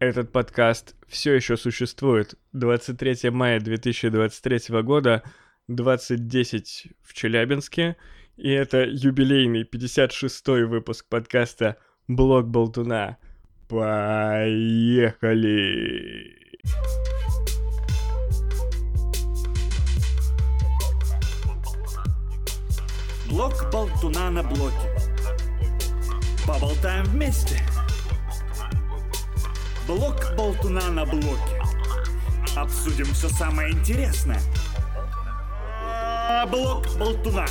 Этот 0.00 0.32
подкаст 0.32 0.96
все 1.08 1.34
еще 1.34 1.58
существует. 1.58 2.34
23 2.54 3.28
мая 3.28 3.60
2023 3.60 4.80
года, 4.80 5.22
2010 5.68 6.88
в 7.02 7.12
Челябинске. 7.12 7.98
И 8.38 8.48
это 8.50 8.82
юбилейный 8.82 9.64
56-й 9.64 10.64
выпуск 10.64 11.04
подкаста 11.06 11.76
«Блог 12.08 12.46
Болтуна». 12.46 13.18
Поехали! 13.68 15.04
Блок 23.28 23.70
Болтуна 23.70 24.30
на 24.30 24.42
блоке. 24.42 24.88
Поболтаем 26.46 27.04
вместе. 27.04 27.58
Блок 29.90 30.36
Болтуна 30.36 30.88
на 30.90 31.04
блоке. 31.04 31.60
Обсудим 32.56 33.06
все 33.06 33.28
самое 33.28 33.72
интересное. 33.72 34.40
А, 35.82 36.46
Блок 36.46 36.86
Болтуна. 36.96 37.44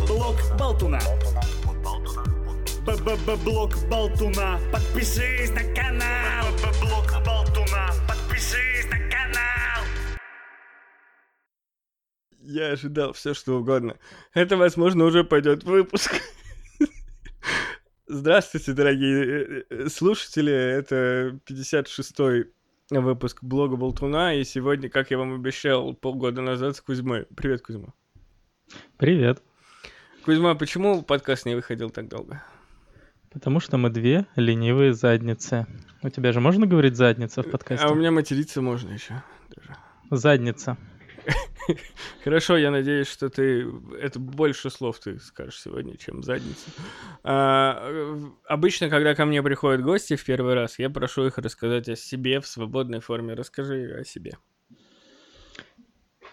Блок 0.08 0.34
Болтуна. 0.58 0.98
Б-б-б 2.84 3.36
Блок 3.44 3.76
Болтуна. 3.88 4.58
Подпишись 4.72 5.50
на 5.50 5.62
канал. 5.76 6.46
Б-б 6.60 6.72
Блок 6.80 7.24
Болтуна. 7.24 7.92
Подпишись 8.08 8.90
на 8.90 8.98
канал. 9.08 9.84
Я 12.40 12.72
ожидал 12.72 13.12
все, 13.12 13.32
что 13.32 13.58
угодно. 13.58 13.94
Это, 14.34 14.56
возможно, 14.56 15.04
уже 15.04 15.22
пойдет 15.22 15.62
выпуск. 15.62 16.20
Здравствуйте, 18.12 18.72
дорогие 18.72 19.24
э, 19.24 19.64
э, 19.70 19.88
слушатели. 19.88 20.52
Это 20.52 21.38
56-й 21.48 22.50
выпуск 22.90 23.38
блога 23.40 23.76
Болтуна. 23.76 24.34
И 24.34 24.42
сегодня, 24.42 24.88
как 24.88 25.12
я 25.12 25.18
вам 25.18 25.32
обещал 25.32 25.94
полгода 25.94 26.42
назад, 26.42 26.74
с 26.74 26.80
Кузьмой. 26.80 27.26
Привет, 27.36 27.62
Кузьма. 27.62 27.94
Привет. 28.96 29.40
Кузьма, 30.24 30.56
почему 30.56 31.02
подкаст 31.02 31.46
не 31.46 31.54
выходил 31.54 31.90
так 31.90 32.08
долго? 32.08 32.42
Потому 33.32 33.60
что 33.60 33.78
мы 33.78 33.90
две 33.90 34.26
ленивые 34.34 34.92
задницы. 34.92 35.68
У 36.02 36.08
тебя 36.08 36.32
же 36.32 36.40
можно 36.40 36.66
говорить 36.66 36.96
задница 36.96 37.44
в 37.44 37.50
подкасте? 37.50 37.86
А 37.86 37.92
у 37.92 37.94
меня 37.94 38.10
материться 38.10 38.60
можно 38.60 38.90
еще. 38.90 39.22
Даже. 39.54 39.76
Задница. 40.10 40.76
Хорошо, 42.24 42.56
я 42.56 42.70
надеюсь, 42.70 43.08
что 43.08 43.28
ты 43.28 43.66
это 44.00 44.18
больше 44.18 44.70
слов 44.70 44.98
ты 44.98 45.18
скажешь 45.18 45.60
сегодня, 45.60 45.96
чем 45.96 46.22
задница. 46.22 46.70
А, 47.22 47.92
обычно, 48.46 48.88
когда 48.88 49.14
ко 49.14 49.24
мне 49.24 49.42
приходят 49.42 49.82
гости 49.82 50.16
в 50.16 50.24
первый 50.24 50.54
раз, 50.54 50.78
я 50.78 50.90
прошу 50.90 51.26
их 51.26 51.38
рассказать 51.38 51.88
о 51.88 51.96
себе 51.96 52.40
в 52.40 52.46
свободной 52.46 53.00
форме. 53.00 53.34
Расскажи 53.34 53.98
о 54.00 54.04
себе. 54.04 54.32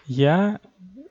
Я 0.06 0.60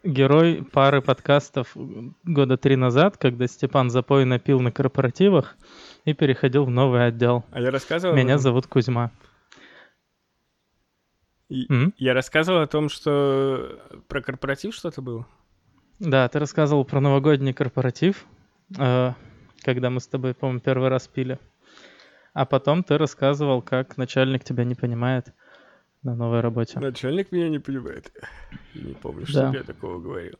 герой 0.03 0.65
пары 0.71 1.01
подкастов 1.01 1.75
года 2.23 2.57
три 2.57 2.75
назад, 2.75 3.17
когда 3.17 3.47
Степан 3.47 3.89
запой 3.89 4.25
напил 4.25 4.59
на 4.59 4.71
корпоративах 4.71 5.55
и 6.05 6.13
переходил 6.13 6.65
в 6.65 6.69
новый 6.69 7.05
отдел. 7.05 7.43
А 7.51 7.61
я 7.61 7.71
рассказывал? 7.71 8.15
Меня 8.15 8.37
зовут 8.37 8.67
Кузьма. 8.67 9.11
М? 11.49 11.93
Я 11.97 12.13
рассказывал 12.13 12.61
о 12.61 12.67
том, 12.67 12.89
что 12.89 13.79
про 14.07 14.21
корпоратив 14.21 14.73
что-то 14.75 15.01
было? 15.01 15.25
Да, 15.99 16.27
ты 16.27 16.39
рассказывал 16.39 16.85
про 16.85 16.99
новогодний 16.99 17.53
корпоратив, 17.53 18.25
э, 18.77 19.13
когда 19.63 19.89
мы 19.89 19.99
с 19.99 20.07
тобой, 20.07 20.33
по-моему, 20.33 20.59
первый 20.59 20.89
раз 20.89 21.07
пили. 21.07 21.39
А 22.33 22.45
потом 22.45 22.83
ты 22.83 22.97
рассказывал, 22.97 23.61
как 23.61 23.97
начальник 23.97 24.43
тебя 24.43 24.63
не 24.63 24.75
понимает 24.75 25.33
на 26.03 26.15
новой 26.15 26.41
работе. 26.41 26.79
Начальник 26.79 27.31
меня 27.31 27.49
не 27.49 27.59
понимает. 27.59 28.11
Не 28.75 28.93
помню, 28.93 29.21
Да. 29.25 29.31
чтобы 29.31 29.57
я 29.57 29.63
такого 29.63 29.99
говорил. 29.99 30.35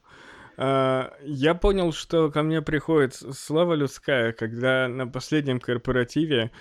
А, 0.58 1.14
Я 1.24 1.56
понял, 1.56 1.92
что 1.94 2.30
ко 2.32 2.44
мне 2.44 2.62
приходит 2.62 3.16
слава 3.16 3.74
людская, 3.74 4.32
когда 4.34 4.88
на 4.88 5.08
последнем 5.08 5.60
корпоративе 5.60 6.52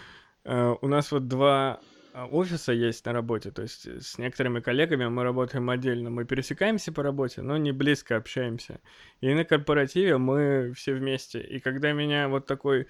а, 0.44 0.74
у 0.80 0.88
нас 0.88 1.12
вот 1.12 1.28
два 1.28 1.80
офиса 2.24 2.72
есть 2.72 3.04
на 3.04 3.12
работе, 3.12 3.50
то 3.50 3.62
есть 3.62 3.86
с 3.86 4.16
некоторыми 4.16 4.60
коллегами 4.60 5.06
мы 5.06 5.22
работаем 5.22 5.68
отдельно, 5.68 6.08
мы 6.08 6.24
пересекаемся 6.24 6.92
по 6.92 7.02
работе, 7.02 7.42
но 7.42 7.58
не 7.58 7.72
близко 7.72 8.16
общаемся. 8.16 8.80
И 9.20 9.32
на 9.34 9.44
корпоративе 9.44 10.16
мы 10.16 10.72
все 10.74 10.94
вместе. 10.94 11.40
И 11.42 11.60
когда 11.60 11.92
меня 11.92 12.28
вот 12.28 12.46
такой 12.46 12.88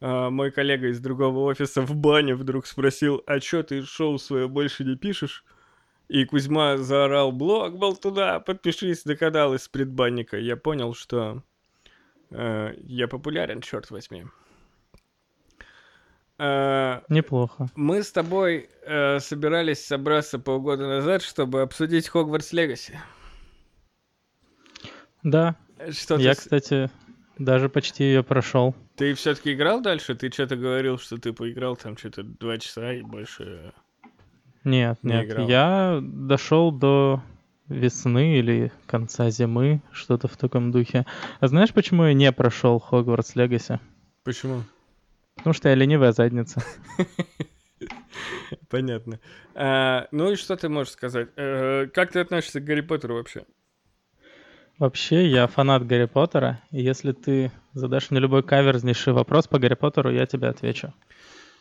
а, 0.00 0.30
мой 0.30 0.50
коллега 0.50 0.88
из 0.88 1.00
другого 1.00 1.40
офиса 1.40 1.82
в 1.82 1.94
бане 1.96 2.34
вдруг 2.34 2.66
спросил, 2.66 3.22
а 3.26 3.40
чё 3.40 3.62
ты 3.62 3.82
шоу 3.82 4.18
свое 4.18 4.48
больше 4.48 4.84
не 4.84 4.96
пишешь? 4.96 5.44
И 6.08 6.24
Кузьма 6.24 6.78
заорал, 6.78 7.32
блок 7.32 7.76
был 7.76 7.96
туда, 7.96 8.40
подпишись 8.40 9.02
канал 9.18 9.54
из 9.54 9.68
предбанника. 9.68 10.38
Я 10.38 10.56
понял, 10.56 10.94
что 10.94 11.42
э, 12.30 12.74
я 12.78 13.08
популярен, 13.08 13.60
черт 13.60 13.90
возьми. 13.90 14.24
Э, 16.38 17.00
Неплохо. 17.08 17.68
мы 17.74 18.02
с 18.02 18.12
тобой 18.12 18.68
э, 18.86 19.18
собирались 19.18 19.84
собраться 19.84 20.38
полгода 20.38 20.86
назад, 20.86 21.22
чтобы 21.22 21.62
обсудить 21.62 22.08
Хогвартс 22.08 22.52
Легаси. 22.52 22.98
Да, 25.22 25.56
Что 25.90 26.16
я, 26.16 26.34
ты, 26.34 26.40
кстати, 26.40 26.90
даже 27.38 27.68
почти 27.68 28.04
ее 28.04 28.22
прошел. 28.22 28.74
ты 28.96 29.14
все-таки 29.14 29.52
играл 29.52 29.80
дальше? 29.80 30.14
Ты 30.14 30.30
что-то 30.30 30.56
говорил, 30.56 30.98
что 30.98 31.18
ты 31.18 31.32
поиграл 31.32 31.76
там 31.76 31.96
что-то 31.96 32.22
два 32.22 32.58
часа 32.58 32.92
и 32.92 33.02
больше. 33.02 33.72
Нет, 34.64 34.98
Не 35.02 35.12
нет, 35.14 35.26
играл. 35.26 35.48
я 35.48 35.98
дошел 36.02 36.70
до 36.72 37.22
весны 37.68 38.38
или 38.38 38.72
конца 38.86 39.28
зимы, 39.30 39.82
что-то 39.92 40.28
в 40.28 40.36
таком 40.36 40.70
духе. 40.72 41.04
А 41.40 41.48
знаешь, 41.48 41.72
почему 41.72 42.04
я 42.04 42.14
не 42.14 42.30
прошел 42.32 42.78
Хогвартс 42.78 43.34
Легаси? 43.34 43.80
Почему? 44.24 44.62
Потому 45.38 45.54
что 45.54 45.68
я 45.68 45.74
ленивая 45.74 46.12
задница. 46.12 46.62
Понятно. 48.68 49.20
А, 49.54 50.08
ну 50.10 50.32
и 50.32 50.36
что 50.36 50.56
ты 50.56 50.68
можешь 50.68 50.92
сказать? 50.92 51.28
Э, 51.36 51.86
как 51.86 52.12
ты 52.12 52.20
относишься 52.20 52.60
к 52.60 52.64
Гарри 52.64 52.82
Поттеру 52.82 53.14
вообще? 53.14 53.44
Вообще, 54.78 55.26
я 55.26 55.46
фанат 55.48 55.86
Гарри 55.86 56.04
Поттера, 56.04 56.60
и 56.70 56.80
если 56.80 57.12
ты 57.12 57.50
задашь 57.72 58.10
мне 58.10 58.20
любой 58.20 58.44
каверзнейший 58.44 59.12
вопрос 59.12 59.48
по 59.48 59.58
Гарри 59.58 59.74
Поттеру, 59.74 60.10
я 60.12 60.26
тебе 60.26 60.48
отвечу. 60.48 60.92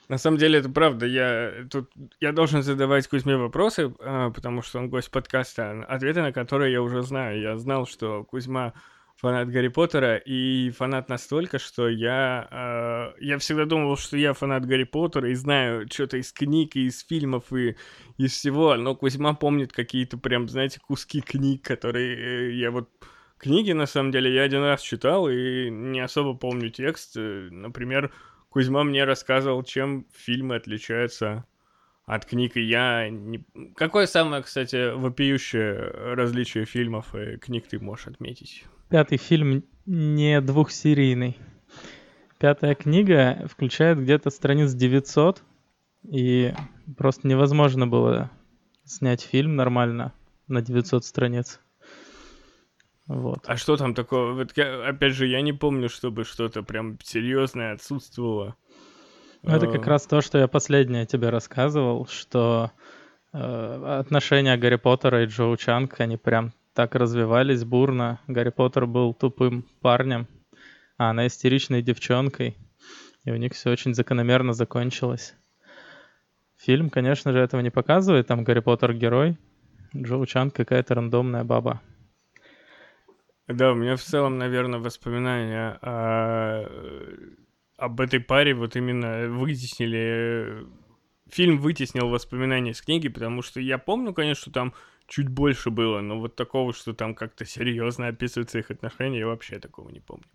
На 0.07 0.17
самом 0.17 0.37
деле 0.37 0.59
это 0.59 0.69
правда. 0.69 1.05
Я 1.05 1.65
тут 1.69 1.91
я 2.19 2.31
должен 2.31 2.63
задавать 2.63 3.07
Кузьме 3.07 3.35
вопросы, 3.35 3.93
а, 3.99 4.29
потому 4.29 4.61
что 4.61 4.79
он 4.79 4.89
гость 4.89 5.11
подкаста, 5.11 5.83
ответы 5.87 6.21
на 6.21 6.31
которые 6.31 6.71
я 6.71 6.81
уже 6.81 7.01
знаю. 7.01 7.41
Я 7.41 7.57
знал, 7.57 7.85
что 7.85 8.23
Кузьма 8.23 8.73
фанат 9.17 9.49
Гарри 9.49 9.67
Поттера 9.67 10.17
и 10.17 10.69
фанат 10.69 11.09
настолько, 11.09 11.57
что 11.59 11.89
я 11.89 12.47
а, 12.51 13.13
я 13.19 13.37
всегда 13.39 13.65
думал, 13.65 13.97
что 13.97 14.15
я 14.15 14.33
фанат 14.33 14.65
Гарри 14.65 14.83
Поттера 14.83 15.29
и 15.29 15.33
знаю 15.33 15.87
что-то 15.91 16.17
из 16.17 16.31
книг 16.31 16.75
и 16.75 16.85
из 16.85 17.03
фильмов 17.03 17.51
и 17.51 17.75
из 18.17 18.31
всего. 18.31 18.75
Но 18.75 18.95
Кузьма 18.95 19.33
помнит 19.33 19.73
какие-то 19.73 20.17
прям, 20.17 20.47
знаете, 20.47 20.79
куски 20.79 21.21
книг, 21.21 21.63
которые 21.63 22.15
э, 22.15 22.51
я 22.53 22.69
вот 22.71 22.89
книги 23.39 23.71
на 23.71 23.87
самом 23.87 24.11
деле 24.11 24.33
я 24.33 24.43
один 24.43 24.63
раз 24.63 24.81
читал 24.81 25.27
и 25.27 25.69
не 25.69 25.99
особо 25.99 26.37
помню 26.37 26.69
текст. 26.69 27.17
Э, 27.17 27.49
Например, 27.51 28.13
Кузьма 28.49 28.83
мне 28.83 29.03
рассказывал, 29.03 29.63
чем 29.63 30.05
фильмы 30.13 30.55
отличаются 30.55 31.45
от 32.05 32.25
книг, 32.25 32.55
и 32.55 32.61
я... 32.61 33.09
Не... 33.09 33.43
Какое 33.75 34.05
самое, 34.05 34.41
кстати, 34.41 34.93
вопиющее 34.93 36.13
различие 36.13 36.65
фильмов 36.65 37.13
и 37.15 37.37
книг 37.37 37.67
ты 37.67 37.79
можешь 37.79 38.07
отметить? 38.07 38.63
Пятый 38.89 39.17
фильм 39.17 39.63
не 39.85 40.39
двухсерийный. 40.41 41.37
Пятая 42.39 42.75
книга 42.75 43.47
включает 43.51 43.99
где-то 43.99 44.29
страниц 44.29 44.73
900, 44.73 45.43
и 46.09 46.53
просто 46.97 47.27
невозможно 47.27 47.87
было 47.87 48.29
снять 48.85 49.21
фильм 49.21 49.55
нормально 49.55 50.13
на 50.47 50.61
900 50.61 51.03
страниц. 51.03 51.59
Вот. 53.07 53.39
А 53.45 53.55
что 53.57 53.75
там 53.77 53.93
такого? 53.95 54.33
Вот 54.33 54.51
я- 54.55 54.87
опять 54.87 55.13
же, 55.13 55.27
я 55.27 55.41
не 55.41 55.53
помню, 55.53 55.89
чтобы 55.89 56.23
что-то 56.25 56.61
прям 56.61 56.97
серьезное 57.03 57.73
отсутствовало. 57.73 58.55
Ну, 59.43 59.55
это 59.55 59.67
как 59.67 59.87
Э, 59.87 59.89
раз 59.89 60.05
то, 60.05 60.21
что 60.21 60.37
я 60.37 60.47
последнее 60.47 61.05
тебе 61.05 61.29
рассказывал, 61.29 62.05
что 62.07 62.71
э, 63.33 63.99
отношения 63.99 64.57
Гарри 64.57 64.75
Поттера 64.75 65.23
и 65.23 65.27
Джоу 65.27 65.55
Чанг, 65.57 65.99
они 65.99 66.17
прям 66.17 66.53
так 66.77 66.93
развивались 66.93 67.63
бурно. 67.63 68.19
Гарри 68.27 68.51
Поттер 68.51 68.85
был 68.85 69.15
тупым 69.15 69.65
парнем, 69.81 70.27
а 70.99 71.09
она 71.09 71.25
истеричной 71.25 71.81
девчонкой. 71.81 72.55
И 73.23 73.31
у 73.31 73.35
них 73.35 73.53
все 73.53 73.71
очень 73.71 73.95
закономерно 73.95 74.53
закончилось. 74.53 75.35
Фильм, 76.55 76.91
конечно 76.91 77.33
же, 77.33 77.39
этого 77.39 77.61
не 77.61 77.71
показывает. 77.71 78.27
Там 78.27 78.43
Гарри 78.43 78.59
Поттер 78.59 78.93
герой, 78.93 79.39
Джоу 79.95 80.27
Чанг 80.27 80.53
какая-то 80.53 80.93
рандомная 80.93 81.43
баба. 81.43 81.81
Да, 83.47 83.71
у 83.71 83.75
меня 83.75 83.95
в 83.95 84.01
целом, 84.01 84.37
наверное, 84.37 84.79
воспоминания 84.79 85.79
о 85.81 86.69
об 87.77 88.01
этой 88.01 88.19
паре 88.19 88.53
вот 88.53 88.75
именно 88.75 89.29
вытеснили... 89.29 90.67
Фильм 91.29 91.57
вытеснил 91.57 92.07
воспоминания 92.07 92.75
с 92.75 92.81
книги, 92.83 93.07
потому 93.07 93.41
что 93.41 93.59
я 93.59 93.79
помню, 93.79 94.13
конечно, 94.13 94.51
там 94.51 94.73
чуть 95.07 95.29
больше 95.29 95.69
было, 95.69 96.01
но 96.01 96.19
вот 96.19 96.35
такого, 96.35 96.73
что 96.73 96.93
там 96.93 97.15
как-то 97.15 97.45
серьезно 97.45 98.07
описываются 98.07 98.59
их 98.59 98.71
отношения, 98.71 99.19
я 99.19 99.27
вообще 99.27 99.59
такого 99.59 99.89
не 99.89 99.99
помню. 99.99 100.25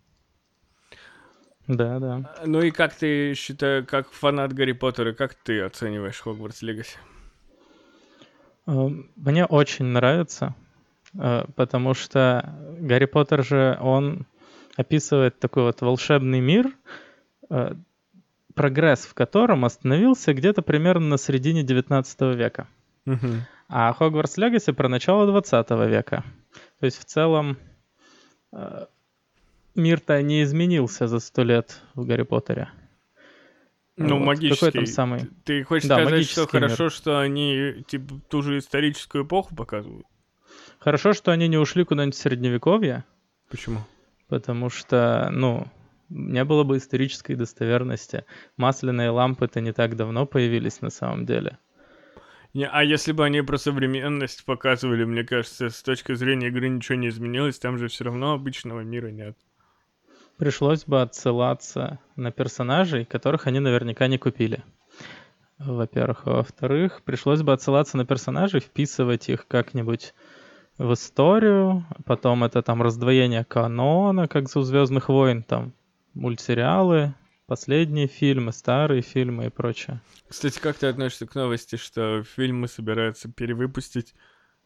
Да, 1.67 1.99
да. 1.99 2.35
Ну 2.45 2.61
и 2.61 2.71
как 2.71 2.93
ты 2.93 3.33
считаешь, 3.35 3.85
как 3.87 4.11
фанат 4.11 4.51
Гарри 4.51 4.73
Поттера, 4.73 5.13
как 5.13 5.33
ты 5.33 5.61
оцениваешь 5.61 6.19
Хогвартс 6.19 6.61
Легаси? 6.61 6.97
Э, 8.67 8.89
мне 9.15 9.45
очень 9.45 9.85
нравится, 9.85 10.55
э, 11.13 11.45
потому 11.55 11.93
что 11.93 12.53
Гарри 12.79 13.05
Поттер 13.05 13.45
же, 13.45 13.77
он 13.81 14.25
описывает 14.75 15.39
такой 15.39 15.63
вот 15.63 15.79
волшебный 15.81 16.41
мир, 16.41 16.71
э, 17.49 17.75
прогресс 18.55 19.05
в 19.05 19.13
котором 19.13 19.63
остановился 19.63 20.33
где-то 20.33 20.61
примерно 20.61 21.07
на 21.07 21.17
середине 21.17 21.63
19 21.63 22.35
века. 22.35 22.67
Угу. 23.05 23.27
А 23.69 23.93
Хогвартс 23.93 24.37
Легаси 24.37 24.71
про 24.71 24.89
начало 24.89 25.25
20 25.25 25.69
века. 25.87 26.23
То 26.79 26.85
есть 26.85 26.99
в 26.99 27.05
целом 27.05 27.57
мир-то 29.75 30.21
не 30.21 30.43
изменился 30.43 31.07
за 31.07 31.19
сто 31.19 31.43
лет 31.43 31.81
в 31.95 32.05
Гарри 32.05 32.23
Поттере. 32.23 32.69
Ну, 33.95 34.17
вот. 34.17 34.25
магический. 34.25 34.65
Какой 34.65 34.71
там 34.71 34.85
самый... 34.87 35.21
Ты 35.45 35.63
хочешь 35.63 35.87
да, 35.87 36.03
сказать, 36.03 36.27
что 36.27 36.47
хорошо, 36.47 36.83
мир. 36.83 36.91
что 36.91 37.19
они 37.19 37.83
типа 37.87 38.21
ту 38.27 38.41
же 38.41 38.57
историческую 38.57 39.23
эпоху 39.25 39.55
показывают? 39.55 40.07
Хорошо, 40.79 41.13
что 41.13 41.31
они 41.31 41.47
не 41.47 41.57
ушли 41.57 41.85
куда-нибудь 41.85 42.15
в 42.15 42.19
средневековье. 42.19 43.05
Почему? 43.49 43.81
Потому 44.27 44.69
что, 44.69 45.29
ну, 45.31 45.67
не 46.09 46.43
было 46.43 46.63
бы 46.63 46.77
исторической 46.77 47.35
достоверности. 47.35 48.25
Масляные 48.57 49.09
лампы-то 49.11 49.61
не 49.61 49.73
так 49.73 49.95
давно 49.95 50.25
появились 50.25 50.81
на 50.81 50.89
самом 50.89 51.25
деле. 51.25 51.59
Не, 52.53 52.67
а 52.67 52.83
если 52.83 53.13
бы 53.13 53.25
они 53.25 53.41
про 53.41 53.57
современность 53.57 54.45
показывали, 54.45 55.05
мне 55.05 55.23
кажется, 55.23 55.69
с 55.69 55.81
точки 55.81 56.13
зрения 56.13 56.47
игры 56.47 56.69
ничего 56.69 56.97
не 56.97 57.09
изменилось, 57.09 57.57
там 57.59 57.77
же 57.77 57.87
все 57.87 58.03
равно 58.03 58.33
обычного 58.33 58.81
мира 58.81 59.07
нет 59.07 59.35
пришлось 60.37 60.85
бы 60.85 61.01
отсылаться 61.01 61.99
на 62.15 62.31
персонажей, 62.31 63.05
которых 63.05 63.47
они 63.47 63.59
наверняка 63.59 64.07
не 64.07 64.17
купили. 64.17 64.63
Во-первых. 65.59 66.25
во-вторых, 66.25 67.01
пришлось 67.03 67.41
бы 67.41 67.53
отсылаться 67.53 67.95
на 67.95 68.05
персонажей, 68.05 68.59
вписывать 68.59 69.29
их 69.29 69.47
как-нибудь 69.47 70.13
в 70.77 70.93
историю, 70.93 71.85
потом 72.05 72.43
это 72.43 72.61
там 72.61 72.81
раздвоение 72.81 73.45
канона, 73.45 74.27
как 74.27 74.45
у 74.55 74.61
«Звездных 74.61 75.07
войн», 75.07 75.43
там 75.43 75.71
мультсериалы, 76.15 77.13
последние 77.45 78.07
фильмы, 78.07 78.51
старые 78.51 79.01
фильмы 79.01 79.47
и 79.47 79.49
прочее. 79.49 80.01
Кстати, 80.27 80.59
как 80.59 80.77
ты 80.77 80.87
относишься 80.87 81.27
к 81.27 81.35
новости, 81.35 81.75
что 81.75 82.23
фильмы 82.23 82.67
собираются 82.67 83.29
перевыпустить 83.29 84.13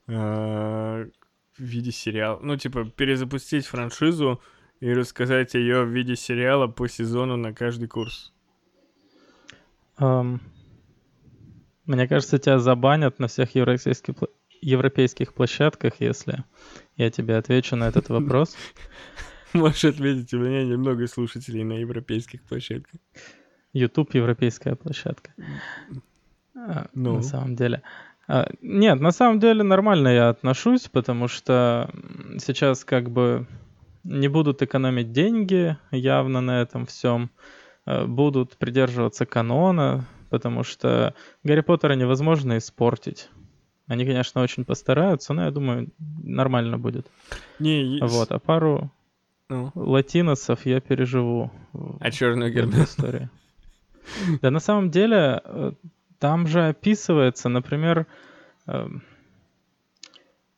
э, 0.08 0.14
в 0.14 1.10
виде 1.60 1.92
сериала? 1.92 2.40
Ну, 2.42 2.56
типа, 2.58 2.86
перезапустить 2.86 3.66
франшизу 3.66 4.42
и 4.80 4.94
рассказать 4.94 5.54
ее 5.56 5.84
в 5.84 5.90
виде 5.90 6.16
сериала 6.16 6.68
по 6.68 6.88
сезону 6.88 7.36
на 7.36 7.54
каждый 7.54 7.88
курс? 7.88 8.34
Um, 10.00 10.40
мне 11.86 12.08
кажется, 12.08 12.38
тебя 12.38 12.60
забанят 12.60 13.18
на 13.18 13.28
всех 13.28 13.56
европейских, 13.56 14.16
европейских 14.62 15.34
площадках, 15.34 15.94
если 16.00 16.44
я 16.96 17.10
тебе 17.10 17.38
отвечу 17.38 17.76
на 17.76 17.88
этот 17.88 18.10
вопрос. 18.10 18.56
Можешь 19.54 19.86
ответить, 19.86 20.34
у 20.34 20.40
меня 20.40 20.64
немного 20.64 21.08
слушателей 21.08 21.64
на 21.64 21.74
европейских 21.74 22.44
площадках. 22.44 23.00
YouTube 23.74 24.14
европейская 24.16 24.76
площадка. 24.76 25.32
А, 26.56 26.88
ну. 26.94 27.16
На 27.16 27.22
самом 27.22 27.56
деле. 27.56 27.82
А, 28.28 28.50
нет, 28.62 29.00
на 29.00 29.12
самом 29.12 29.40
деле 29.40 29.64
нормально 29.64 30.10
я 30.10 30.30
отношусь, 30.30 30.88
потому 30.88 31.28
что 31.28 31.90
сейчас 32.40 32.84
как 32.84 33.10
бы 33.10 33.48
не 34.04 34.28
будут 34.28 34.62
экономить 34.62 35.12
деньги 35.12 35.78
явно 35.92 36.42
на 36.42 36.62
этом 36.62 36.86
всем, 36.86 37.30
э, 37.86 38.06
будут 38.06 38.58
придерживаться 38.58 39.26
канона, 39.26 40.06
потому 40.30 40.64
что 40.64 41.14
Гарри 41.44 41.62
Поттера 41.62 41.94
невозможно 41.94 42.58
испортить. 42.58 43.30
Они, 43.88 44.06
конечно, 44.06 44.42
очень 44.42 44.66
постараются, 44.66 45.34
но 45.34 45.46
я 45.46 45.52
думаю, 45.52 45.90
нормально 46.22 46.78
будет. 46.78 47.08
Не. 47.60 48.00
Вот, 48.02 48.32
а 48.32 48.40
пару 48.40 48.92
ну. 49.50 49.72
латиносов 49.76 50.66
я 50.66 50.80
переживу. 50.80 51.52
А 52.00 52.12
черную 52.12 52.54
гербу 52.54 52.78
истории. 52.84 53.30
Да, 54.42 54.52
на 54.52 54.60
самом 54.60 54.90
деле, 54.90 55.42
э, 55.44 55.72
там 56.18 56.48
же 56.48 56.70
описывается, 56.70 57.50
например, 57.50 58.08
эм, 58.66 59.04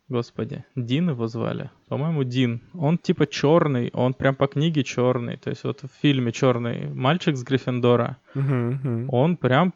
Господи, 0.10 0.66
Дин 0.76 1.10
его 1.10 1.28
звали. 1.28 1.70
По-моему, 1.88 2.24
Дин. 2.24 2.62
Он 2.74 2.98
типа 2.98 3.28
черный, 3.28 3.92
он 3.94 4.16
прям 4.16 4.36
по 4.36 4.48
книге 4.48 4.84
черный. 4.84 5.38
То 5.38 5.52
есть 5.52 5.64
вот 5.64 5.84
в 5.84 5.90
фильме 6.02 6.32
черный 6.32 6.92
мальчик 6.92 7.38
с 7.38 7.44
Гриффиндора. 7.44 8.18
Он 8.34 9.38
прям 9.38 9.74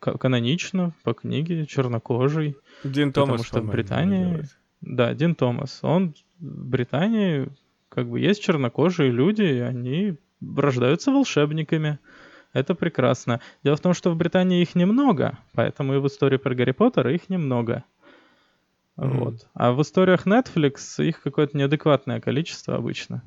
канонично 0.00 0.94
по 1.04 1.14
книге 1.14 1.64
чернокожий. 1.66 2.56
Дин 2.82 3.10
потому 3.10 3.34
Томас. 3.34 3.46
что 3.46 3.60
в 3.60 3.70
Британии... 3.70 4.42
Да, 4.80 5.14
Дин 5.14 5.34
Томас. 5.36 5.80
Он 5.82 6.14
в 6.40 6.64
Британии 6.68 7.48
как 7.88 8.08
бы 8.08 8.20
есть 8.20 8.42
чернокожие 8.42 9.10
люди, 9.10 9.42
и 9.42 9.58
они 9.58 10.16
рождаются 10.40 11.10
волшебниками. 11.10 11.98
Это 12.52 12.74
прекрасно. 12.74 13.40
Дело 13.62 13.76
в 13.76 13.80
том, 13.80 13.94
что 13.94 14.10
в 14.10 14.16
Британии 14.16 14.62
их 14.62 14.74
немного, 14.74 15.38
поэтому 15.52 15.94
и 15.94 15.98
в 15.98 16.06
истории 16.06 16.38
про 16.38 16.54
Гарри 16.54 16.72
Поттера 16.72 17.12
их 17.12 17.28
немного. 17.28 17.84
Mm-hmm. 18.96 19.18
Вот. 19.18 19.48
А 19.54 19.72
в 19.72 19.82
историях 19.82 20.26
Netflix 20.26 21.02
их 21.04 21.22
какое-то 21.22 21.56
неадекватное 21.56 22.20
количество 22.20 22.76
обычно. 22.76 23.22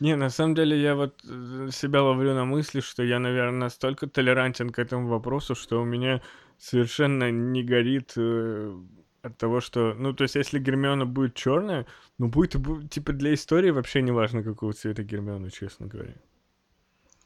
Не, 0.00 0.16
на 0.16 0.28
самом 0.28 0.54
деле 0.54 0.80
я 0.80 0.94
вот 0.94 1.14
э, 1.24 1.68
себя 1.72 2.02
ловлю 2.02 2.34
на 2.34 2.44
мысли, 2.44 2.80
что 2.80 3.02
я, 3.02 3.18
наверное, 3.18 3.60
настолько 3.60 4.06
толерантен 4.08 4.70
к 4.70 4.78
этому 4.78 5.08
вопросу, 5.08 5.54
что 5.54 5.80
у 5.80 5.84
меня 5.84 6.20
совершенно 6.58 7.30
не 7.30 7.62
горит 7.62 8.12
э, 8.16 8.76
от 9.24 9.38
того, 9.38 9.60
что, 9.60 9.94
ну, 9.94 10.12
то 10.12 10.22
есть, 10.22 10.34
если 10.34 10.58
Гермиона 10.58 11.06
будет 11.06 11.34
черная, 11.34 11.86
ну, 12.18 12.28
будет, 12.28 12.56
типа, 12.90 13.12
для 13.12 13.32
истории 13.32 13.70
вообще 13.70 14.02
не 14.02 14.12
важно, 14.12 14.42
какого 14.42 14.72
цвета 14.72 15.02
Гермиона, 15.02 15.50
честно 15.50 15.86
говоря. 15.86 16.14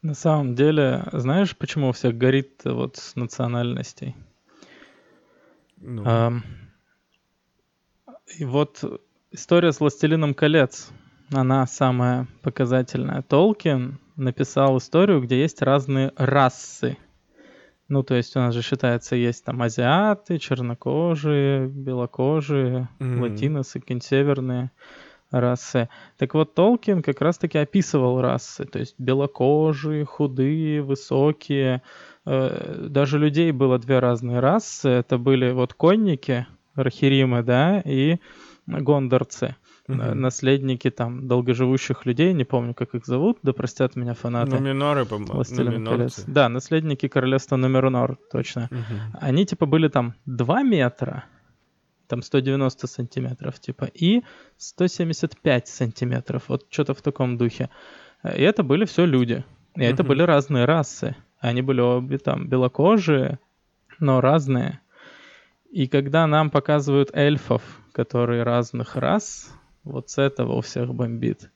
На 0.03 0.15
самом 0.15 0.55
деле, 0.55 1.09
знаешь, 1.12 1.56
почему 1.56 1.89
у 1.89 1.93
всех 1.93 2.17
горит 2.17 2.61
вот 2.65 2.97
с 2.97 3.17
национальностей? 3.17 4.15
Ну. 5.78 6.05
Um, 6.05 6.40
и 8.38 8.45
вот 8.45 8.85
история 9.33 9.73
с 9.73 9.81
«Властелином 9.81 10.35
колец», 10.35 10.90
она 11.33 11.67
самая 11.67 12.28
показательная. 12.43 13.23
Толкин 13.23 13.99
написал 14.17 14.78
историю, 14.78 15.21
где 15.21 15.40
есть 15.40 15.62
разные 15.62 16.12
расы. 16.17 16.97
Ну, 17.88 18.02
то 18.02 18.14
есть 18.14 18.37
у 18.37 18.40
нас 18.40 18.54
же 18.54 18.62
считается, 18.62 19.16
есть 19.16 19.45
там 19.45 19.62
азиаты, 19.62 20.38
чернокожие, 20.38 21.68
белокожие, 21.68 22.88
mm-hmm. 22.99 23.21
латиносы, 23.21 23.83
северные 24.02 24.71
расы. 25.30 25.88
Так 26.18 26.35
вот, 26.35 26.54
Толкин 26.54 27.02
как 27.02 27.21
раз-таки 27.21 27.59
описывал 27.59 28.21
расы, 28.21 28.64
то 28.64 28.78
есть 28.78 28.95
белокожие, 28.99 30.04
худые, 30.04 30.83
высокие. 30.83 31.83
Э, 32.26 32.87
даже 32.88 33.18
людей 33.18 33.52
было 33.52 33.78
две 33.78 33.99
разные 33.99 34.40
расы. 34.40 34.88
Это 34.88 35.18
были 35.18 35.50
вот 35.50 35.75
конники, 35.75 36.47
Рахиримы, 36.75 37.42
да, 37.42 37.80
и 37.85 38.18
гондорцы. 38.66 39.57
Угу. 39.88 39.97
Наследники 39.97 40.90
там 40.90 41.26
долгоживущих 41.26 42.04
людей, 42.04 42.35
не 42.35 42.45
помню, 42.45 42.75
как 42.75 42.95
их 42.95 43.07
зовут, 43.07 43.38
да 43.42 43.52
простят 43.54 43.97
меня 43.97 44.12
фанаты. 44.14 44.57
Нуминоры, 44.57 45.07
по-моему. 45.07 45.33
Да, 46.26 46.49
наследники 46.50 47.09
королевства 47.09 47.57
Нумернор, 47.57 48.18
точно. 48.30 48.68
Угу. 48.71 49.18
Они 49.21 49.47
типа 49.47 49.64
были 49.64 49.88
там 49.88 50.14
2 50.26 50.62
метра, 50.62 51.25
там 52.07 52.23
190 52.23 52.87
сантиметров, 52.87 53.59
типа, 53.61 53.85
и 53.85 54.23
175 54.59 55.68
сантиметров, 55.68 56.45
вот 56.49 56.66
что-то 56.68 56.92
в 56.92 57.00
таком 57.00 57.38
духе. 57.38 57.71
И 58.25 58.42
это 58.42 58.62
были 58.62 58.85
все 58.85 59.07
люди. 59.07 59.45
И 59.75 59.83
это 59.85 60.02
были 60.02 60.23
разные 60.23 60.64
расы. 60.64 61.16
Они 61.40 61.62
были 61.62 61.80
обе 61.80 62.18
там 62.18 62.49
белокожие, 62.49 63.38
но 64.00 64.21
разные. 64.21 64.80
И 65.71 65.87
когда 65.87 66.26
нам 66.26 66.50
показывают 66.50 67.11
эльфов, 67.12 67.62
которые 67.92 68.42
разных 68.42 68.97
рас, 68.97 69.54
вот 69.88 70.11
с 70.11 70.18
этого 70.18 70.54
у 70.54 70.61
всех 70.61 70.95
бомбит. 70.95 71.50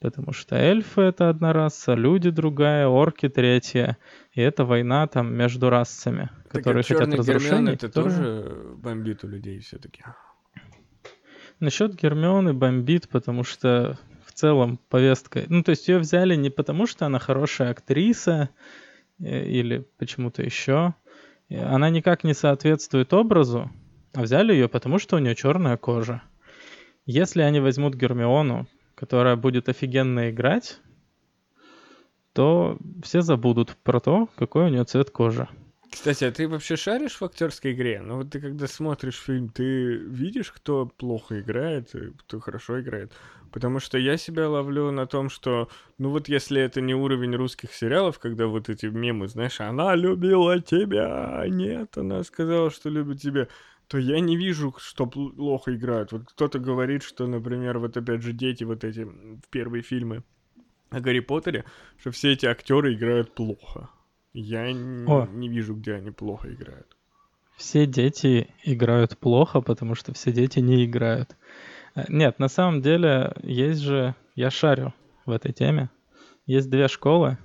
Потому 0.00 0.32
что 0.32 0.54
эльфы 0.54 1.02
это 1.02 1.28
одна 1.28 1.52
раса, 1.52 1.94
люди 1.94 2.30
другая, 2.30 2.86
орки 2.86 3.28
третья. 3.28 3.98
И 4.32 4.40
это 4.40 4.64
война 4.64 5.06
там 5.08 5.34
между 5.34 5.70
расами, 5.70 6.30
так 6.44 6.62
которые 6.62 6.84
хотят 6.84 7.12
разрушения. 7.12 7.72
это 7.72 7.88
которые... 7.88 8.14
тоже 8.14 8.74
бомбит 8.76 9.24
у 9.24 9.28
людей 9.28 9.58
все-таки. 9.58 10.02
Насчет 11.58 11.96
Гермионы 11.96 12.54
бомбит, 12.54 13.08
потому 13.08 13.42
что 13.42 13.98
в 14.24 14.32
целом 14.32 14.78
повесткой. 14.88 15.46
Ну, 15.48 15.64
то 15.64 15.70
есть 15.70 15.88
ее 15.88 15.98
взяли 15.98 16.36
не 16.36 16.50
потому, 16.50 16.86
что 16.86 17.06
она 17.06 17.18
хорошая 17.18 17.72
актриса 17.72 18.50
э, 19.18 19.44
или 19.46 19.84
почему-то 19.98 20.42
еще. 20.42 20.94
Она 21.50 21.90
никак 21.90 22.22
не 22.22 22.34
соответствует 22.34 23.12
образу, 23.12 23.70
а 24.14 24.22
взяли 24.22 24.52
ее 24.52 24.68
потому, 24.68 24.98
что 24.98 25.16
у 25.16 25.18
нее 25.18 25.34
черная 25.34 25.76
кожа. 25.76 26.22
Если 27.08 27.40
они 27.40 27.58
возьмут 27.58 27.94
Гермиону, 27.94 28.66
которая 28.94 29.34
будет 29.34 29.70
офигенно 29.70 30.28
играть, 30.28 30.78
то 32.34 32.76
все 33.02 33.22
забудут 33.22 33.78
про 33.82 33.98
то, 33.98 34.28
какой 34.36 34.66
у 34.66 34.68
нее 34.68 34.84
цвет 34.84 35.08
кожи. 35.08 35.48
Кстати, 35.90 36.24
а 36.24 36.30
ты 36.30 36.46
вообще 36.46 36.76
шаришь 36.76 37.18
в 37.18 37.24
актерской 37.24 37.72
игре? 37.72 38.02
Ну 38.04 38.18
вот 38.18 38.28
ты 38.28 38.40
когда 38.40 38.66
смотришь 38.66 39.22
фильм, 39.22 39.48
ты 39.48 39.96
видишь, 39.96 40.52
кто 40.52 40.84
плохо 40.84 41.40
играет 41.40 41.94
и 41.94 42.10
кто 42.10 42.40
хорошо 42.40 42.82
играет? 42.82 43.10
Потому 43.52 43.80
что 43.80 43.96
я 43.96 44.18
себя 44.18 44.46
ловлю 44.46 44.90
на 44.90 45.06
том, 45.06 45.30
что, 45.30 45.70
ну 45.96 46.10
вот 46.10 46.28
если 46.28 46.60
это 46.60 46.82
не 46.82 46.94
уровень 46.94 47.34
русских 47.34 47.72
сериалов, 47.72 48.18
когда 48.18 48.48
вот 48.48 48.68
эти 48.68 48.84
мемы, 48.84 49.28
знаешь, 49.28 49.62
она 49.62 49.94
любила 49.94 50.60
тебя, 50.60 51.42
нет, 51.48 51.96
она 51.96 52.22
сказала, 52.22 52.70
что 52.70 52.90
любит 52.90 53.22
тебя, 53.22 53.48
то 53.88 53.98
я 53.98 54.20
не 54.20 54.36
вижу, 54.36 54.74
что 54.78 55.06
плохо 55.06 55.74
играют. 55.74 56.12
Вот 56.12 56.24
кто-то 56.26 56.58
говорит, 56.58 57.02
что, 57.02 57.26
например, 57.26 57.78
вот 57.78 57.96
опять 57.96 58.22
же 58.22 58.32
дети 58.32 58.64
вот 58.64 58.84
эти 58.84 59.04
в 59.04 59.48
первые 59.50 59.82
фильмы 59.82 60.22
о 60.90 61.00
Гарри 61.00 61.20
Поттере, 61.20 61.64
что 61.98 62.10
все 62.10 62.32
эти 62.32 62.46
актеры 62.46 62.94
играют 62.94 63.34
плохо. 63.34 63.88
Я 64.34 64.64
О. 64.64 65.26
не 65.32 65.48
вижу, 65.48 65.74
где 65.74 65.94
они 65.94 66.10
плохо 66.10 66.52
играют. 66.52 66.86
Все 67.56 67.86
дети 67.86 68.48
играют 68.62 69.18
плохо, 69.18 69.60
потому 69.60 69.94
что 69.94 70.12
все 70.12 70.32
дети 70.32 70.60
не 70.60 70.84
играют. 70.84 71.36
Э, 71.94 72.04
нет, 72.08 72.38
на 72.38 72.48
самом 72.48 72.82
деле 72.82 73.32
есть 73.42 73.80
же... 73.80 74.14
Я 74.36 74.50
шарю 74.50 74.94
в 75.26 75.32
этой 75.32 75.52
теме. 75.52 75.90
Есть 76.46 76.70
две 76.70 76.86
школы, 76.86 77.38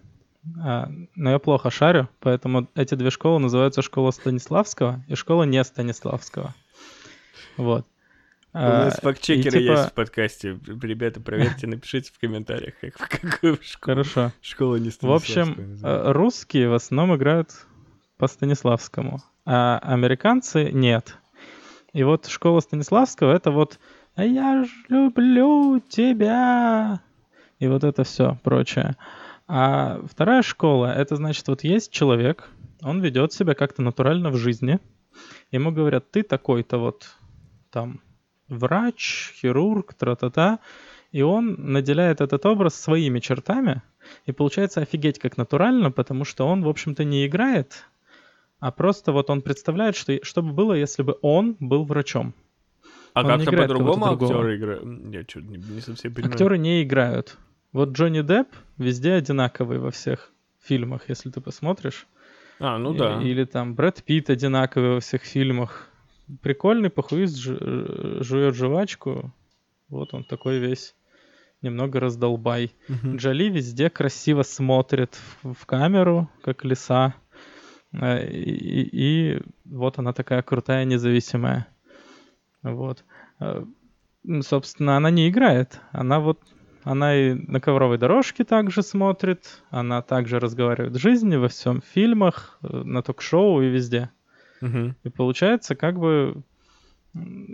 а, 0.62 0.90
но 1.16 1.32
я 1.32 1.40
плохо 1.40 1.70
шарю, 1.70 2.10
поэтому 2.20 2.68
эти 2.76 2.96
две 2.96 3.10
школы 3.10 3.40
называются 3.40 3.82
школа 3.82 4.12
Станиславского 4.12 5.04
и 5.08 5.16
школа 5.16 5.44
не 5.44 5.64
Станиславского. 5.64 6.54
Вот. 7.58 7.86
У 8.54 8.58
нас 8.58 9.00
а, 9.00 9.02
фактчекеры 9.02 9.62
типа... 9.62 9.72
есть 9.72 9.90
в 9.90 9.94
подкасте. 9.94 10.60
Ребята, 10.82 11.20
проверьте, 11.20 11.66
напишите 11.66 12.12
в 12.14 12.20
комментариях, 12.20 12.76
как, 12.80 13.10
какую 13.10 13.58
школу. 13.64 13.96
Хорошо. 13.96 14.32
Школа 14.42 14.76
не 14.76 14.92
В 14.92 15.12
общем, 15.12 15.80
э, 15.84 16.12
русские 16.12 16.70
в 16.70 16.76
основном 16.76 17.16
играют 17.16 17.52
по 18.18 18.28
Станиславскому, 18.28 19.24
а 19.46 19.80
американцы 19.80 20.72
нет. 20.72 21.18
И 21.94 22.04
вот 22.04 22.28
школа 22.28 22.60
Станиславского 22.60 23.34
это 23.34 23.50
вот 23.50 23.80
«А 24.16 24.24
я 24.24 24.66
ж 24.66 24.68
люблю 24.90 25.80
тебя» 25.80 27.02
и 27.60 27.68
вот 27.68 27.84
это 27.84 28.04
все 28.04 28.38
прочее. 28.44 28.96
А 29.48 30.02
вторая 30.10 30.42
школа, 30.42 30.94
это 30.94 31.16
значит, 31.16 31.48
вот 31.48 31.64
есть 31.64 31.92
человек, 31.92 32.50
он 32.82 33.02
ведет 33.02 33.34
себя 33.34 33.56
как-то 33.56 33.82
натурально 33.82 34.30
в 34.30 34.38
жизни, 34.38 34.80
ему 35.52 35.72
говорят, 35.72 36.10
ты 36.12 36.24
такой-то 36.24 36.78
вот 36.78 37.08
там 37.70 38.00
врач, 38.48 39.34
хирург, 39.36 39.94
тра-та-та, 39.94 40.60
и 41.12 41.22
он 41.22 41.56
наделяет 41.72 42.22
этот 42.22 42.46
образ 42.46 42.76
своими 42.76 43.20
чертами, 43.20 43.82
и 44.26 44.32
получается 44.32 44.82
офигеть 44.82 45.20
как 45.20 45.38
натурально, 45.38 45.92
потому 45.92 46.26
что 46.26 46.48
он, 46.48 46.64
в 46.64 46.70
общем-то, 46.70 47.04
не 47.04 47.26
играет, 47.28 47.86
а 48.60 48.72
просто 48.72 49.12
вот 49.12 49.30
он 49.30 49.42
представляет, 49.42 49.96
что, 49.98 50.24
что 50.24 50.42
бы 50.42 50.54
было, 50.54 50.74
если 50.74 51.04
бы 51.04 51.18
он 51.22 51.58
был 51.60 51.84
врачом. 51.84 52.34
А 53.14 53.24
как-то 53.24 53.52
по-другому 53.52 54.06
актеры 54.06 54.56
играют? 54.56 55.14
Я 55.14 55.24
что 55.24 55.42
не, 55.42 55.58
не 55.58 55.82
совсем 55.82 56.14
понимаю. 56.14 56.32
Актеры 56.34 56.58
не 56.58 56.82
играют. 56.82 57.38
Вот 57.74 57.90
Джонни 57.90 58.22
Депп 58.22 58.48
везде 58.78 59.14
одинаковый 59.14 59.80
во 59.80 59.92
всех 59.92 60.32
фильмах, 60.62 61.10
если 61.10 61.30
ты 61.30 61.42
посмотришь. 61.42 62.08
А, 62.60 62.78
ну 62.78 62.94
да. 62.94 63.20
Или, 63.20 63.30
или 63.30 63.44
там 63.46 63.76
Брэд 63.76 64.04
Питт 64.04 64.30
одинаковый 64.30 64.92
во 64.92 65.00
всех 65.00 65.24
фильмах 65.24 65.90
прикольный 66.42 66.90
похуист, 66.90 67.36
жует 67.38 68.56
жвачку. 68.56 69.34
Вот 69.90 70.14
он 70.14 70.24
такой 70.24 70.60
весь 70.60 70.96
немного 71.62 72.00
раздолбай. 72.00 72.74
Uh-huh. 72.90 73.16
Джоли 73.18 73.50
везде 73.50 73.90
красиво 73.90 74.44
смотрит 74.44 75.18
в, 75.42 75.54
в 75.54 75.66
камеру, 75.66 76.30
как 76.42 76.66
лиса. 76.66 77.16
Э, 77.94 78.28
и, 78.28 79.36
и 79.36 79.42
вот 79.66 79.98
она 79.98 80.14
такая 80.14 80.42
крутая, 80.42 80.84
независимая. 80.86 81.68
Вот. 82.64 83.06
Э, 83.40 83.66
собственно, 84.42 84.98
она 84.98 85.10
не 85.10 85.30
играет. 85.30 85.80
Она 85.92 86.20
вот 86.20 86.40
она 86.84 87.16
и 87.16 87.34
на 87.34 87.60
ковровой 87.60 87.98
дорожке 87.98 88.44
также 88.44 88.84
смотрит, 88.84 89.62
она 89.70 90.02
также 90.02 90.40
разговаривает 90.40 90.94
в 90.94 91.00
жизни, 91.00 91.36
во 91.36 91.48
всем 91.48 91.82
фильмах, 91.82 92.58
э, 92.62 92.68
на 92.84 93.02
ток-шоу 93.02 93.62
и 93.62 93.68
везде. 93.68 94.10
Угу. 94.62 94.96
И 95.04 95.10
получается, 95.10 95.76
как 95.76 96.00
бы, 96.00 96.42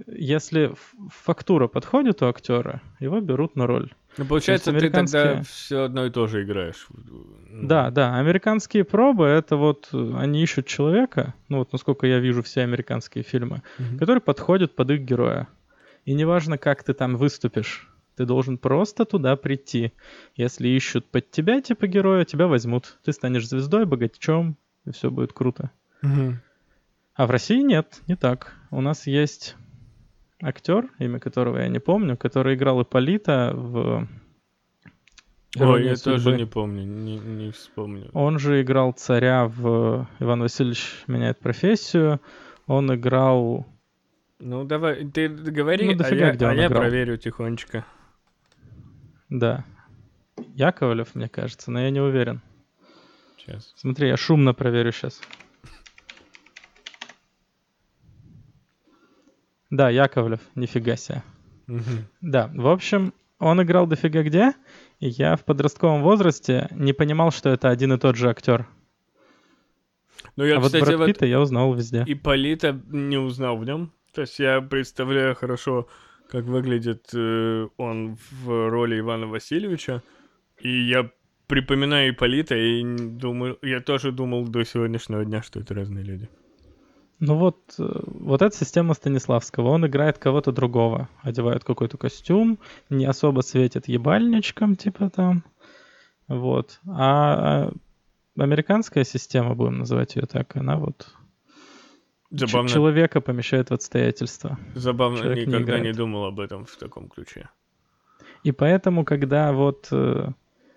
если 0.07 0.73
фактура 1.09 1.67
подходит 1.67 2.21
у 2.21 2.27
актера, 2.27 2.81
его 2.99 3.19
берут 3.19 3.55
на 3.55 3.67
роль. 3.67 3.91
Ну, 4.17 4.25
получается, 4.25 4.71
американские... 4.71 5.21
ты 5.21 5.27
тогда 5.29 5.43
все 5.43 5.83
одно 5.83 6.05
и 6.05 6.09
то 6.09 6.27
же 6.27 6.43
играешь. 6.43 6.87
Да, 7.49 7.89
да. 7.89 8.17
Американские 8.17 8.83
пробы 8.83 9.25
это 9.25 9.55
вот 9.55 9.89
они 9.93 10.41
ищут 10.41 10.65
человека, 10.65 11.33
ну 11.47 11.59
вот 11.59 11.71
насколько 11.71 12.07
я 12.07 12.19
вижу 12.19 12.43
все 12.43 12.61
американские 12.61 13.23
фильмы, 13.23 13.61
угу. 13.77 13.97
который 13.99 14.19
подходит 14.19 14.75
под 14.75 14.91
их 14.91 15.01
героя. 15.01 15.47
И 16.05 16.13
неважно, 16.13 16.57
как 16.57 16.83
ты 16.83 16.93
там 16.93 17.17
выступишь, 17.17 17.88
ты 18.19 18.25
должен 18.25 18.57
просто 18.57 19.05
туда 19.05 19.37
прийти. 19.37 19.93
Если 20.35 20.67
ищут 20.67 21.05
под 21.05 21.31
тебя 21.31 21.61
типа 21.61 21.87
героя, 21.87 22.25
тебя 22.25 22.47
возьмут. 22.47 22.97
Ты 23.05 23.13
станешь 23.13 23.47
звездой, 23.47 23.85
богачом, 23.85 24.57
и 24.83 24.91
все 24.91 25.09
будет 25.09 25.31
круто. 25.31 25.71
Угу. 26.03 26.33
А 27.15 27.27
в 27.27 27.31
России 27.31 27.61
нет, 27.61 28.01
не 28.07 28.17
так. 28.17 28.57
У 28.71 28.81
нас 28.81 29.07
есть 29.07 29.55
актер, 30.41 30.89
имя 30.99 31.19
которого 31.19 31.59
я 31.59 31.69
не 31.69 31.79
помню, 31.79 32.17
который 32.17 32.55
играл 32.55 32.81
Ипполита 32.81 33.53
в... 33.55 34.05
Ой, 35.57 35.85
я 35.85 35.95
судьбы. 35.95 36.17
тоже 36.17 36.35
не 36.35 36.45
помню, 36.45 36.83
не, 36.83 37.19
не 37.19 37.51
вспомню. 37.51 38.09
Он 38.11 38.37
же 38.37 38.61
играл 38.61 38.91
царя 38.91 39.47
в 39.47 40.09
«Иван 40.19 40.41
Васильевич 40.41 41.05
меняет 41.07 41.39
профессию». 41.39 42.19
Он 42.67 42.93
играл... 42.93 43.65
Ну, 44.39 44.65
давай, 44.65 45.05
ты 45.05 45.29
говори, 45.29 45.95
ну, 45.95 46.03
а, 46.03 46.13
я, 46.13 46.31
где 46.33 46.45
а 46.47 46.53
я 46.53 46.69
проверю 46.69 47.15
тихонечко. 47.15 47.85
Да. 49.29 49.65
Яковлев, 50.55 51.15
мне 51.15 51.29
кажется, 51.29 51.71
но 51.71 51.81
я 51.81 51.89
не 51.89 51.99
уверен. 51.99 52.41
Сейчас. 53.37 53.73
Смотри, 53.75 54.07
я 54.07 54.17
шумно 54.17 54.53
проверю 54.53 54.91
сейчас. 54.91 55.21
Да, 59.69 59.89
Яковлев, 59.89 60.39
нифига 60.55 60.95
себе. 60.95 61.23
Угу. 61.67 61.81
Да, 62.21 62.49
в 62.53 62.67
общем, 62.67 63.13
он 63.37 63.61
играл 63.61 63.85
дофига 63.85 64.23
где, 64.23 64.53
и 64.99 65.09
я 65.09 65.35
в 65.35 65.45
подростковом 65.45 66.01
возрасте 66.01 66.67
не 66.71 66.93
понимал, 66.93 67.31
что 67.31 67.49
это 67.49 67.69
один 67.69 67.93
и 67.93 67.97
тот 67.97 68.15
же 68.15 68.29
актер. 68.29 68.67
Ну, 70.35 70.43
я, 70.43 70.57
а 70.57 70.61
кстати, 70.61 70.83
вот 70.83 70.97
Брэд 70.97 71.07
Питта 71.07 71.25
вот 71.25 71.29
я 71.29 71.39
узнал 71.39 71.73
везде. 71.73 72.03
И 72.05 72.15
Полита 72.15 72.79
не 72.87 73.17
узнал 73.17 73.57
в 73.57 73.65
нем. 73.65 73.91
То 74.13 74.21
есть 74.21 74.39
я 74.39 74.59
представляю 74.61 75.35
хорошо, 75.35 75.87
как 76.29 76.45
выглядит 76.45 77.09
э, 77.13 77.67
он 77.77 78.17
в 78.31 78.69
роли 78.69 78.99
Ивана 78.99 79.27
Васильевича. 79.27 80.03
И 80.61 80.69
я 80.69 81.09
припоминаю 81.47 82.11
Ипполита 82.11 82.55
и 82.55 82.83
думаю, 82.83 83.57
я 83.61 83.81
тоже 83.81 84.11
думал 84.11 84.47
до 84.47 84.63
сегодняшнего 84.63 85.25
дня, 85.25 85.41
что 85.41 85.59
это 85.59 85.73
разные 85.73 86.03
люди. 86.03 86.29
Ну 87.19 87.35
вот, 87.37 87.57
э, 87.79 87.83
вот 88.05 88.41
эта 88.41 88.55
система 88.55 88.93
Станиславского. 88.93 89.69
Он 89.69 89.85
играет 89.85 90.19
кого-то 90.19 90.51
другого. 90.51 91.09
Одевает 91.21 91.63
какой-то 91.63 91.97
костюм, 91.97 92.59
не 92.89 93.05
особо 93.05 93.41
светит 93.41 93.87
ебальничком, 93.87 94.75
типа 94.75 95.09
там. 95.09 95.43
Вот. 96.27 96.79
А, 96.87 97.67
а 97.67 97.73
американская 98.37 99.03
система, 99.03 99.55
будем 99.55 99.79
называть 99.79 100.15
ее 100.15 100.27
так, 100.27 100.55
она 100.55 100.77
вот 100.77 101.13
Забавно. 102.31 102.69
человека 102.69 103.21
помещает 103.21 103.69
в 103.69 103.73
обстоятельства. 103.73 104.57
Забавно, 104.75 105.17
Человек 105.17 105.47
никогда 105.47 105.79
не, 105.79 105.87
не 105.87 105.93
думал 105.93 106.25
об 106.25 106.39
этом 106.39 106.65
в 106.65 106.75
таком 106.77 107.09
ключе. 107.09 107.49
И 108.43 108.51
поэтому, 108.51 109.03
когда 109.03 109.51
вот 109.51 109.87
э, 109.91 110.29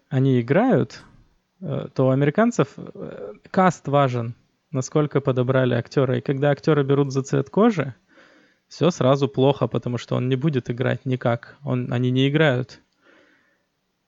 они 0.08 0.40
играют, 0.40 1.02
э, 1.60 1.88
то 1.94 2.06
у 2.06 2.10
американцев 2.10 2.68
э, 2.76 3.34
каст 3.50 3.88
важен 3.88 4.34
насколько 4.72 5.20
подобрали 5.20 5.74
актера. 5.74 6.18
И 6.18 6.20
когда 6.20 6.50
актера 6.50 6.82
берут 6.82 7.12
за 7.12 7.22
цвет 7.22 7.50
кожи, 7.50 7.94
все 8.68 8.90
сразу 8.90 9.28
плохо, 9.28 9.68
потому 9.68 9.98
что 9.98 10.16
он 10.16 10.28
не 10.28 10.36
будет 10.36 10.70
играть 10.70 11.04
никак. 11.04 11.56
Он, 11.62 11.92
они 11.92 12.10
не 12.10 12.28
играют. 12.28 12.80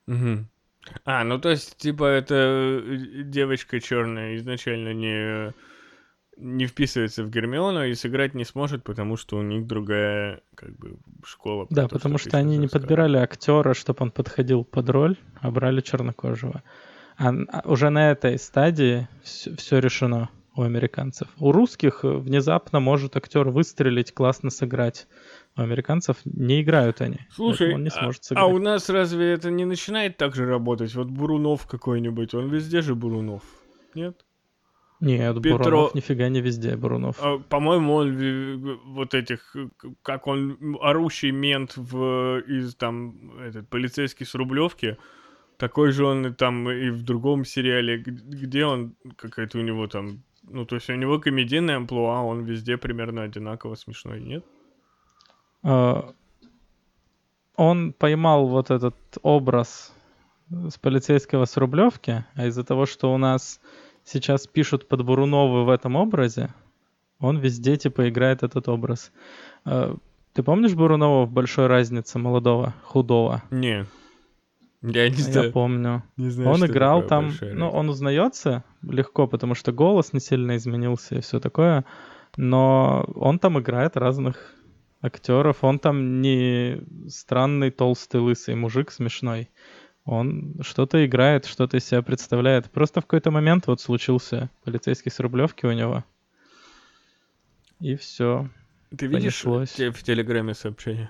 Угу. 0.07 0.45
А, 1.05 1.23
ну 1.23 1.39
то 1.39 1.49
есть, 1.49 1.77
типа, 1.77 2.05
это 2.05 2.35
э, 2.35 3.23
девочка 3.23 3.79
черная 3.79 4.35
изначально 4.35 4.93
не 4.93 5.53
не 6.37 6.65
вписывается 6.65 7.23
в 7.23 7.29
Гермиону 7.29 7.85
и 7.85 7.93
сыграть 7.93 8.33
не 8.33 8.43
сможет, 8.43 8.83
потому 8.83 9.17
что 9.17 9.37
у 9.37 9.41
них 9.41 9.67
другая 9.67 10.41
как 10.55 10.77
бы 10.77 10.97
школа. 11.23 11.67
Да, 11.69 11.83
то, 11.87 11.95
потому 11.95 12.17
ты 12.17 12.29
что 12.29 12.37
они 12.37 12.57
не 12.57 12.67
подбирали 12.67 13.17
актера, 13.17 13.73
чтобы 13.73 13.99
он 14.01 14.11
подходил 14.11 14.63
под 14.63 14.89
роль, 14.89 15.17
а 15.39 15.51
брали 15.51 15.81
чернокожего. 15.81 16.63
А 17.17 17.29
а 17.29 17.61
уже 17.65 17.89
на 17.89 18.11
этой 18.11 18.37
стадии 18.37 19.07
все 19.23 19.79
решено 19.79 20.29
у 20.55 20.63
американцев. 20.63 21.27
У 21.39 21.51
русских 21.51 22.03
внезапно 22.03 22.79
может 22.79 23.15
актер 23.17 23.49
выстрелить, 23.49 24.13
классно 24.13 24.49
сыграть. 24.49 25.07
У 25.57 25.61
американцев 25.61 26.17
не 26.25 26.61
играют 26.61 27.01
они. 27.01 27.19
Слушай, 27.31 27.73
он 27.73 27.83
не 27.83 27.89
а- 27.89 27.91
сможет 27.91 28.21
а, 28.21 28.25
сыграть. 28.25 28.53
у 28.53 28.59
нас 28.59 28.89
разве 28.89 29.31
это 29.31 29.51
не 29.51 29.65
начинает 29.65 30.17
так 30.17 30.35
же 30.35 30.45
работать? 30.45 30.93
Вот 30.95 31.07
Бурунов 31.07 31.67
какой-нибудь, 31.67 32.33
он 32.33 32.49
везде 32.49 32.81
же 32.81 32.95
Бурунов, 32.95 33.43
нет? 33.93 34.24
Нет, 35.01 35.37
Петро- 35.37 35.57
Бурунов 35.57 35.95
нифига 35.95 36.29
не 36.29 36.41
везде, 36.41 36.77
Бурунов. 36.77 37.17
А, 37.21 37.37
по-моему, 37.37 37.93
он 37.93 38.79
вот 38.85 39.13
этих, 39.13 39.55
как 40.01 40.27
он 40.27 40.77
орущий 40.81 41.31
мент 41.31 41.75
в 41.75 42.39
из 42.47 42.75
там 42.75 43.37
этот 43.39 43.69
полицейский 43.69 44.25
с 44.25 44.35
Рублевки, 44.35 44.97
такой 45.57 45.91
же 45.91 46.05
он 46.05 46.27
и 46.27 46.33
там 46.33 46.69
и 46.69 46.89
в 46.89 47.03
другом 47.03 47.45
сериале, 47.45 47.97
где 47.97 48.65
он 48.65 48.95
какая-то 49.17 49.59
у 49.59 49.61
него 49.61 49.87
там, 49.87 50.23
ну 50.43 50.65
то 50.65 50.75
есть 50.75 50.89
у 50.89 50.95
него 50.95 51.19
комедийная 51.19 51.77
амплуа, 51.77 52.21
он 52.21 52.43
везде 52.45 52.77
примерно 52.77 53.23
одинаково 53.23 53.75
смешной, 53.75 54.21
нет? 54.21 54.45
А, 55.63 56.13
Он 57.57 57.93
поймал 57.93 58.47
вот 58.47 58.71
этот 58.71 58.95
образ 59.23 59.93
с 60.49 60.77
полицейского 60.77 61.45
с 61.45 61.57
Рублевки, 61.57 62.25
а 62.35 62.45
из-за 62.47 62.63
того, 62.63 62.85
что 62.85 63.13
у 63.13 63.17
нас 63.17 63.59
сейчас 64.05 64.47
пишут 64.47 64.87
под 64.87 65.03
Бурунова 65.03 65.63
в 65.63 65.69
этом 65.69 65.95
образе, 65.97 66.53
он 67.19 67.37
везде 67.39 67.75
типа 67.75 68.07
играет 68.09 68.43
этот 68.43 68.69
образ. 68.69 69.11
А, 69.65 69.95
Ты 70.33 70.43
помнишь 70.43 70.73
Бурунова 70.73 71.25
в 71.25 71.31
«Большой 71.31 71.67
разнице» 71.67 72.19
молодого, 72.19 72.73
худого? 72.83 73.43
Не. 73.51 73.85
Я 74.81 75.09
не 75.09 75.15
А 75.15 75.17
Я 75.17 75.23
знаю. 75.23 75.51
помню. 75.51 76.03
не 76.17 76.29
знаю, 76.29 76.51
Он 76.51 76.65
играл 76.65 77.01
там, 77.03 77.31
ну, 77.41 77.69
он 77.69 77.89
узнается 77.89 78.63
легко, 78.83 79.27
потому 79.27 79.55
что 79.55 79.71
голос 79.71 80.13
не 80.13 80.19
сильно 80.19 80.55
изменился 80.57 81.15
и 81.15 81.21
все 81.21 81.39
такое, 81.39 81.85
но 82.37 83.05
он 83.15 83.39
там 83.39 83.57
играет 83.59 83.97
разных 83.97 84.53
актеров. 85.01 85.63
Он 85.63 85.79
там 85.79 86.21
не 86.21 86.81
странный, 87.07 87.71
толстый, 87.71 88.19
лысый 88.19 88.55
мужик 88.55 88.91
смешной. 88.91 89.49
Он 90.05 90.55
что-то 90.61 91.03
играет, 91.05 91.45
что-то 91.45 91.77
из 91.77 91.85
себя 91.85 92.01
представляет. 92.03 92.69
Просто 92.69 93.01
в 93.01 93.05
какой-то 93.05 93.31
момент 93.31 93.65
вот 93.67 93.81
случился 93.81 94.49
полицейский 94.63 95.11
с 95.11 95.19
Рублевки 95.19 95.65
у 95.65 95.71
него. 95.71 96.03
И 97.79 97.95
все. 97.95 98.49
Ты 98.95 99.07
видишь 99.07 99.41
понеслось. 99.41 99.71
те- 99.73 99.91
в 99.91 100.01
Телеграме 100.03 100.53
сообщение? 100.53 101.09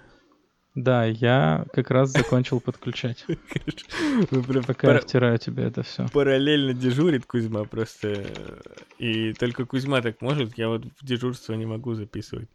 Да, 0.75 1.05
я 1.05 1.65
как 1.73 1.89
раз 1.91 2.09
закончил 2.11 2.59
подключать. 2.59 3.25
Пока 4.67 4.93
я 4.93 4.99
втираю 4.99 5.37
тебе 5.37 5.63
это 5.63 5.83
все. 5.83 6.07
параллельно 6.11 6.73
дежурит 6.73 7.25
Кузьма 7.25 7.63
просто. 7.65 8.07
э, 8.09 8.59
И 8.97 9.33
только 9.33 9.65
Кузьма 9.65 10.01
так 10.01 10.21
может, 10.21 10.57
я 10.57 10.67
вот 10.69 10.83
в 10.83 11.05
дежурство 11.05 11.53
не 11.53 11.65
могу 11.65 11.93
записывать. 11.93 12.49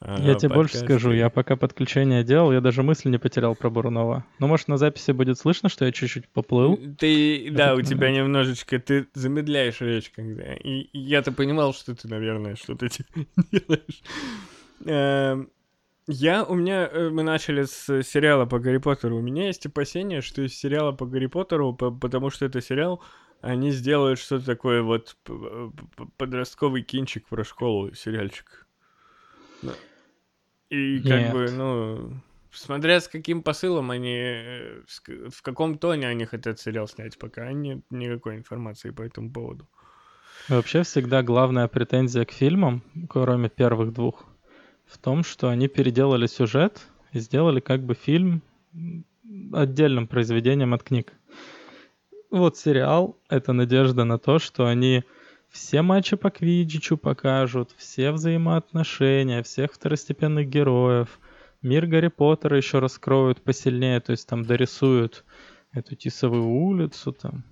А, 0.00 0.20
Я 0.20 0.34
тебе 0.34 0.54
больше 0.54 0.78
скажу, 0.78 1.12
я 1.12 1.28
пока 1.30 1.56
подключение 1.56 2.22
делал, 2.24 2.52
я 2.52 2.60
даже 2.60 2.82
мысли 2.82 3.08
не 3.08 3.18
потерял 3.18 3.54
про 3.54 3.70
Бурунова. 3.70 4.24
Ну, 4.38 4.46
может, 4.46 4.68
на 4.68 4.76
записи 4.76 5.10
будет 5.12 5.38
слышно, 5.38 5.68
что 5.68 5.84
я 5.84 5.92
чуть-чуть 5.92 6.28
поплыл? 6.28 6.78
Ты, 6.98 7.50
да, 7.50 7.74
у 7.74 7.82
тебя 7.82 8.10
немножечко, 8.10 8.78
ты 8.78 9.06
замедляешь 9.14 9.80
речь, 9.80 10.10
когда... 10.10 10.54
И, 10.54 10.88
я-то 10.92 11.32
понимал, 11.32 11.74
что 11.74 11.94
ты, 11.94 12.08
наверное, 12.08 12.54
что-то 12.56 12.88
делаешь. 13.52 14.02
Эм, 14.84 15.50
Я, 16.06 16.44
у 16.44 16.54
меня, 16.54 16.88
э, 16.90 17.10
мы 17.10 17.22
начали 17.22 17.64
с 17.64 18.02
сериала 18.02 18.46
по 18.46 18.58
Гарри 18.60 18.78
Поттеру. 18.78 19.18
У 19.18 19.22
меня 19.22 19.46
есть 19.46 19.66
опасение, 19.66 20.20
что 20.22 20.42
из 20.42 20.54
сериала 20.54 20.92
по 20.92 21.04
Гарри 21.06 21.26
Поттеру, 21.26 21.74
по- 21.74 21.90
потому 21.90 22.30
что 22.30 22.46
это 22.46 22.60
сериал, 22.60 23.02
они 23.40 23.70
сделают 23.72 24.18
что-то 24.18 24.46
такое 24.46 24.82
вот 24.82 25.16
подростковый 26.16 26.82
кинчик 26.82 27.26
про 27.28 27.44
школу, 27.44 27.92
сериальчик. 27.94 28.66
И 30.70 31.00
как 31.00 31.20
Нет. 31.20 31.32
бы, 31.32 31.50
ну, 31.50 32.12
смотря 32.50 33.00
с 33.00 33.08
каким 33.08 33.42
посылом 33.42 33.90
они, 33.90 34.16
э, 34.16 34.82
в 35.30 35.42
каком 35.42 35.78
тоне 35.78 36.06
они 36.08 36.26
хотят 36.26 36.60
сериал 36.60 36.86
снять, 36.88 37.18
пока 37.18 37.52
нет 37.52 37.80
никакой 37.90 38.36
информации 38.36 38.90
по 38.90 39.02
этому 39.02 39.32
поводу. 39.32 39.66
Вообще 40.48 40.82
всегда 40.82 41.22
главная 41.22 41.68
претензия 41.68 42.24
к 42.24 42.32
фильмам, 42.32 42.82
кроме 43.08 43.48
первых 43.48 43.92
двух, 43.92 44.24
в 44.86 44.98
том, 44.98 45.24
что 45.24 45.48
они 45.48 45.68
переделали 45.68 46.26
сюжет 46.26 46.86
и 47.12 47.18
сделали 47.18 47.60
как 47.60 47.82
бы 47.82 47.94
фильм 47.94 48.42
отдельным 49.52 50.06
произведением 50.06 50.74
от 50.74 50.82
книг. 50.82 51.12
Вот 52.30 52.56
сериал— 52.56 53.18
это 53.28 53.52
надежда 53.52 54.04
на 54.04 54.18
то, 54.18 54.38
что 54.38 54.66
они 54.66 55.04
все 55.58 55.82
матчи 55.82 56.16
по 56.16 56.30
Квиддичу 56.30 56.96
покажут, 56.96 57.74
все 57.76 58.12
взаимоотношения, 58.12 59.42
всех 59.42 59.72
второстепенных 59.72 60.48
героев, 60.48 61.18
мир 61.62 61.86
Гарри 61.86 62.08
Поттера 62.08 62.56
еще 62.56 62.78
раскроют 62.78 63.42
посильнее, 63.42 64.00
то 64.00 64.12
есть 64.12 64.26
там 64.28 64.44
дорисуют 64.44 65.24
эту 65.72 65.96
Тисовую 65.96 66.46
улицу, 66.46 67.12
там 67.12 67.44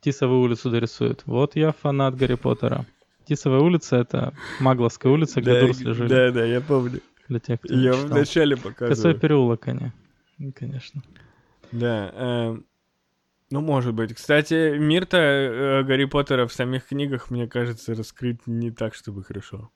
Тисовую 0.00 0.40
улицу 0.40 0.70
дорисуют. 0.70 1.22
Вот 1.26 1.56
я 1.56 1.72
фанат 1.72 2.16
Гарри 2.16 2.34
Поттера. 2.34 2.86
Тисовая 3.28 3.60
улица— 3.60 3.96
это 3.98 4.32
Магловская 4.60 5.12
улица, 5.12 5.40
где 5.40 5.60
дурсли 5.60 5.92
жили. 5.92 6.08
да, 6.08 6.30
да, 6.30 6.44
я 6.44 6.60
помню. 6.60 7.00
Для 7.28 7.40
тех, 7.40 7.60
кто 7.60 7.74
Я 7.74 7.90
не 7.90 7.96
в 7.96 8.02
читал. 8.04 8.18
начале 8.18 8.56
Косой 8.56 9.14
переулок 9.14 9.66
они. 9.66 9.90
Конечно. 10.54 11.02
Да. 11.72 12.12
эм, 12.14 12.64
Ну, 13.50 13.60
может 13.60 13.94
быть. 13.94 14.14
Кстати, 14.14 14.76
мир-то 14.76 15.16
э, 15.18 15.82
Гарри 15.84 16.04
Поттера 16.06 16.46
в 16.46 16.52
самих 16.52 16.86
книгах, 16.86 17.30
мне 17.30 17.46
кажется, 17.46 17.94
раскрыт 17.94 18.40
не 18.46 18.70
так, 18.72 18.94
чтобы 18.94 19.22
хорошо. 19.22 19.70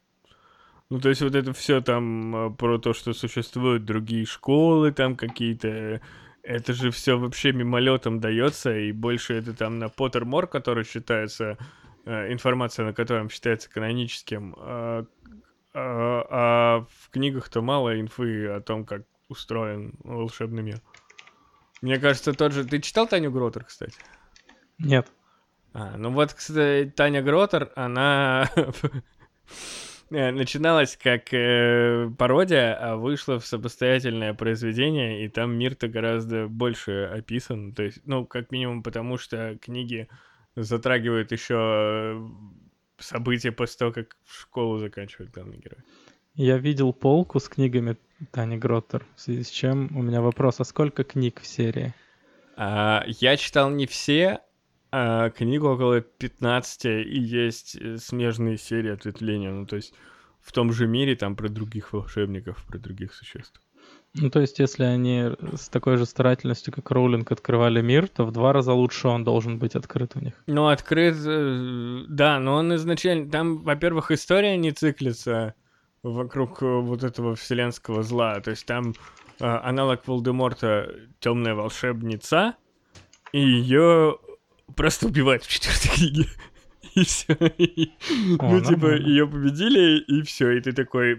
Ну, 0.91 0.99
то 0.99 1.09
есть 1.09 1.23
вот 1.23 1.37
это 1.37 1.53
все 1.53 1.81
там 1.81 2.35
э, 2.35 2.51
про 2.51 2.79
то, 2.79 2.93
что 2.93 3.13
существуют 3.13 3.85
другие 3.85 4.27
школы 4.27 4.91
там 4.91 5.17
какие-то, 5.17 6.01
это 6.43 6.73
же 6.73 6.91
все 6.91 7.17
вообще 7.17 7.53
мимолетом 7.53 8.19
дается, 8.19 8.77
и 8.77 8.91
больше 8.91 9.35
это 9.35 9.55
там 9.55 9.79
на 9.79 9.89
Поттермор, 9.89 10.49
который 10.49 10.83
считается, 10.83 11.57
э, 12.07 12.33
информация 12.33 12.87
на 12.87 12.93
котором 12.93 13.31
считается 13.31 13.71
каноническим, 13.71 14.57
а, 14.59 15.05
а- 15.73 16.27
а 16.29 16.87
в 16.91 17.11
книгах-то 17.11 17.63
мало 17.63 18.01
инфы 18.01 18.49
о 18.49 18.61
том, 18.61 18.85
как 18.85 19.03
устроен 19.29 19.95
волшебный 20.03 20.65
мир. 20.65 20.81
Мне 21.81 21.99
кажется, 21.99 22.33
тот 22.33 22.53
же... 22.53 22.65
Ты 22.65 22.81
читал 22.81 23.07
Таню 23.07 23.31
Гротер, 23.31 23.65
кстати? 23.65 23.95
Нет. 24.79 25.11
А, 25.73 25.97
ну 25.97 26.11
вот, 26.11 26.33
кстати, 26.35 26.91
Таня 26.91 27.23
Гротер, 27.23 27.73
она 27.77 28.51
э, 30.11 30.31
начиналась 30.33 30.97
как 30.97 31.33
э, 31.33 32.11
пародия, 32.19 32.75
а 32.75 32.97
вышла 32.97 33.39
в 33.39 33.47
самостоятельное 33.47 34.35
произведение, 34.35 35.25
и 35.25 35.29
там 35.29 35.57
мир-то 35.57 35.89
гораздо 35.89 36.49
больше 36.49 37.11
описан. 37.13 37.73
То 37.73 37.85
есть, 37.85 38.01
ну, 38.05 38.27
как 38.27 38.51
минимум, 38.51 38.83
потому 38.83 39.17
что 39.17 39.57
книги 39.61 40.09
затрагивают 40.57 41.33
еще 41.33 42.29
события 42.99 43.53
после 43.53 43.79
того, 43.79 43.93
как 43.93 44.17
школу 44.27 44.79
заканчивает 44.79 45.31
главный 45.31 45.59
герой. 45.59 45.79
Я 46.35 46.59
видел 46.59 46.93
полку 46.93 47.39
с 47.39 47.49
книгами 47.49 47.97
Тани 48.31 48.57
Гроттер, 48.57 49.07
в 49.17 49.21
связи 49.21 49.43
с 49.43 49.51
чем 49.51 49.97
у 49.97 50.03
меня 50.03 50.21
вопрос, 50.21 50.61
а 50.61 50.65
сколько 50.65 51.05
книг 51.05 51.41
в 51.41 51.47
серии? 51.47 51.95
А, 52.57 53.05
я 53.07 53.37
читал 53.37 53.71
не 53.71 53.87
все, 53.87 54.41
а 54.93 55.31
книгу 55.31 55.69
около 55.69 56.01
15, 56.01 56.85
и 56.85 57.21
есть 57.21 57.77
э, 57.77 57.97
смежные 57.97 58.59
серии 58.59 58.91
ответвления. 58.91 59.51
Ну, 59.51 59.67
то 59.67 59.77
есть 59.77 59.95
в 60.41 60.53
том 60.53 60.73
же 60.73 60.87
мире, 60.87 61.17
там 61.17 61.37
про 61.37 61.49
других 61.49 61.93
волшебников, 61.93 62.65
про 62.67 62.79
других 62.79 63.15
существ. 63.15 63.61
Ну, 64.15 64.29
то 64.29 64.41
есть, 64.41 64.59
если 64.59 64.83
они 64.83 65.31
с 65.55 65.69
такой 65.69 65.97
же 65.97 66.05
старательностью, 66.05 66.73
как 66.73 66.91
Роулинг, 66.91 67.31
открывали 67.31 67.81
мир, 67.81 68.09
то 68.09 68.25
в 68.25 68.33
два 68.33 68.53
раза 68.53 68.73
лучше 68.73 69.07
он 69.07 69.23
должен 69.23 69.59
быть 69.59 69.77
открыт 69.77 70.13
у 70.17 70.21
них. 70.21 70.35
Ну, 70.47 70.67
открыт, 70.67 71.17
э, 71.25 72.05
да, 72.09 72.41
но 72.41 72.57
он 72.57 72.75
изначально... 72.75 73.31
Там, 73.31 73.59
во-первых, 73.59 74.11
история 74.11 74.57
не 74.57 74.73
циклится 74.73 75.55
вокруг 76.03 76.63
э, 76.63 76.67
вот 76.67 77.05
этого 77.05 77.35
вселенского 77.35 78.03
зла. 78.03 78.41
То 78.41 78.51
есть 78.51 78.67
там 78.67 78.95
э, 79.39 79.45
аналог 79.45 80.07
Волдеморта 80.07 80.95
темная 81.21 81.55
волшебница, 81.55 82.57
и 83.33 83.41
ее 83.41 84.19
просто 84.77 85.07
убивают 85.07 85.45
в 85.45 85.49
четвертой 85.49 85.91
книге. 85.91 86.29
И 86.95 87.05
все. 87.05 87.35
О, 87.35 88.51
Ну, 88.51 88.61
типа, 88.61 88.97
ее 88.97 89.29
победили, 89.29 90.01
и 90.01 90.23
все. 90.23 90.51
И 90.53 90.61
ты 90.61 90.73
такой. 90.73 91.17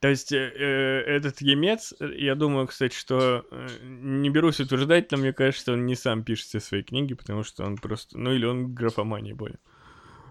То 0.00 0.08
есть 0.08 0.30
э, 0.32 0.52
э, 0.54 1.00
этот 1.06 1.40
емец, 1.40 1.92
я 1.98 2.36
думаю, 2.36 2.68
кстати, 2.68 2.94
что 2.94 3.44
э, 3.50 3.66
не 3.82 4.30
берусь 4.30 4.60
утверждать, 4.60 5.10
но 5.10 5.18
мне 5.18 5.32
кажется, 5.32 5.62
что 5.62 5.72
он 5.72 5.86
не 5.86 5.96
сам 5.96 6.22
пишет 6.22 6.46
все 6.46 6.60
свои 6.60 6.82
книги, 6.82 7.14
потому 7.14 7.42
что 7.42 7.64
он 7.64 7.76
просто, 7.76 8.16
ну 8.16 8.32
или 8.32 8.46
он 8.46 8.74
графоманией 8.74 9.34
болен. 9.34 9.58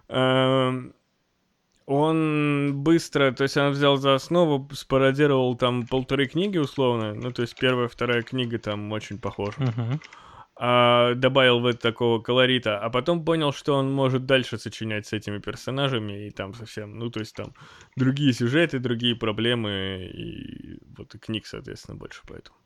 Эм, 0.07 0.93
быстро, 1.87 3.31
то 3.31 3.43
есть 3.43 3.55
он 3.55 3.71
взял 3.71 3.95
за 3.97 4.15
основу, 4.15 4.67
спародировал 4.73 5.55
там 5.55 5.87
полторы 5.87 6.27
книги 6.27 6.57
условно, 6.57 7.13
ну 7.13 7.31
то 7.31 7.43
есть 7.43 7.57
первая, 7.57 7.87
вторая 7.87 8.23
книга 8.23 8.59
там 8.59 8.91
очень 8.91 9.17
похожа. 9.17 9.61
Мгм. 9.61 10.01
А, 10.59 11.13
добавил 11.13 11.59
в 11.59 11.65
это 11.67 11.79
такого 11.79 12.19
колорита, 12.19 12.79
а 12.79 12.89
потом 12.89 13.23
понял, 13.23 13.53
что 13.53 13.75
он 13.75 13.93
может 13.93 14.25
дальше 14.25 14.57
сочинять 14.57 15.05
с 15.05 15.13
этими 15.13 15.37
персонажами 15.37 16.27
и 16.27 16.31
там 16.31 16.53
совсем, 16.53 16.97
ну 16.97 17.09
то 17.09 17.19
есть 17.21 17.35
там 17.35 17.53
другие 17.95 18.33
сюжеты, 18.33 18.79
другие 18.79 19.15
проблемы 19.15 20.11
и 20.13 20.79
вот 20.97 21.15
и 21.15 21.19
книг, 21.19 21.45
соответственно, 21.45 21.97
больше 21.97 22.21
поэтому. 22.27 22.57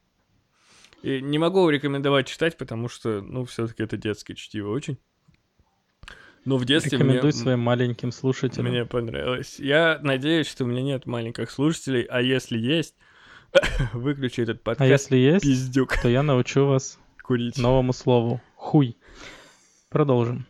И 1.03 1.21
не 1.21 1.37
могу 1.37 1.69
рекомендовать 1.69 2.27
читать, 2.27 2.57
потому 2.57 2.87
что, 2.87 3.21
ну, 3.21 3.43
все-таки 3.45 3.83
это 3.83 3.97
детское 3.97 4.35
чтиво 4.35 4.69
очень. 4.69 4.99
Но 6.43 6.57
в 6.57 6.65
детстве 6.65 6.97
мне, 6.97 7.05
Рекомендуй 7.07 7.33
своим 7.33 7.59
маленьким 7.59 8.11
слушателям. 8.11 8.71
мне 8.71 8.85
понравилось. 8.85 9.59
Я 9.59 9.99
надеюсь, 10.01 10.47
что 10.47 10.63
у 10.63 10.67
меня 10.67 10.81
нет 10.81 11.05
маленьких 11.05 11.51
слушателей, 11.51 12.01
а 12.03 12.21
если 12.21 12.57
есть, 12.57 12.95
выключи 13.93 14.41
этот 14.41 14.61
А 14.61 14.63
подкаст. 14.63 14.89
если 14.89 15.17
есть, 15.17 15.43
Пиздюк 15.43 15.95
то 16.01 16.09
я 16.09 16.23
научу 16.23 16.65
вас 16.65 16.99
курить. 17.23 17.57
новому 17.57 17.93
слову. 17.93 18.41
Хуй. 18.55 18.97
Продолжим. 19.89 20.45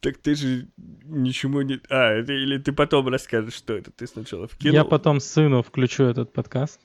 Так 0.00 0.18
ты 0.18 0.34
же 0.34 0.68
ничему 1.04 1.62
не... 1.62 1.80
А, 1.88 2.10
это 2.12 2.34
или 2.34 2.58
ты 2.58 2.72
потом 2.72 3.08
расскажешь, 3.08 3.54
что 3.54 3.72
это 3.74 3.90
ты 3.90 4.06
сначала 4.06 4.46
вкинул? 4.46 4.74
Я 4.74 4.84
потом 4.84 5.20
сыну 5.20 5.62
включу 5.62 6.04
этот 6.04 6.34
подкаст, 6.34 6.78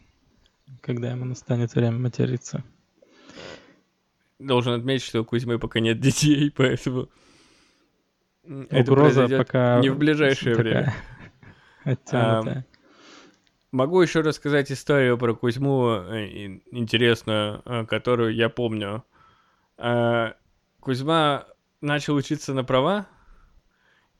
когда 0.79 1.11
ему 1.11 1.25
настанет 1.25 1.75
время 1.75 1.97
материться. 1.99 2.63
Должен 4.39 4.71
отметить, 4.79 5.03
что 5.05 5.19
у 5.21 5.25
Кузьмы 5.25 5.59
пока 5.59 5.81
нет 5.81 5.99
детей, 6.01 6.49
поэтому... 6.55 7.09
это 8.69 8.91
Угроза 8.91 9.27
пока... 9.27 9.79
не 9.79 9.89
в 9.89 9.97
ближайшее 9.97 10.55
такая 10.55 10.73
время. 10.73 10.95
Оттянутая. 11.83 12.65
Могу 13.71 14.01
еще 14.01 14.21
рассказать 14.21 14.71
историю 14.71 15.17
про 15.19 15.35
Кузьму 15.35 15.89
э, 15.89 16.25
ин- 16.25 16.63
интересную, 16.71 17.61
э, 17.65 17.85
которую 17.85 18.33
я 18.33 18.49
помню. 18.49 19.03
Э, 19.77 20.33
Кузьма 20.79 21.45
начал 21.79 22.15
учиться 22.15 22.55
на 22.55 22.63
права, 22.63 23.07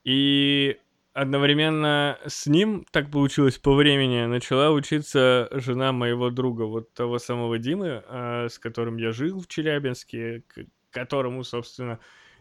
и 0.04 0.78
одновременно 1.14 2.20
с 2.28 2.46
ним, 2.46 2.86
так 2.92 3.10
получилось 3.10 3.58
по 3.58 3.74
времени, 3.74 4.26
начала 4.26 4.70
учиться 4.70 5.50
жена 5.52 5.92
моего 5.94 6.30
друга, 6.30 6.64
вот 6.64 6.94
того 6.94 7.18
самого 7.18 7.58
Димы, 7.58 8.04
с 8.10 8.60
которым 8.60 8.98
я 8.98 9.12
жил 9.12 9.42
в 9.42 9.48
Челябинске, 9.48 10.44
к 10.48 10.66
которому, 10.92 11.44
собственно, 11.44 12.00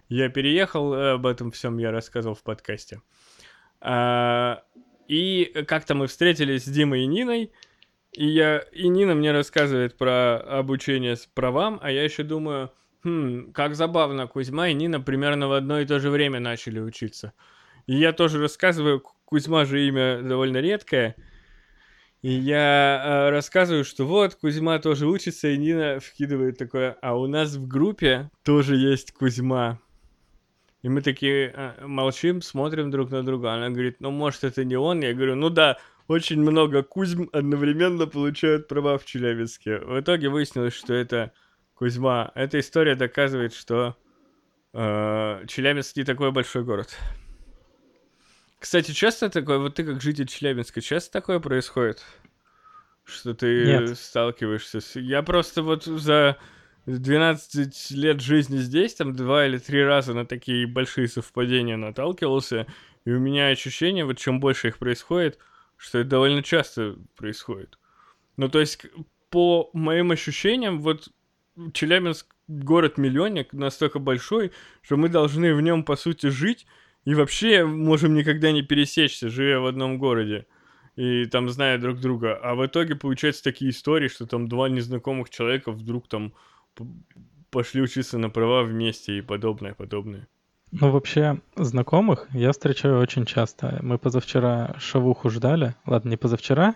я 0.08 0.28
переехал, 0.28 0.94
э, 0.94 1.10
об 1.12 1.26
этом 1.26 1.50
всем 1.50 1.78
я 1.78 1.90
рассказывал 1.90 2.34
в 2.34 2.42
подкасте. 2.42 3.00
А, 3.80 4.62
И 5.06 5.44
как-то 5.66 5.94
мы 5.94 6.06
встретились 6.06 6.64
с 6.64 6.68
Димой 6.68 7.02
и 7.04 7.06
Ниной, 7.06 7.50
и, 8.12 8.26
я, 8.26 8.58
и 8.72 8.88
Нина 8.88 9.14
мне 9.14 9.32
рассказывает 9.32 9.96
про 9.96 10.36
обучение 10.38 11.16
с 11.16 11.26
правам, 11.26 11.78
а 11.82 11.90
я 11.90 12.02
еще 12.04 12.24
думаю, 12.24 12.70
хм, 13.04 13.52
как 13.52 13.74
забавно, 13.74 14.26
Кузьма 14.26 14.68
и 14.68 14.74
Нина 14.74 15.00
примерно 15.00 15.48
в 15.48 15.52
одно 15.52 15.80
и 15.80 15.86
то 15.86 15.98
же 15.98 16.10
время 16.10 16.40
начали 16.40 16.78
учиться. 16.80 17.32
И 17.86 17.94
я 17.96 18.12
тоже 18.12 18.38
рассказываю, 18.40 19.00
Ку- 19.00 19.14
Кузьма 19.24 19.64
же 19.64 19.86
имя 19.86 20.20
довольно 20.22 20.58
редкое, 20.58 21.14
и 22.20 22.30
я 22.30 23.02
э, 23.04 23.30
рассказываю, 23.30 23.84
что 23.84 24.04
вот, 24.04 24.34
Кузьма 24.34 24.78
тоже 24.78 25.06
учится, 25.06 25.48
и 25.48 25.56
Нина 25.56 26.00
вкидывает 26.00 26.58
такое, 26.58 26.96
а 27.00 27.16
у 27.16 27.26
нас 27.28 27.54
в 27.54 27.66
группе 27.68 28.30
тоже 28.42 28.76
есть 28.76 29.12
Кузьма. 29.12 29.78
И 30.82 30.88
мы 30.88 31.02
такие 31.02 31.52
э, 31.54 31.86
молчим, 31.86 32.40
смотрим 32.40 32.90
друг 32.90 33.10
на 33.10 33.24
друга. 33.24 33.52
Она 33.52 33.70
говорит, 33.70 33.96
ну, 34.00 34.10
может, 34.10 34.44
это 34.44 34.64
не 34.64 34.76
он? 34.76 35.00
Я 35.00 35.12
говорю, 35.12 35.34
ну 35.34 35.50
да, 35.50 35.78
очень 36.06 36.40
много 36.40 36.82
Кузьм 36.82 37.28
одновременно 37.32 38.06
получают 38.06 38.68
права 38.68 38.96
в 38.96 39.04
Челябинске. 39.04 39.78
В 39.78 40.00
итоге 40.00 40.28
выяснилось, 40.28 40.74
что 40.74 40.94
это 40.94 41.32
Кузьма. 41.74 42.30
Эта 42.34 42.60
история 42.60 42.94
доказывает, 42.94 43.54
что 43.54 43.96
э, 44.72 45.44
Челябинск 45.48 45.96
не 45.96 46.04
такой 46.04 46.30
большой 46.30 46.62
город. 46.64 46.96
Кстати, 48.58 48.92
часто 48.92 49.30
такое, 49.30 49.58
вот 49.58 49.74
ты 49.74 49.84
как 49.84 50.00
житель 50.00 50.26
Челябинска, 50.26 50.80
часто 50.80 51.12
такое 51.12 51.40
происходит? 51.40 52.04
Что 53.04 53.34
ты 53.34 53.64
Нет. 53.64 53.98
сталкиваешься 53.98 54.80
с... 54.80 54.98
Я 54.98 55.22
просто 55.22 55.62
вот 55.62 55.84
за 55.84 56.36
12 56.96 57.90
лет 57.90 58.20
жизни 58.22 58.56
здесь, 58.56 58.94
там 58.94 59.14
два 59.14 59.46
или 59.46 59.58
три 59.58 59.84
раза 59.84 60.14
на 60.14 60.24
такие 60.24 60.66
большие 60.66 61.06
совпадения 61.06 61.76
наталкивался, 61.76 62.66
и 63.04 63.10
у 63.10 63.18
меня 63.18 63.48
ощущение, 63.48 64.06
вот 64.06 64.18
чем 64.18 64.40
больше 64.40 64.68
их 64.68 64.78
происходит, 64.78 65.38
что 65.76 65.98
это 65.98 66.08
довольно 66.08 66.42
часто 66.42 66.96
происходит. 67.14 67.78
Ну, 68.38 68.48
то 68.48 68.58
есть, 68.58 68.86
по 69.28 69.68
моим 69.74 70.12
ощущениям, 70.12 70.80
вот 70.80 71.10
Челябинск 71.74 72.34
город-миллионник 72.46 73.52
настолько 73.52 73.98
большой, 73.98 74.52
что 74.80 74.96
мы 74.96 75.10
должны 75.10 75.54
в 75.54 75.60
нем, 75.60 75.84
по 75.84 75.96
сути, 75.96 76.28
жить, 76.28 76.66
и 77.04 77.14
вообще 77.14 77.64
можем 77.64 78.14
никогда 78.14 78.50
не 78.50 78.62
пересечься, 78.62 79.28
живя 79.28 79.60
в 79.60 79.66
одном 79.66 79.98
городе. 79.98 80.46
И 80.96 81.26
там 81.26 81.48
зная 81.48 81.78
друг 81.78 82.00
друга. 82.00 82.36
А 82.42 82.54
в 82.54 82.66
итоге 82.66 82.96
получаются 82.96 83.44
такие 83.44 83.70
истории, 83.70 84.08
что 84.08 84.26
там 84.26 84.48
два 84.48 84.68
незнакомых 84.68 85.30
человека 85.30 85.70
вдруг 85.70 86.08
там 86.08 86.32
пошли 87.50 87.82
учиться 87.82 88.18
на 88.18 88.30
права 88.30 88.62
вместе 88.62 89.18
и 89.18 89.20
подобное, 89.22 89.74
подобное. 89.74 90.28
Ну, 90.70 90.90
вообще, 90.90 91.40
знакомых 91.56 92.28
я 92.32 92.52
встречаю 92.52 93.00
очень 93.00 93.24
часто. 93.24 93.78
Мы 93.82 93.98
позавчера 93.98 94.74
шавуху 94.78 95.30
ждали. 95.30 95.74
Ладно, 95.86 96.10
не 96.10 96.16
позавчера. 96.16 96.74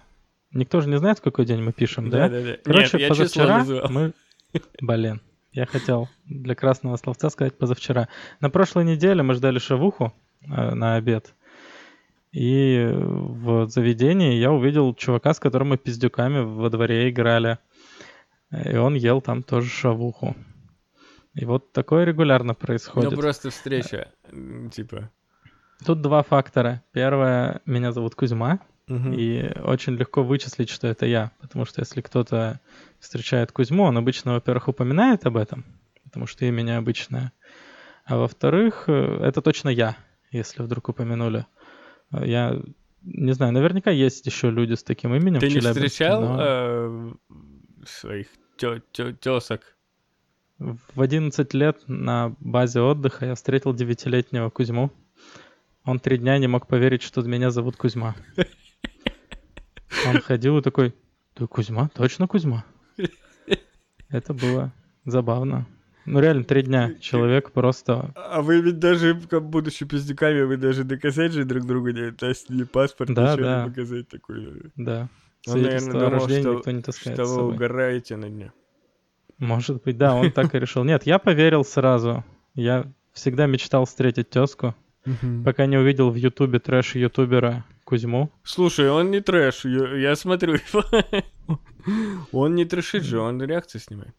Никто 0.53 0.81
же 0.81 0.88
не 0.88 0.99
знает, 0.99 1.19
в 1.19 1.23
какой 1.23 1.45
день 1.45 1.62
мы 1.62 1.73
пишем, 1.73 2.11
да? 2.11 2.29
Да-да-да. 2.29 2.59
Короче, 2.65 2.99
Нет, 2.99 3.01
я 3.01 3.09
число 3.09 3.45
позавчера 3.45 3.88
мы... 3.88 4.12
Блин, 4.81 5.21
я 5.53 5.67
хотел 5.67 6.09
для 6.25 6.55
красного 6.55 6.97
словца 6.97 7.31
сказать 7.31 7.57
позавчера. 7.57 8.09
На 8.41 8.51
прошлой 8.51 8.85
неделе 8.85 9.23
мы 9.23 9.35
ждали 9.35 9.59
шавуху 9.59 10.12
э, 10.43 10.75
на 10.75 10.97
обед. 10.97 11.35
И 12.33 12.91
в 12.95 13.69
заведении 13.69 14.35
я 14.35 14.51
увидел 14.51 14.95
чувака, 14.95 15.35
с 15.35 15.38
которым 15.38 15.69
мы 15.69 15.79
пиздюками 15.79 16.41
во 16.41 16.71
дворе 16.71 17.11
играли. 17.11 17.59
И 18.53 18.77
он 18.77 18.95
ел 18.95 19.21
там 19.21 19.43
тоже 19.43 19.69
шавуху. 19.69 20.37
И 21.35 21.45
вот 21.47 21.73
такое 21.73 22.05
регулярно 22.05 22.55
происходит. 22.55 23.11
Ну, 23.12 23.17
просто 23.17 23.51
встреча, 23.51 24.09
типа. 24.73 25.11
Тут 25.85 26.03
два 26.03 26.23
фактора. 26.23 26.83
Первое, 26.93 27.61
меня 27.67 27.93
зовут 27.93 28.15
Кузьма, 28.15 28.61
Мгм. 28.88 29.12
и 29.15 29.59
очень 29.61 29.95
легко 29.95 30.23
вычислить, 30.23 30.69
что 30.69 30.87
это 30.88 31.07
я. 31.07 31.31
Потому 31.41 31.65
что 31.65 31.81
если 31.81 32.01
кто-то 32.03 32.61
встречает 33.01 33.53
Кузьму, 33.53 33.85
он 33.85 33.97
обычно, 33.97 34.35
во-первых, 34.35 34.69
упоминает 34.69 35.25
об 35.25 35.37
этом, 35.38 35.65
потому 36.05 36.27
что 36.27 36.45
имя 36.45 36.61
необычное. 36.62 37.33
А 38.05 38.19
во-вторых, 38.19 38.85
э, 38.88 39.19
это 39.23 39.41
точно 39.41 39.71
я, 39.71 39.97
если 40.31 40.62
вдруг 40.62 40.88
упомянули. 40.91 41.47
Э, 42.12 42.27
Я 42.27 42.61
не 43.03 43.33
знаю, 43.33 43.53
наверняка 43.53 43.91
есть 43.91 44.27
еще 44.27 44.51
люди 44.51 44.75
с 44.75 44.83
таким 44.85 45.15
именем. 45.15 45.41
Ты 45.41 45.49
не 45.49 45.61
встречал 45.61 46.21
но 46.21 46.38
э, 46.41 47.12
своих 47.87 48.27
тёсок? 49.20 49.61
В 50.59 51.01
11 51.01 51.55
лет 51.55 51.83
на 51.88 52.35
базе 52.40 52.81
отдыха 52.81 53.27
я 53.27 53.35
встретил 53.35 53.75
девятилетнего 53.75 54.51
Кузьму. 54.51 54.92
Он 55.85 55.98
три 55.98 56.18
дня 56.18 56.38
не 56.38 56.46
мог 56.46 56.68
поверить, 56.68 57.03
что 57.03 57.22
меня 57.22 57.51
зовут 57.51 57.77
Кузьма. 57.77 58.14
Он 60.07 60.20
ходил 60.20 60.59
и 60.59 60.62
такой, 60.62 60.94
ты 61.35 61.46
Кузьма? 61.46 61.88
Точно 61.94 62.29
Кузьма? 62.29 62.64
Это 64.09 64.35
было 64.35 64.72
забавно. 65.05 65.66
Ну 66.05 66.20
реально, 66.20 66.44
три 66.44 66.62
дня 66.62 66.94
человек 67.01 67.53
просто... 67.53 68.12
А 68.16 68.42
вы 68.42 68.61
ведь 68.61 68.79
даже, 68.79 69.20
как 69.20 69.48
будучи 69.48 69.85
пиздюками, 69.87 70.42
вы 70.42 70.57
даже 70.57 70.85
доказать 70.85 71.33
же 71.33 71.44
друг 71.44 71.64
другу 71.64 71.90
не 71.90 72.11
тестили 72.11 72.64
паспорт, 72.64 73.11
Да, 73.14 73.33
ничего 73.33 73.44
да. 73.46 73.62
не 73.62 73.68
показать 73.70 74.09
такое. 74.09 74.53
Да. 74.77 75.09
Он, 75.49 75.63
наверное, 75.63 75.93
думал, 75.93 76.11
рождении 76.11 76.43
что, 76.43 76.55
никто 76.55 76.71
не 76.71 76.83
таскает 76.83 77.17
что 77.17 77.27
вы 77.27 77.49
угораете 77.53 78.17
на 78.17 78.29
мне. 78.29 78.53
Может 79.39 79.83
быть, 79.83 79.99
да, 79.99 80.15
он 80.15 80.31
так 80.31 80.55
и 80.55 80.59
решил. 80.59 80.85
Нет, 80.85 81.05
я 81.05 81.19
поверил 81.19 81.65
сразу. 81.65 82.25
Я 82.55 82.87
всегда 83.13 83.47
мечтал 83.47 83.85
встретить 83.87 84.31
тезку, 84.31 84.75
пока 85.45 85.67
не 85.67 85.77
увидел 85.77 86.11
в 86.11 86.15
Ютубе 86.15 86.61
трэш-ютубера 86.61 87.65
Кузьму. 87.85 88.31
Слушай, 88.45 88.89
он 88.91 89.11
не 89.11 89.21
трэш, 89.21 89.65
я, 89.65 89.97
я 89.97 90.17
смотрю 90.17 90.55
его. 90.55 90.85
Он 92.33 92.55
не 92.55 92.65
трэшит 92.65 93.03
же, 93.03 93.19
он 93.19 93.43
реакции 93.43 93.79
снимает. 93.79 94.15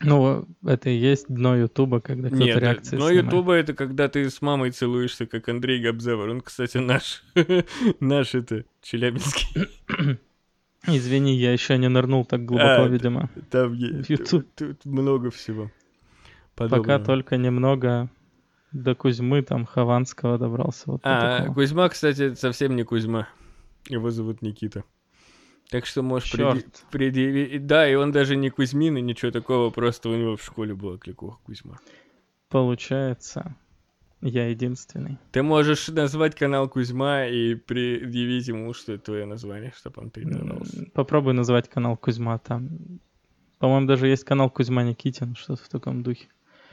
Ну, 0.00 0.46
это 0.64 0.90
и 0.90 0.96
есть 0.96 1.26
дно 1.28 1.56
Ютуба, 1.56 2.00
когда 2.00 2.28
кто-то 2.28 2.44
Нет, 2.44 2.56
реакции 2.58 2.96
но 2.96 3.08
снимает. 3.08 3.26
Ютуба 3.26 3.52
это 3.54 3.74
когда 3.74 4.08
ты 4.08 4.28
с 4.28 4.42
мамой 4.42 4.70
целуешься, 4.70 5.26
как 5.26 5.48
Андрей 5.48 5.80
Габзевер. 5.80 6.28
Он, 6.28 6.40
кстати, 6.40 6.78
наш, 6.78 7.24
наш 8.00 8.34
это, 8.34 8.64
челябинский. 8.82 9.68
Извини, 10.86 11.36
я 11.36 11.52
еще 11.52 11.78
не 11.78 11.88
нырнул 11.88 12.24
так 12.24 12.44
глубоко, 12.44 12.82
А, 12.82 12.88
видимо. 12.88 13.30
Там 13.50 13.72
есть, 13.72 14.10
YouTube. 14.10 14.46
тут 14.54 14.84
много 14.84 15.30
всего. 15.30 15.70
Пока 16.54 16.70
подобного. 16.76 17.04
только 17.04 17.36
немного 17.36 18.10
до 18.72 18.94
Кузьмы, 18.94 19.42
там, 19.42 19.64
Хованского 19.64 20.38
добрался. 20.38 20.82
Вот 20.86 21.00
А. 21.04 21.46
Кузьма, 21.54 21.88
кстати, 21.88 22.34
совсем 22.34 22.76
не 22.76 22.82
Кузьма. 22.82 23.28
Его 23.88 24.10
зовут 24.10 24.42
Никита. 24.42 24.84
Так 25.70 25.86
что 25.86 26.02
можешь 26.02 26.30
преди- 26.32 26.64
предъявить... 26.90 27.66
Да, 27.66 27.88
и 27.88 27.94
он 27.94 28.12
даже 28.12 28.36
не 28.36 28.50
Кузьмин, 28.50 28.96
и 28.96 29.00
ничего 29.00 29.30
такого, 29.32 29.70
просто 29.70 30.08
у 30.08 30.14
него 30.16 30.36
в 30.36 30.42
школе 30.42 30.74
была 30.74 30.98
кликуха 30.98 31.38
Кузьма. 31.44 31.78
Получается, 32.48 33.56
я 34.20 34.48
единственный. 34.48 35.18
Ты 35.32 35.42
можешь 35.42 35.88
назвать 35.88 36.34
канал 36.36 36.68
Кузьма 36.68 37.26
и 37.26 37.54
предъявить 37.54 38.46
ему, 38.48 38.72
что 38.72 38.92
это 38.92 39.04
твое 39.04 39.24
название, 39.26 39.72
чтобы 39.76 40.02
он 40.02 40.10
переименовался. 40.10 40.86
Попробуй 40.94 41.32
назвать 41.34 41.68
канал 41.68 41.96
Кузьма 41.96 42.38
там. 42.38 42.68
По-моему, 43.58 43.86
даже 43.86 44.06
есть 44.06 44.24
канал 44.24 44.50
Кузьма 44.50 44.82
Никитин, 44.84 45.34
что-то 45.34 45.64
в 45.64 45.68
таком 45.68 46.02
духе. 46.02 46.26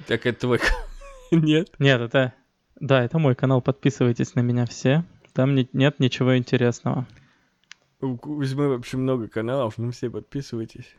Так 0.07 0.25
это 0.25 0.41
твой... 0.41 0.59
Нет? 1.31 1.71
Нет, 1.79 2.01
это... 2.01 2.33
Да, 2.79 3.03
это 3.03 3.17
мой 3.19 3.35
канал, 3.35 3.61
подписывайтесь 3.61 4.35
на 4.35 4.41
меня 4.41 4.65
все. 4.65 5.03
Там 5.33 5.55
не- 5.55 5.69
нет 5.71 5.99
ничего 5.99 6.37
интересного. 6.37 7.07
У 8.01 8.17
Кузьмы 8.17 8.69
вообще 8.69 8.97
много 8.97 9.27
каналов, 9.27 9.77
ну 9.77 9.91
все 9.91 10.09
подписывайтесь. 10.09 10.95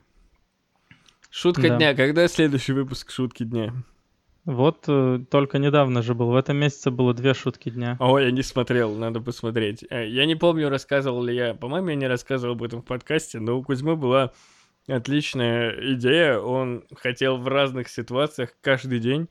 Шутка 1.30 1.62
Да. 1.68 1.76
дня. 1.76 1.94
Когда 1.94 2.28
следующий 2.28 2.72
выпуск 2.72 3.10
шутки 3.10 3.44
дня? 3.44 3.72
Вот 4.44 4.84
э, 4.88 5.20
только 5.30 5.58
недавно 5.58 6.02
же 6.02 6.14
был. 6.14 6.30
В 6.30 6.36
этом 6.36 6.56
месяце 6.56 6.90
было 6.90 7.14
две 7.14 7.32
шутки 7.32 7.70
дня. 7.70 7.96
О, 8.00 8.18
я 8.18 8.30
не 8.30 8.42
смотрел, 8.42 8.94
надо 8.96 9.20
посмотреть. 9.20 9.84
Э, 9.88 10.06
Я 10.06 10.26
не 10.26 10.34
помню, 10.34 10.68
рассказывал 10.68 11.22
ли 11.22 11.34
я. 11.34 11.54
По-моему, 11.54 11.88
я 11.90 11.94
не 11.94 12.06
рассказывал 12.08 12.54
об 12.54 12.62
этом 12.62 12.82
в 12.82 12.84
подкасте, 12.84 13.38
но 13.38 13.56
у 13.58 13.62
Кузьмы 13.62 13.96
была 13.96 14.32
отличная 14.88 15.94
идея. 15.94 16.38
Он 16.38 16.84
хотел 16.94 17.36
в 17.38 17.46
разных 17.46 17.88
ситуациях 17.88 18.50
каждый 18.60 18.98
день 18.98 19.28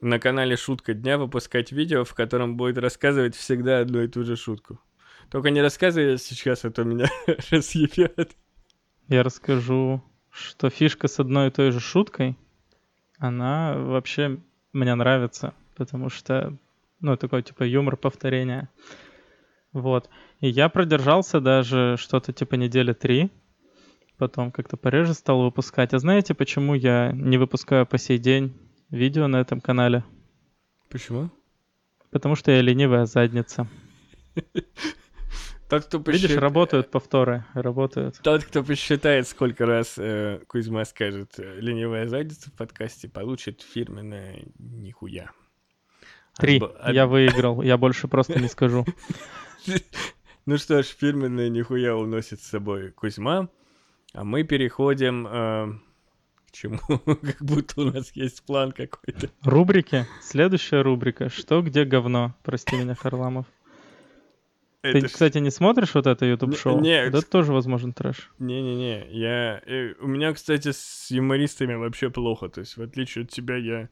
на 0.00 0.18
канале 0.20 0.56
Шутка 0.56 0.94
дня 0.94 1.18
выпускать 1.18 1.72
видео, 1.72 2.04
в 2.04 2.14
котором 2.14 2.56
будет 2.56 2.78
рассказывать 2.78 3.34
всегда 3.34 3.80
одну 3.80 4.02
и 4.02 4.08
ту 4.08 4.22
же 4.22 4.36
шутку. 4.36 4.78
Только 5.30 5.50
не 5.50 5.60
рассказывай 5.60 6.18
сейчас, 6.18 6.64
а 6.64 6.70
то 6.70 6.84
меня 6.84 7.06
разъебят. 7.50 8.36
Я 9.08 9.22
расскажу, 9.22 10.02
что 10.30 10.70
фишка 10.70 11.08
с 11.08 11.18
одной 11.18 11.48
и 11.48 11.50
той 11.50 11.70
же 11.70 11.80
шуткой, 11.80 12.36
она 13.18 13.74
вообще 13.76 14.38
мне 14.72 14.94
нравится, 14.94 15.54
потому 15.76 16.10
что, 16.10 16.56
ну, 17.00 17.16
такой 17.16 17.42
типа 17.42 17.64
юмор 17.64 17.96
повторения. 17.96 18.68
Вот. 19.72 20.08
И 20.40 20.48
я 20.48 20.68
продержался 20.68 21.40
даже 21.40 21.96
что-то 21.98 22.32
типа 22.32 22.54
недели 22.54 22.92
три, 22.92 23.30
потом 24.18 24.50
как-то 24.50 24.76
пореже 24.76 25.14
стал 25.14 25.42
выпускать. 25.42 25.94
А 25.94 25.98
знаете, 25.98 26.34
почему 26.34 26.74
я 26.74 27.12
не 27.12 27.38
выпускаю 27.38 27.86
по 27.86 27.98
сей 27.98 28.18
день 28.18 28.54
видео 28.90 29.26
на 29.26 29.36
этом 29.36 29.60
канале? 29.60 30.04
Почему? 30.88 31.30
Потому 32.10 32.36
что 32.36 32.50
я 32.50 32.62
ленивая 32.62 33.06
задница. 33.06 33.66
Тот, 35.68 35.84
кто 35.86 35.98
Видишь, 35.98 36.30
посчит- 36.30 36.38
работают 36.38 36.90
повторы, 36.90 37.44
работают. 37.54 38.20
Тот, 38.22 38.44
кто 38.44 38.62
посчитает, 38.62 39.26
сколько 39.26 39.66
раз 39.66 39.94
э, 39.98 40.40
Кузьма 40.46 40.84
скажет 40.84 41.34
э, 41.38 41.60
«ленивая 41.60 42.06
задница» 42.06 42.50
в 42.50 42.52
подкасте, 42.52 43.08
получит 43.08 43.62
фирменное 43.62 44.44
нихуя. 44.58 45.30
Три. 46.38 46.60
От- 46.60 46.94
Я 46.94 47.06
выиграл, 47.06 47.62
я 47.62 47.76
больше 47.78 48.06
просто 48.08 48.38
не 48.40 48.48
скажу. 48.48 48.84
Ну 50.46 50.58
что 50.58 50.80
ж, 50.80 50.86
фирменное 50.86 51.48
нихуя 51.48 51.96
уносит 51.96 52.40
с 52.40 52.46
собой 52.46 52.92
Кузьма, 52.92 53.48
а 54.12 54.22
мы 54.22 54.44
переходим 54.44 55.26
э, 55.26 55.72
к 56.48 56.52
чему? 56.52 56.78
как 57.04 57.38
будто 57.42 57.80
у 57.80 57.84
нас 57.90 58.12
есть 58.14 58.44
план 58.44 58.70
какой-то. 58.70 59.28
Рубрики. 59.42 60.06
Следующая 60.22 60.82
рубрика. 60.82 61.30
Что, 61.30 61.62
где, 61.62 61.84
говно? 61.84 62.36
Прости 62.44 62.76
меня, 62.76 62.94
Харламов. 62.94 63.46
Ты, 64.92 64.98
Это 64.98 65.08
ж- 65.08 65.12
кстати, 65.12 65.38
не 65.38 65.50
смотришь 65.50 65.94
вот 65.94 66.06
это 66.06 66.24
YouTube-шоу? 66.26 66.80
Не- 66.80 66.88
нет. 66.88 67.12
Да 67.12 67.20
тоже 67.22 67.52
возможен 67.52 67.92
трэш. 67.92 68.30
Не-не-не, 68.38 69.06
я... 69.10 69.62
э, 69.66 69.94
у 70.00 70.06
меня, 70.06 70.32
кстати, 70.32 70.72
с 70.72 71.10
юмористами 71.10 71.74
вообще 71.74 72.10
плохо. 72.10 72.48
То 72.48 72.60
есть, 72.60 72.76
в 72.76 72.82
отличие 72.82 73.24
от 73.24 73.30
тебя, 73.30 73.56
я 73.56 73.88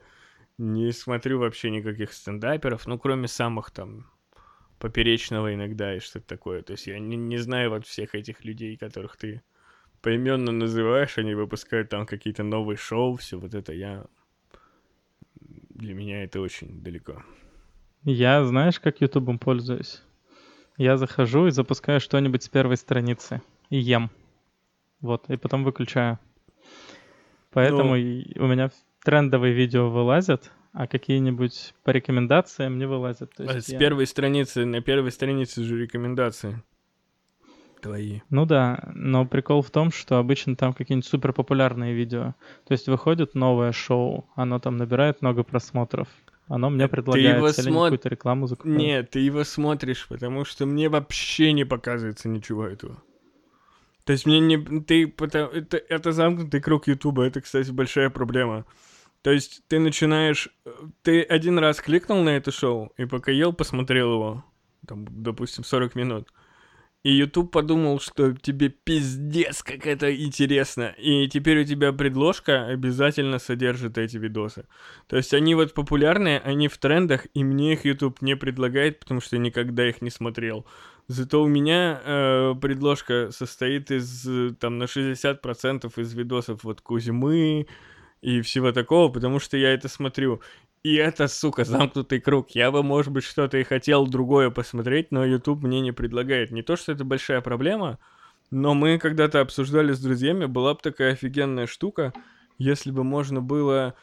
не 0.59 0.93
смотрю 0.93 1.39
вообще 1.39 1.71
никаких 1.71 2.13
стендаперов, 2.13 2.87
ну, 2.87 2.99
кроме 2.99 3.29
самых 3.29 3.71
там 3.71 4.11
поперечного 4.79 5.55
иногда 5.55 5.95
и 5.97 6.01
что-то 6.01 6.27
такое. 6.27 6.63
То 6.63 6.73
есть 6.73 6.87
я 6.87 6.99
не, 6.99 7.17
не 7.17 7.39
знаю 7.39 7.71
вот 7.71 7.87
всех 7.87 8.15
этих 8.15 8.45
людей, 8.45 8.77
которых 8.77 9.17
ты 9.17 9.43
поименно 10.03 10.53
называешь, 10.53 11.19
они 11.19 11.35
выпускают 11.35 11.89
там 11.89 12.07
какие-то 12.07 12.43
новые 12.43 12.77
шоу, 12.77 13.17
все 13.17 13.39
вот 13.39 13.55
это 13.55 13.73
я... 13.73 14.05
Для 15.71 15.95
меня 15.95 16.23
это 16.25 16.41
очень 16.41 16.83
далеко. 16.83 17.23
Я, 18.05 18.45
знаешь, 18.45 18.79
как 18.79 19.01
Ютубом 19.01 19.39
пользуюсь? 19.39 20.03
Я 20.77 20.97
захожу 20.97 21.47
и 21.47 21.51
запускаю 21.51 22.01
что-нибудь 22.01 22.43
с 22.43 22.49
первой 22.49 22.77
страницы. 22.77 23.43
И 23.71 23.79
ем. 23.79 24.11
Вот, 25.01 25.29
и 25.31 25.37
потом 25.37 25.65
выключаю. 25.65 26.19
Поэтому 27.53 27.95
Ну. 27.97 28.23
у 28.37 28.47
меня 28.47 28.71
трендовые 29.05 29.53
видео 29.55 29.89
вылазят, 29.91 30.51
а 30.73 30.87
какие-нибудь 30.87 31.75
по 31.85 31.91
рекомендациям 31.91 32.79
не 32.79 32.87
вылазят. 32.87 33.33
То 33.37 33.45
А 33.49 33.55
есть 33.55 33.69
с 33.69 33.73
я- 33.73 33.79
первой 33.79 34.07
страницы, 34.07 34.65
на 34.65 34.81
первой 34.81 35.13
странице 35.13 35.63
же 35.63 35.81
рекомендации 35.81 36.61
твои. 37.81 38.21
Ну 38.31 38.47
да, 38.47 38.91
но 38.95 39.27
прикол 39.27 39.61
в 39.63 39.71
том, 39.71 39.93
что 39.93 40.19
обычно 40.19 40.57
там 40.57 40.73
какие-нибудь 40.73 41.07
супер 41.07 41.33
популярные 41.33 41.95
видео. 41.95 42.35
То 42.67 42.73
есть 42.73 42.89
выходит 42.89 43.35
новое 43.35 43.73
шоу, 43.73 44.27
оно 44.35 44.59
там 44.59 44.77
набирает 44.79 45.21
много 45.23 45.43
просмотров. 45.45 46.09
Оно 46.49 46.71
мне 46.71 46.85
Э, 46.85 46.89
Ты 46.89 46.91
предлагает 46.93 47.37
его 47.37 47.49
или 47.49 47.55
смо- 47.55 47.85
какую-то 47.85 48.09
рекламу 48.09 48.47
закупает. 48.47 48.77
Нет, 48.79 49.11
ты 49.11 49.21
его 49.21 49.45
смотришь, 49.45 50.07
потому 50.09 50.45
что 50.45 50.67
мне 50.67 50.89
вообще 50.89 51.53
не 51.53 51.65
показывается 51.65 52.29
ничего 52.29 52.67
этого. 52.67 53.03
То 54.05 54.13
есть 54.13 54.27
мне 54.27 54.41
не... 54.41 54.59
Ты... 54.81 55.07
пота- 55.07 55.51
Это, 55.53 55.79
это 55.79 56.13
замкнутый 56.13 56.61
круг 56.61 56.87
Ютуба, 56.87 57.23
это, 57.25 57.41
кстати, 57.41 57.71
большая 57.71 58.11
проблема. 58.11 58.67
То 59.23 59.31
есть 59.31 59.63
ты 59.69 59.79
начинаешь... 59.79 60.51
Ты 61.03 61.23
один 61.23 61.59
раз 61.59 61.81
кликнул 61.81 62.23
на 62.23 62.31
это 62.31 62.51
шоу, 62.53 62.93
и 62.99 63.07
пока 63.07 63.33
ел, 63.33 63.55
посмотрел 63.55 64.13
его. 64.13 64.45
Там, 64.87 65.07
допустим, 65.11 65.65
40 65.65 65.95
минут. 65.95 66.29
И 67.05 67.13
YouTube 67.13 67.53
подумал, 67.53 68.01
что 68.01 68.33
тебе 68.33 68.71
пиздец, 68.71 69.63
как 69.63 69.87
это 69.87 70.17
интересно. 70.17 70.95
И 70.97 71.29
теперь 71.29 71.61
у 71.61 71.65
тебя 71.65 71.93
предложка 71.93 72.67
обязательно 72.67 73.39
содержит 73.39 73.99
эти 73.99 74.17
видосы. 74.17 74.67
То 75.07 75.17
есть 75.17 75.35
они 75.35 75.55
вот 75.55 75.75
популярные, 75.75 76.41
они 76.41 76.67
в 76.69 76.79
трендах, 76.79 77.27
и 77.35 77.45
мне 77.45 77.75
их 77.75 77.85
YouTube 77.85 78.23
не 78.23 78.37
предлагает, 78.37 79.01
потому 79.01 79.21
что 79.21 79.37
я 79.37 79.43
никогда 79.43 79.87
их 79.87 80.01
не 80.01 80.09
смотрел. 80.09 80.65
Зато 81.07 81.43
у 81.43 81.47
меня 81.47 82.01
э, 82.03 82.55
предложка 82.59 83.31
состоит 83.33 83.91
из, 83.91 84.27
там, 84.59 84.79
на 84.79 84.85
60% 84.85 85.93
из 86.01 86.15
видосов 86.15 86.65
вот 86.65 86.81
Кузьмы 86.81 87.67
и 88.23 88.41
всего 88.41 88.73
такого, 88.73 89.13
потому 89.13 89.41
что 89.41 89.59
я 89.59 89.75
это 89.75 89.89
смотрю. 89.89 90.41
И 90.85 90.97
это, 90.97 91.29
сука, 91.29 91.65
замкнутый 91.65 92.21
круг. 92.21 92.51
Я 92.51 92.71
бы, 92.71 92.83
может 92.83 93.11
быть, 93.11 93.25
что-то 93.25 93.57
и 93.57 93.65
хотел 93.65 94.07
другое 94.07 94.51
посмотреть, 94.51 95.11
но 95.13 95.25
YouTube 95.25 95.63
мне 95.63 95.81
не 95.81 95.93
предлагает. 95.93 96.51
Не 96.51 96.63
то, 96.63 96.77
что 96.77 96.93
это 96.93 97.05
большая 97.05 97.41
проблема, 97.41 97.99
но 98.51 98.75
мы 98.75 98.99
когда-то 98.99 99.41
обсуждали 99.41 99.95
с 99.95 100.01
друзьями, 100.01 100.45
была 100.45 100.75
бы 100.75 100.81
такая 100.83 101.13
офигенная 101.13 101.67
штука, 101.67 102.13
если 102.59 102.91
бы 102.91 103.03
можно 103.03 103.41
было... 103.41 103.95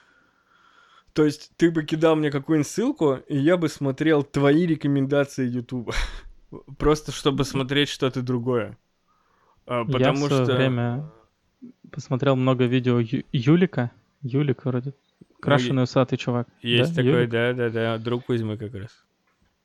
То 1.14 1.24
есть 1.24 1.52
ты 1.56 1.70
бы 1.70 1.84
кидал 1.84 2.16
мне 2.16 2.32
какую-нибудь 2.32 2.68
ссылку, 2.68 3.20
и 3.28 3.38
я 3.38 3.58
бы 3.58 3.70
смотрел 3.70 4.24
твои 4.24 4.66
рекомендации 4.66 5.48
YouTube. 5.48 5.94
Просто 6.80 7.12
чтобы 7.12 7.44
смотреть 7.44 7.90
что-то 7.90 8.24
другое. 8.24 8.76
А, 9.68 9.82
Я 9.82 9.86
Потому 9.86 10.26
в 10.26 10.30
свое 10.30 10.46
что... 10.46 10.56
время 10.56 11.12
посмотрел 11.92 12.36
много 12.36 12.66
видео 12.66 13.00
Ю- 13.00 13.24
Юлика. 13.32 13.92
Юлик 14.24 14.66
вроде. 14.66 14.96
Крашеный 15.42 15.84
усатый 15.84 16.18
чувак. 16.18 16.48
Ну, 16.62 16.70
Есть 16.70 16.96
Да, 16.96 17.04
такой, 17.04 17.28
да-да-да, 17.28 17.98
друг 17.98 18.26
Кузьмы 18.26 18.58
как 18.58 18.74
раз. 18.76 18.90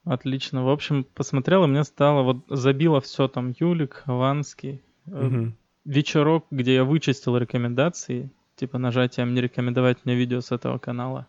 Отлично. 0.04 0.64
В 0.64 0.68
общем, 0.70 1.04
посмотрел, 1.04 1.64
и 1.64 1.66
мне 1.66 1.84
стало 1.84 2.22
вот 2.22 2.38
забило 2.48 3.00
все 3.00 3.28
там 3.28 3.54
Юлик, 3.58 4.02
Хованский. 4.06 4.82
Мгм. 5.06 5.56
вечерок, 5.84 6.46
где 6.50 6.74
я 6.74 6.84
вычистил 6.84 7.36
рекомендации, 7.36 8.32
типа 8.56 8.76
нажатием 8.78 9.34
не 9.34 9.40
рекомендовать 9.40 9.98
мне 10.04 10.16
видео 10.16 10.40
с 10.40 10.50
этого 10.50 10.78
канала. 10.78 11.28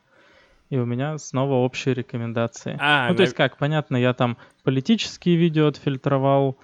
И 0.72 0.78
у 0.78 0.86
меня 0.86 1.18
снова 1.20 1.54
общие 1.64 1.94
рекомендации. 1.94 2.76
А, 2.80 3.10
ну, 3.10 3.16
то 3.16 3.20
на- 3.20 3.24
есть 3.26 3.36
как, 3.36 3.58
понятно, 3.58 3.98
я 3.98 4.14
там 4.14 4.38
политические 4.64 5.36
видео 5.38 5.68
отфильтровал, 5.68 6.58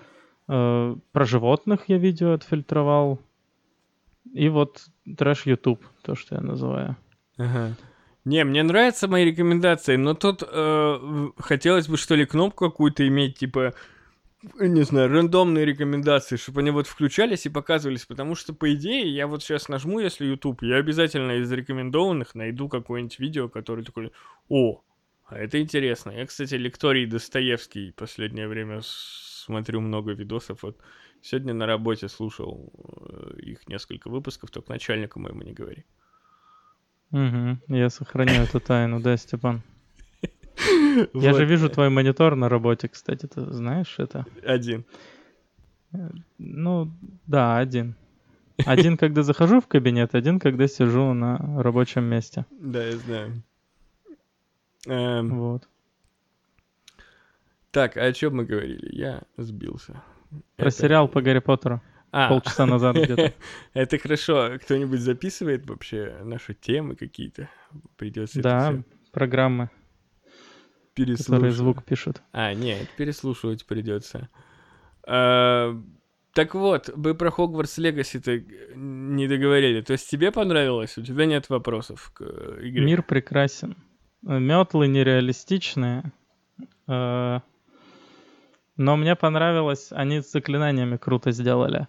э, 0.47 0.95
про 1.11 1.25
животных 1.25 1.81
я 1.87 1.97
видео 1.99 2.33
отфильтровал, 2.33 3.19
и 4.33 4.49
вот 4.49 4.85
трэш 5.17 5.45
YouTube, 5.45 5.85
то, 6.01 6.15
что 6.15 6.35
я 6.35 6.41
называю. 6.41 6.97
Не, 8.25 8.45
мне 8.45 8.63
нравятся 8.63 9.09
мои 9.09 9.25
рекомендации, 9.25 9.97
но 9.97 10.13
тут 10.13 10.43
э, 10.47 11.29
хотелось 11.37 11.89
бы, 11.89 11.97
что 11.97 12.15
ли, 12.15 12.25
кнопку 12.25 12.69
какую-то 12.69 13.05
иметь, 13.05 13.37
типа, 13.37 13.73
не 14.59 14.83
знаю, 14.83 15.09
рандомные 15.09 15.65
рекомендации, 15.65 16.37
чтобы 16.37 16.61
они 16.61 16.71
вот 16.71 16.87
включались 16.87 17.45
и 17.45 17.49
показывались, 17.49 18.05
потому 18.05 18.35
что, 18.35 18.53
по 18.53 18.73
идее, 18.73 19.13
я 19.13 19.27
вот 19.27 19.43
сейчас 19.43 19.67
нажму, 19.69 19.99
если 19.99 20.25
YouTube, 20.25 20.63
я 20.63 20.77
обязательно 20.77 21.33
из 21.33 21.51
рекомендованных 21.51 22.35
найду 22.35 22.69
какое-нибудь 22.69 23.19
видео, 23.19 23.49
которое 23.49 23.83
такое, 23.83 24.11
о, 24.49 24.81
А 25.25 25.37
это 25.37 25.61
интересно. 25.61 26.11
Я, 26.11 26.25
кстати, 26.25 26.55
лекторий 26.55 27.05
Достоевский 27.05 27.91
последнее 27.91 28.47
время 28.47 28.81
смотрю 28.81 29.81
много 29.81 30.11
видосов. 30.13 30.63
Вот 30.63 30.77
сегодня 31.21 31.53
на 31.53 31.65
работе 31.65 32.07
слушал 32.09 32.71
э, 33.09 33.39
их 33.41 33.67
несколько 33.67 34.09
выпусков, 34.09 34.51
только 34.51 34.71
начальнику 34.71 35.19
моему 35.19 35.41
не 35.41 35.53
говори. 35.53 35.85
Угу, 37.13 37.75
я 37.75 37.89
сохраняю 37.89 38.43
эту 38.43 38.59
тайну, 38.59 38.99
да, 38.99 39.15
Степан? 39.17 39.61
Я 41.13 41.33
же 41.33 41.45
вижу 41.45 41.69
твой 41.69 41.89
монитор 41.89 42.35
на 42.35 42.49
работе, 42.49 42.87
кстати, 42.87 43.27
ты 43.27 43.41
знаешь 43.53 43.95
это? 43.99 44.25
Один. 44.43 44.83
Э, 45.93 46.09
ну, 46.39 46.91
да, 47.27 47.57
один. 47.57 47.95
Один, 48.65 48.97
когда 48.97 49.23
захожу 49.23 49.61
в 49.61 49.67
кабинет, 49.67 50.15
один, 50.15 50.39
когда 50.39 50.67
сижу 50.67 51.13
на 51.13 51.37
рабочем 51.61 52.03
месте. 52.03 52.45
Да, 52.51 52.83
я 52.83 52.97
знаю. 52.97 53.43
Эм, 54.87 55.29
Вот. 55.39 55.67
так, 57.71 57.97
а 57.97 58.05
о 58.05 58.13
чем 58.13 58.35
мы 58.37 58.45
говорили? 58.45 58.89
Я 58.95 59.21
сбился. 59.37 60.01
Про 60.55 60.67
Это- 60.67 60.75
сериал 60.77 61.07
по 61.07 61.21
Гарри 61.21 61.39
Поттеру. 61.39 61.81
А, 62.15 62.29
Полчаса 62.29 62.67
назад 62.67 62.95
где-то. 62.95 63.33
это 63.73 63.97
хорошо. 63.97 64.51
Кто-нибудь 64.61 64.99
записывает 64.99 65.67
вообще 65.67 66.15
наши 66.23 66.53
темы 66.53 66.95
какие-то? 66.95 67.49
Придется 67.97 68.39
Да, 68.39 68.83
программы, 69.11 69.71
которые 70.95 71.51
звук 71.51 71.83
пишут. 71.83 72.21
А, 72.31 72.53
нет, 72.53 72.87
переслушивать 72.97 73.65
придется. 73.65 74.29
А, 75.07 75.75
так 76.33 76.53
вот, 76.53 76.91
мы 76.95 77.15
про 77.15 77.31
Хогвартс 77.31 77.79
Легаси-то 77.79 78.43
не 78.75 79.27
договорили. 79.27 79.81
То 79.81 79.93
есть 79.93 80.07
тебе 80.07 80.31
понравилось? 80.31 80.95
У 80.99 81.01
тебя 81.01 81.25
нет 81.25 81.49
вопросов 81.49 82.11
к 82.13 82.21
э, 82.21 82.59
игре? 82.61 82.85
Мир 82.85 83.01
прекрасен. 83.01 83.75
Метлы 84.21 84.87
нереалистичные. 84.87 86.11
э, 86.87 87.39
Но 88.77 88.97
мне 88.97 89.15
понравилось, 89.15 89.87
они 89.91 90.21
с 90.21 90.31
заклинаниями 90.31 90.97
круто 90.97 91.31
сделали. 91.31 91.87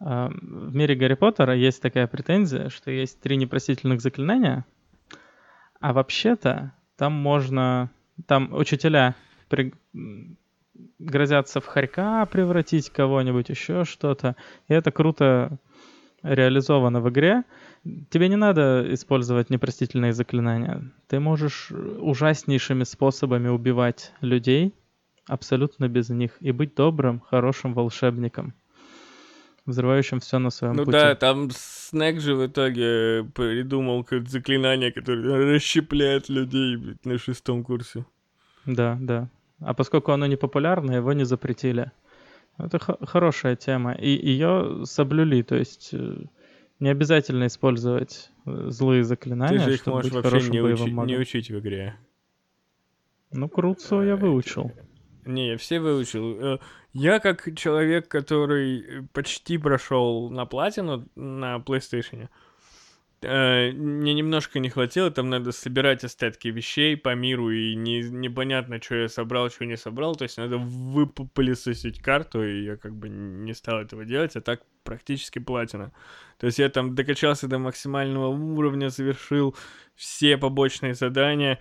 Э, 0.00 0.28
В 0.30 0.74
мире 0.74 0.94
Гарри 0.94 1.14
Поттера 1.14 1.54
есть 1.54 1.82
такая 1.82 2.06
претензия, 2.06 2.68
что 2.68 2.90
есть 2.90 3.20
три 3.20 3.36
непростительных 3.36 4.00
заклинания, 4.00 4.64
а 5.80 5.92
вообще-то 5.92 6.72
там 6.96 7.12
можно... 7.12 7.90
Там 8.26 8.54
учителя 8.54 9.14
при- 9.48 9.74
грозятся 10.98 11.60
в 11.60 11.66
хорька 11.66 12.24
превратить 12.26 12.90
кого-нибудь, 12.90 13.50
еще 13.50 13.84
что-то. 13.84 14.36
И 14.68 14.72
это 14.72 14.90
круто 14.90 15.58
реализовано 16.22 17.00
в 17.00 17.10
игре. 17.10 17.44
Тебе 18.10 18.28
не 18.28 18.36
надо 18.36 18.84
использовать 18.94 19.50
непростительные 19.50 20.12
заклинания. 20.12 20.90
Ты 21.08 21.20
можешь 21.20 21.70
ужаснейшими 21.70 22.84
способами 22.84 23.48
убивать 23.48 24.12
людей 24.20 24.74
абсолютно 25.28 25.88
без 25.88 26.08
них 26.08 26.32
и 26.40 26.52
быть 26.52 26.74
добрым, 26.74 27.20
хорошим 27.20 27.74
волшебником, 27.74 28.54
взрывающим 29.66 30.20
все 30.20 30.38
на 30.38 30.50
своем 30.50 30.74
Ну 30.74 30.84
пути. 30.84 30.92
да, 30.98 31.14
там 31.14 31.48
Снег 31.52 32.20
же 32.20 32.34
в 32.34 32.46
итоге 32.46 33.24
придумал 33.34 34.02
какое-то 34.04 34.30
заклинание, 34.30 34.92
которое 34.92 35.54
расщепляет 35.54 36.28
людей 36.28 36.76
блядь, 36.76 37.04
на 37.04 37.18
шестом 37.18 37.62
курсе. 37.64 38.04
Да, 38.64 38.96
да. 39.00 39.28
А 39.60 39.74
поскольку 39.74 40.12
оно 40.12 40.26
не 40.26 40.36
популярно, 40.36 40.92
его 40.92 41.12
не 41.12 41.24
запретили. 41.24 41.90
Это 42.58 42.78
хо- 42.78 42.98
хорошая 43.06 43.56
тема. 43.56 43.92
И 43.92 44.08
ее 44.08 44.82
соблюли, 44.84 45.42
то 45.42 45.54
есть 45.56 45.90
э, 45.92 46.24
не 46.80 46.88
обязательно 46.88 47.46
использовать 47.46 48.30
э, 48.46 48.66
злые 48.70 49.02
Ты 49.02 49.08
заклинания, 49.08 49.58
же 49.60 49.74
их 49.74 49.80
чтобы 49.80 49.96
можешь 49.98 50.12
быть 50.12 50.24
вообще 50.24 50.50
не, 50.50 50.58
учи- 50.60 50.90
не 51.06 51.16
учить 51.18 51.50
в 51.50 51.58
игре. 51.58 51.96
Ну, 53.32 53.48
Круцо 53.48 54.02
я 54.02 54.16
выучил. 54.16 54.72
Не, 55.26 55.48
я 55.50 55.56
все 55.56 55.80
выучил. 55.80 56.54
Э, 56.54 56.58
Я 56.92 57.18
как 57.18 57.54
человек, 57.56 58.08
который 58.08 58.80
э, 58.80 59.02
почти 59.12 59.58
прошел 59.58 60.30
на 60.30 60.46
платину 60.46 61.06
на 61.16 61.56
PlayStation, 61.58 62.28
э, 63.22 63.72
мне 63.72 64.14
немножко 64.14 64.60
не 64.60 64.70
хватило, 64.70 65.10
там 65.10 65.28
надо 65.28 65.52
собирать 65.52 66.04
остатки 66.04 66.48
вещей 66.48 66.96
по 66.96 67.14
миру, 67.14 67.50
и 67.50 67.74
не, 67.74 68.02
непонятно, 68.02 68.80
что 68.80 68.94
я 68.94 69.08
собрал, 69.08 69.50
что 69.50 69.66
не 69.66 69.76
собрал, 69.76 70.14
то 70.14 70.22
есть 70.24 70.38
надо 70.38 70.58
выпылесосить 70.58 72.00
карту, 72.00 72.44
и 72.44 72.64
я 72.64 72.76
как 72.76 72.94
бы 72.94 73.08
не 73.08 73.52
стал 73.54 73.80
этого 73.80 74.04
делать, 74.04 74.36
а 74.36 74.40
так 74.40 74.62
практически 74.84 75.40
платина. 75.40 75.92
То 76.38 76.46
есть 76.46 76.58
я 76.58 76.68
там 76.68 76.94
докачался 76.94 77.48
до 77.48 77.58
максимального 77.58 78.28
уровня, 78.28 78.90
завершил 78.90 79.56
все 79.96 80.36
побочные 80.38 80.94
задания, 80.94 81.58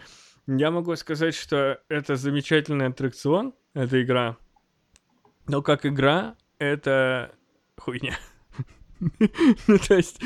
я 0.47 0.71
могу 0.71 0.95
сказать, 0.95 1.35
что 1.35 1.79
это 1.89 2.15
замечательный 2.15 2.87
аттракцион, 2.87 3.53
эта 3.73 4.01
игра. 4.01 4.37
Но 5.47 5.61
как 5.61 5.85
игра, 5.85 6.35
это 6.59 7.31
хуйня. 7.77 8.17
Ну, 9.67 9.77
то 9.77 9.95
есть, 9.95 10.21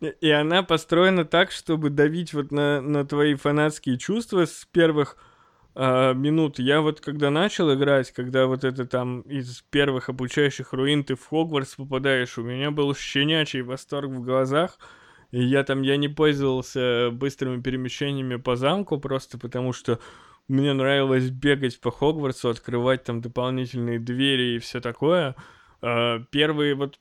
и 0.00 0.30
она 0.30 0.62
построена 0.62 1.26
так, 1.26 1.52
чтобы 1.52 1.90
давить 1.90 2.32
вот 2.32 2.50
на, 2.50 2.80
на 2.80 3.04
твои 3.06 3.34
фанатские 3.34 3.98
чувства 3.98 4.46
с 4.46 4.66
первых 4.72 5.18
а, 5.74 6.14
минут. 6.14 6.58
Я 6.58 6.80
вот 6.80 7.00
когда 7.00 7.30
начал 7.30 7.72
играть, 7.74 8.12
когда 8.12 8.46
вот 8.46 8.64
это 8.64 8.86
там 8.86 9.22
из 9.22 9.62
первых 9.70 10.08
обучающих 10.08 10.72
руин 10.72 11.04
ты 11.04 11.16
в 11.16 11.26
Хогвартс 11.26 11.74
попадаешь, 11.74 12.38
у 12.38 12.42
меня 12.42 12.70
был 12.70 12.94
щенячий 12.94 13.62
восторг 13.62 14.10
в 14.10 14.22
глазах. 14.22 14.78
И 15.34 15.42
я 15.42 15.64
там, 15.64 15.82
я 15.82 15.96
не 15.96 16.06
пользовался 16.06 17.10
быстрыми 17.10 17.60
перемещениями 17.60 18.36
по 18.36 18.54
замку, 18.54 19.00
просто 19.00 19.36
потому 19.36 19.72
что 19.72 19.98
мне 20.46 20.72
нравилось 20.72 21.28
бегать 21.28 21.80
по 21.80 21.90
Хогвартсу, 21.90 22.50
открывать 22.50 23.02
там 23.02 23.20
дополнительные 23.20 23.98
двери 23.98 24.54
и 24.54 24.58
все 24.60 24.80
такое. 24.80 25.34
А, 25.82 26.20
Первые 26.30 26.76
вот 26.76 27.00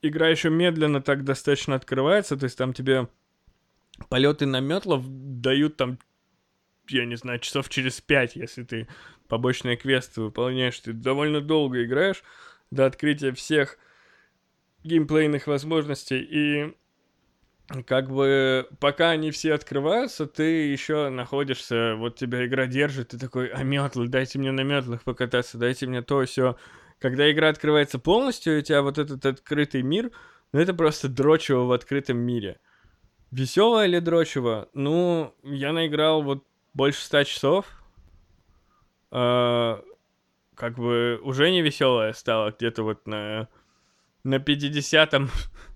игра 0.00 0.28
еще 0.28 0.48
медленно 0.48 1.02
так 1.02 1.24
достаточно 1.24 1.74
открывается, 1.74 2.38
то 2.38 2.44
есть 2.44 2.56
там 2.56 2.72
тебе 2.72 3.06
полеты 4.08 4.46
на 4.46 4.60
метлов 4.60 5.04
дают 5.06 5.76
там, 5.76 5.98
я 6.88 7.04
не 7.04 7.16
знаю, 7.16 7.38
часов 7.40 7.68
через 7.68 8.00
пять, 8.00 8.34
если 8.34 8.62
ты 8.62 8.88
побочные 9.28 9.76
квесты 9.76 10.22
выполняешь, 10.22 10.80
ты 10.80 10.94
довольно 10.94 11.42
долго 11.42 11.84
играешь 11.84 12.24
до 12.70 12.86
открытия 12.86 13.32
всех 13.32 13.76
геймплейных 14.84 15.46
возможностей, 15.46 16.20
и 16.22 16.74
как 17.86 18.10
бы 18.10 18.68
пока 18.78 19.10
они 19.10 19.30
все 19.30 19.54
открываются, 19.54 20.26
ты 20.26 20.68
еще 20.68 21.08
находишься, 21.08 21.94
вот 21.96 22.16
тебя 22.16 22.46
игра 22.46 22.66
держит, 22.66 23.08
ты 23.08 23.18
такой, 23.18 23.48
а 23.48 23.62
метлы, 23.62 24.08
дайте 24.08 24.38
мне 24.38 24.52
на 24.52 24.60
метлах 24.60 25.02
покататься, 25.02 25.56
дайте 25.56 25.86
мне 25.86 26.02
то, 26.02 26.24
все. 26.24 26.56
Когда 26.98 27.30
игра 27.30 27.48
открывается 27.48 27.98
полностью, 27.98 28.58
у 28.58 28.62
тебя 28.62 28.82
вот 28.82 28.98
этот 28.98 29.24
открытый 29.24 29.82
мир, 29.82 30.10
ну 30.52 30.60
это 30.60 30.74
просто 30.74 31.08
дрочево 31.08 31.64
в 31.64 31.72
открытом 31.72 32.18
мире. 32.18 32.60
Веселое 33.30 33.86
или 33.86 33.98
дрочево? 33.98 34.68
Ну, 34.74 35.34
я 35.42 35.72
наиграл 35.72 36.22
вот 36.22 36.44
больше 36.72 37.02
ста 37.02 37.24
часов. 37.24 37.66
А, 39.10 39.82
как 40.54 40.76
бы 40.76 41.18
уже 41.22 41.50
не 41.50 41.62
веселое 41.62 42.12
стало 42.12 42.54
где-то 42.56 42.82
вот 42.82 43.06
на, 43.06 43.48
на 44.22 44.36
50-м, 44.36 45.30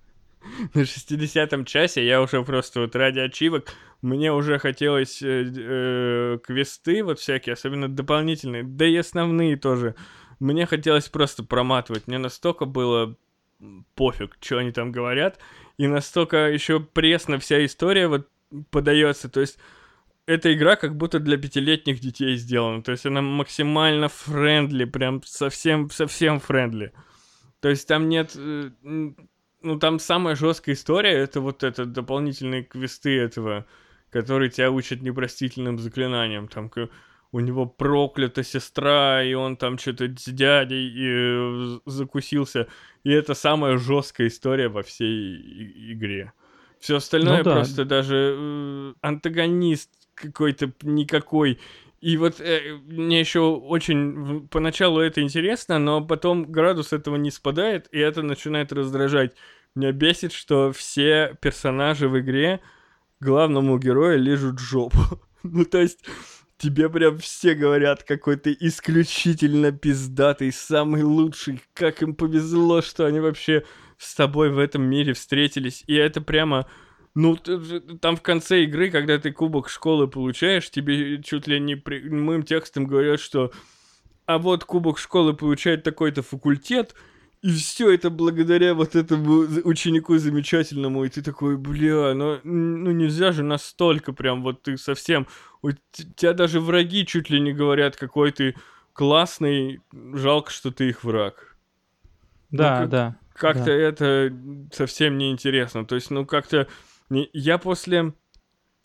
на 0.75 0.81
60-м 0.81 1.65
часе 1.65 2.07
я 2.07 2.21
уже 2.23 2.43
просто 2.43 2.81
вот 2.81 2.97
ради 2.97 3.21
ачивок 3.21 3.73
мне 4.03 4.33
уже 4.33 4.59
хотелось 4.59 5.23
э, 5.23 5.45
э, 5.57 6.39
квесты 6.43 7.03
вот 7.03 7.19
всякие, 7.19 7.55
особенно 7.55 7.89
дополнительные, 7.89 8.63
да 8.63 8.87
и 8.87 8.97
основные 8.97 9.57
тоже. 9.57 9.95
Мне 10.39 10.67
хотелось 10.67 11.09
просто 11.09 11.43
проматывать. 11.43 12.07
Мне 12.07 12.19
настолько 12.19 12.65
было 12.65 13.17
пофиг, 13.95 14.37
что 14.41 14.59
они 14.59 14.71
там 14.71 14.93
говорят, 14.93 15.39
и 15.79 15.89
настолько 15.89 16.49
еще 16.49 16.79
пресно 16.79 17.39
вся 17.41 17.65
история 17.65 18.07
вот 18.07 18.29
подается. 18.71 19.29
То 19.29 19.41
есть 19.41 19.59
эта 20.27 20.53
игра 20.53 20.77
как 20.77 20.97
будто 20.97 21.19
для 21.19 21.37
пятилетних 21.37 22.01
детей 22.01 22.37
сделана. 22.37 22.83
То 22.83 22.93
есть 22.93 23.07
она 23.07 23.23
максимально 23.23 24.09
friendly, 24.09 24.85
прям 24.85 25.23
совсем, 25.25 25.91
совсем 25.91 26.39
friendly. 26.39 26.93
То 27.61 27.69
есть 27.69 27.89
там 27.89 28.09
нет... 28.09 28.37
Ну, 29.61 29.79
там 29.79 29.99
самая 29.99 30.37
жесткая 30.37 30.75
история, 30.75 31.13
это 31.13 31.41
вот 31.41 31.65
это 31.65 31.85
дополнительные 31.85 32.63
квесты 32.63 33.19
этого, 33.19 33.67
который 34.11 34.51
тебя 34.51 34.71
учат 34.71 35.03
непростительным 35.03 35.79
заклинаниям. 35.79 36.49
Там 36.49 36.71
у 37.33 37.41
него 37.41 37.67
проклята 37.67 38.43
сестра, 38.43 39.23
и 39.23 39.35
он 39.35 39.57
там 39.57 39.77
что-то 39.79 40.07
с 40.17 40.25
дядей 40.27 40.93
э, 40.97 41.79
закусился. 41.87 42.69
И 43.05 43.11
это 43.11 43.35
самая 43.35 43.77
жесткая 43.79 44.29
история 44.29 44.69
во 44.69 44.83
всей 44.83 45.37
и- 45.37 45.93
игре. 45.93 46.33
Все 46.81 46.97
остальное 46.97 47.39
Ну 47.39 47.45
да. 47.45 47.53
просто 47.57 47.85
даже 47.85 48.35
э, 48.39 48.95
антагонист 49.03 49.91
какой-то 50.15 50.73
никакой. 50.83 51.59
И 52.01 52.17
вот 52.17 52.41
э, 52.41 52.79
мне 52.87 53.19
еще 53.21 53.41
очень 53.41 54.47
поначалу 54.49 55.01
это 55.01 55.21
интересно, 55.21 55.79
но 55.79 56.05
потом 56.05 56.45
градус 56.51 56.93
этого 56.93 57.17
не 57.17 57.31
спадает, 57.31 57.89
и 57.91 57.99
это 57.99 58.23
начинает 58.23 58.73
раздражать. 58.73 59.35
Меня 59.75 59.93
бесит, 59.93 60.33
что 60.33 60.73
все 60.73 61.37
персонажи 61.41 62.09
в 62.09 62.19
игре 62.19 62.61
главному 63.21 63.79
герою 63.79 64.21
лежат 64.21 64.61
жопу. 64.61 64.99
ну, 65.43 65.65
то 65.65 65.81
есть, 65.81 66.05
тебе 66.57 66.89
прям 66.89 67.19
все 67.19 67.55
говорят, 67.55 68.05
какой 68.05 68.37
ты 68.37 68.57
исключительно 68.59 69.73
пиздатый, 69.73 70.53
самый 70.53 71.03
лучший, 71.03 71.61
как 71.75 72.03
им 72.03 72.15
повезло, 72.15 72.81
что 72.81 73.07
они 73.07 73.19
вообще 73.19 73.65
с 73.99 74.15
тобой 74.15 74.51
в 74.51 74.59
этом 74.59 74.83
мире 74.83 75.15
встретились. 75.15 75.83
И 75.87 75.95
это 75.95 76.21
прямо... 76.21 76.69
Ну, 77.21 77.37
там 78.01 78.15
в 78.15 78.23
конце 78.23 78.63
игры, 78.63 78.93
когда 78.93 79.19
ты 79.19 79.33
кубок 79.33 79.69
школы 79.69 80.07
получаешь, 80.07 80.71
тебе 80.71 81.21
чуть 81.21 81.49
ли 81.49 81.59
не 81.59 81.75
прямым 81.75 82.45
текстом 82.45 82.87
говорят, 82.87 83.19
что 83.19 83.51
а 84.27 84.39
вот 84.39 84.65
кубок 84.65 85.01
школы 85.01 85.35
получает 85.35 85.83
такой-то 85.83 86.23
факультет, 86.23 86.95
и 87.43 87.51
все 87.51 87.93
это 87.93 88.11
благодаря 88.11 88.73
вот 88.73 88.95
этому 88.95 89.41
ученику 89.65 90.17
замечательному, 90.17 91.05
и 91.05 91.09
ты 91.09 91.21
такой, 91.21 91.57
бля, 91.57 92.15
ну, 92.15 92.39
ну 92.45 92.93
нельзя 92.93 93.33
же 93.33 93.43
настолько 93.43 94.13
прям, 94.13 94.45
вот 94.45 94.63
ты 94.63 94.77
совсем, 94.77 95.27
у 95.61 95.73
тебя 96.15 96.35
даже 96.35 96.61
враги 96.61 97.05
чуть 97.05 97.31
ли 97.31 97.41
не 97.41 97.53
говорят, 97.53 97.97
какой 97.97 98.31
ты 98.31 98.55
классный, 98.93 99.81
жалко, 99.93 100.53
что 100.53 100.71
ты 100.71 100.91
их 100.91 101.03
враг. 101.03 101.57
Да, 102.53 102.75
ну, 102.75 102.81
как, 102.83 102.89
да. 102.91 103.17
Как-то 103.35 103.65
да. 103.65 103.73
это 103.73 104.33
совсем 104.73 105.19
неинтересно, 105.19 105.85
то 105.85 105.97
есть, 105.97 106.11
ну, 106.13 106.25
как-то... 106.25 106.69
Я 107.11 107.59
после 107.59 108.13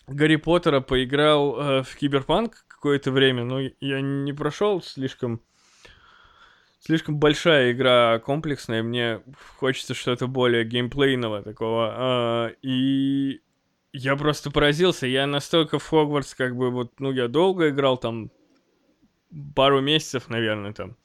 Гарри 0.08 0.38
Поттера 0.38 0.80
поиграл 0.80 1.60
э, 1.60 1.84
в 1.84 1.96
Киберпанк 1.96 2.66
какое-то 2.68 3.12
время, 3.12 3.44
но 3.44 3.60
я 3.60 4.02
не 4.02 4.34
прошел 4.34 4.82
слишком 4.82 5.42
слишком 6.86 7.18
большая 7.18 7.72
игра, 7.72 8.20
комплексная, 8.20 8.84
мне 8.84 9.22
хочется 9.58 9.94
что-то 9.94 10.28
более 10.28 10.66
геймплейного 10.66 11.42
такого. 11.42 11.94
А, 11.96 12.52
и 12.62 13.42
я 13.94 14.16
просто 14.16 14.52
поразился, 14.52 15.08
я 15.08 15.26
настолько 15.26 15.80
в 15.80 15.88
Хогвартс, 15.88 16.36
как 16.36 16.56
бы, 16.56 16.72
вот, 16.72 17.00
ну, 17.00 17.12
я 17.12 17.28
долго 17.28 17.70
играл, 17.70 17.98
там, 17.98 18.32
пару 19.56 19.82
месяцев, 19.82 20.30
наверное, 20.30 20.74
там, 20.74 20.98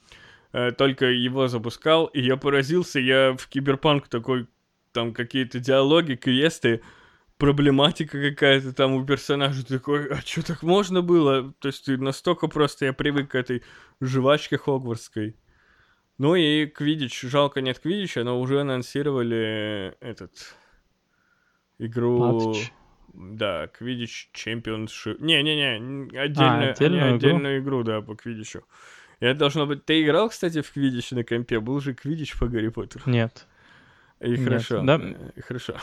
э, 0.52 0.72
только 0.72 1.06
его 1.06 1.46
запускал, 1.48 2.06
и 2.06 2.20
я 2.20 2.36
поразился, 2.36 2.98
я 2.98 3.36
в 3.38 3.46
Киберпанк 3.46 4.08
такой, 4.08 4.48
там, 4.92 5.14
какие-то 5.14 5.60
диалоги, 5.60 6.14
квесты, 6.14 6.82
проблематика 7.38 8.20
какая-то 8.30 8.72
там 8.72 8.94
у 8.94 9.06
персонажа 9.06 9.64
такой, 9.64 10.08
а 10.08 10.20
что 10.20 10.44
так 10.44 10.62
можно 10.62 11.02
было? 11.02 11.54
То 11.60 11.68
есть 11.68 11.86
ты 11.86 11.96
настолько 11.96 12.48
просто, 12.48 12.86
я 12.86 12.92
привык 12.92 13.30
к 13.30 13.34
этой 13.34 13.62
жвачке 14.00 14.58
хогвартской. 14.58 15.36
Ну 16.18 16.34
и 16.34 16.66
Квидич, 16.66 17.22
жалко 17.22 17.60
нет 17.60 17.78
Квидича, 17.78 18.24
но 18.24 18.40
уже 18.40 18.60
анонсировали 18.60 19.96
этот 20.00 20.56
игру... 21.78 22.48
Матч. 22.48 22.72
Да, 23.14 23.68
Quidditch 23.68 24.30
Championship. 24.32 25.18
Не-не-не, 25.20 26.18
отдельную, 26.18 26.68
а, 26.68 26.72
отдельную, 26.72 27.14
отдельную 27.14 27.58
игру? 27.58 27.80
игру, 27.80 27.82
да, 27.84 28.00
по 28.02 28.14
Квидичу. 28.14 28.64
И 29.20 29.24
это 29.24 29.38
должно 29.38 29.66
быть... 29.66 29.84
Ты 29.84 30.02
играл, 30.04 30.28
кстати, 30.28 30.60
в 30.60 30.70
Квидич 30.70 31.12
на 31.12 31.24
компе? 31.24 31.58
Был 31.60 31.80
же 31.80 31.94
Квидич 31.94 32.38
по 32.38 32.46
Гарри 32.46 32.68
Поттеру? 32.68 33.04
Нет. 33.06 33.46
И 34.20 34.30
Нет. 34.30 34.44
хорошо. 34.44 34.82
Да? 34.82 35.00
И 35.36 35.40
хорошо. 35.40 35.76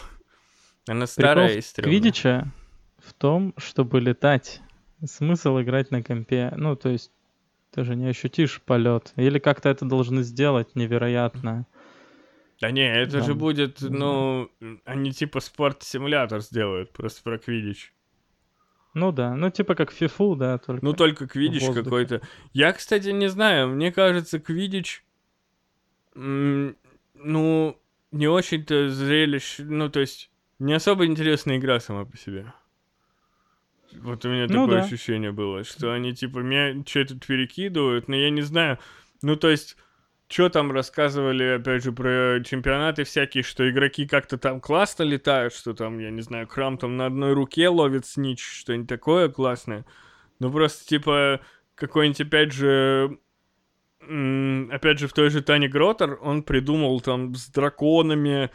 Она 0.87 1.07
старая 1.07 1.47
Прикол 1.47 1.59
и 1.59 1.61
стрёмная. 1.61 1.99
Квидича 1.99 2.51
в 2.97 3.13
том, 3.13 3.53
чтобы 3.57 3.99
летать. 3.99 4.61
Смысл 5.03 5.59
играть 5.61 5.91
на 5.91 6.01
компе. 6.03 6.53
Ну, 6.55 6.75
то 6.75 6.89
есть 6.89 7.11
ты 7.71 7.83
же 7.83 7.95
не 7.95 8.07
ощутишь 8.07 8.61
полет. 8.61 9.13
Или 9.15 9.39
как-то 9.39 9.69
это 9.69 9.85
должны 9.85 10.23
сделать 10.23 10.75
невероятно. 10.75 11.67
Да 12.61 12.71
не, 12.71 12.89
это 12.89 13.17
Там... 13.17 13.23
же 13.23 13.33
будет, 13.33 13.81
ну, 13.81 14.49
они 14.85 15.11
типа 15.11 15.41
спорт-симулятор 15.41 16.39
сделают, 16.41 16.91
просто 16.93 17.21
про 17.21 17.37
квидич. 17.37 17.93
Ну 18.93 19.11
да, 19.11 19.35
ну 19.35 19.49
типа 19.49 19.75
как 19.75 19.91
фифу, 19.91 20.35
да, 20.37 20.57
только. 20.57 20.85
Ну 20.85 20.93
только 20.93 21.27
квидич 21.27 21.65
какой-то. 21.65 22.21
Я, 22.53 22.71
кстати, 22.71 23.09
не 23.09 23.27
знаю, 23.27 23.67
мне 23.67 23.91
кажется, 23.91 24.39
квидич, 24.39 25.03
ну, 26.13 26.73
не 28.11 28.27
очень-то 28.27 28.89
зрелищ, 28.89 29.57
ну 29.59 29.89
то 29.89 29.99
есть 29.99 30.31
не 30.59 30.73
особо 30.73 31.05
интересная 31.05 31.57
игра 31.57 31.79
сама 31.79 32.05
по 32.05 32.17
себе. 32.17 32.53
Вот 33.93 34.25
у 34.25 34.29
меня 34.29 34.47
ну, 34.49 34.65
такое 34.65 34.81
да. 34.81 34.85
ощущение 34.85 35.31
было, 35.31 35.63
что 35.63 35.93
они 35.93 36.13
типа 36.13 36.39
меня 36.39 36.83
что-то 36.85 37.17
перекидывают, 37.19 38.07
но 38.07 38.15
я 38.15 38.29
не 38.29 38.41
знаю. 38.41 38.79
Ну, 39.21 39.35
то 39.35 39.49
есть, 39.49 39.77
что 40.27 40.49
там 40.49 40.71
рассказывали, 40.71 41.59
опять 41.59 41.83
же, 41.83 41.91
про 41.91 42.41
чемпионаты 42.43 43.03
всякие, 43.03 43.43
что 43.43 43.69
игроки 43.69 44.07
как-то 44.07 44.37
там 44.37 44.59
классно 44.59 45.03
летают, 45.03 45.53
что 45.53 45.73
там, 45.73 45.99
я 45.99 46.11
не 46.11 46.21
знаю, 46.21 46.47
Крам 46.47 46.77
там 46.77 46.97
на 46.97 47.05
одной 47.05 47.33
руке 47.33 47.69
ловит 47.69 48.05
снич, 48.05 48.43
что-нибудь 48.43 48.89
такое 48.89 49.29
классное. 49.29 49.85
Ну, 50.39 50.51
просто, 50.51 50.85
типа, 50.85 51.39
какой-нибудь, 51.75 52.21
опять 52.21 52.51
же, 52.51 53.17
опять 54.01 54.99
же, 54.99 55.07
в 55.07 55.13
той 55.13 55.29
же 55.29 55.41
Тане 55.41 55.67
Гротер 55.67 56.17
он 56.21 56.43
придумал 56.43 56.99
там 57.01 57.35
с 57.35 57.47
драконами, 57.47 58.49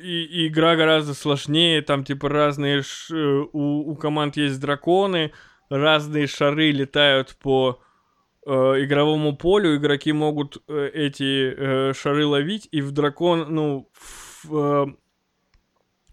и, 0.00 0.24
и 0.24 0.48
игра 0.48 0.76
гораздо 0.76 1.14
сложнее, 1.14 1.82
там 1.82 2.04
типа 2.04 2.28
разные, 2.28 2.82
ш, 2.82 3.14
э, 3.14 3.46
у, 3.52 3.90
у 3.90 3.96
команд 3.96 4.36
есть 4.36 4.60
драконы, 4.60 5.32
разные 5.68 6.26
шары 6.26 6.70
летают 6.70 7.36
по 7.42 7.80
э, 8.46 8.50
игровому 8.50 9.36
полю, 9.36 9.76
игроки 9.76 10.12
могут 10.12 10.62
э, 10.68 10.90
эти 10.92 11.54
э, 11.56 11.92
шары 11.94 12.26
ловить, 12.26 12.68
и 12.70 12.82
в 12.82 12.92
дракон, 12.92 13.46
ну, 13.48 13.90
в, 13.92 14.52
э, 14.52 14.86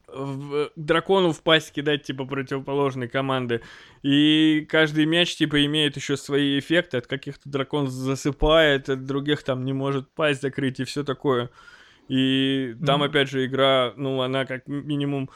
в 0.08 0.72
дракону 0.76 1.32
в 1.32 1.42
пасть 1.42 1.72
кидать, 1.72 2.04
типа, 2.04 2.26
противоположной 2.26 3.08
команды. 3.08 3.62
И 4.04 4.66
каждый 4.70 5.06
мяч, 5.06 5.36
типа, 5.36 5.66
имеет 5.66 5.96
еще 5.96 6.18
свои 6.18 6.60
эффекты. 6.60 6.98
От 6.98 7.08
каких-то 7.08 7.50
дракон 7.50 7.88
засыпает, 7.88 8.90
от 8.90 9.06
других 9.06 9.44
там 9.44 9.66
не 9.66 9.74
может 9.74 10.10
пасть 10.14 10.42
закрыть 10.42 10.80
и 10.80 10.84
все 10.84 11.04
такое. 11.04 11.50
И 12.08 12.76
там, 12.86 13.02
mm-hmm. 13.02 13.06
опять 13.06 13.30
же, 13.30 13.46
игра, 13.46 13.94
ну, 13.96 14.22
она 14.22 14.46
как 14.46 14.68
минимум 14.68 15.30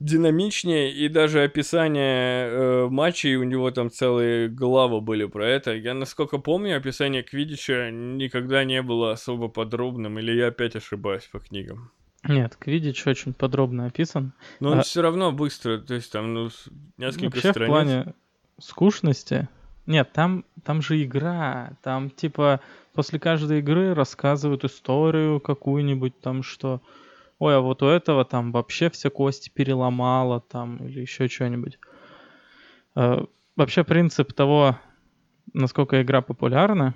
динамичнее, 0.00 0.92
и 0.92 1.08
даже 1.08 1.42
описание 1.42 2.48
э, 2.48 2.88
матчей, 2.88 3.34
у 3.36 3.42
него 3.42 3.70
там 3.70 3.90
целые 3.90 4.48
главы 4.48 5.00
были 5.00 5.24
про 5.24 5.46
это. 5.46 5.74
Я, 5.74 5.94
насколько 5.94 6.38
помню, 6.38 6.76
описание 6.76 7.22
Квидича 7.22 7.90
никогда 7.90 8.64
не 8.64 8.80
было 8.82 9.12
особо 9.12 9.48
подробным, 9.48 10.18
или 10.18 10.32
я 10.32 10.48
опять 10.48 10.76
ошибаюсь 10.76 11.24
по 11.24 11.40
книгам? 11.40 11.90
Нет, 12.24 12.56
Квидич 12.56 13.06
очень 13.06 13.32
подробно 13.34 13.86
описан. 13.86 14.34
Но 14.60 14.70
он 14.70 14.80
а... 14.80 14.82
все 14.82 15.02
равно 15.02 15.32
быстро, 15.32 15.78
то 15.78 15.94
есть 15.94 16.12
там, 16.12 16.32
ну, 16.32 16.48
несколько 16.96 17.36
Вообще, 17.36 17.50
страниц. 17.50 17.68
в 17.68 17.72
плане 17.72 18.14
скучности... 18.60 19.48
Нет, 19.88 20.12
там, 20.12 20.44
там 20.64 20.82
же 20.82 21.02
игра, 21.02 21.72
там 21.82 22.10
типа 22.10 22.60
после 22.92 23.18
каждой 23.18 23.60
игры 23.60 23.94
рассказывают 23.94 24.62
историю 24.64 25.40
какую-нибудь 25.40 26.20
там, 26.20 26.42
что 26.42 26.82
ой, 27.38 27.56
а 27.56 27.60
вот 27.60 27.82
у 27.82 27.86
этого 27.86 28.26
там 28.26 28.52
вообще 28.52 28.90
все 28.90 29.08
кости 29.08 29.48
переломало 29.48 30.40
там 30.40 30.76
или 30.76 31.00
еще 31.00 31.26
что-нибудь. 31.26 31.78
Э, 32.96 33.24
вообще 33.56 33.82
принцип 33.82 34.34
того, 34.34 34.76
насколько 35.54 36.02
игра 36.02 36.20
популярна, 36.20 36.92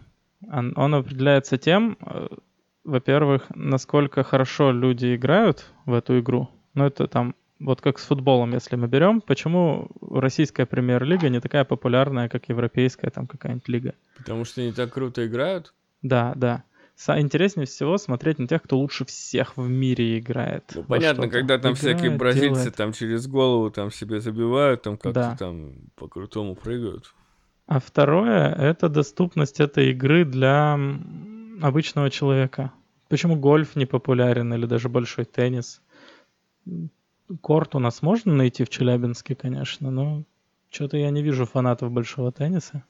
он, 0.47 0.74
он 0.76 0.95
определяется 0.95 1.57
тем, 1.57 1.97
э, 1.99 2.28
во-первых, 2.84 3.47
насколько 3.55 4.22
хорошо 4.22 4.70
люди 4.70 5.16
играют 5.16 5.64
в 5.86 5.95
эту 5.95 6.20
игру. 6.20 6.51
Ну, 6.74 6.84
это 6.84 7.07
там, 7.07 7.34
вот 7.64 7.80
как 7.80 7.98
с 7.98 8.04
футболом, 8.04 8.52
если 8.52 8.76
мы 8.76 8.88
берем, 8.88 9.20
почему 9.20 9.88
российская 10.00 10.66
премьер-лига 10.66 11.28
не 11.28 11.40
такая 11.40 11.64
популярная, 11.64 12.28
как 12.28 12.48
европейская 12.48 13.10
там 13.10 13.26
какая-нибудь 13.26 13.68
лига? 13.68 13.94
Потому 14.16 14.44
что 14.44 14.60
они 14.60 14.72
так 14.72 14.92
круто 14.92 15.26
играют? 15.26 15.74
Да, 16.02 16.32
да. 16.36 16.64
Интереснее 17.08 17.66
всего 17.66 17.98
смотреть 17.98 18.38
на 18.38 18.46
тех, 18.46 18.62
кто 18.62 18.78
лучше 18.78 19.04
всех 19.04 19.56
в 19.56 19.68
мире 19.68 20.18
играет. 20.18 20.64
Ну, 20.74 20.84
понятно, 20.84 21.28
когда 21.28 21.58
там 21.58 21.72
играет, 21.72 21.78
всякие 21.78 22.10
бразильцы 22.16 22.54
делает. 22.54 22.76
там 22.76 22.92
через 22.92 23.26
голову 23.26 23.70
там 23.70 23.90
себе 23.90 24.20
забивают, 24.20 24.82
там 24.82 24.96
как-то 24.96 25.12
да. 25.12 25.36
там 25.36 25.72
по-крутому 25.96 26.54
прыгают. 26.54 27.12
А 27.66 27.80
второе— 27.80 28.52
это 28.58 28.88
доступность 28.88 29.58
этой 29.58 29.90
игры 29.90 30.24
для 30.24 30.78
обычного 31.60 32.10
человека. 32.10 32.72
Почему 33.08 33.36
гольф 33.36 33.74
не 33.74 33.86
популярен 33.86 34.52
или 34.54 34.66
даже 34.66 34.88
большой 34.88 35.24
теннис? 35.24 35.80
Корт 37.41 37.74
у 37.74 37.78
нас 37.78 38.03
можно 38.03 38.35
найти 38.35 38.64
в 38.64 38.68
Челябинске, 38.68 39.35
конечно, 39.35 39.91
но 39.91 40.24
что-то 40.70 40.97
я 40.97 41.11
не 41.11 41.22
вижу 41.22 41.47
фанатов 41.47 41.91
большого 41.91 42.33
тенниса 42.33 42.85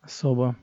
особо. 0.00 0.56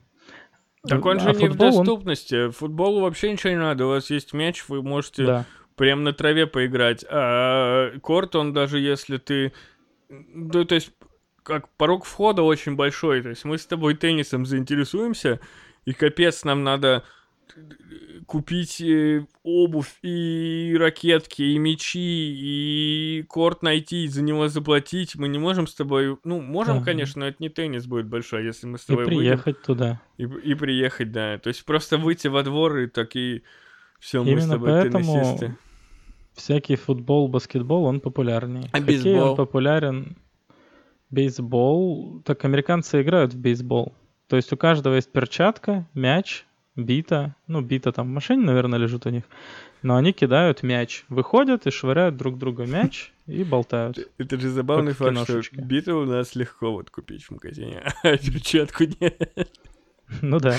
Так 0.86 1.04
он 1.06 1.20
же 1.20 1.30
а 1.30 1.32
не 1.32 1.48
футбол, 1.48 1.70
в 1.70 1.76
доступности. 1.76 2.46
Он... 2.46 2.52
Футболу 2.52 3.00
вообще 3.00 3.32
ничего 3.32 3.50
не 3.50 3.58
надо. 3.58 3.86
У 3.86 3.88
вас 3.88 4.10
есть 4.10 4.32
мяч, 4.32 4.64
вы 4.68 4.82
можете 4.82 5.24
да. 5.24 5.44
прям 5.76 6.04
на 6.04 6.12
траве 6.12 6.46
поиграть. 6.46 7.04
А 7.08 7.98
корт, 8.00 8.36
он 8.36 8.52
даже 8.52 8.78
если 8.78 9.16
ты... 9.16 9.52
Да, 10.10 10.64
то 10.64 10.74
есть, 10.74 10.92
как 11.42 11.68
порог 11.76 12.04
входа 12.04 12.42
очень 12.42 12.76
большой. 12.76 13.22
То 13.22 13.30
есть 13.30 13.44
мы 13.44 13.56
с 13.56 13.66
тобой 13.66 13.94
теннисом 13.94 14.44
заинтересуемся, 14.44 15.40
и 15.86 15.92
капец, 15.92 16.44
нам 16.44 16.64
надо 16.64 17.04
купить 18.26 18.80
э, 18.80 19.26
обувь 19.42 19.94
и 20.02 20.74
ракетки, 20.78 21.42
и 21.42 21.58
мечи, 21.58 21.98
и 21.98 23.22
корт 23.28 23.62
найти, 23.62 24.06
за 24.08 24.22
него 24.22 24.48
заплатить. 24.48 25.16
Мы 25.16 25.28
не 25.28 25.38
можем 25.38 25.66
с 25.66 25.74
тобой... 25.74 26.16
Ну, 26.24 26.40
можем, 26.40 26.76
Ага. 26.76 26.84
конечно, 26.86 27.20
но 27.20 27.26
это 27.28 27.36
не 27.40 27.48
теннис 27.48 27.86
будет 27.86 28.06
большой, 28.06 28.44
если 28.44 28.66
мы 28.66 28.78
с 28.78 28.84
И 28.84 28.86
тобой 28.88 29.04
выйдем. 29.04 29.18
приехать 29.20 29.62
туда. 29.62 30.00
И, 30.18 30.24
и 30.24 30.54
приехать, 30.54 31.12
да. 31.12 31.38
То 31.38 31.48
есть 31.48 31.64
просто 31.64 31.98
выйти 31.98 32.28
во 32.28 32.42
двор 32.42 32.78
и 32.78 32.86
такие... 32.86 33.42
Все, 34.00 34.22
мы 34.22 34.28
с 34.28 34.32
Именно 34.32 34.48
тобой 34.54 34.70
поэтому 34.70 35.04
теннисисты. 35.14 35.56
всякий 36.34 36.76
футбол, 36.76 37.28
баскетбол, 37.28 37.84
он 37.84 38.00
популярнее. 38.00 38.68
А 38.72 38.78
Хоккей, 38.80 38.96
бейсбол? 39.02 39.30
он 39.30 39.36
популярен. 39.36 40.16
Бейсбол, 41.10 42.22
так 42.24 42.44
американцы 42.44 43.02
играют 43.02 43.34
в 43.34 43.38
бейсбол. 43.38 43.94
То 44.26 44.36
есть 44.36 44.52
у 44.52 44.56
каждого 44.56 44.94
есть 44.94 45.12
перчатка, 45.12 45.86
мяч, 45.94 46.44
бита. 46.76 47.36
Ну, 47.46 47.60
бита 47.60 47.92
там 47.92 48.06
в 48.06 48.10
машине, 48.10 48.44
наверное, 48.44 48.78
лежит 48.78 49.06
у 49.06 49.10
них. 49.10 49.24
Но 49.82 49.96
они 49.96 50.12
кидают 50.12 50.62
мяч, 50.62 51.04
выходят 51.08 51.66
и 51.66 51.70
швыряют 51.70 52.16
друг 52.16 52.38
друга 52.38 52.66
мяч 52.66 53.12
и 53.26 53.44
болтают. 53.44 53.98
Это 54.18 54.40
же 54.40 54.48
забавный 54.48 54.92
факт, 54.92 55.18
что 55.22 55.42
биты 55.52 55.92
у 55.92 56.04
нас 56.04 56.34
легко 56.34 56.72
вот 56.72 56.90
купить 56.90 57.24
в 57.24 57.30
магазине, 57.32 57.82
а 58.02 58.16
перчатку 58.16 58.84
нет. 59.00 59.50
Ну 60.22 60.38
да. 60.38 60.56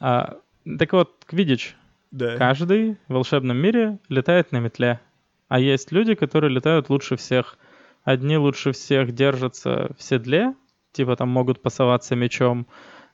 А, 0.00 0.38
так 0.78 0.92
вот, 0.92 1.24
квидич. 1.26 1.76
Да. 2.10 2.36
Каждый 2.36 2.96
в 3.08 3.14
волшебном 3.14 3.56
мире 3.56 3.98
летает 4.08 4.52
на 4.52 4.58
метле. 4.58 5.00
А 5.48 5.58
есть 5.58 5.92
люди, 5.92 6.14
которые 6.14 6.52
летают 6.52 6.90
лучше 6.90 7.16
всех. 7.16 7.58
Одни 8.04 8.36
лучше 8.36 8.72
всех 8.72 9.12
держатся 9.12 9.92
в 9.96 10.02
седле, 10.02 10.54
типа 10.92 11.16
там 11.16 11.28
могут 11.28 11.62
пасоваться 11.62 12.16
мечом. 12.16 12.66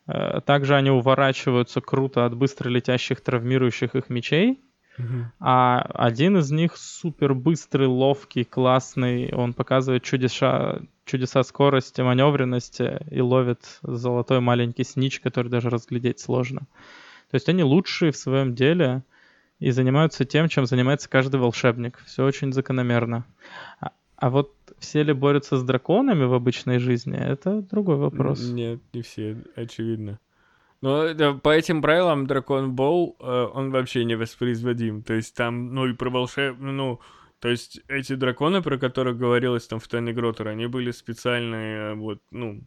Э, 0.07 0.40
Также 0.44 0.74
они 0.74 0.90
уворачиваются 0.90 1.80
круто 1.80 2.24
от 2.24 2.36
быстро 2.36 2.68
летящих, 2.68 3.20
травмирующих 3.20 3.94
их 3.94 4.09
мечей. 4.09 4.61
Мгм. 4.98 5.32
А 5.40 5.82
один 5.94 6.38
из 6.38 6.50
них 6.50 6.76
супер 6.76 7.34
быстрый, 7.34 7.86
ловкий, 7.86 8.44
классный. 8.44 9.32
Он 9.32 9.52
показывает 9.52 10.02
чудеса, 10.04 10.80
чудеса 11.04 11.42
скорости, 11.42 12.00
маневренности 12.00 13.00
и 13.11 13.20
ловит 13.20 13.78
золотой 13.82 14.40
маленький 14.40 14.84
снич, 14.84 15.20
который 15.20 15.48
даже 15.48 15.68
разглядеть 15.68 16.20
сложно. 16.20 16.61
То 17.30 17.34
есть 17.34 17.48
они 17.48 17.62
лучшие 17.62 18.12
в 18.12 18.16
своем 18.16 18.54
деле 18.54 19.02
и 19.59 19.70
занимаются 19.70 20.24
тем, 20.24 20.48
чем 20.48 20.66
занимается 20.66 21.11
каждый 21.11 21.40
волшебник. 21.40 22.02
Все 22.07 22.24
очень 22.24 22.52
закономерно. 22.52 23.24
А, 23.80 23.90
а 24.16 24.30
вот 24.30 24.55
все 24.79 25.03
ли 25.03 25.12
борются 25.12 25.57
с 25.57 25.62
драконами 25.62 26.24
в 26.24 26.35
обычной 26.35 26.79
жизни, 26.79 27.16
это 27.16 27.62
другой 27.62 27.97
вопрос. 27.97 28.43
Нет, 28.51 28.81
не 28.93 29.03
все, 29.03 29.37
очевидно. 29.55 30.18
Но 30.83 31.03
это- 31.03 31.35
по 31.35 31.49
этим 31.51 31.81
правилам 31.83 32.27
Дракон 32.27 32.72
Болл, 32.72 33.16
э, 33.20 33.47
он 33.55 33.70
вообще 33.70 34.05
не 34.05 34.14
воспроизводим. 34.14 35.03
То 35.03 35.14
есть 35.14 35.35
там, 35.35 35.74
ну 35.74 35.87
и 35.87 35.95
про 35.95 36.11
волшеб... 36.11 36.57
Ну, 36.59 37.01
то 37.41 37.49
есть 37.49 37.81
эти 37.89 38.14
драконы, 38.14 38.62
про 38.62 38.79
которых 38.79 39.16
говорилось 39.16 39.66
там 39.66 39.79
в 39.79 39.89
Тайне 39.89 40.12
Гротера, 40.12 40.51
они 40.51 40.66
были 40.66 40.91
специальные, 40.91 41.93
э, 41.93 41.95
вот, 41.95 42.20
ну, 42.31 42.62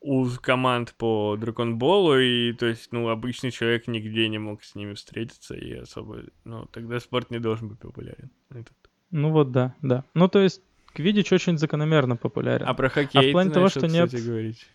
у 0.00 0.26
команд 0.42 0.94
по 0.98 1.36
Дракон 1.38 1.78
Боллу, 1.78 2.18
и, 2.18 2.52
то 2.52 2.66
есть, 2.66 2.92
ну, 2.92 3.08
обычный 3.08 3.50
человек 3.50 3.88
нигде 3.88 4.28
не 4.28 4.38
мог 4.38 4.62
с 4.62 4.74
ними 4.74 4.92
встретиться, 4.92 5.54
и 5.54 5.72
особо, 5.72 6.24
ну, 6.44 6.66
тогда 6.66 7.00
спорт 7.00 7.30
не 7.30 7.38
должен 7.38 7.68
быть 7.68 7.78
популярен. 7.78 8.30
Этот. 8.50 8.74
Ну 9.10 9.30
вот 9.30 9.50
да, 9.52 9.74
да. 9.80 10.04
Ну 10.12 10.28
то 10.28 10.40
есть 10.40 10.60
Квидич 10.94 11.32
очень 11.32 11.58
закономерно 11.58 12.16
популярен. 12.16 12.66
А 12.68 12.74
про 12.74 12.88
хоккей 12.88 13.32
плане 13.32 13.50
ты 13.50 13.54
того, 13.54 13.68
что 13.68 13.86
нет- 13.86 14.12
говорить? 14.26 14.66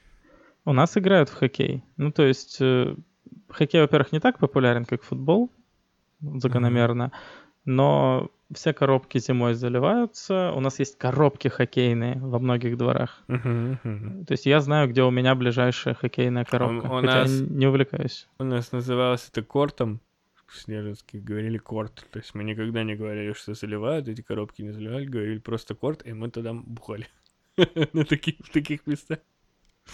У 0.65 0.73
нас 0.73 0.97
играют 0.97 1.29
в 1.29 1.33
хоккей. 1.33 1.83
Ну, 1.97 2.11
то 2.11 2.23
есть, 2.23 2.57
э, 2.61 2.95
хоккей, 3.49 3.81
во-первых, 3.81 4.11
не 4.11 4.19
так 4.19 4.37
популярен, 4.37 4.85
как 4.85 5.01
футбол, 5.03 5.49
закономерно, 6.21 7.11
но 7.65 8.29
все 8.53 8.73
коробки 8.73 9.19
зимой 9.19 9.53
заливаются. 9.53 10.51
У 10.55 10.59
нас 10.59 10.79
есть 10.79 10.97
коробки 10.97 11.47
хоккейные 11.47 12.15
во 12.19 12.39
многих 12.39 12.77
дворах. 12.77 13.23
Мгм. 13.27 14.25
То 14.25 14.33
есть 14.33 14.45
я 14.45 14.59
знаю, 14.59 14.89
где 14.89 15.03
у 15.03 15.11
меня 15.11 15.35
ближайшая 15.35 15.93
хоккейная 15.93 16.45
коробка. 16.45 16.87
у 16.87 16.95
хотя 17.01 17.21
нас- 17.21 17.41
не 17.41 17.67
увлекаюсь. 17.67 18.27
У 18.39 18.43
нас 18.43 18.71
называлось 18.71 19.29
это 19.31 19.43
кортом. 19.43 19.99
В 20.49 20.57
Снежинске 20.57 21.19
говорили 21.19 21.57
корт. 21.57 22.07
То 22.11 22.19
есть 22.19 22.33
мы 22.33 22.43
никогда 22.43 22.83
не 22.83 22.95
говорили, 22.95 23.33
что 23.33 23.53
заливают, 23.53 24.07
эти 24.07 24.21
коробки 24.21 24.63
не 24.63 24.71
заливали, 24.71 25.05
говорили 25.05 25.37
просто 25.37 25.75
корт, 25.75 26.05
и 26.05 26.13
мы 26.13 26.29
тогда 26.31 26.53
бухали. 26.53 27.07
На 27.93 28.03
таких, 28.03 28.35
в 28.39 28.49
таких 28.51 28.87
местах. 28.87 29.19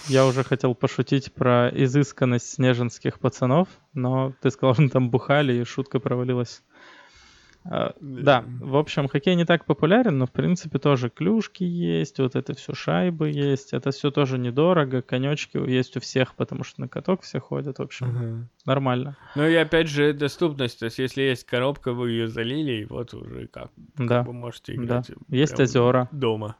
Я 0.07 0.25
уже 0.25 0.43
хотел 0.43 0.75
пошутить 0.75 1.33
про 1.33 1.69
изысканность 1.69 2.53
снежинских 2.53 3.19
пацанов, 3.19 3.67
но 3.93 4.33
ты 4.41 4.51
сказал, 4.51 4.75
что 4.75 4.89
там 4.89 5.09
бухали, 5.09 5.53
и 5.53 5.63
шутка 5.63 5.99
провалилась. 5.99 6.63
А, 7.67 7.93
Да, 7.99 8.43
в 8.59 8.77
общем, 8.77 9.07
хоккей 9.07 9.35
не 9.35 9.43
так 9.45 9.65
популярен, 9.65 10.17
но 10.19 10.27
в 10.27 10.31
принципе 10.31 10.77
тоже 10.77 11.09
клюшки 11.09 11.63
есть, 11.63 12.19
вот 12.19 12.35
это 12.35 12.53
все 12.53 12.75
шайбы 12.75 13.29
есть, 13.31 13.73
это 13.73 13.89
все 13.91 14.11
тоже 14.11 14.37
недорого, 14.37 15.01
конечки 15.01 15.57
есть 15.57 15.97
у 15.97 15.99
всех, 15.99 16.35
потому 16.35 16.63
что 16.63 16.81
на 16.81 16.87
каток 16.87 17.23
все 17.23 17.39
ходят, 17.39 17.79
в 17.79 17.81
общем, 17.81 18.49
нормально. 18.65 19.17
Ну 19.35 19.47
и 19.47 19.55
опять 19.55 19.89
же 19.89 20.13
доступность. 20.13 20.79
То 20.79 20.85
есть 20.85 20.99
если 20.99 21.23
есть 21.23 21.45
коробка, 21.45 21.93
вы 21.93 22.11
ее 22.11 22.27
залили, 22.27 22.83
и 22.83 22.85
вот 22.85 23.13
уже 23.15 23.47
как, 23.47 23.71
Да, 23.95 24.21
вы 24.21 24.33
можете 24.33 24.75
да. 24.75 24.83
играть. 24.83 25.11
Есть 25.29 25.59
озера. 25.59 26.07
Дома. 26.11 26.57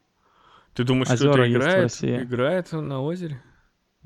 Ты 0.73 0.83
думаешь, 0.83 1.09
Озера 1.09 1.43
в 1.43 1.47
играет? 1.47 1.91
Играет 2.03 2.71
на 2.71 3.01
озере? 3.01 3.41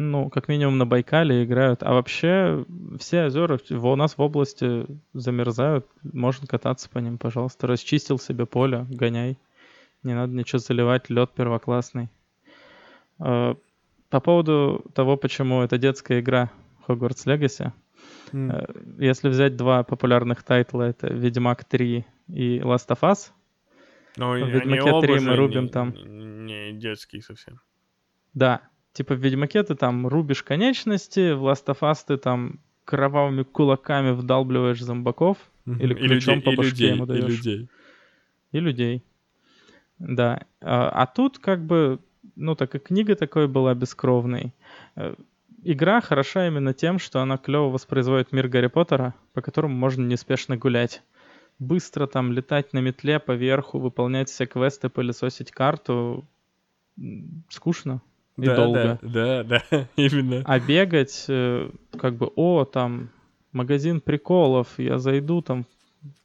Ну, 0.02 0.30
как 0.30 0.48
минимум 0.48 0.78
на 0.78 0.86
Байкале 0.86 1.44
играют. 1.44 1.84
А 1.84 1.92
вообще 1.94 2.66
все 3.00 3.26
озера 3.26 3.60
у 3.70 3.96
нас 3.98 4.18
в 4.18 4.22
области 4.22 4.86
замерзают. 5.14 5.86
Можно 6.04 6.48
кататься 6.48 6.90
по 6.90 7.00
ним, 7.00 7.18
пожалуйста. 7.18 7.68
Расчистил 7.68 8.18
себе 8.18 8.46
поле, 8.46 8.86
гоняй. 8.90 9.38
Не 10.04 10.14
надо 10.14 10.32
ничего 10.34 10.60
заливать, 10.60 11.10
лед 11.10 11.32
первоклассный. 11.36 12.08
Э, 13.20 13.56
По 14.10 14.20
поводу 14.22 14.86
того, 14.96 15.18
почему 15.18 15.62
это 15.64 15.78
детская 15.78 16.22
игра 16.22 16.50
Hogwarts 16.88 17.26
Legacy. 17.26 17.74
Э, 18.32 18.66
Если 19.00 19.28
взять 19.28 19.58
два 19.58 19.84
популярных 19.84 20.44
тайтла, 20.44 20.84
это 20.84 21.08
Ведьмак 21.14 21.66
3 21.66 22.06
и 22.30 22.60
Last 22.60 22.88
of 22.88 23.00
Us, 23.02 23.32
Ну, 24.16 24.30
в 24.30 24.34
они 24.36 24.50
«Ведьмаке 24.50 24.92
оба 24.92 25.06
3» 25.06 25.20
мы 25.20 25.36
рубим 25.36 25.64
не- 25.64 25.70
там. 25.70 25.94
Не 26.46 26.72
детские 26.72 27.22
совсем. 27.22 27.60
Да, 28.34 28.62
типа 28.94 29.16
в 29.16 29.20
Ведьмаке 29.20 29.64
ты 29.64 29.76
там 29.76 30.08
рубишь 30.08 30.44
конечности, 30.44 31.34
в 31.34 31.46
Last 31.46 31.66
of 31.68 31.80
Us 31.82 31.98
ты 32.08 32.18
там 32.18 32.60
кровавыми 32.86 33.44
кулаками 33.44 34.12
вдалбливаешь 34.12 34.82
зомбаков 34.82 35.38
Или 35.66 35.94
И 35.94 36.08
ключом 36.08 36.36
людей, 36.36 36.46
по 36.46 36.50
и 36.50 36.56
башке 36.56 36.72
людей, 36.72 36.90
ему 36.90 37.04
и 37.04 37.08
даёшь. 37.08 37.28
людей. 37.38 37.70
и 38.52 38.60
людей. 38.60 39.04
Да. 40.00 40.42
А, 40.62 40.90
а 40.90 41.06
тут 41.06 41.38
как 41.38 41.64
бы, 41.64 42.00
ну 42.36 42.56
так 42.56 42.74
и 42.76 42.80
книга 42.80 43.16
такой 43.16 43.48
была 43.48 43.76
бескровной. 43.76 44.54
Э, 44.96 45.14
Игра 45.64 46.00
хороша 46.00 46.48
именно 46.48 46.74
тем, 46.74 47.00
что 47.00 47.22
она 47.22 47.38
клево 47.38 47.70
воспроизводит 47.70 48.32
мир 48.32 48.48
Гарри 48.48 48.68
Поттера, 48.68 49.14
по 49.34 49.42
которому 49.42 49.76
можно 49.76 50.06
неспешно 50.06 50.56
гулять. 50.56 51.04
Быстро 51.60 52.08
там 52.08 52.32
летать 52.32 52.72
на 52.72 52.80
метле 52.80 53.20
по 53.20 53.34
верху, 53.34 53.78
выполнять 53.78 54.30
все 54.30 54.46
квесты, 54.46 54.88
пылесосить 54.88 55.52
карту. 55.52 56.26
Скучно 57.50 58.02
и 58.42 58.46
да, 58.46 58.56
долго. 58.56 59.00
Да, 59.02 59.44
да, 59.44 59.64
да, 59.72 59.88
именно. 59.96 60.44
А 60.46 60.60
бегать, 60.60 61.26
э, 61.28 61.70
как 61.98 62.16
бы, 62.16 62.32
о, 62.36 62.66
там, 62.66 63.10
магазин 63.52 64.02
приколов, 64.02 64.68
я 64.78 65.00
зайду 65.00 65.42
там 65.42 65.66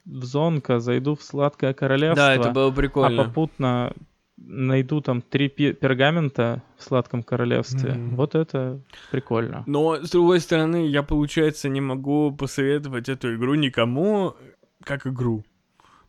в 0.05 0.23
Зонка, 0.23 0.79
зайду 0.79 1.15
в 1.15 1.23
Сладкое 1.23 1.73
Королевство, 1.73 2.25
Да, 2.25 2.35
это 2.35 2.51
было 2.51 2.69
а 2.69 2.71
прикольно. 2.71 3.23
попутно 3.23 3.93
найду 4.37 5.01
там 5.01 5.21
три 5.21 5.47
пергамента 5.49 6.61
в 6.77 6.83
Сладком 6.83 7.23
Королевстве. 7.23 7.93
Мгм. 7.93 8.15
Вот 8.15 8.35
это 8.35 8.81
прикольно. 9.11 9.63
Но, 9.65 9.95
с 10.03 10.11
другой 10.11 10.39
стороны, 10.39 10.87
я, 10.87 11.03
получается, 11.03 11.69
не 11.69 11.81
могу 11.81 12.31
посоветовать 12.31 13.09
эту 13.09 13.35
игру 13.35 13.55
никому 13.55 14.35
как 14.83 15.07
игру. 15.07 15.43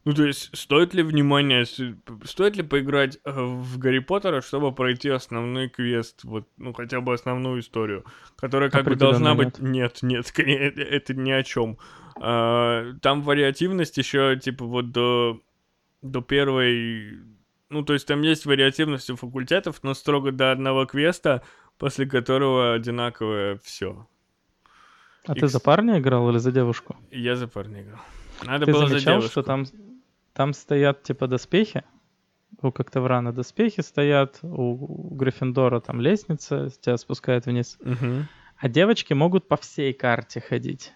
Ну, 0.06 0.14
то 0.14 0.24
есть, 0.24 0.56
стоит 0.56 0.94
ли 0.94 1.02
внимание, 1.02 1.64
стоит 2.22 2.56
ли 2.56 2.62
поиграть 2.62 3.18
э, 3.24 3.32
в 3.34 3.76
Гарри 3.76 3.98
Поттера, 3.98 4.40
чтобы 4.40 4.72
пройти 4.72 5.08
основной 5.08 5.68
квест, 5.68 6.22
вот, 6.22 6.46
ну, 6.58 6.72
хотя 6.72 7.00
бы 7.00 7.12
основную 7.12 7.58
историю, 7.58 8.04
которая 8.36 8.70
как 8.70 8.84
бы 8.84 8.94
должна 8.94 9.34
быть... 9.34 9.58
Нет, 9.58 9.98
нет, 10.02 10.26
коне- 10.26 10.58
это, 10.58 10.80
это 10.80 11.12
ни 11.12 11.32
о 11.32 11.42
чем. 11.42 11.76
там 12.14 13.22
вариативность 13.22 13.98
еще, 13.98 14.38
типа, 14.40 14.64
вот 14.64 14.92
до, 14.92 15.40
до 16.02 16.20
первой... 16.20 17.18
Ну, 17.68 17.82
то 17.82 17.92
есть, 17.92 18.06
там 18.06 18.22
есть 18.22 18.46
вариативность 18.46 19.10
у 19.10 19.16
факультетов, 19.16 19.80
но 19.82 19.92
строго 19.92 20.30
до 20.30 20.52
одного 20.52 20.86
квеста, 20.86 21.42
после 21.78 22.06
которого 22.06 22.74
одинаковое 22.74 23.58
все. 23.64 24.06
А 25.26 25.34
ты 25.34 25.46
Икс. 25.46 25.52
за 25.52 25.58
парня 25.58 25.98
играл 25.98 26.30
или 26.30 26.38
за 26.38 26.52
девушку? 26.52 26.94
Я 27.10 27.34
за 27.34 27.48
парня 27.48 27.82
играл. 27.82 28.00
Надо 28.44 28.66
ты 28.66 28.72
было 28.72 28.82
за 28.82 28.90
замечал, 28.90 29.14
девушку. 29.14 29.30
что 29.30 29.42
там, 29.42 29.66
там 30.36 30.52
стоят 30.52 31.02
типа 31.02 31.26
доспехи? 31.26 31.82
У 32.62 32.70
Коктеврана 32.70 33.32
доспехи 33.32 33.80
стоят, 33.80 34.38
у 34.42 35.14
Гриффиндора 35.16 35.80
там 35.80 36.00
лестница 36.00 36.68
тебя 36.80 36.96
спускает 36.96 37.46
вниз. 37.46 37.78
Мгм. 37.80 38.28
А 38.58 38.68
девочки 38.68 39.12
могут 39.14 39.48
по 39.48 39.56
всей 39.56 39.92
карте 39.92 40.40
ходить. 40.40 40.92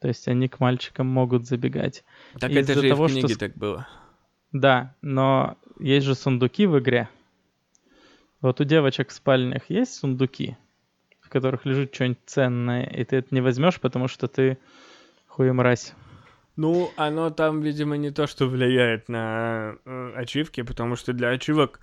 То 0.00 0.08
есть 0.08 0.28
они 0.28 0.48
к 0.48 0.60
мальчикам 0.60 1.06
могут 1.08 1.46
забегать. 1.46 2.04
Так 2.38 2.50
это 2.52 2.74
же 2.74 2.86
и 2.88 2.90
в 2.90 2.94
того, 2.94 3.08
что 3.08 3.18
книге 3.20 3.34
с- 3.34 3.38
так 3.38 3.54
было. 3.56 3.86
Да, 4.52 4.94
но 5.02 5.56
есть 5.78 6.06
же 6.06 6.14
сундуки 6.14 6.66
в 6.66 6.78
игре. 6.78 7.08
Вот 8.40 8.60
у 8.60 8.64
девочек 8.64 9.08
в 9.10 9.12
спальнях 9.12 9.68
есть 9.68 9.94
сундуки, 9.94 10.56
в 11.20 11.28
которых 11.28 11.66
лежит 11.66 11.94
что-нибудь 11.94 12.18
ценное, 12.26 12.84
и 12.84 13.04
ты 13.04 13.16
это 13.16 13.34
не 13.34 13.40
возьмешь, 13.40 13.80
потому 13.80 14.08
что 14.08 14.28
ты 14.28 14.58
хуемразь. 15.26 15.92
Ну, 16.58 16.90
оно 16.96 17.30
там, 17.30 17.60
видимо, 17.60 17.96
не 17.96 18.10
то, 18.10 18.26
что 18.26 18.48
влияет 18.48 19.08
на 19.08 19.76
э, 19.84 20.12
ачивки, 20.16 20.62
потому 20.62 20.96
что 20.96 21.12
для 21.12 21.28
ачивок, 21.28 21.78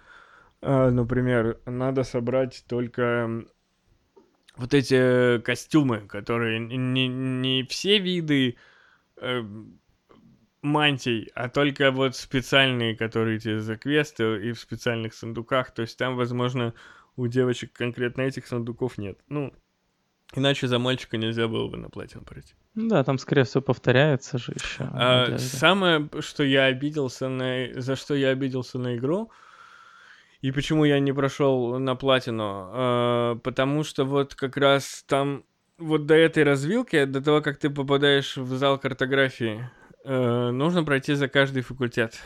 э, 0.62 0.90
например, 0.90 1.62
надо 1.66 2.04
собрать 2.04 2.66
только 2.68 3.46
вот 4.58 4.74
эти 4.74 5.40
костюмы, 5.40 6.02
которые 6.02 6.60
не, 6.60 7.08
не 7.08 7.64
все 7.64 8.00
виды 8.00 8.58
э, 9.16 9.44
мантий, 10.62 11.32
а 11.36 11.48
только 11.48 11.92
вот 11.92 12.18
специальные, 12.18 12.98
которые 12.98 13.40
тебе 13.40 13.62
за 13.62 13.78
квесты 13.78 14.50
и 14.50 14.52
в 14.52 14.60
специальных 14.60 15.14
сундуках. 15.14 15.74
То 15.74 15.84
есть 15.84 15.98
там, 15.98 16.18
возможно, 16.18 16.74
у 17.16 17.28
девочек 17.28 17.72
конкретно 17.72 18.24
этих 18.24 18.46
сундуков 18.46 18.98
нет. 18.98 19.18
Ну, 19.30 19.54
иначе 20.36 20.68
за 20.68 20.80
мальчика 20.80 21.18
нельзя 21.18 21.48
было 21.48 21.68
бы 21.68 21.78
на 21.78 21.90
платину 21.90 22.24
пройти. 22.24 22.54
Ну 22.76 22.90
да, 22.90 23.04
там, 23.04 23.18
скорее 23.18 23.44
всего, 23.44 23.62
повторяется 23.62 24.38
же 24.38 24.54
еще. 24.54 24.90
А, 24.94 25.38
самое, 25.38 26.10
что 26.20 26.44
я 26.44 26.66
обиделся 26.66 27.30
на... 27.30 27.82
За 27.82 27.96
что 27.96 28.16
я 28.16 28.30
обиделся 28.30 28.78
на 28.78 28.98
игру, 28.98 29.32
и 30.42 30.52
почему 30.52 30.86
я 30.86 31.00
не 31.00 31.14
прошел 31.14 31.80
на 31.80 31.96
платину, 31.96 32.70
э, 32.74 33.36
потому 33.44 33.84
что 33.84 34.06
вот 34.06 34.36
как 34.36 34.58
раз 34.58 35.04
там 35.08 35.44
вот 35.78 36.06
до 36.06 36.14
этой 36.14 36.44
развилки, 36.44 37.06
до 37.06 37.22
того, 37.22 37.42
как 37.42 37.58
ты 37.58 37.70
попадаешь 37.70 38.38
в 38.38 38.56
зал 38.56 38.78
картографии, 38.78 39.70
э, 40.04 40.50
нужно 40.52 40.84
пройти 40.84 41.14
за 41.14 41.28
каждый 41.28 41.64
факультет. 41.64 42.20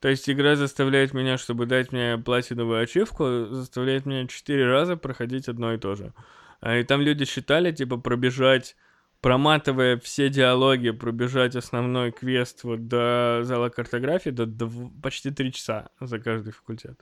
То 0.00 0.08
есть 0.08 0.28
игра 0.28 0.56
заставляет 0.56 1.14
меня, 1.14 1.38
чтобы 1.38 1.66
дать 1.66 1.92
мне 1.92 2.18
платиновую 2.18 2.82
ачивку, 2.82 3.46
заставляет 3.50 4.06
меня 4.06 4.26
четыре 4.26 4.66
раза 4.66 4.96
проходить 4.96 5.48
одно 5.48 5.72
и 5.72 5.78
то 5.78 5.94
же. 5.94 6.12
А, 6.14 6.22
И 6.64 6.82
там 6.84 7.00
люди 7.00 7.24
считали, 7.24 7.72
типа, 7.72 7.96
пробежать 7.98 8.76
проматывая 9.20 9.98
все 9.98 10.28
диалоги, 10.28 10.90
пробежать 10.90 11.56
основной 11.56 12.12
квест 12.12 12.62
вот 12.64 12.86
до 12.86 13.40
зала 13.42 13.70
картографии, 13.70 14.30
до, 14.30 14.44
дв- 14.44 14.90
почти 15.02 15.30
три 15.30 15.52
часа 15.52 15.88
за 16.00 16.18
каждый 16.18 16.52
факультет. 16.52 16.98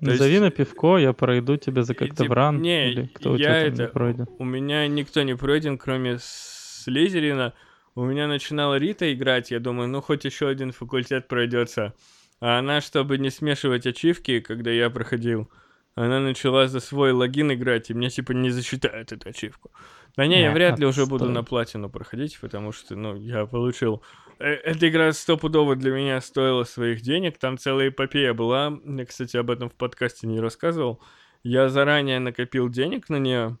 то 0.00 0.06
Назови 0.06 0.32
есть- 0.32 0.42
на 0.42 0.50
пивко, 0.50 0.98
я 0.98 1.12
пройду 1.14 1.56
тебе 1.56 1.82
за 1.82 1.94
как-то 1.94 2.24
тип- 2.24 2.28
в 2.28 2.32
ран. 2.32 2.60
не, 2.60 2.90
или 2.90 3.06
кто 3.06 3.32
у 3.32 3.36
я 3.36 3.44
тебя 3.44 3.64
там 3.70 3.74
не 3.78 3.84
это- 3.84 3.92
пройден. 3.92 4.26
У 4.38 4.44
меня 4.44 4.86
никто 4.88 5.22
не 5.22 5.34
пройден, 5.36 5.78
кроме 5.78 6.18
Слизерина. 6.20 7.54
У 7.94 8.04
меня 8.04 8.26
начинала 8.28 8.76
Рита 8.76 9.10
играть, 9.14 9.50
я 9.50 9.58
думаю, 9.60 9.88
ну 9.88 10.02
хоть 10.02 10.24
еще 10.26 10.48
один 10.48 10.72
факультет 10.72 11.28
пройдется. 11.28 11.94
А 12.40 12.58
она, 12.58 12.82
чтобы 12.82 13.16
не 13.16 13.30
смешивать 13.30 13.86
ачивки, 13.86 14.40
когда 14.40 14.70
я 14.70 14.90
проходил, 14.90 15.50
она 15.96 16.20
начала 16.20 16.68
за 16.68 16.80
свой 16.80 17.12
логин 17.12 17.52
играть, 17.52 17.90
и 17.90 17.94
мне 17.94 18.10
типа 18.10 18.32
не 18.32 18.50
засчитают 18.50 19.12
эту 19.12 19.30
ачивку. 19.30 19.70
Да 20.16 20.26
не, 20.26 20.42
я 20.42 20.52
вряд 20.52 20.78
ли 20.78 20.86
уже 20.86 21.06
буду 21.06 21.28
на 21.28 21.42
платину 21.42 21.90
проходить, 21.90 22.38
потому 22.40 22.72
что, 22.72 22.94
ну, 22.94 23.16
я 23.16 23.46
получил... 23.46 24.02
Э, 24.38 24.52
Эта 24.52 24.88
игра 24.88 25.12
стопудово 25.12 25.74
для 25.74 25.90
меня 25.92 26.20
стоила 26.20 26.64
своих 26.64 27.00
денег, 27.00 27.38
там 27.38 27.58
целая 27.58 27.88
эпопея 27.88 28.34
была. 28.34 28.78
Я, 28.84 29.04
кстати, 29.06 29.36
об 29.36 29.50
этом 29.50 29.68
в 29.68 29.74
подкасте 29.74 30.26
не 30.26 30.38
рассказывал. 30.40 31.02
Я 31.42 31.68
заранее 31.68 32.18
накопил 32.18 32.68
денег 32.68 33.08
на 33.08 33.16
нее, 33.16 33.58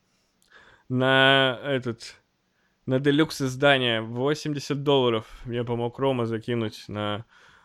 на 0.88 1.58
этот, 1.64 2.16
на 2.84 3.00
делюкс 3.00 3.42
издание 3.42 4.00
80 4.00 4.82
долларов. 4.82 5.26
Мне 5.44 5.64
помог 5.64 5.98
Рома 5.98 6.26
закинуть 6.26 6.84
на 6.88 7.24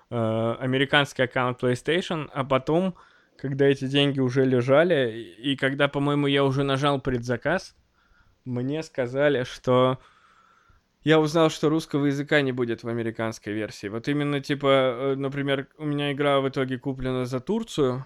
э, 0.09 0.55
американский 0.59 1.23
аккаунт 1.23 1.61
PlayStation, 1.61 2.29
а 2.33 2.43
потом, 2.43 2.95
когда 3.41 3.65
эти 3.65 3.85
деньги 3.87 4.19
уже 4.19 4.45
лежали, 4.45 5.33
и 5.39 5.55
когда, 5.55 5.87
по-моему, 5.87 6.27
я 6.27 6.43
уже 6.43 6.61
нажал 6.61 7.01
предзаказ, 7.01 7.75
мне 8.45 8.83
сказали, 8.83 9.45
что 9.45 9.97
я 11.03 11.19
узнал, 11.19 11.49
что 11.49 11.69
русского 11.69 12.05
языка 12.05 12.41
не 12.41 12.51
будет 12.51 12.83
в 12.83 12.87
американской 12.87 13.53
версии. 13.53 13.87
Вот 13.87 14.07
именно, 14.07 14.41
типа, 14.41 14.67
э, 14.67 15.15
например, 15.15 15.67
у 15.79 15.85
меня 15.85 16.11
игра 16.11 16.39
в 16.39 16.47
итоге 16.47 16.77
куплена 16.77 17.25
за 17.25 17.39
Турцию, 17.39 18.05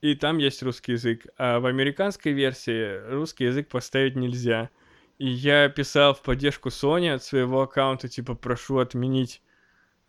и 0.00 0.14
там 0.14 0.38
есть 0.38 0.62
русский 0.62 0.92
язык, 0.92 1.26
а 1.36 1.60
в 1.60 1.66
американской 1.66 2.32
версии 2.32 3.06
русский 3.10 3.44
язык 3.44 3.68
поставить 3.68 4.16
нельзя. 4.16 4.70
И 5.18 5.28
я 5.28 5.68
писал 5.68 6.14
в 6.14 6.22
поддержку 6.22 6.70
Sony 6.70 7.12
от 7.12 7.22
своего 7.22 7.60
аккаунта, 7.60 8.08
типа, 8.08 8.34
прошу 8.34 8.78
отменить 8.78 9.42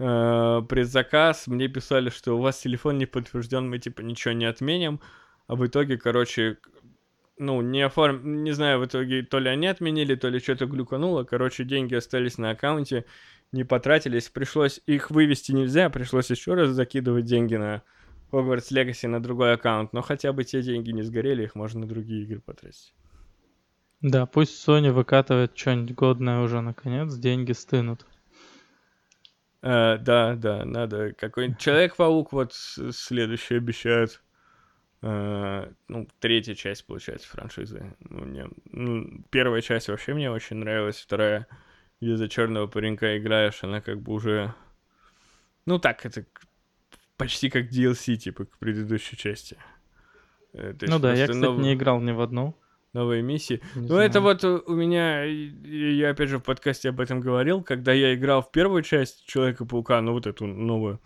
э, 0.02 0.62
предзаказ. 0.68 1.47
Мне 1.47 1.68
писали, 1.68 2.10
что 2.10 2.38
у 2.38 2.41
вас 2.41 2.60
телефон 2.60 2.97
не 2.97 3.06
подтвержден, 3.06 3.70
мы, 3.70 3.80
типа, 3.80 4.02
ничего 4.02 4.34
не 4.34 4.45
отменим. 4.45 4.99
А 5.47 5.56
в 5.56 5.66
итоге, 5.66 5.97
короче, 5.97 6.58
ну, 7.38 7.62
не 7.62 7.82
оформ... 7.82 8.43
Не 8.43 8.52
знаю, 8.52 8.80
в 8.80 8.86
итоге 8.86 9.24
то 9.24 9.39
ли 9.39 9.49
они 9.49 9.68
отменили, 9.68 10.16
то 10.16 10.30
ли 10.30 10.39
что-то 10.39 10.66
глюкануло. 10.66 11.24
Короче, 11.24 11.64
деньги 11.64 11.95
остались 11.95 12.38
на 12.38 12.52
аккаунте, 12.52 13.06
не 13.52 13.64
потратились. 13.64 14.30
Пришлось 14.30 14.82
их 14.86 15.12
вывести 15.12 15.52
нельзя, 15.52 15.89
пришлось 15.89 16.30
еще 16.30 16.54
раз 16.56 16.70
закидывать 16.70 17.26
деньги 17.26 17.56
на 17.56 17.84
Hogwarts 18.32 18.72
Legacy 18.72 19.08
на 19.08 19.22
другой 19.22 19.54
аккаунт. 19.54 19.93
Но 19.93 20.02
хотя 20.02 20.34
бы 20.34 20.43
те 20.43 20.62
деньги 20.62 20.91
не 20.91 21.04
сгорели, 21.04 21.43
их 21.43 21.56
можно 21.56 21.82
на 21.82 21.88
другие 21.88 22.24
игры 22.24 22.39
потратить. 22.39 22.93
Да, 24.02 24.26
пусть 24.26 24.68
Sony 24.68 24.91
выкатывает 24.91 25.56
что-нибудь 25.56 25.95
годное 25.95 26.41
уже 26.41 26.62
наконец, 26.62 27.14
деньги 27.16 27.52
стынут. 27.52 28.06
Э, 29.62 29.97
да, 29.99 30.36
да, 30.36 30.66
надо 30.66 31.14
какой-нибудь 31.14 31.59
Человек-паук 31.59 32.34
вот 32.34 32.53
следующий 32.53 33.55
обещают. 33.55 34.22
Э, 35.03 35.72
ну, 35.88 36.07
третья 36.20 36.55
часть, 36.55 36.86
получается, 36.86 37.28
франшизы. 37.28 37.95
Ну, 37.99 38.26
мне- 38.26 38.49
ну, 38.72 39.24
первая 39.30 39.62
часть 39.62 39.88
вообще 39.89 40.14
мне 40.14 40.32
очень 40.32 40.57
нравилась, 40.57 40.99
вторая, 40.99 41.47
где 41.99 42.18
за 42.18 42.28
черного 42.30 42.68
паренька 42.68 43.18
играешь, 43.18 43.64
она 43.64 43.82
как 43.82 44.01
бы 44.01 44.14
уже... 44.14 44.53
Ну 45.66 45.78
так, 45.80 46.05
это 46.05 46.26
почти 47.18 47.49
как 47.49 47.70
DLC, 47.72 48.16
типа, 48.16 48.45
к 48.45 48.57
предыдущей 48.57 49.16
части. 49.18 49.57
Э, 50.53 50.74
то 50.74 50.88
Ну 50.88 50.99
да, 50.99 51.14
я, 51.14 51.28
кстати, 51.28 51.38
нов- 51.38 51.57
не 51.59 51.74
играл 51.74 52.01
ни 52.01 52.12
в 52.12 52.22
одну. 52.22 52.55
Новые 52.94 53.22
миссии. 53.22 53.62
не 53.76 53.88
Ну, 53.88 53.98
это 53.98 54.20
знаю. 54.20 54.38
вот 54.42 54.44
у 54.44 54.74
меня, 54.76 55.24
я 55.24 56.10
опять 56.12 56.30
же 56.30 56.38
в 56.39 56.44
подкасте 56.44 56.89
об 56.89 57.00
этом 57.00 57.22
говорил, 57.22 57.64
когда 57.64 57.94
я 57.94 58.14
играл 58.14 58.42
в 58.42 58.52
первую 58.52 58.84
часть 58.84 59.26
Человека-паука, 59.26 60.02
ну 60.02 60.14
вот 60.14 60.28
эту 60.28 60.46
новую, 60.46 61.00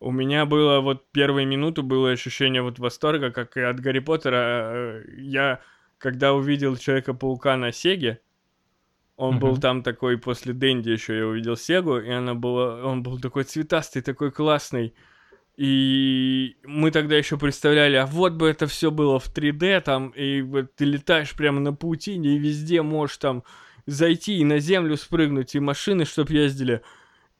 у 0.00 0.10
меня 0.10 0.44
было 0.46 0.80
вот 0.80 1.10
первые 1.12 1.46
минуты 1.46 1.82
было 1.82 2.10
ощущение 2.10 2.62
вот 2.62 2.78
восторга, 2.78 3.30
как 3.30 3.56
и 3.56 3.60
от 3.60 3.80
Гарри 3.80 4.00
Поттера. 4.00 4.36
Э, 4.36 5.04
Я, 5.16 5.60
когда 5.98 6.34
увидел 6.34 6.76
Человека-паука 6.76 7.56
на 7.56 7.72
Сеге, 7.72 8.20
он 9.16 9.38
был 9.38 9.52
Мгм. 9.52 9.60
там 9.60 9.82
такой, 9.82 10.18
после 10.18 10.52
Дэнди 10.52 10.90
еще 10.90 11.16
я 11.16 11.26
увидел 11.26 11.56
Сегу, 11.56 11.98
и 11.98 12.10
она 12.10 12.34
была, 12.34 12.84
он 12.84 13.02
был 13.02 13.20
такой 13.20 13.44
цветастый, 13.44 14.02
такой 14.02 14.30
классный. 14.32 14.94
И 15.56 16.56
мы 16.64 16.90
тогда 16.90 17.16
еще 17.16 17.38
представляли, 17.38 17.94
а 17.96 18.06
вот 18.06 18.32
бы 18.32 18.48
это 18.48 18.66
все 18.66 18.90
было 18.90 19.20
в 19.20 19.32
3D 19.32 19.80
там, 19.82 20.08
и 20.10 20.42
вот 20.42 20.74
ты 20.74 20.84
летаешь 20.84 21.34
прямо 21.36 21.60
на 21.60 21.72
паутине, 21.72 22.34
и 22.34 22.38
везде 22.38 22.82
можешь 22.82 23.18
там 23.18 23.44
зайти 23.86 24.38
и 24.38 24.44
на 24.44 24.58
землю 24.58 24.96
спрыгнуть, 24.96 25.54
и 25.54 25.60
машины, 25.60 26.04
чтоб 26.04 26.28
ездили. 26.30 26.82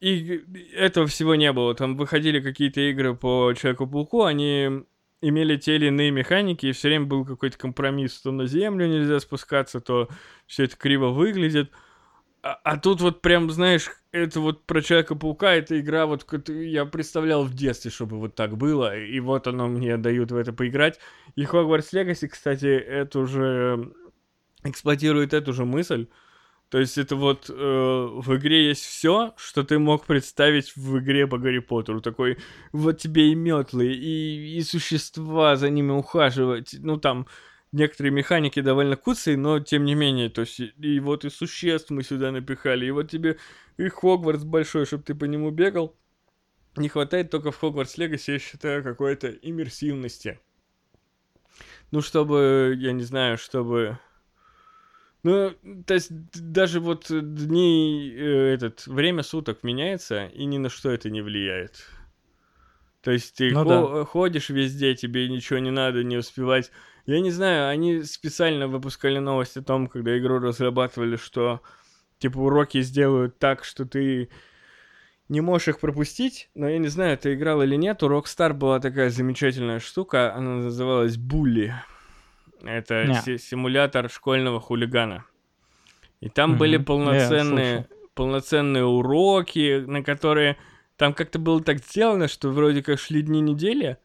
И 0.01 0.43
этого 0.75 1.07
всего 1.07 1.35
не 1.35 1.53
было. 1.53 1.75
Там 1.75 1.97
выходили 1.97 2.41
какие-то 2.41 2.81
игры 2.83 3.15
по 3.15 3.53
Человеку-пауку, 3.55 4.25
они 4.25 4.85
имели 5.21 5.57
те 5.57 5.77
или 5.77 5.87
иные 5.87 6.11
механики, 6.11 6.67
и 6.67 6.73
все 6.73 6.89
время 6.89 7.07
был 7.07 7.25
какой-то 7.25 7.57
компромисс. 7.57 8.21
То 8.21 8.31
на 8.31 8.47
землю 8.47 8.87
нельзя 8.87 9.19
спускаться, 9.21 9.81
то 9.81 10.09
все 10.47 10.65
это 10.65 10.77
криво 10.77 11.09
выглядит. 11.09 11.71
А, 12.45 12.61
а 12.63 12.77
тут 12.77 13.01
вот 13.01 13.23
прям, 13.23 13.51
знаешь, 13.51 13.91
это 14.13 14.39
вот 14.39 14.67
про 14.67 14.83
Человека-паука, 14.83 15.55
эта 15.55 15.81
игра, 15.81 16.05
вот 16.05 16.27
я 16.51 16.85
представлял 16.85 17.43
в 17.43 17.55
детстве, 17.55 17.91
чтобы 17.91 18.19
вот 18.19 18.35
так 18.35 18.59
было, 18.59 18.95
и 18.95 19.19
вот 19.19 19.47
оно 19.47 19.67
мне 19.67 19.97
дают 19.97 20.31
в 20.31 20.37
это 20.37 20.53
поиграть. 20.53 21.01
И 21.37 21.45
Hogwarts 21.45 21.95
Legacy, 21.95 22.29
кстати, 22.29 22.67
это 22.67 23.21
уже 23.21 23.91
эксплуатирует 24.63 25.33
эту 25.33 25.55
же 25.55 25.65
мысль. 25.65 26.07
То 26.69 26.79
есть 26.79 26.99
это 26.99 27.17
вот 27.17 27.49
э, 27.49 27.53
в 27.55 28.37
игре 28.37 28.69
есть 28.69 28.85
все, 28.85 29.33
что 29.39 29.65
ты 29.65 29.79
мог 29.79 30.05
представить 30.05 30.77
в 30.77 30.99
игре 30.99 31.27
по 31.27 31.39
Гарри 31.39 31.61
Поттеру. 31.61 32.03
Такой, 32.03 32.37
вот 32.73 32.99
тебе 32.99 33.31
и 33.31 33.35
метлы, 33.35 33.87
и, 33.87 34.59
и 34.59 34.63
существа 34.63 35.57
за 35.57 35.71
ними 35.71 35.93
ухаживать. 35.93 36.75
Ну 36.79 36.99
там 36.99 37.27
некоторые 37.75 38.13
механики 38.13 38.61
довольно 38.61 38.97
куцые, 38.97 39.37
но 39.37 39.61
тем 39.61 39.85
не 39.85 39.95
менее, 39.95 40.31
то 40.31 40.43
есть 40.43 40.61
и, 40.61 40.67
и 40.79 41.01
вот 41.01 41.25
и 41.25 41.31
существ 41.31 41.91
мы 41.91 42.03
сюда 42.03 42.31
напихали, 42.31 42.87
и 42.87 42.91
вот 42.91 43.11
тебе 43.11 43.39
и 43.77 43.89
Хогвартс 43.89 44.45
большой, 44.45 44.87
чтобы 44.87 45.03
ты 45.03 45.15
по 45.15 45.25
нему 45.25 45.51
бегал. 45.51 45.97
Не 46.77 46.89
хватает 46.89 47.31
только 47.31 47.53
в 47.53 47.59
Хогвартс 47.59 47.99
Легаси, 47.99 48.33
я 48.33 48.39
считаю, 48.39 48.85
какой-то 48.85 49.29
иммерсивности. 49.31 50.41
Ну, 51.91 52.01
чтобы, 52.01 52.75
я 52.79 52.93
не 52.93 53.03
знаю, 53.03 53.39
чтобы 53.39 53.99
Ну, 55.23 55.55
то 55.87 55.95
есть 55.95 56.11
даже 56.35 56.81
вот 56.81 57.07
дни, 57.09 58.13
э, 58.15 58.55
этот, 58.55 58.87
время 58.87 59.23
суток 59.23 59.63
меняется, 59.63 60.27
и 60.27 60.45
ни 60.45 60.59
на 60.59 60.69
что 60.69 60.91
это 60.91 61.09
не 61.09 61.23
влияет. 61.23 61.87
То 63.03 63.11
есть 63.11 63.37
ты 63.37 63.53
Ну 63.53 63.65
хо- 63.65 63.99
да. 63.99 64.05
ходишь 64.05 64.49
везде, 64.51 64.95
тебе 64.95 65.29
ничего 65.29 65.59
не 65.59 65.71
надо, 65.71 66.03
не 66.03 66.17
успевать. 66.17 66.71
Я 67.07 67.21
не 67.21 67.31
знаю, 67.31 67.69
они 67.69 68.03
специально 68.03 68.67
выпускали 68.67 69.19
новость 69.19 69.57
о 69.57 69.63
том, 69.63 69.89
когда 69.89 70.19
игру 70.19 70.39
разрабатывали, 70.39 71.17
что 71.17 71.61
типа 72.19 72.39
уроки 72.39 72.81
сделают 72.81 73.39
так, 73.39 73.65
что 73.65 73.85
ты 73.85 74.31
не 75.29 75.41
можешь 75.41 75.69
их 75.69 75.81
пропустить, 75.81 76.49
но 76.55 76.69
я 76.69 76.79
не 76.79 76.89
знаю, 76.89 77.19
ты 77.19 77.35
играл 77.35 77.63
или 77.63 77.77
нет, 77.77 78.03
у 78.03 78.09
Rockstar 78.09 78.53
была 78.53 78.81
такая 78.81 79.11
замечательная 79.11 79.81
штука, 79.81 80.35
она 80.35 80.57
называлась 80.57 81.17
Булли. 81.17 81.75
Это 82.63 83.05
си- 83.23 83.39
симулятор 83.39 84.11
школьного 84.11 84.61
хулигана. 84.61 85.25
И 86.21 86.29
там 86.31 86.57
были 86.57 86.77
Мгм. 86.77 86.83
Я 86.83 86.87
полноценные, 86.87 87.89
полноценные 88.15 88.85
уроки, 88.85 89.85
на 89.87 90.03
которые 90.03 90.57
там 90.97 91.13
как-то 91.13 91.39
было 91.39 91.63
так 91.63 91.79
сделано, 91.79 92.29
что 92.29 92.51
вроде 92.51 92.83
как 92.83 92.99
шли 92.99 93.21
дни 93.21 93.41
недели, 93.41 93.99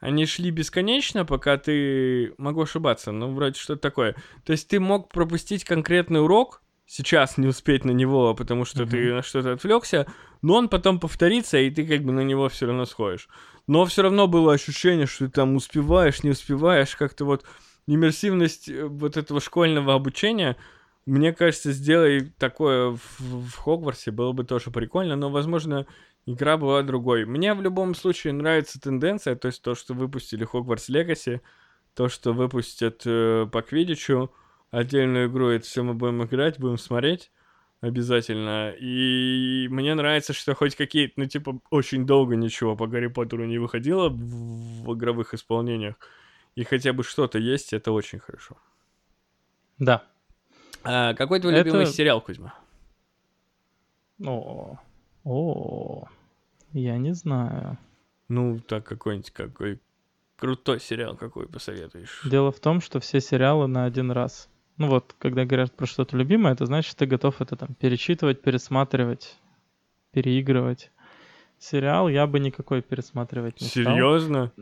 они 0.00 0.26
шли 0.26 0.50
бесконечно, 0.50 1.24
пока 1.24 1.56
ты... 1.58 2.34
Могу 2.38 2.62
ошибаться, 2.62 3.12
но 3.12 3.30
вроде 3.30 3.58
что-то 3.58 3.82
такое. 3.82 4.16
То 4.44 4.52
есть 4.52 4.68
ты 4.68 4.80
мог 4.80 5.10
пропустить 5.10 5.64
конкретный 5.64 6.22
урок, 6.22 6.62
сейчас 6.86 7.38
не 7.38 7.46
успеть 7.46 7.84
на 7.84 7.92
него, 7.92 8.34
потому 8.34 8.64
что 8.64 8.86
ты 8.86 8.96
Мгм. 8.96 9.16
на 9.16 9.22
что-то 9.22 9.52
отвлекся, 9.52 10.06
но 10.42 10.54
он 10.56 10.68
потом 10.68 10.98
повторится, 10.98 11.58
и 11.58 11.70
ты 11.70 11.86
как 11.86 12.02
бы 12.02 12.12
на 12.12 12.20
него 12.20 12.48
все 12.48 12.66
равно 12.66 12.86
сходишь. 12.86 13.28
Но 13.66 13.84
все 13.84 14.02
равно 14.02 14.26
было 14.26 14.54
ощущение, 14.54 15.06
что 15.06 15.26
ты 15.26 15.30
там 15.30 15.54
успеваешь, 15.54 16.24
не 16.24 16.30
успеваешь, 16.30 16.96
как-то 16.96 17.24
вот 17.24 17.44
иммерсивность 17.86 18.68
э, 18.68 18.86
вот 18.86 19.16
этого 19.16 19.40
школьного 19.40 19.94
обучения, 19.94 20.56
мне 21.06 21.32
кажется, 21.32 21.72
сделай 21.72 22.32
такое 22.38 22.90
в, 22.90 23.20
в 23.20 23.56
Хогвартсе, 23.56 24.10
было 24.10 24.32
бы 24.32 24.44
тоже 24.44 24.70
прикольно, 24.70 25.16
но, 25.16 25.30
возможно, 25.30 25.86
игра 26.26 26.56
была 26.56 26.82
другой. 26.82 27.24
Мне 27.24 27.54
в 27.54 27.62
любом 27.62 27.94
случае 27.94 28.32
нравится 28.32 28.80
тенденция, 28.80 29.36
то 29.36 29.46
есть 29.48 29.62
то, 29.62 29.74
что 29.74 29.94
выпустили 29.94 30.44
Хогвартс 30.44 30.88
Легаси, 30.88 31.40
то, 31.94 32.08
что 32.08 32.32
выпустят 32.32 33.02
э, 33.04 33.46
по 33.50 33.62
Квидичу, 33.62 34.32
отдельную 34.70 35.28
игру, 35.28 35.48
это 35.48 35.64
все 35.66 35.82
мы 35.82 35.94
будем 35.94 36.22
играть, 36.24 36.58
будем 36.58 36.78
смотреть 36.78 37.30
обязательно. 37.80 38.72
И 38.78 39.66
мне 39.70 39.94
нравится, 39.94 40.32
что 40.32 40.54
хоть 40.54 40.76
какие-то, 40.76 41.14
ну, 41.16 41.26
типа, 41.26 41.60
очень 41.70 42.06
долго 42.06 42.36
ничего 42.36 42.76
по 42.76 42.86
Гарри 42.86 43.08
Поттеру 43.08 43.46
не 43.46 43.58
выходило 43.58 44.08
в, 44.08 44.84
в 44.84 44.94
игровых 44.94 45.34
исполнениях, 45.34 45.96
и 46.54 46.64
хотя 46.64 46.92
бы 46.92 47.02
что-то 47.02 47.38
есть, 47.38 47.72
это 47.72 47.92
очень 47.92 48.18
хорошо. 48.18 48.56
Да. 49.78 50.04
А 50.84 51.14
какой 51.14 51.40
твой 51.40 51.52
Это- 51.54 51.64
любимый 51.64 51.86
сериал, 51.86 52.20
Кузьма? 52.20 52.54
О, 54.24 54.78
о, 55.24 56.04
я 56.72 56.96
не 56.98 57.12
знаю. 57.14 57.78
Ну, 58.28 58.60
так 58.60 58.84
какой-нибудь 58.84 59.30
какой 59.32 59.80
крутой 60.36 60.80
сериал 60.80 61.16
какой 61.16 61.46
посоветуешь? 61.46 62.22
Дело 62.24 62.52
в 62.52 62.60
том, 62.60 62.80
что 62.80 63.00
все 63.00 63.20
сериалы 63.20 63.66
на 63.66 63.84
один 63.84 64.10
раз. 64.10 64.48
Ну 64.78 64.88
вот, 64.88 65.14
когда 65.18 65.44
говорят 65.44 65.76
про 65.76 65.86
что-то 65.86 66.16
любимое, 66.16 66.52
это 66.54 66.64
значит, 66.64 66.96
ты 66.96 67.06
готов 67.06 67.40
это 67.40 67.56
там 67.56 67.74
перечитывать, 67.74 68.40
пересматривать, 68.40 69.36
переигрывать. 70.12 70.90
Сериал 71.58 72.08
я 72.08 72.26
бы 72.26 72.40
никакой 72.40 72.80
пересматривать 72.80 73.60
не 73.60 73.66
стал. 73.66 73.84
Серьезно? 73.84 74.52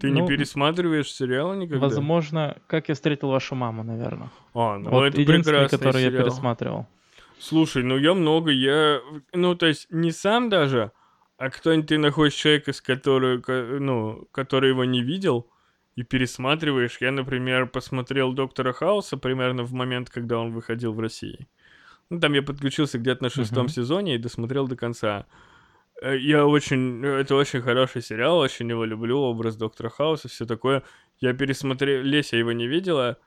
Ты 0.00 0.10
не 0.10 0.22
Ну, 0.22 0.26
пересматриваешь 0.28 1.12
сериалы 1.12 1.56
никогда? 1.56 1.78
Возможно, 1.86 2.56
как 2.66 2.88
я 2.88 2.94
встретил 2.94 3.28
вашу 3.28 3.54
маму, 3.54 3.84
наверное. 3.84 4.30
А, 4.54 4.78
ну 4.78 4.90
вот 4.90 5.04
это 5.04 5.20
единственный, 5.20 5.60
прекрасный 5.60 5.78
который 5.78 6.02
я 6.02 6.08
сериал. 6.10 6.24
пересматривал. 6.24 6.86
Слушай, 7.40 7.82
ну 7.82 7.96
я 7.98 8.14
много, 8.14 8.50
я... 8.50 9.00
Ну, 9.32 9.54
то 9.54 9.66
есть 9.66 9.86
не 9.90 10.10
сам 10.10 10.48
даже, 10.48 10.92
а 11.36 11.50
кто-нибудь 11.50 11.88
ты 11.88 11.98
находишь 11.98 12.34
человека, 12.34 12.72
с 12.72 12.80
который, 12.80 13.40
ко- 13.40 13.78
ну, 13.80 14.28
который 14.32 14.70
его 14.70 14.84
не 14.84 15.02
видел, 15.02 15.48
и 15.94 16.02
пересматриваешь. 16.02 16.98
Я, 17.00 17.10
например, 17.10 17.66
посмотрел 17.66 18.32
Доктора 18.32 18.72
Хауса 18.72 19.16
примерно 19.16 19.64
в 19.64 19.72
момент, 19.72 20.10
когда 20.10 20.38
он 20.38 20.52
выходил 20.52 20.92
в 20.92 21.00
России. 21.00 21.48
Ну, 22.10 22.20
там 22.20 22.32
я 22.34 22.42
подключился 22.42 22.98
где-то 22.98 23.24
на 23.24 23.30
шестом 23.30 23.64
Мгм. 23.64 23.68
сезоне 23.68 24.14
и 24.14 24.18
досмотрел 24.18 24.66
до 24.68 24.76
конца. 24.76 25.26
Э, 26.00 26.16
Я 26.16 26.46
очень... 26.46 27.04
Это 27.04 27.34
очень 27.34 27.60
хороший 27.62 28.02
сериал, 28.02 28.38
очень 28.38 28.68
его 28.68 28.84
люблю, 28.84 29.18
образ 29.18 29.56
Доктора 29.56 29.90
Хауса, 29.90 30.28
все 30.28 30.46
такое. 30.46 30.82
Я 31.20 31.34
пересмотрел... 31.34 32.02
Леся 32.02 32.36
его 32.36 32.52
не 32.52 32.66
видела, 32.68 33.18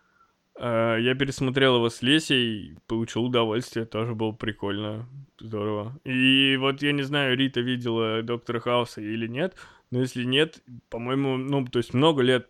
я 0.68 1.16
пересмотрел 1.16 1.78
его 1.78 1.90
с 1.90 2.02
Лесей, 2.02 2.78
получил 2.88 3.26
удовольствие, 3.26 3.86
тоже 3.86 4.14
было 4.14 4.32
прикольно, 4.32 5.08
здорово. 5.40 6.00
И 6.04 6.56
вот 6.60 6.82
я 6.82 6.92
не 6.92 7.02
знаю, 7.02 7.36
Рита 7.36 7.62
видела 7.62 8.22
Доктора 8.22 8.60
Хауса 8.60 9.02
или 9.02 9.28
нет, 9.28 9.56
но 9.90 10.00
если 10.00 10.24
нет, 10.24 10.62
по-моему, 10.90 11.38
ну, 11.38 11.66
то 11.66 11.80
есть 11.80 11.94
много 11.94 12.22
лет 12.22 12.48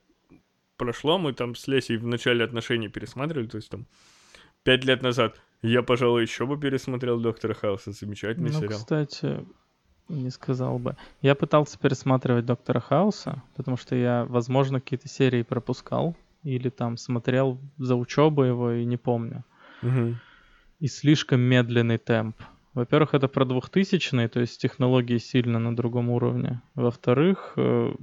прошло, 0.78 1.18
мы 1.18 1.34
там 1.34 1.56
с 1.56 1.68
Лесей 1.68 1.98
в 1.98 2.06
начале 2.06 2.44
отношений 2.44 2.90
пересматривали, 2.90 3.48
то 3.48 3.58
есть 3.58 3.70
там 3.70 3.86
пять 4.64 4.84
лет 4.84 5.02
назад. 5.02 5.40
Я, 5.62 5.84
пожалуй, 5.84 6.24
еще 6.24 6.46
бы 6.46 6.60
пересмотрел 6.60 7.20
Доктора 7.20 7.54
Хауса, 7.54 7.92
замечательный 7.92 8.52
ну, 8.52 8.60
сериал. 8.60 8.80
кстати, 8.80 9.46
не 10.10 10.32
сказал 10.32 10.80
бы. 10.80 10.98
Я 11.22 11.36
пытался 11.36 11.78
пересматривать 11.78 12.46
Доктора 12.46 12.80
Хауса, 12.80 13.44
потому 13.56 13.78
что 13.78 13.96
я, 13.96 14.26
возможно, 14.26 14.82
какие-то 14.82 15.08
серии 15.08 15.44
пропускал 15.44 16.16
или 16.44 16.70
там 16.70 16.98
смотрел 16.98 17.60
за 17.78 17.96
учебу 17.96 18.44
его 18.44 18.72
и 18.72 18.86
не 18.86 18.98
помню. 18.98 19.44
Мгм. 19.82 20.20
И 20.80 20.88
слишком 20.88 21.40
медленный 21.42 21.98
темп. 21.98 22.36
Во-первых, 22.74 23.14
это 23.14 23.28
про 23.28 23.46
2000 23.46 24.28
то 24.30 24.40
есть 24.40 24.62
технологии 24.62 25.18
сильно 25.20 25.60
на 25.60 25.76
другом 25.76 26.10
уровне. 26.10 26.62
Во-вторых, 26.76 27.54
э, 27.58 27.94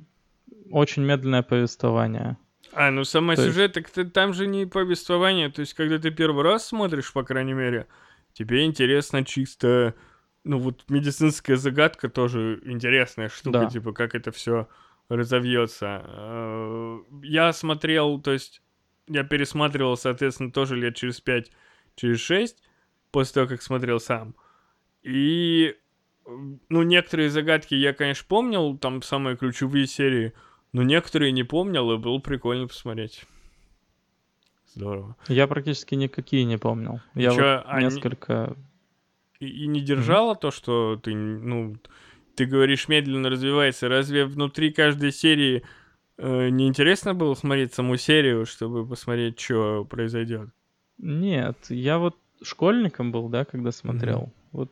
очень 0.71 1.03
медленное 1.05 1.43
повествование. 1.43 2.37
А, 2.75 2.91
ну 2.91 3.05
сама 3.05 3.35
То 3.35 3.43
есть- 3.43 3.55
сюжет, 3.55 3.73
так 3.73 3.89
ты- 3.91 4.05
там 4.05 4.35
же 4.35 4.47
не 4.47 4.67
повествование, 4.67 5.49
то 5.49 5.61
есть 5.61 5.75
когда 5.75 5.99
ты 5.99 6.11
первый 6.11 6.45
раз 6.45 6.67
смотришь, 6.67 7.13
по 7.13 7.23
крайней 7.25 7.55
мере, 7.55 7.87
тебе 8.35 8.67
интересно 8.67 9.25
чисто, 9.25 9.95
ну 10.45 10.59
вот 10.59 10.85
медицинская 10.91 11.57
загадка 11.57 12.11
тоже 12.11 12.61
интересная 12.67 13.31
штука, 13.31 13.61
Да. 13.61 13.67
типа 13.71 13.93
как 13.93 14.15
это 14.15 14.31
все 14.33 14.69
разовьется. 15.09 16.03
Э, 16.07 16.99
Я 17.23 17.53
смотрел, 17.53 18.21
то 18.21 18.33
есть 18.33 18.63
я 19.07 19.25
пересматривал, 19.25 19.97
соответственно, 19.97 20.53
тоже 20.53 20.77
лет 20.77 20.97
через 20.97 21.21
пять, 21.21 21.51
через 21.97 22.21
шесть, 22.21 22.63
после 23.11 23.35
того, 23.35 23.47
как 23.49 23.63
смотрел 23.63 24.01
сам. 24.01 24.35
И, 25.03 25.77
ну, 26.27 26.83
некоторые 26.83 27.31
загадки 27.31 27.75
я, 27.75 27.93
конечно, 27.95 28.27
помнил, 28.29 28.77
там 28.77 29.01
самые 29.03 29.37
ключевые 29.37 29.87
серии, 29.87 30.35
но 30.73 30.83
некоторые 30.83 31.33
не 31.33 31.45
помнил, 31.45 31.91
и 31.93 31.97
было 31.97 32.19
прикольно 32.19 32.67
посмотреть. 32.69 33.25
Здорово. 34.75 35.17
Я 35.29 35.47
практически 35.47 35.95
никакие 35.95 36.45
не 36.45 36.59
помнил. 36.59 37.01
Я 37.15 37.31
чё, 37.35 37.57
вот 37.57 37.65
они- 37.67 37.85
несколько... 37.87 38.57
И, 39.41 39.47
и 39.47 39.67
не 39.69 39.81
держало 39.81 40.35
то, 40.35 40.51
что 40.51 41.01
ты, 41.03 41.15
ну, 41.15 41.77
ты 42.39 42.47
говоришь, 42.47 42.89
медленно 42.89 43.29
развивается. 43.31 43.89
Разве 43.89 44.25
внутри 44.25 44.73
каждой 44.73 45.13
серии 45.13 45.63
э, 46.19 46.49
неинтересно 46.49 47.15
было 47.15 47.35
смотреть 47.35 47.75
саму 47.75 47.97
серию, 47.97 48.47
чтобы 48.47 48.87
посмотреть, 48.87 49.39
что 49.41 49.85
произойдет? 49.85 50.49
Нет, 50.99 51.57
я 51.69 51.99
вот 51.99 52.17
школьником 52.43 53.13
был, 53.13 53.29
да, 53.29 53.45
когда 53.45 53.73
смотрел. 53.73 54.33
Вот 54.53 54.71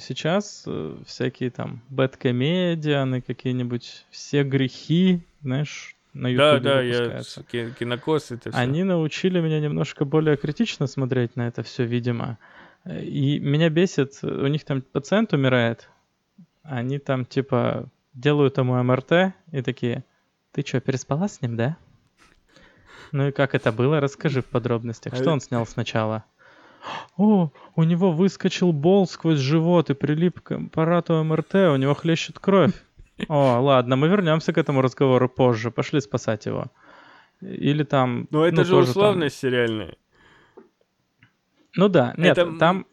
сейчас 0.00 0.64
э, 0.66 0.96
всякие 1.06 1.50
там 1.50 1.80
бэткомедианы, 1.88 3.20
какие-нибудь 3.20 4.04
все 4.10 4.42
грехи, 4.44 5.20
знаешь, 5.42 5.96
на 6.14 6.34
Да, 6.34 6.54
ютубе 6.54 6.70
да, 6.70 6.82
я 6.82 6.92
выпускаются. 6.94 7.42
ки- 7.44 7.74
кинокос 7.78 8.30
это 8.30 8.50
все. 8.50 8.58
Они 8.58 8.84
научили 8.84 9.40
меня 9.40 9.60
немножко 9.60 10.04
более 10.04 10.36
критично 10.36 10.86
смотреть 10.86 11.36
на 11.36 11.48
это 11.48 11.62
все, 11.62 11.84
видимо. 11.84 12.38
Э, 12.84 13.02
И 13.04 13.38
меня 13.40 13.68
бесит, 13.70 14.18
э, 14.22 14.26
у 14.26 14.46
них 14.46 14.64
там 14.64 14.82
пациент 14.82 15.32
умирает, 15.32 15.88
они 16.68 16.98
там 16.98 17.24
типа 17.24 17.88
делают 18.14 18.58
ему 18.58 18.82
МРТ 18.82 19.34
и 19.52 19.62
такие, 19.62 20.04
ты 20.52 20.62
что, 20.66 20.80
переспала 20.80 21.28
с 21.28 21.40
ним, 21.40 21.56
да? 21.56 21.76
Ну 23.12 23.28
и 23.28 23.32
как 23.32 23.54
это 23.54 23.72
было? 23.72 24.00
Расскажи 24.00 24.42
в 24.42 24.46
подробностях. 24.46 25.14
Что 25.14 25.30
он 25.30 25.40
снял 25.40 25.66
сначала? 25.66 26.24
О, 27.16 27.50
у 27.74 27.82
него 27.82 28.12
выскочил 28.12 28.72
бол 28.72 29.06
сквозь 29.06 29.38
живот 29.38 29.90
и 29.90 29.94
прилип 29.94 30.40
к 30.40 30.52
аппарату 30.52 31.22
МРТ, 31.24 31.54
у 31.54 31.76
него 31.76 31.94
хлещет 31.94 32.38
кровь. 32.38 32.72
О, 33.28 33.60
ладно, 33.60 33.96
мы 33.96 34.08
вернемся 34.08 34.52
к 34.52 34.58
этому 34.58 34.80
разговору 34.80 35.28
позже. 35.28 35.70
Пошли 35.70 36.00
спасать 36.00 36.46
его. 36.46 36.66
Или 37.40 37.82
там... 37.82 38.28
Ну, 38.30 38.44
это 38.44 38.64
же 38.64 38.70
тоже 38.70 38.92
там- 38.92 39.02
условность 39.02 39.38
сериальная. 39.38 39.96
Ну 41.74 41.88
да, 41.88 42.14
нет, 42.16 42.38
Это, 42.38 42.56
там, 42.58 42.86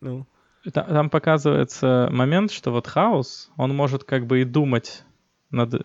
Ну, 0.00 0.26
там 0.72 1.10
показывается 1.10 2.08
момент, 2.10 2.50
что 2.50 2.70
вот 2.72 2.86
хаос, 2.86 3.50
он 3.56 3.74
может 3.74 4.04
как 4.04 4.26
бы 4.26 4.40
и 4.40 4.44
думать 4.44 5.04
над 5.50 5.74
э, 5.74 5.80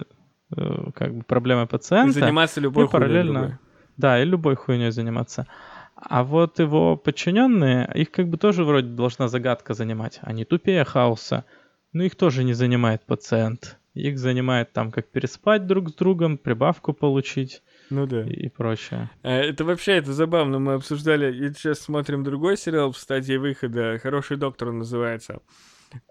как 0.96 1.16
бы 1.16 1.24
проблемой 1.24 1.66
и 1.66 1.68
пациента. 1.68 2.20
заниматься 2.20 2.60
любой 2.60 2.86
и 2.86 2.90
параллельно- 2.90 3.34
другой. 3.40 3.58
Да, 3.98 4.22
и 4.22 4.26
любой 4.26 4.56
хуйней 4.56 4.92
заниматься. 4.92 5.48
А 5.96 6.24
вот 6.24 6.60
его 6.60 6.98
подчиненные, 6.98 7.90
их 7.94 8.10
как 8.12 8.28
бы 8.28 8.38
тоже 8.38 8.64
вроде 8.64 8.88
должна 8.88 9.28
загадка 9.28 9.74
занимать. 9.74 10.20
Они 10.24 10.46
тупее 10.46 10.84
хаоса, 10.84 11.46
но 11.94 12.04
их 12.04 12.16
тоже 12.16 12.44
не 12.44 12.54
занимает 12.54 13.06
пациент. 13.06 13.78
Их 13.94 14.18
занимает 14.18 14.72
там, 14.72 14.92
как 14.92 15.12
переспать 15.12 15.68
друг 15.68 15.90
с 15.90 15.94
другом, 15.94 16.38
прибавку 16.38 16.94
получить 16.94 17.62
Ну 17.92 18.08
да. 18.08 18.24
и, 18.24 18.46
и 18.46 18.50
прочее. 18.50 19.10
А, 19.22 19.30
Это 19.30 19.64
вообще, 19.66 19.94
это 19.94 20.14
забавно. 20.14 20.60
Мы 20.60 20.74
обсуждали, 20.74 21.32
и 21.32 21.54
сейчас 21.54 21.80
смотрим 21.80 22.24
другой 22.24 22.58
сериал 22.58 22.92
в 22.92 22.98
стадии 22.98 23.36
выхода. 23.36 24.00
«Хороший 24.02 24.38
доктор» 24.38 24.70
он 24.70 24.80
называется. 24.80 25.42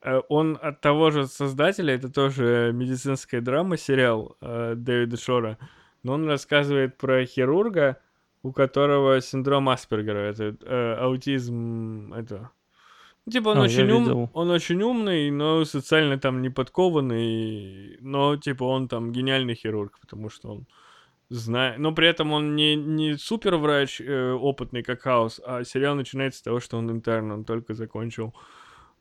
Э, 0.03 0.21
Он 0.29 0.59
от 0.61 0.81
того 0.81 1.11
же 1.11 1.27
создателя, 1.27 1.95
это 1.95 2.11
тоже 2.11 2.71
медицинская 2.75 3.41
драма, 3.41 3.77
сериал 3.77 4.37
э, 4.41 4.75
Дэвида 4.77 5.17
Шора. 5.17 5.59
Но 6.03 6.13
он 6.13 6.29
рассказывает 6.29 6.97
про 6.97 7.25
хирурга, 7.25 7.99
у 8.43 8.53
которого 8.53 9.21
синдром 9.21 9.69
Аспергера, 9.69 10.19
это 10.19 10.57
э, 10.63 10.95
аутизм, 11.01 12.13
это... 12.15 12.51
Ну, 13.27 13.33
Типа 13.33 13.49
он 13.51 13.59
А, 13.59 13.63
очень 13.63 13.91
ум, 13.91 14.31
он 14.33 14.51
очень 14.51 14.83
умный, 14.83 15.31
но 15.31 15.65
социально 15.65 16.19
там 16.19 16.41
не 16.41 16.49
подкованный, 16.49 17.99
но 18.01 18.37
типа 18.37 18.65
он 18.65 18.89
там 18.89 19.13
гениальный 19.13 19.55
хирург, 19.55 19.99
потому 20.01 20.31
что 20.31 20.53
он 20.53 20.67
знает, 21.31 21.79
но 21.79 21.93
при 21.93 22.09
этом 22.09 22.33
он 22.33 22.57
не, 22.57 22.75
не 22.75 23.17
супер 23.17 23.57
врач 23.57 24.01
э, 24.01 24.33
опытный, 24.33 24.83
как 24.83 25.03
Хаус, 25.03 25.41
а 25.45 25.65
сериал 25.65 25.95
начинается 25.95 26.41
с 26.41 26.43
того, 26.43 26.61
что 26.61 26.77
он 26.77 26.91
интерн, 26.91 27.31
он 27.31 27.45
только 27.45 27.73
закончил 27.75 28.35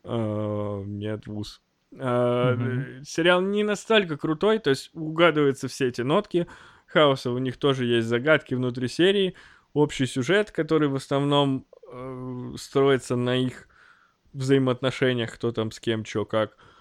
э, 0.04 0.84
медвуз. 0.86 1.62
Э, 1.92 2.56
Мгм. 2.56 2.80
э, 2.80 3.04
Сериал 3.04 3.42
не 3.42 3.64
настолько 3.64 4.16
крутой, 4.16 4.60
то 4.60 4.70
есть 4.70 4.92
угадываются 4.94 5.68
все 5.68 5.88
эти 5.88 6.02
нотки. 6.02 6.48
Хаоса 6.86 7.32
у 7.32 7.38
них 7.40 7.58
тоже 7.58 7.86
есть 7.86 8.08
загадки 8.08 8.54
внутри 8.54 8.88
серии, 8.88 9.36
общий 9.74 10.06
сюжет, 10.06 10.52
который 10.52 10.88
в 10.88 10.96
основном 10.96 11.66
э, 11.92 12.54
строится 12.58 13.16
на 13.16 13.36
их 13.36 13.68
взаимоотношениях, 14.34 15.34
кто 15.34 15.52
там 15.52 15.72
с 15.72 15.80
кем, 15.80 16.04
чё, 16.04 16.26
как. 16.26 16.52
Э, 16.52 16.79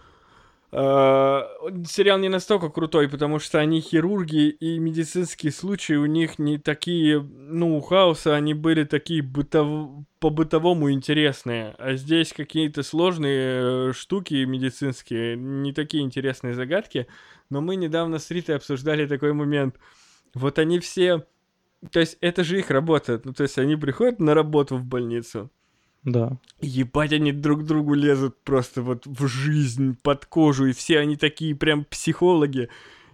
Сериал 0.70 2.18
не 2.18 2.28
настолько 2.28 2.68
крутой, 2.68 3.08
потому 3.08 3.38
что 3.38 3.58
они 3.58 3.80
хирурги, 3.80 4.50
и 4.50 4.78
медицинские 4.78 5.50
случаи 5.50 5.94
у 5.94 6.04
них 6.04 6.38
не 6.38 6.58
такие, 6.58 7.20
ну, 7.22 7.78
у 7.78 7.80
Хауса 7.80 8.34
они 8.34 8.52
были 8.52 8.84
такие 8.84 9.22
бытов... 9.22 10.04
по-бытовому 10.18 10.90
интересные, 10.92 11.74
а 11.78 11.94
здесь 11.94 12.34
какие-то 12.34 12.82
сложные 12.82 13.88
э, 13.88 13.92
штуки 13.94 14.44
медицинские, 14.44 15.36
не 15.36 15.72
такие 15.72 16.02
интересные 16.02 16.52
загадки, 16.52 17.06
но 17.48 17.62
мы 17.62 17.76
недавно 17.76 18.18
с 18.18 18.30
Ритой 18.30 18.56
обсуждали 18.56 19.06
такой 19.06 19.32
момент. 19.32 19.76
Вот 20.34 20.58
они 20.58 20.80
все... 20.80 21.24
То 21.90 22.00
есть 22.00 22.18
это 22.20 22.44
же 22.44 22.58
их 22.58 22.70
работа, 22.70 23.22
ну, 23.24 23.32
то 23.32 23.44
есть 23.44 23.56
они 23.56 23.76
приходят 23.76 24.20
на 24.20 24.34
работу 24.34 24.76
в 24.76 24.84
больницу, 24.84 25.50
Да. 26.04 26.38
Ебать, 26.60 27.12
они 27.12 27.32
друг 27.32 27.64
другу 27.64 27.94
лезут 27.94 28.36
просто 28.44 28.82
вот 28.82 29.06
в 29.06 29.26
жизнь, 29.26 29.96
под 30.02 30.26
кожу, 30.26 30.66
и 30.66 30.72
все 30.72 31.00
они 31.00 31.16
такие 31.16 31.54
прям 31.54 31.84
психологи. 31.84 32.68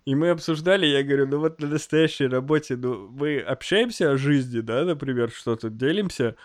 И 0.05 0.15
мы 0.15 0.31
обсуждали, 0.31 0.87
я 0.87 1.03
говорю, 1.03 1.27
ну 1.27 1.39
вот 1.39 1.61
на 1.61 1.67
настоящей 1.67 2.27
работе, 2.27 2.77
ну 2.77 3.09
мы 3.09 3.41
общаемся 3.41 4.11
о 4.11 4.19
жизни, 4.19 4.61
да, 4.61 4.85
например, 4.85 5.31
что-то 5.31 5.71
делимся, 5.71 6.37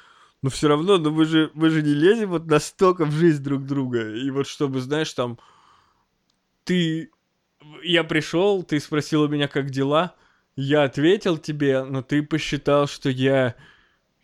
но 0.42 0.50
все 0.50 0.70
равно, 0.70 0.98
ну 0.98 1.12
вы 1.12 1.26
же, 1.26 1.52
вы 1.54 1.70
же 1.70 1.82
не 1.82 1.94
лезем 1.94 2.30
вот 2.30 2.46
настолько 2.46 3.06
в 3.06 3.12
жизнь 3.12 3.44
друг 3.44 3.66
друга. 3.66 4.16
И 4.16 4.30
вот 4.32 4.48
чтобы, 4.48 4.80
знаешь, 4.80 5.14
там, 5.14 5.38
ты, 6.64 7.12
я 7.84 8.06
пришел, 8.06 8.64
ты 8.64 8.80
спросил 8.80 9.24
у 9.24 9.28
меня, 9.28 9.50
как 9.50 9.70
дела, 9.70 10.16
я 10.56 10.84
ответил 10.84 11.38
тебе, 11.38 11.84
но 11.84 12.02
ты 12.02 12.24
посчитал, 12.24 12.88
что 12.88 13.10
я 13.10 13.56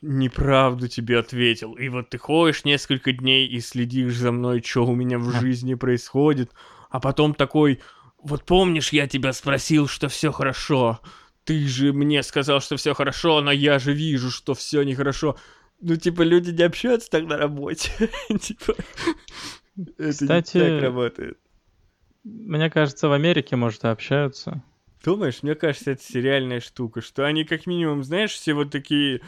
неправду 0.05 0.87
тебе 0.87 1.19
ответил. 1.19 1.73
И 1.73 1.89
вот 1.89 2.09
ты 2.09 2.17
ходишь 2.17 2.63
несколько 2.63 3.11
дней 3.11 3.47
и 3.47 3.59
следишь 3.59 4.15
за 4.15 4.31
мной, 4.31 4.61
что 4.63 4.85
у 4.85 4.95
меня 4.95 5.17
в 5.17 5.31
жизни 5.39 5.73
происходит, 5.73 6.51
а 6.89 6.99
потом 6.99 7.33
такой, 7.33 7.81
вот 8.21 8.43
помнишь, 8.43 8.93
я 8.93 9.07
тебя 9.07 9.33
спросил, 9.33 9.87
что 9.87 10.07
все 10.07 10.31
хорошо. 10.31 10.99
Ты 11.43 11.67
же 11.67 11.93
мне 11.93 12.23
сказал, 12.23 12.61
что 12.61 12.77
все 12.77 12.93
хорошо, 12.93 13.41
но 13.41 13.51
я 13.51 13.79
же 13.79 13.93
вижу, 13.93 14.31
что 14.31 14.53
все 14.53 14.83
нехорошо. 14.83 15.37
Ну, 15.81 15.95
типа, 15.95 16.21
люди 16.21 16.51
не 16.51 16.63
общаются 16.63 17.09
так 17.11 17.25
на 17.25 17.37
работе. 17.37 17.91
Типа, 18.41 18.75
это 19.75 20.07
не 20.07 20.11
Кстати, 20.11 20.57
так 20.57 20.81
работает. 20.81 21.37
Мне 22.23 22.69
кажется, 22.69 23.07
в 23.07 23.11
Америке, 23.11 23.55
может, 23.55 23.83
и 23.83 23.87
общаются. 23.87 24.63
Думаешь, 25.03 25.43
мне 25.43 25.53
кажется, 25.53 25.91
это 25.91 26.01
сериальная 26.01 26.61
штука, 26.61 27.01
что 27.01 27.25
они 27.25 27.43
как 27.43 27.67
минимум, 27.67 28.03
знаешь, 28.03 28.31
все 28.31 28.53
вот 28.53 28.71
такие... 28.71 29.21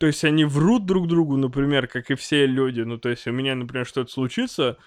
То 0.00 0.06
есть 0.06 0.24
они 0.24 0.46
врут 0.46 0.86
друг 0.86 1.08
другу, 1.08 1.36
например, 1.36 1.86
как 1.86 2.10
и 2.10 2.14
все 2.14 2.46
люди. 2.46 2.80
Ну, 2.80 2.96
то 2.96 3.10
есть 3.10 3.26
у 3.26 3.32
меня, 3.32 3.54
например, 3.54 3.84
что-то 3.84 4.10
случится, 4.10 4.78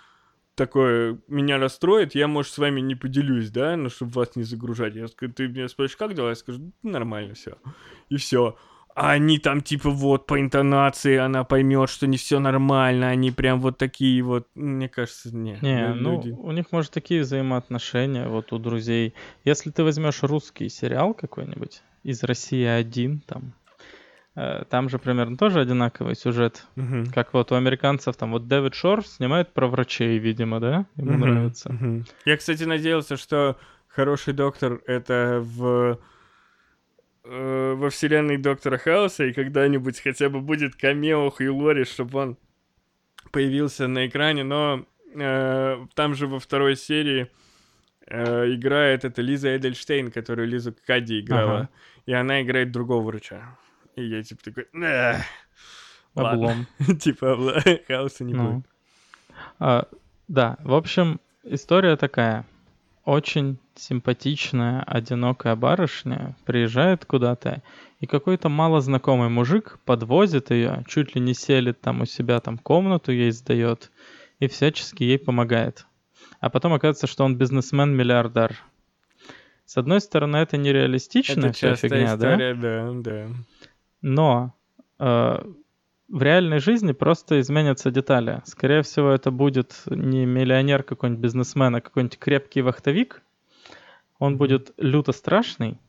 такое 0.56 1.20
меня 1.28 1.60
расстроит, 1.60 2.16
я, 2.16 2.28
может, 2.28 2.52
с 2.52 2.58
вами 2.58 2.82
не 2.82 2.96
поделюсь, 2.96 3.52
да, 3.52 3.78
ну, 3.78 3.90
чтобы 3.90 4.14
вас 4.14 4.36
не 4.36 4.42
загружать. 4.42 4.96
Я 4.96 5.08
скажу, 5.08 5.32
ты 5.32 5.48
меня 5.48 5.68
спросишь, 5.68 5.98
как 5.98 6.16
дела? 6.16 6.30
Я 6.30 6.36
скажу, 6.36 6.74
«Ну, 6.82 6.90
нормально 6.90 7.36
все. 7.36 7.60
И 8.10 8.18
все. 8.18 8.58
А 8.96 9.12
они 9.12 9.38
там, 9.38 9.62
типа, 9.62 9.92
вот, 9.92 10.26
по 10.26 10.42
интонации 10.42 11.18
она 11.18 11.44
поймет, 11.44 11.92
что 11.92 12.08
не 12.08 12.18
все 12.18 12.40
нормально, 12.40 13.10
они 13.10 13.30
прям 13.30 13.60
вот 13.60 13.78
такие 13.78 14.24
вот, 14.24 14.48
мне 14.56 14.90
кажется, 14.90 15.30
не. 15.36 15.60
Не, 15.62 15.94
ну, 15.94 16.14
люди. 16.16 16.32
у 16.32 16.52
них, 16.52 16.72
может, 16.72 16.92
такие 16.92 17.22
взаимоотношения, 17.22 18.28
вот 18.28 18.52
у 18.52 18.58
друзей. 18.58 19.14
Если 19.46 19.70
ты 19.70 19.84
возьмешь 19.84 20.24
русский 20.24 20.70
сериал 20.70 21.14
какой-нибудь 21.14 21.84
из 22.02 22.24
России 22.24 22.66
один, 22.66 23.20
там, 23.28 23.54
там 24.36 24.90
же 24.90 24.98
примерно 25.00 25.38
тоже 25.38 25.60
одинаковый 25.62 26.16
сюжет. 26.16 26.66
Мгм. 26.76 27.06
Как 27.12 27.34
вот 27.34 27.52
у 27.52 27.56
американцев, 27.56 28.16
там, 28.16 28.32
вот 28.32 28.48
Дэвид 28.48 28.74
Шор 28.74 29.06
снимает 29.06 29.54
про 29.54 29.68
врачей, 29.68 30.18
видимо, 30.18 30.60
да? 30.60 30.86
Ему 30.96 31.12
Мгм, 31.14 31.20
нравится. 31.22 31.72
мгм. 31.72 32.06
Я, 32.26 32.38
кстати, 32.38 32.64
надеялся, 32.64 33.16
что 33.18 33.58
хороший 33.88 34.34
доктор 34.34 34.82
это 34.88 35.40
в 35.44 36.00
э, 37.26 37.74
во 37.76 37.90
вселенной 37.90 38.38
Доктора 38.38 38.78
Хауса, 38.78 39.26
и 39.26 39.34
когда-нибудь 39.34 40.00
хотя 40.02 40.30
бы 40.30 40.42
будет 40.42 40.76
камео 40.76 41.30
Хью 41.30 41.56
Лори, 41.56 41.86
чтобы 41.86 42.20
он 42.20 42.38
появился 43.32 43.88
на 43.88 44.08
экране, 44.08 44.44
но 44.44 44.86
э, 45.16 45.86
там 45.96 46.16
же 46.16 46.28
во 46.28 46.40
второй 46.40 46.76
серии 46.76 47.28
э, 48.08 48.52
играет 48.54 49.06
это 49.06 49.22
Лиза 49.22 49.56
Эдельштейн, 49.56 50.12
которую 50.12 50.48
Лизу 50.48 50.76
Кадди 50.86 51.20
играла, 51.22 51.56
Ага. 51.56 51.70
и 52.08 52.14
она 52.14 52.42
играет 52.42 52.72
другого 52.72 53.02
врача. 53.04 53.58
И 53.96 54.04
я 54.06 54.24
типа 54.24 54.44
такой. 54.44 54.68
Облом. 56.16 56.68
типа 57.00 57.62
Хауса 57.88 58.24
не 58.24 58.34
Ну. 58.34 58.52
будет. 58.52 58.66
А, 59.60 59.88
да, 60.28 60.58
в 60.62 60.74
общем, 60.74 61.20
история 61.44 61.96
такая. 61.96 62.46
Очень 63.06 63.58
симпатичная, 63.76 64.82
одинокая 64.84 65.56
барышня 65.56 66.38
приезжает 66.46 67.04
куда-то, 67.06 67.62
и 68.00 68.06
какой-то 68.06 68.48
малознакомый 68.48 69.28
мужик 69.30 69.80
подвозит 69.84 70.52
ее, 70.52 70.86
чуть 70.88 71.16
ли 71.16 71.20
не 71.22 71.34
селит 71.34 71.82
там 71.82 72.02
у 72.02 72.06
себя, 72.06 72.40
там 72.40 72.58
комнату 72.58 73.12
ей 73.12 73.32
сдает, 73.32 73.92
и 74.40 74.48
всячески 74.48 75.04
ей 75.04 75.20
помогает. 75.20 75.86
А 76.40 76.50
потом 76.50 76.74
оказывается, 76.74 77.08
что 77.08 77.26
он 77.26 77.36
бизнесмен-миллиардер. 77.38 78.56
С 79.66 79.78
одной 79.78 80.00
стороны, 80.02 80.38
это 80.38 80.58
нереалистичная 80.58 81.50
Это 81.50 81.54
вся 81.54 81.76
фигня, 81.76 82.16
да? 82.16 82.34
история, 82.34 82.54
да, 82.54 82.92
да. 82.94 83.28
Но 84.04 84.54
э, 85.00 85.38
в 86.10 86.22
реальной 86.22 86.60
жизни 86.60 86.92
просто 86.92 87.40
изменятся 87.40 87.90
детали. 87.90 88.44
Скорее 88.46 88.84
всего, 88.84 89.10
это 89.10 89.32
будет 89.32 89.82
не 89.88 90.26
миллионер 90.26 90.84
какой-нибудь 90.84 91.24
бизнесмен, 91.24 91.76
а 91.76 91.82
какой-нибудь 91.82 92.20
крепкий 92.20 92.62
вахтовик. 92.62 93.24
Он 94.20 94.38
будет 94.38 94.74
люто 94.78 95.14
страшный. 95.14 95.80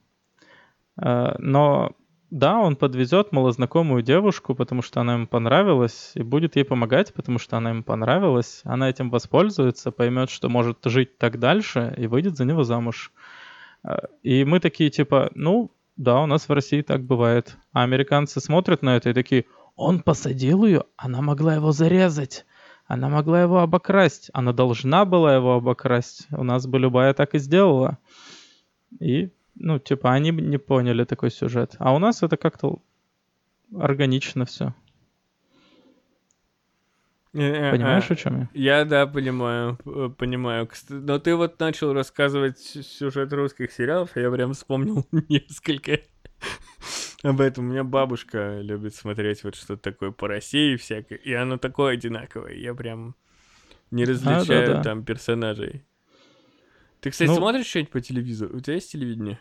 Э, 0.97 1.35
но 1.39 1.93
да, 2.31 2.59
он 2.59 2.77
подвезет 2.77 3.33
малознакомую 3.33 4.03
девушку, 4.03 4.55
потому 4.55 4.83
что 4.83 5.01
она 5.01 5.15
ему 5.15 5.27
понравилась, 5.27 6.13
и 6.15 6.23
будет 6.23 6.57
ей 6.57 6.65
помогать, 6.65 7.13
потому 7.13 7.39
что 7.39 7.57
она 7.57 7.71
ему 7.71 7.83
понравилась. 7.83 8.61
Она 8.65 8.89
этим 8.89 9.11
воспользуется, 9.11 9.91
поймет, 9.91 10.31
что 10.31 10.49
может 10.49 10.79
жить 10.85 11.19
так 11.19 11.39
дальше, 11.39 11.95
и 11.99 12.07
выйдет 12.07 12.37
за 12.37 12.45
него 12.45 12.63
замуж. 12.65 13.13
Э, 13.83 13.99
И 14.23 14.45
мы 14.45 14.61
такие 14.61 14.91
типа, 14.91 15.31
ну, 15.35 15.73
да, 15.97 16.21
у 16.21 16.27
нас 16.27 16.49
в 16.49 16.53
России 16.53 16.83
так 16.83 17.05
бывает. 17.05 17.57
А 17.73 17.83
американцы 17.83 18.41
смотрят 18.41 18.83
на 18.83 18.97
это 18.97 19.11
и 19.11 19.15
такие, 19.15 19.45
он 19.77 20.01
посадил 20.01 20.65
ее, 20.65 20.85
она 20.97 21.21
могла 21.23 21.55
его 21.55 21.73
зарезать. 21.73 22.47
Она 22.87 23.09
могла 23.09 23.41
его 23.41 23.61
обокрасть. 23.61 24.31
Она 24.35 24.53
должна 24.53 25.05
была 25.05 25.35
его 25.35 25.55
обокрасть. 25.55 26.27
У 26.31 26.45
нас 26.45 26.67
бы 26.67 26.79
любая 26.79 27.15
так 27.15 27.35
и 27.35 27.39
сделала. 27.39 27.99
И, 29.01 29.31
ну, 29.55 29.79
типа, 29.79 30.13
они 30.13 30.31
не 30.31 30.59
поняли 30.59 31.05
такой 31.05 31.31
сюжет. 31.31 31.77
А 31.79 31.95
у 31.95 31.99
нас 31.99 32.23
это 32.23 32.37
как-то 32.37 32.83
органично 33.75 34.45
все. 34.45 34.75
Э, 37.35 37.73
Понимаешь, 37.73 38.07
а, 38.09 38.15
о 38.15 38.17
чем 38.17 38.41
я? 38.41 38.49
Я, 38.55 38.85
да, 38.85 39.07
понимаю, 39.07 39.77
понимаю. 40.17 40.69
Но 40.89 41.19
ты 41.19 41.35
вот 41.35 41.59
начал 41.59 41.93
рассказывать 41.93 42.59
сюжет 42.59 43.33
русских 43.33 43.73
сериалов, 43.73 44.17
и 44.17 44.21
я 44.21 44.31
прям 44.31 44.53
вспомнил 44.55 45.07
несколько. 45.29 46.01
об 47.23 47.41
этом. 47.41 47.67
У 47.67 47.71
меня 47.73 47.85
бабушка 47.85 48.61
любит 48.61 48.95
смотреть 48.95 49.45
вот 49.45 49.57
что-то 49.57 49.77
такое 49.79 50.11
по 50.11 50.29
России 50.29 50.77
всякое, 50.77 51.17
и 51.19 51.33
оно 51.33 51.59
такое 51.59 51.95
одинаковое. 51.95 52.55
Я 52.55 52.75
прям 52.75 53.15
не 53.91 54.05
различаю 54.05 54.67
да-да. 54.69 54.83
там 54.83 55.05
персонажей. 55.05 55.85
Ты, 57.01 57.11
кстати, 57.11 57.29
Ну- 57.29 57.37
смотришь 57.37 57.67
что-нибудь 57.67 57.91
по 57.93 58.01
телевизору? 58.01 58.57
У 58.57 58.61
тебя 58.61 58.75
есть 58.75 58.93
телевидение? 58.93 59.39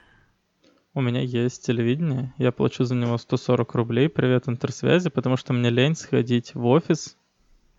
У 0.96 1.02
меня 1.02 1.22
есть 1.22 1.66
телевидение, 1.66 2.34
я 2.38 2.52
плачу 2.52 2.84
за 2.84 2.94
него 2.94 3.18
140 3.18 3.74
рублей, 3.74 4.10
привет 4.10 4.48
интерсвязи, 4.48 5.10
потому 5.10 5.38
что 5.38 5.52
мне 5.52 5.72
лень 5.72 5.96
сходить 5.96 6.54
в 6.54 6.66
офис 6.68 7.18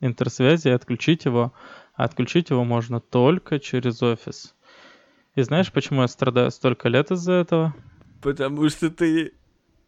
интерсвязи 0.05 0.68
и 0.68 0.72
отключить 0.72 1.24
его. 1.24 1.52
А 1.94 2.05
отключить 2.05 2.50
его 2.50 2.64
можно 2.64 3.00
только 3.00 3.61
через 3.61 4.02
офис. 4.02 4.55
И 5.36 5.42
знаешь, 5.42 5.72
почему 5.72 6.02
я 6.02 6.09
страдаю 6.09 6.50
столько 6.50 6.88
лет 6.88 7.11
из-за 7.11 7.32
этого? 7.32 7.74
Потому 8.22 8.68
что 8.68 8.90
ты... 8.90 9.32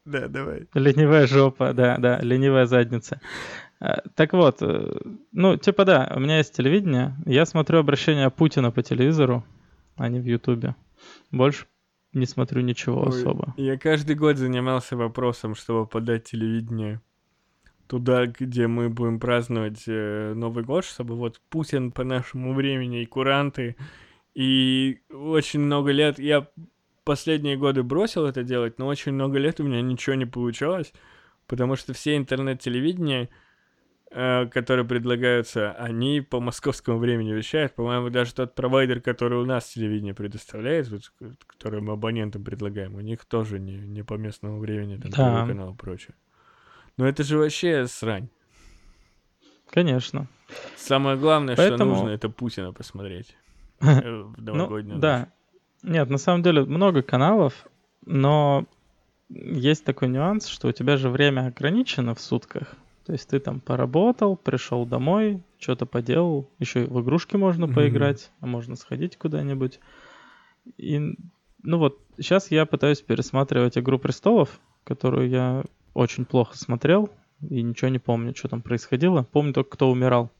Да, 0.04 0.28
давай. 0.28 0.68
Ленивая 0.74 1.26
жопа, 1.26 1.72
да, 1.72 1.96
да, 1.98 2.20
ленивая 2.20 2.66
задница. 2.66 3.20
А, 3.80 4.02
Так 4.14 4.32
вот, 4.34 4.62
э, 4.62 5.00
ну, 5.32 5.56
типа 5.56 5.84
да, 5.84 6.12
у 6.14 6.20
меня 6.20 6.38
есть 6.38 6.56
телевидение, 6.56 7.16
я 7.26 7.44
смотрю 7.44 7.80
обращение 7.80 8.30
Путина 8.30 8.70
по 8.70 8.82
телевизору, 8.82 9.44
а 9.96 10.08
не 10.08 10.20
в 10.20 10.24
Ютубе. 10.24 10.76
Больше 11.32 11.66
не 12.12 12.26
смотрю 12.26 12.62
ничего 12.62 13.02
Ой, 13.02 13.08
особо. 13.08 13.52
Я 13.56 13.76
каждый 13.76 14.14
год 14.14 14.36
занимался 14.36 14.96
вопросом, 14.96 15.54
чтобы 15.54 15.86
подать 15.86 16.24
телевидение 16.24 17.00
туда, 17.86 18.26
где 18.26 18.66
мы 18.66 18.88
будем 18.88 19.20
праздновать 19.20 19.84
э, 19.86 20.34
Новый 20.34 20.64
год, 20.64 20.84
чтобы 20.84 21.14
вот 21.14 21.40
Путин 21.50 21.92
по 21.92 22.04
нашему 22.04 22.54
времени 22.54 23.02
и 23.02 23.06
куранты. 23.06 23.76
И 24.34 25.00
очень 25.10 25.60
много 25.60 25.92
лет 25.92 26.18
я 26.18 26.48
последние 27.06 27.56
годы 27.56 27.82
бросил 27.82 28.26
это 28.26 28.42
делать, 28.42 28.78
но 28.78 28.88
очень 28.88 29.12
много 29.12 29.38
лет 29.38 29.60
у 29.60 29.64
меня 29.64 29.80
ничего 29.80 30.16
не 30.16 30.26
получалось, 30.26 30.92
потому 31.46 31.76
что 31.76 31.94
все 31.94 32.16
интернет-телевидения, 32.16 33.28
э, 34.10 34.46
которые 34.46 34.84
предлагаются, 34.84 35.70
они 35.72 36.20
по 36.20 36.40
московскому 36.40 36.98
времени 36.98 37.32
вещают. 37.32 37.74
По-моему, 37.76 38.10
даже 38.10 38.34
тот 38.34 38.56
провайдер, 38.56 39.00
который 39.00 39.38
у 39.38 39.46
нас 39.46 39.68
телевидение 39.68 40.14
предоставляет, 40.14 40.88
вот, 40.88 41.12
который 41.46 41.80
мы 41.80 41.92
абонентам 41.92 42.42
предлагаем, 42.42 42.96
у 42.96 43.00
них 43.00 43.24
тоже 43.24 43.60
не, 43.60 43.76
не 43.76 44.02
по 44.02 44.14
местному 44.14 44.58
времени, 44.58 44.96
там, 44.96 45.10
Да. 45.12 45.16
Первый 45.16 45.48
канал 45.48 45.74
и 45.74 45.76
прочее. 45.76 46.14
Но 46.96 47.06
это 47.06 47.22
же 47.24 47.38
вообще 47.38 47.86
срань. 47.86 48.28
Конечно. 49.70 50.26
Самое 50.76 51.16
главное, 51.16 51.56
Поэтому- 51.56 51.94
что 51.94 52.02
нужно, 52.02 52.14
это 52.14 52.28
Путина 52.28 52.72
посмотреть 52.72 53.36
э, 53.80 54.22
в 54.22 54.40
новогоднюю 54.42 54.84
Ну, 54.84 54.94
ночь. 54.94 55.00
да. 55.02 55.28
Нет, 55.82 56.08
на 56.08 56.18
самом 56.18 56.42
деле 56.42 56.64
много 56.64 57.02
каналов, 57.02 57.66
но 58.04 58.64
есть 59.28 59.84
такой 59.84 60.08
нюанс, 60.08 60.46
что 60.46 60.68
у 60.68 60.72
тебя 60.72 60.96
же 60.96 61.10
время 61.10 61.46
ограничено 61.48 62.14
в 62.14 62.20
сутках. 62.20 62.74
То 63.04 63.12
есть 63.12 63.28
ты 63.28 63.38
там 63.38 63.60
поработал, 63.60 64.36
пришел 64.36 64.84
домой, 64.86 65.42
что-то 65.58 65.86
поделал, 65.86 66.48
еще 66.58 66.84
и 66.84 66.86
в 66.86 67.00
игрушки 67.02 67.36
можно 67.36 67.66
Мгм. 67.66 67.74
поиграть, 67.74 68.30
а 68.40 68.46
можно 68.46 68.74
сходить 68.76 69.16
куда-нибудь. 69.16 69.78
И, 70.76 70.98
ну 71.62 71.78
вот, 71.78 72.00
сейчас 72.16 72.50
я 72.50 72.66
пытаюсь 72.66 73.02
пересматривать 73.02 73.78
«Игру 73.78 73.98
престолов», 73.98 74.60
которую 74.84 75.28
я 75.28 75.64
очень 75.96 76.26
плохо 76.26 76.56
смотрел, 76.56 77.10
и 77.48 77.62
ничего 77.62 77.88
не 77.88 77.98
помню, 77.98 78.34
что 78.36 78.48
там 78.48 78.60
происходило. 78.60 79.22
Помню 79.22 79.52
только, 79.52 79.70
кто 79.70 79.90
умирал. 79.90 80.30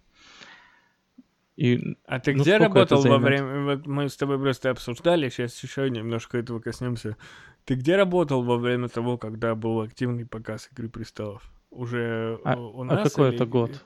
И 1.57 1.97
А 2.05 2.21
ты 2.21 2.35
Ну, 2.35 2.43
где 2.43 2.59
работал 2.59 3.03
во 3.03 3.17
время... 3.17 3.65
Вот 3.65 3.87
мы 3.87 4.11
с 4.11 4.17
тобой 4.17 4.39
просто 4.39 4.69
обсуждали, 4.71 5.31
сейчас 5.31 5.63
еще 5.63 5.89
немножко 5.89 6.37
этого 6.37 6.61
коснемся. 6.61 7.17
Ты 7.65 7.75
где 7.75 7.97
работал 7.97 8.43
во 8.43 8.59
время 8.59 8.89
того, 8.89 9.17
когда 9.17 9.55
был 9.55 9.81
активный 9.81 10.27
показ 10.27 10.69
«Игры 10.71 10.91
престолов»? 10.91 11.43
Уже 11.71 12.39
А- 12.45 12.57
у 12.57 12.83
а 12.83 12.85
нас? 12.85 13.11
какой 13.11 13.29
или- 13.29 13.37
это 13.37 13.47
год? 13.47 13.83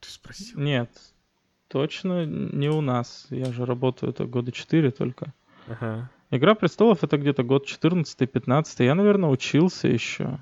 Ты 0.00 0.10
спросил. 0.10 0.60
Нет, 0.60 0.90
точно 1.68 2.26
не 2.26 2.68
у 2.68 2.82
нас. 2.82 3.26
Я 3.30 3.46
же 3.52 3.64
работаю 3.64 4.10
это 4.10 4.26
года 4.26 4.52
4 4.52 4.90
только. 4.90 5.32
Ага. 5.66 6.10
Игра 6.32 6.54
престолов 6.54 7.04
это 7.04 7.18
где-то 7.18 7.42
год 7.42 7.68
14-15. 7.68 8.64
Я, 8.78 8.94
наверное, 8.94 9.28
учился 9.28 9.86
еще. 9.86 10.38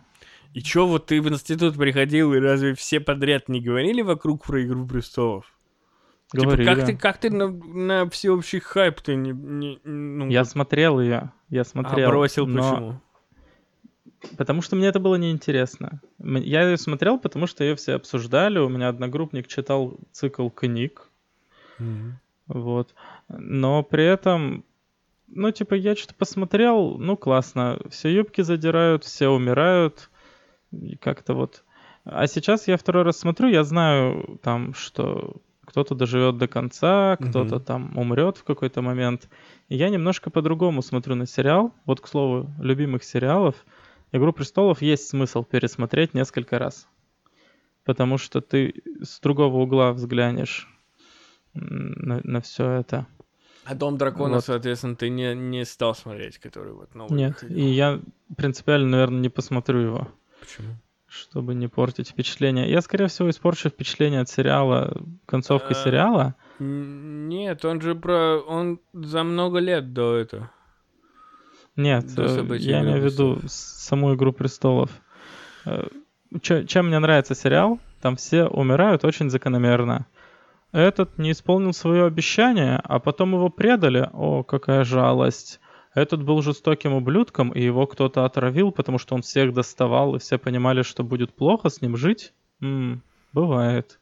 И 0.55 0.63
чё, 0.63 0.87
вот 0.87 1.07
ты 1.07 1.21
в 1.21 1.29
институт 1.29 1.77
приходил, 1.77 2.33
и 2.33 2.39
разве 2.39 2.75
все 2.75 3.01
подряд 3.01 3.49
не 3.49 3.61
говорили 3.61 4.01
вокруг 4.01 4.45
про 4.45 4.63
«Игру 4.63 4.87
престолов»? 4.87 5.53
Говорили. 6.33 6.69
Типа, 6.69 6.77
как 6.77 6.87
ты, 6.87 6.97
как 6.97 7.19
ты 7.19 7.31
на, 7.31 7.49
на 7.49 8.09
всеобщий 8.09 8.61
хайп 8.61 9.01
ты 9.01 9.17
не... 9.17 9.33
не- 9.33 9.81
ну, 9.83 10.29
Я 10.29 10.45
смотрел 10.45 11.01
ее. 11.01 11.33
Я 11.49 11.63
а 11.63 11.65
смотрел. 11.65 12.09
бросил 12.09 12.47
но- 12.47 12.71
почему? 12.71 13.01
Потому 14.37 14.63
что 14.63 14.77
мне 14.77 14.87
это 14.87 15.01
было 15.01 15.17
неинтересно. 15.17 16.01
Я 16.19 16.63
ее 16.69 16.77
смотрел, 16.77 17.19
потому 17.19 17.49
что 17.49 17.65
ее 17.65 17.75
все 17.75 17.95
обсуждали. 17.95 18.61
У 18.61 18.69
меня 18.69 18.89
одногруппник 18.89 19.49
читал 19.49 19.97
цикл 20.13 20.51
книг. 20.51 21.09
Вот. 22.47 22.95
Но 23.29 23.83
при 23.83 24.05
этом, 24.05 24.65
ну, 25.31 25.51
типа, 25.51 25.75
я 25.75 25.97
что-то 25.97 26.15
посмотрел, 26.15 26.99
ну, 26.99 27.17
классно. 27.17 27.79
Все 27.89 28.13
юбки 28.13 28.41
задирают, 28.43 29.05
все 29.05 29.29
умирают. 29.29 30.11
И 30.73 30.97
как-то 30.97 31.35
вот. 31.35 31.65
А 32.05 32.27
сейчас 32.27 32.69
я 32.69 32.77
второй 32.77 33.03
раз 33.03 33.19
смотрю, 33.19 33.49
я 33.49 33.65
знаю 33.65 34.39
там, 34.43 34.75
что 34.75 35.37
кто-то 35.65 35.95
доживет 35.95 36.39
до 36.39 36.49
конца, 36.49 37.17
кто-то 37.17 37.57
Мгм. 37.57 37.65
там 37.65 37.99
умрет 37.99 38.39
в 38.39 38.45
какой-то 38.45 38.83
момент. 38.83 39.29
И 39.69 39.77
я 39.77 39.89
немножко 39.89 40.31
по-другому 40.31 40.83
смотрю 40.83 41.15
на 41.15 41.27
сериал. 41.27 41.73
Вот, 41.87 42.01
к 42.01 42.09
слову, 42.09 42.51
любимых 42.59 43.05
сериалов. 43.05 43.55
«Игру 44.13 44.33
престолов» 44.33 44.83
есть 44.83 45.09
смысл 45.09 45.45
пересмотреть 45.45 46.15
несколько 46.15 46.59
раз. 46.59 46.89
Потому 47.85 48.19
что 48.19 48.41
ты 48.41 48.83
с 49.01 49.21
другого 49.21 49.59
угла 49.59 49.93
взглянешь 49.93 50.69
на, 51.55 52.21
на 52.25 52.41
все 52.41 52.69
это. 52.71 53.07
А 53.65 53.75
«Дом 53.75 53.99
дракона», 53.99 54.37
Вот. 54.37 54.45
соответственно, 54.45 54.97
ты 54.97 55.09
не, 55.11 55.35
не 55.35 55.65
стал 55.65 55.95
смотреть, 55.95 56.39
который 56.39 56.73
вот 56.73 56.95
новый 56.95 57.15
Нет, 57.17 57.43
и 57.49 57.63
я 57.63 58.01
принципиально, 58.37 58.89
наверное, 58.89 59.21
не 59.21 59.29
посмотрю 59.29 59.79
его, 59.81 60.09
Почему? 60.41 60.69
чтобы 61.07 61.55
не 61.55 61.69
портить 61.69 62.09
впечатление. 62.11 62.71
Я, 62.71 62.81
скорее 62.81 63.09
всего, 63.09 63.29
испорчу 63.29 63.69
впечатление 63.69 64.21
от 64.21 64.29
сериала, 64.29 64.97
концовкой 65.27 65.73
А, 65.73 65.85
сериала. 65.85 66.35
Нет, 66.59 67.65
он 67.65 67.81
же 67.81 67.95
про... 67.95 68.39
Он 68.39 68.81
за 68.93 69.25
много 69.25 69.59
лет 69.59 69.93
до 69.93 70.15
этого. 70.17 70.51
Нет, 71.77 72.15
до 72.15 72.25
э, 72.25 72.57
я 72.59 72.81
«Игры 72.81 72.91
имею 72.91 73.03
в 73.03 73.05
виду 73.05 73.35
престолов». 73.37 73.51
с- 73.53 73.85
саму 73.87 74.15
«Игру 74.15 74.33
престолов». 74.33 74.91
Э, 75.65 75.87
чем 76.41 76.87
мне 76.87 76.99
нравится 76.99 77.35
сериал, 77.35 77.79
там 78.01 78.17
все 78.17 78.45
умирают 78.47 79.05
очень 79.05 79.31
закономерно. 79.31 80.07
Этот 80.73 81.19
не 81.19 81.33
исполнил 81.33 81.73
свое 81.73 82.07
обещание, 82.07 82.81
а 82.85 83.01
потом 83.01 83.35
его 83.35 83.49
предали. 83.49 84.09
О, 84.13 84.45
какая 84.45 84.85
жалость. 84.85 85.61
Этот 85.95 86.23
был 86.23 86.41
жестоким 86.43 86.95
ублюдком, 86.95 87.51
и 87.51 87.61
его 87.61 87.87
кто-то 87.87 88.25
отравил, 88.25 88.71
потому 88.71 88.99
что 88.99 89.17
он 89.17 89.23
всех 89.23 89.53
доставал, 89.53 90.15
и 90.15 90.21
все 90.21 90.39
понимали, 90.39 90.83
что 90.83 91.03
будет 91.03 91.35
плохо 91.35 91.69
с 91.69 91.83
ним 91.83 91.97
жить. 91.97 92.33
М, 92.61 93.03
бывает. 93.33 93.99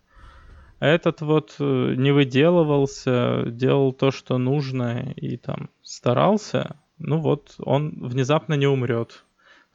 Этот 0.81 1.23
вот 1.23 1.57
э, 1.59 1.95
не 1.97 2.13
выделывался, 2.13 3.45
делал 3.47 3.93
то, 3.93 4.11
что 4.11 4.37
нужно, 4.37 5.13
и 5.17 5.39
там 5.39 5.71
старался. 5.83 6.77
Ну 6.99 7.19
вот, 7.19 7.55
он 7.59 8.07
внезапно 8.07 8.55
не 8.55 8.67
умрет. 8.67 9.25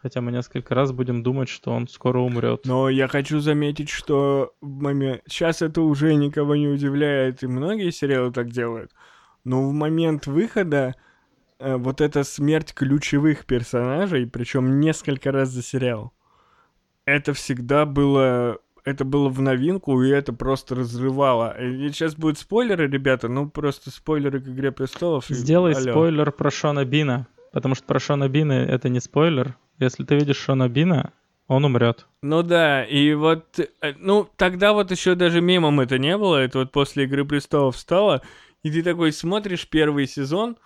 Хотя 0.03 0.19
мы 0.19 0.33
несколько 0.33 0.75
раз 0.75 0.91
будем 0.91 1.23
думать, 1.23 1.47
что 1.47 1.71
он 1.71 1.87
скоро 1.87 2.19
умрет. 2.19 2.65
Но 2.65 2.89
я 2.89 3.07
хочу 3.07 3.39
заметить, 3.39 3.87
что 3.87 4.51
в 4.59 4.81
момент... 4.81 5.21
Сейчас 5.29 5.61
это 5.61 5.81
уже 5.81 6.13
никого 6.15 6.57
не 6.57 6.67
удивляет, 6.67 7.41
и 7.41 7.47
многие 7.47 7.89
сериалы 7.89 8.33
так 8.33 8.51
делают. 8.51 8.91
Но 9.45 9.65
в 9.65 9.71
момент 9.71 10.27
выхода 10.27 10.95
э, 11.57 11.77
вот 11.77 12.01
эта 12.01 12.25
смерть 12.25 12.73
ключевых 12.73 13.45
персонажей, 13.45 14.27
причем 14.27 14.81
несколько 14.81 15.31
раз 15.31 15.49
за 15.49 15.63
сериал, 15.63 16.11
это 17.05 17.33
всегда 17.33 17.85
было... 17.85 18.57
Это 18.83 19.05
было 19.05 19.29
в 19.29 19.39
новинку, 19.39 20.03
и 20.03 20.09
это 20.09 20.33
просто 20.33 20.75
разрывало. 20.75 21.57
И 21.57 21.87
сейчас 21.87 22.15
будут 22.15 22.37
спойлеры, 22.37 22.89
ребята, 22.89 23.29
ну 23.29 23.49
просто 23.49 23.89
спойлеры 23.89 24.41
к 24.41 24.49
«Игре 24.49 24.73
престолов». 24.73 25.31
и 25.31 25.33
Сделай 25.33 25.71
алло. 25.71 25.91
спойлер 25.91 26.29
про 26.33 26.51
Шона 26.51 26.83
Бина. 26.83 27.27
Потому 27.53 27.75
что 27.75 27.85
про 27.85 27.99
Шона 28.01 28.27
Бина 28.27 28.51
это 28.51 28.89
не 28.89 28.99
спойлер. 28.99 29.55
Если 29.79 30.03
ты 30.03 30.15
видишь 30.15 30.37
Шона 30.37 30.69
Бина, 30.69 31.13
он 31.47 31.65
умрет. 31.65 32.05
Ну 32.21 32.41
да, 32.43 32.85
и 32.85 33.13
вот, 33.13 33.59
э, 33.59 33.93
ну, 33.97 34.29
тогда 34.37 34.73
вот 34.73 34.91
еще 34.91 35.15
даже 35.15 35.41
мемом 35.41 35.79
это 35.79 35.97
не 35.97 36.17
было, 36.17 36.37
это 36.37 36.59
вот 36.59 36.71
после 36.71 37.03
«Игры 37.03 37.25
престолов» 37.25 37.77
стало, 37.77 38.21
и 38.63 38.71
ты 38.71 38.81
такой 38.81 39.11
смотришь 39.11 39.67
первый 39.67 40.07
сезон, 40.07 40.57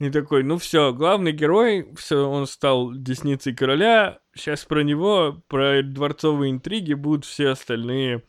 и 0.00 0.10
такой, 0.10 0.42
ну 0.42 0.58
все, 0.58 0.92
главный 0.92 1.32
герой, 1.32 1.88
все, 1.96 2.28
он 2.28 2.46
стал 2.46 2.92
десницей 2.92 3.54
короля, 3.54 4.18
сейчас 4.34 4.64
про 4.64 4.82
него, 4.82 5.42
про 5.48 5.82
дворцовые 5.82 6.50
интриги 6.50 6.94
будут 6.94 7.24
все 7.24 7.50
остальные 7.50 8.22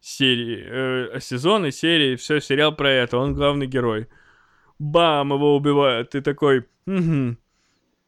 серии, 0.00 0.64
э, 0.66 1.20
сезоны, 1.20 1.70
серии, 1.70 2.16
все, 2.16 2.40
сериал 2.40 2.74
про 2.74 2.90
это, 2.90 3.18
он 3.18 3.34
главный 3.34 3.66
герой. 3.66 4.08
Бам, 4.78 5.32
его 5.32 5.56
убивают, 5.56 6.10
ты 6.10 6.20
такой, 6.22 6.66
«Мгм. 6.86 7.38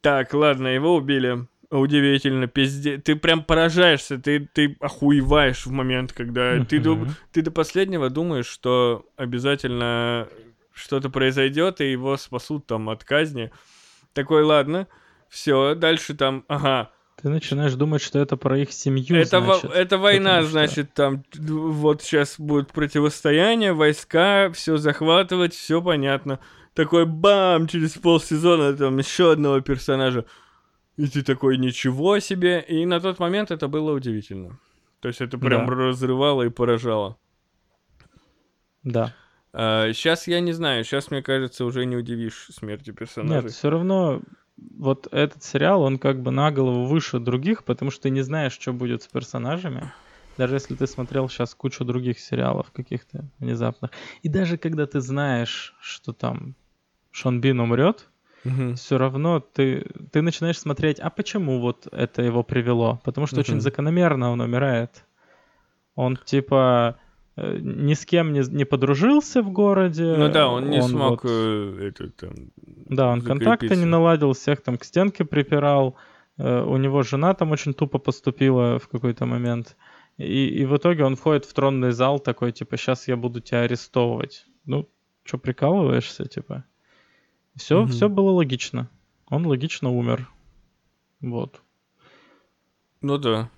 Так, 0.00 0.32
ладно, 0.34 0.68
его 0.68 0.94
убили, 0.94 1.46
Удивительно, 1.70 2.46
пизде. 2.46 2.96
Ты 2.96 3.14
прям 3.14 3.44
поражаешься, 3.44 4.16
ты, 4.16 4.48
ты 4.54 4.78
охуеваешь 4.80 5.66
в 5.66 5.70
момент, 5.70 6.14
когда 6.14 6.64
ты, 6.64 6.80
дум- 6.80 7.08
ты 7.30 7.42
до 7.42 7.50
последнего 7.50 8.08
думаешь, 8.08 8.46
что 8.46 9.04
обязательно 9.16 10.28
что-то 10.72 11.10
произойдет, 11.10 11.82
и 11.82 11.90
его 11.92 12.16
спасут 12.16 12.66
там 12.66 12.88
от 12.88 13.04
казни. 13.04 13.50
Такой, 14.14 14.44
ладно, 14.44 14.86
все, 15.28 15.74
дальше 15.74 16.14
там, 16.14 16.46
ага, 16.48 16.90
Ты 17.20 17.28
начинаешь 17.28 17.74
думать, 17.74 18.00
что 18.00 18.18
это 18.18 18.38
про 18.38 18.58
их 18.58 18.72
семью, 18.72 19.14
это, 19.16 19.40
во- 19.40 19.58
значит. 19.58 19.76
это 19.76 19.98
война, 19.98 20.40
что- 20.40 20.50
значит, 20.50 20.94
там 20.94 21.22
вот 21.36 22.00
сейчас 22.00 22.36
будет 22.38 22.72
противостояние, 22.72 23.74
войска, 23.74 24.50
все 24.54 24.78
захватывать, 24.78 25.52
все 25.52 25.82
понятно. 25.82 26.40
Такой 26.74 27.06
бам, 27.06 27.66
через 27.66 27.92
полсезона 27.92 28.76
там 28.76 28.98
еще 28.98 29.32
одного 29.32 29.60
персонажа. 29.60 30.24
И 30.96 31.06
ты 31.06 31.22
такой, 31.22 31.58
ничего 31.58 32.18
себе. 32.18 32.60
И 32.68 32.84
на 32.86 33.00
тот 33.00 33.18
момент 33.18 33.50
это 33.50 33.68
было 33.68 33.92
удивительно. 33.92 34.58
То 35.00 35.08
есть 35.08 35.20
это 35.20 35.38
прям 35.38 35.66
Да. 35.66 35.74
разрывало 35.74 36.42
и 36.42 36.48
поражало. 36.50 37.16
Да. 38.82 39.14
сейчас 39.52 40.26
я 40.28 40.40
не 40.40 40.52
знаю, 40.52 40.84
сейчас, 40.84 41.10
мне 41.10 41.22
кажется, 41.22 41.64
уже 41.64 41.84
не 41.84 41.96
удивишь 41.96 42.48
смерти 42.52 42.90
персонажей. 42.90 43.44
Нет, 43.44 43.52
все 43.52 43.70
равно 43.70 44.20
вот 44.56 45.08
этот 45.12 45.42
сериал, 45.42 45.82
он 45.82 45.98
как 45.98 46.20
бы 46.22 46.30
на 46.30 46.50
голову 46.50 46.84
выше 46.86 47.18
других, 47.18 47.64
потому 47.64 47.90
что 47.90 48.02
ты 48.02 48.10
не 48.10 48.22
знаешь, 48.22 48.52
что 48.52 48.72
будет 48.72 49.02
с 49.02 49.06
персонажами. 49.08 49.92
Даже 50.38 50.54
если 50.54 50.74
ты 50.76 50.86
смотрел 50.86 51.28
сейчас 51.28 51.54
кучу 51.54 51.84
других 51.84 52.18
сериалов 52.18 52.70
каких-то 52.72 53.24
внезапных. 53.40 53.90
И 54.22 54.28
даже 54.28 54.56
когда 54.56 54.86
ты 54.86 55.00
знаешь, 55.00 55.74
что 55.80 56.12
там 56.12 56.54
Шон 57.10 57.40
Бин 57.40 57.60
умрет, 57.60 58.08
Мгм. 58.44 58.76
все 58.76 58.96
равно 58.98 59.40
ты, 59.40 59.84
ты 60.12 60.22
начинаешь 60.22 60.58
смотреть, 60.58 61.00
а 61.00 61.10
почему 61.10 61.60
вот 61.60 61.88
это 61.90 62.22
его 62.22 62.42
привело? 62.44 63.00
Потому 63.04 63.26
что 63.26 63.40
очень 63.40 63.54
Мгм. 63.54 63.60
закономерно 63.62 64.30
он 64.30 64.40
умирает. 64.40 65.04
Он 65.96 66.16
типа 66.16 66.96
э, 67.36 67.58
ни 67.60 67.94
с 67.94 68.04
кем 68.06 68.32
не, 68.32 68.40
не 68.48 68.64
подружился 68.64 69.42
в 69.42 69.50
городе. 69.50 70.14
Ну 70.16 70.28
да, 70.28 70.48
он 70.48 70.70
не 70.70 70.82
смог 70.82 71.22
вот- 71.24 71.30
э, 71.32 71.88
это 71.88 72.10
там. 72.10 72.34
да, 72.86 73.08
он 73.08 73.20
контакты 73.22 73.66
не 73.66 73.68
закрепиться. 73.68 73.86
наладил, 73.86 74.32
всех 74.32 74.60
там 74.62 74.76
к 74.78 74.84
стенке 74.84 75.24
припирал. 75.24 75.94
Э, 76.36 76.62
У 76.62 76.76
него 76.78 77.02
жена 77.02 77.34
там 77.34 77.50
очень 77.52 77.74
тупо 77.74 77.98
поступила 77.98 78.78
в 78.78 78.88
какой-то 78.88 79.26
момент. 79.26 79.76
И, 80.18 80.48
и 80.48 80.64
в 80.64 80.76
итоге 80.76 81.04
он 81.04 81.16
входит 81.16 81.44
в 81.44 81.52
тронный 81.54 81.92
зал 81.92 82.18
такой, 82.18 82.52
типа, 82.52 82.76
сейчас 82.76 83.08
я 83.08 83.16
буду 83.16 83.40
тебя 83.40 83.62
арестовывать. 83.62 84.46
Ну, 84.64 84.88
что, 85.24 85.38
прикалываешься, 85.38 86.26
типа? 86.26 86.64
Все, 87.54 87.82
Мгм. 87.82 87.88
все 87.88 88.08
было 88.08 88.30
логично. 88.30 88.90
Он 89.28 89.46
логично 89.46 89.90
умер. 89.90 90.28
Вот. 91.20 91.62
Ну 93.00 93.18
да. 93.18 93.50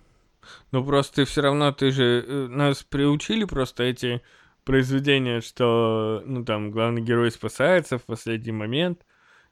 Ну 0.73 0.85
просто 0.85 1.25
все 1.25 1.43
равно 1.43 1.73
ты 1.73 1.91
же 1.91 2.25
э, 2.27 2.47
нас 2.49 2.83
приучили 2.83 3.45
просто 3.45 3.85
эти 3.85 4.23
произведения, 4.65 5.41
что 5.41 6.23
ну 6.25 6.45
там 6.45 6.71
главный 6.71 7.03
герой 7.03 7.31
спасается 7.31 7.99
в 7.99 8.05
последний 8.05 8.53
момент. 8.53 9.05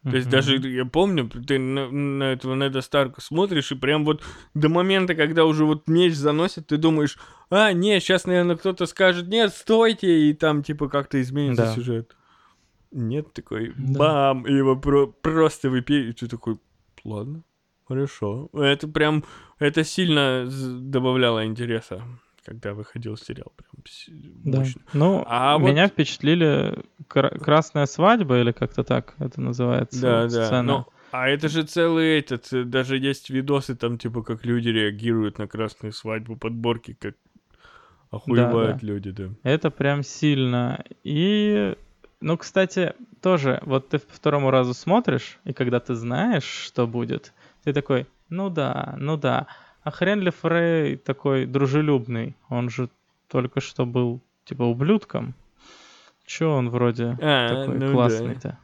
То 0.04 0.16
есть 0.16 0.30
даже 0.30 0.56
я 0.56 0.84
помню, 0.84 1.28
ты 1.28 1.58
на, 1.58 1.90
на 1.90 2.22
этого 2.32 2.54
Неда 2.54 2.80
Старка 2.82 3.20
смотришь, 3.20 3.72
и 3.72 3.74
прям 3.74 4.04
вот 4.04 4.22
до 4.54 4.68
момента, 4.68 5.14
когда 5.14 5.44
уже 5.44 5.64
вот 5.64 5.88
меч 5.88 6.14
заносит, 6.14 6.68
ты 6.68 6.76
думаешь, 6.76 7.18
а, 7.50 7.72
нет, 7.72 8.02
сейчас, 8.02 8.24
наверное, 8.24 8.56
кто-то 8.56 8.86
скажет, 8.86 9.26
нет, 9.28 9.52
стойте, 9.52 10.28
и 10.30 10.32
там 10.34 10.62
типа 10.62 10.88
как-то 10.88 11.20
изменится 11.20 11.64
Да. 11.64 11.74
сюжет. 11.74 12.16
Нет, 12.92 13.32
такой, 13.34 13.74
Да. 13.76 13.98
бам, 13.98 14.46
и 14.46 14.52
его 14.54 14.76
про- 14.76 15.08
просто 15.08 15.68
выпей, 15.68 16.08
и 16.08 16.12
ты 16.12 16.26
такой, 16.28 16.58
ладно, 17.04 17.42
хорошо. 17.86 18.48
Это 18.54 18.88
прям, 18.88 19.24
это 19.58 19.84
сильно 19.84 20.48
добавляло 20.48 21.44
интереса, 21.44 22.02
когда 22.48 22.72
выходил 22.72 23.16
сериал, 23.16 23.52
прям 23.56 23.84
Да. 24.44 24.58
мощно. 24.60 24.80
Ну, 24.94 25.22
А 25.26 25.58
вот- 25.58 25.68
меня 25.70 25.88
впечатлили 25.88 26.82
кра- 27.06 27.30
красная 27.38 27.84
свадьба, 27.86 28.40
или 28.40 28.52
как-то 28.52 28.84
так 28.84 29.14
это 29.18 29.40
называется. 29.40 30.00
Да, 30.00 30.22
вот 30.22 30.32
да. 30.32 30.46
сцена. 30.46 30.62
Ну, 30.62 30.86
а 31.12 31.28
это 31.28 31.48
же 31.48 31.62
целый 31.64 32.18
этот, 32.18 32.50
э, 32.52 32.64
даже 32.64 32.96
есть 32.96 33.28
видосы 33.30 33.74
там, 33.76 33.98
типа, 33.98 34.22
как 34.22 34.46
люди 34.46 34.68
реагируют 34.70 35.38
на 35.38 35.46
красную 35.46 35.92
свадьбу, 35.92 36.36
подборки, 36.36 36.96
как 36.98 37.14
охуевают 38.10 38.82
люди, 38.82 39.10
да. 39.10 39.24
Это 39.42 39.70
прям 39.70 40.02
сильно. 40.02 40.82
И, 41.04 41.76
ну, 42.20 42.36
кстати, 42.38 42.94
тоже, 43.20 43.60
вот 43.66 43.90
ты 43.90 43.98
второму 43.98 44.50
разу 44.50 44.72
смотришь, 44.74 45.38
и 45.44 45.52
когда 45.52 45.80
ты 45.80 45.94
знаешь, 45.94 46.44
что 46.44 46.86
будет, 46.86 47.32
ты 47.64 47.72
такой, 47.74 48.06
ну 48.30 48.48
да, 48.48 48.94
ну 48.98 49.16
да. 49.18 49.46
А 49.88 49.90
Хренли 49.90 50.28
Фрей 50.28 50.96
такой 50.96 51.46
дружелюбный, 51.46 52.36
он 52.50 52.68
же 52.68 52.90
только 53.26 53.62
что 53.62 53.86
был, 53.86 54.20
типа, 54.44 54.64
ублюдком. 54.64 55.34
Чё 56.26 56.50
он 56.50 56.68
вроде 56.68 57.16
А, 57.22 57.48
такой 57.48 57.78
ну 57.78 57.86
да. 57.86 57.92
классный-то? 57.92 58.58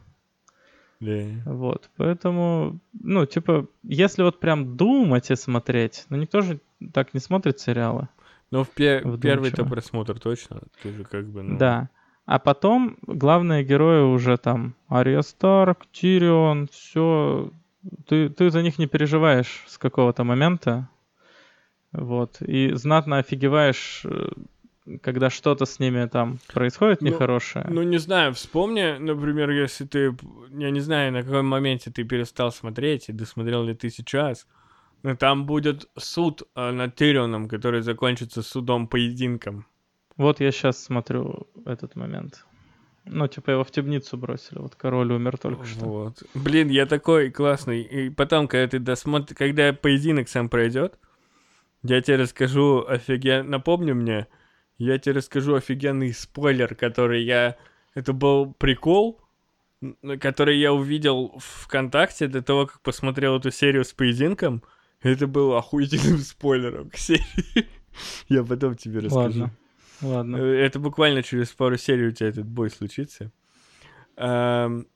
Да. 0.99 1.23
Вот, 1.45 1.89
поэтому, 1.97 2.77
ну, 2.93 3.25
типа, 3.25 3.65
если 3.81 4.21
вот 4.21 4.39
прям 4.39 4.77
думать 4.77 5.31
и 5.31 5.35
смотреть, 5.35 6.05
ну, 6.09 6.17
никто 6.17 6.41
же 6.41 6.59
так 6.93 7.15
не 7.15 7.19
смотрит 7.19 7.59
сериалы. 7.59 8.07
Ну, 8.51 8.63
в 8.63 8.69
пе- 8.69 9.03
первый-то 9.19 9.65
просмотр 9.65 10.19
точно, 10.19 10.61
ты 10.83 10.93
же 10.93 11.05
как 11.05 11.25
бы, 11.25 11.41
ну... 11.41 11.57
Да. 11.57 11.89
А 12.27 12.37
потом 12.37 12.97
главные 13.07 13.63
герои 13.63 14.03
уже 14.03 14.37
там 14.37 14.75
Ария 14.91 15.23
Старк, 15.23 15.87
Тирион, 15.91 16.67
все. 16.71 17.49
Ты, 18.07 18.29
ты 18.29 18.51
за 18.51 18.61
них 18.61 18.77
не 18.77 18.85
переживаешь 18.85 19.63
с 19.65 19.79
какого-то 19.79 20.23
момента. 20.23 20.87
Вот. 21.97 22.41
И 22.41 22.71
знатно 22.73 23.17
офигеваешь, 23.17 24.01
э, 24.05 24.29
когда 25.01 25.29
что-то 25.29 25.65
с 25.65 25.79
ними 25.79 26.05
там 26.07 26.39
происходит 26.53 27.01
Ну, 27.01 27.07
нехорошее. 27.07 27.65
Ну, 27.69 27.83
не 27.83 27.97
знаю, 27.97 28.33
вспомни, 28.33 28.97
например, 28.97 29.49
если 29.49 29.85
ты... 29.85 30.15
Я 30.51 30.71
не 30.71 30.81
знаю, 30.81 31.11
на 31.11 31.23
каком 31.23 31.47
моменте 31.47 31.91
ты 31.91 32.03
перестал 32.03 32.51
смотреть, 32.51 33.09
и 33.09 33.13
досмотрел 33.13 33.63
ли 33.63 33.73
ты 33.73 33.89
сейчас, 33.89 34.47
но 35.03 35.15
там 35.15 35.45
будет 35.45 35.89
суд 35.97 36.43
э, 36.55 36.71
над 36.71 36.95
Тирионом, 36.95 37.47
который 37.47 37.81
закончится 37.81 38.41
судом-поединком. 38.41 39.65
Вот 40.17 40.39
я 40.39 40.51
сейчас 40.51 40.83
смотрю 40.83 41.47
этот 41.65 41.95
момент. 41.95 42.45
Ну, 43.05 43.27
типа 43.27 43.51
его 43.51 43.63
в 43.63 43.71
темницу 43.71 44.17
бросили. 44.17 44.59
Вот 44.59 44.75
король 44.75 45.11
умер 45.11 45.37
только 45.37 45.65
что. 45.65 45.85
Вот. 45.85 46.23
Блин, 46.33 46.69
я 46.69 46.85
такой 46.85 47.29
классный. 47.29 47.81
И 47.81 48.09
потом, 48.09 48.47
когда 48.47 48.67
ты 48.67 48.79
досмотришь, 48.79 49.37
когда 49.37 49.73
поединок 49.73 50.27
сам 50.27 50.49
пройдет, 50.49 50.97
я 51.87 52.01
тебе 52.01 52.17
расскажу 52.17 52.85
офиген... 52.87 53.49
Напомни 53.49 53.91
мне, 53.93 54.27
я 54.77 54.97
тебе 54.97 55.15
расскажу 55.15 55.55
офигенный 55.55 56.13
спойлер, 56.13 56.75
который 56.75 57.23
я... 57.23 57.55
Это 57.93 58.11
был 58.11 58.53
прикол, 58.53 59.21
который 60.19 60.57
я 60.57 60.73
увидел 60.73 61.37
в 61.37 61.63
ВКонтакте 61.65 62.27
до 62.27 62.41
того, 62.41 62.67
как 62.67 62.81
посмотрел 62.81 63.37
эту 63.37 63.51
серию 63.51 63.85
с 63.85 63.93
поединком. 63.93 64.63
Это 65.01 65.27
был 65.27 65.55
охуительным 65.55 66.17
спойлером 66.19 66.89
к 66.89 66.97
серии. 66.97 67.67
Я 68.27 68.43
потом 68.43 68.75
тебе 68.75 68.99
расскажу. 68.99 69.41
Ладно. 69.41 69.51
Ладно. 70.01 70.37
Э, 70.37 70.65
Это 70.65 70.79
буквально 70.79 71.23
через 71.23 71.49
пару 71.49 71.77
серий 71.77 72.07
у 72.07 72.11
тебя 72.11 72.29
этот 72.29 72.45
бой 72.45 72.69
случится. 72.69 73.31
Эм, 74.17 74.87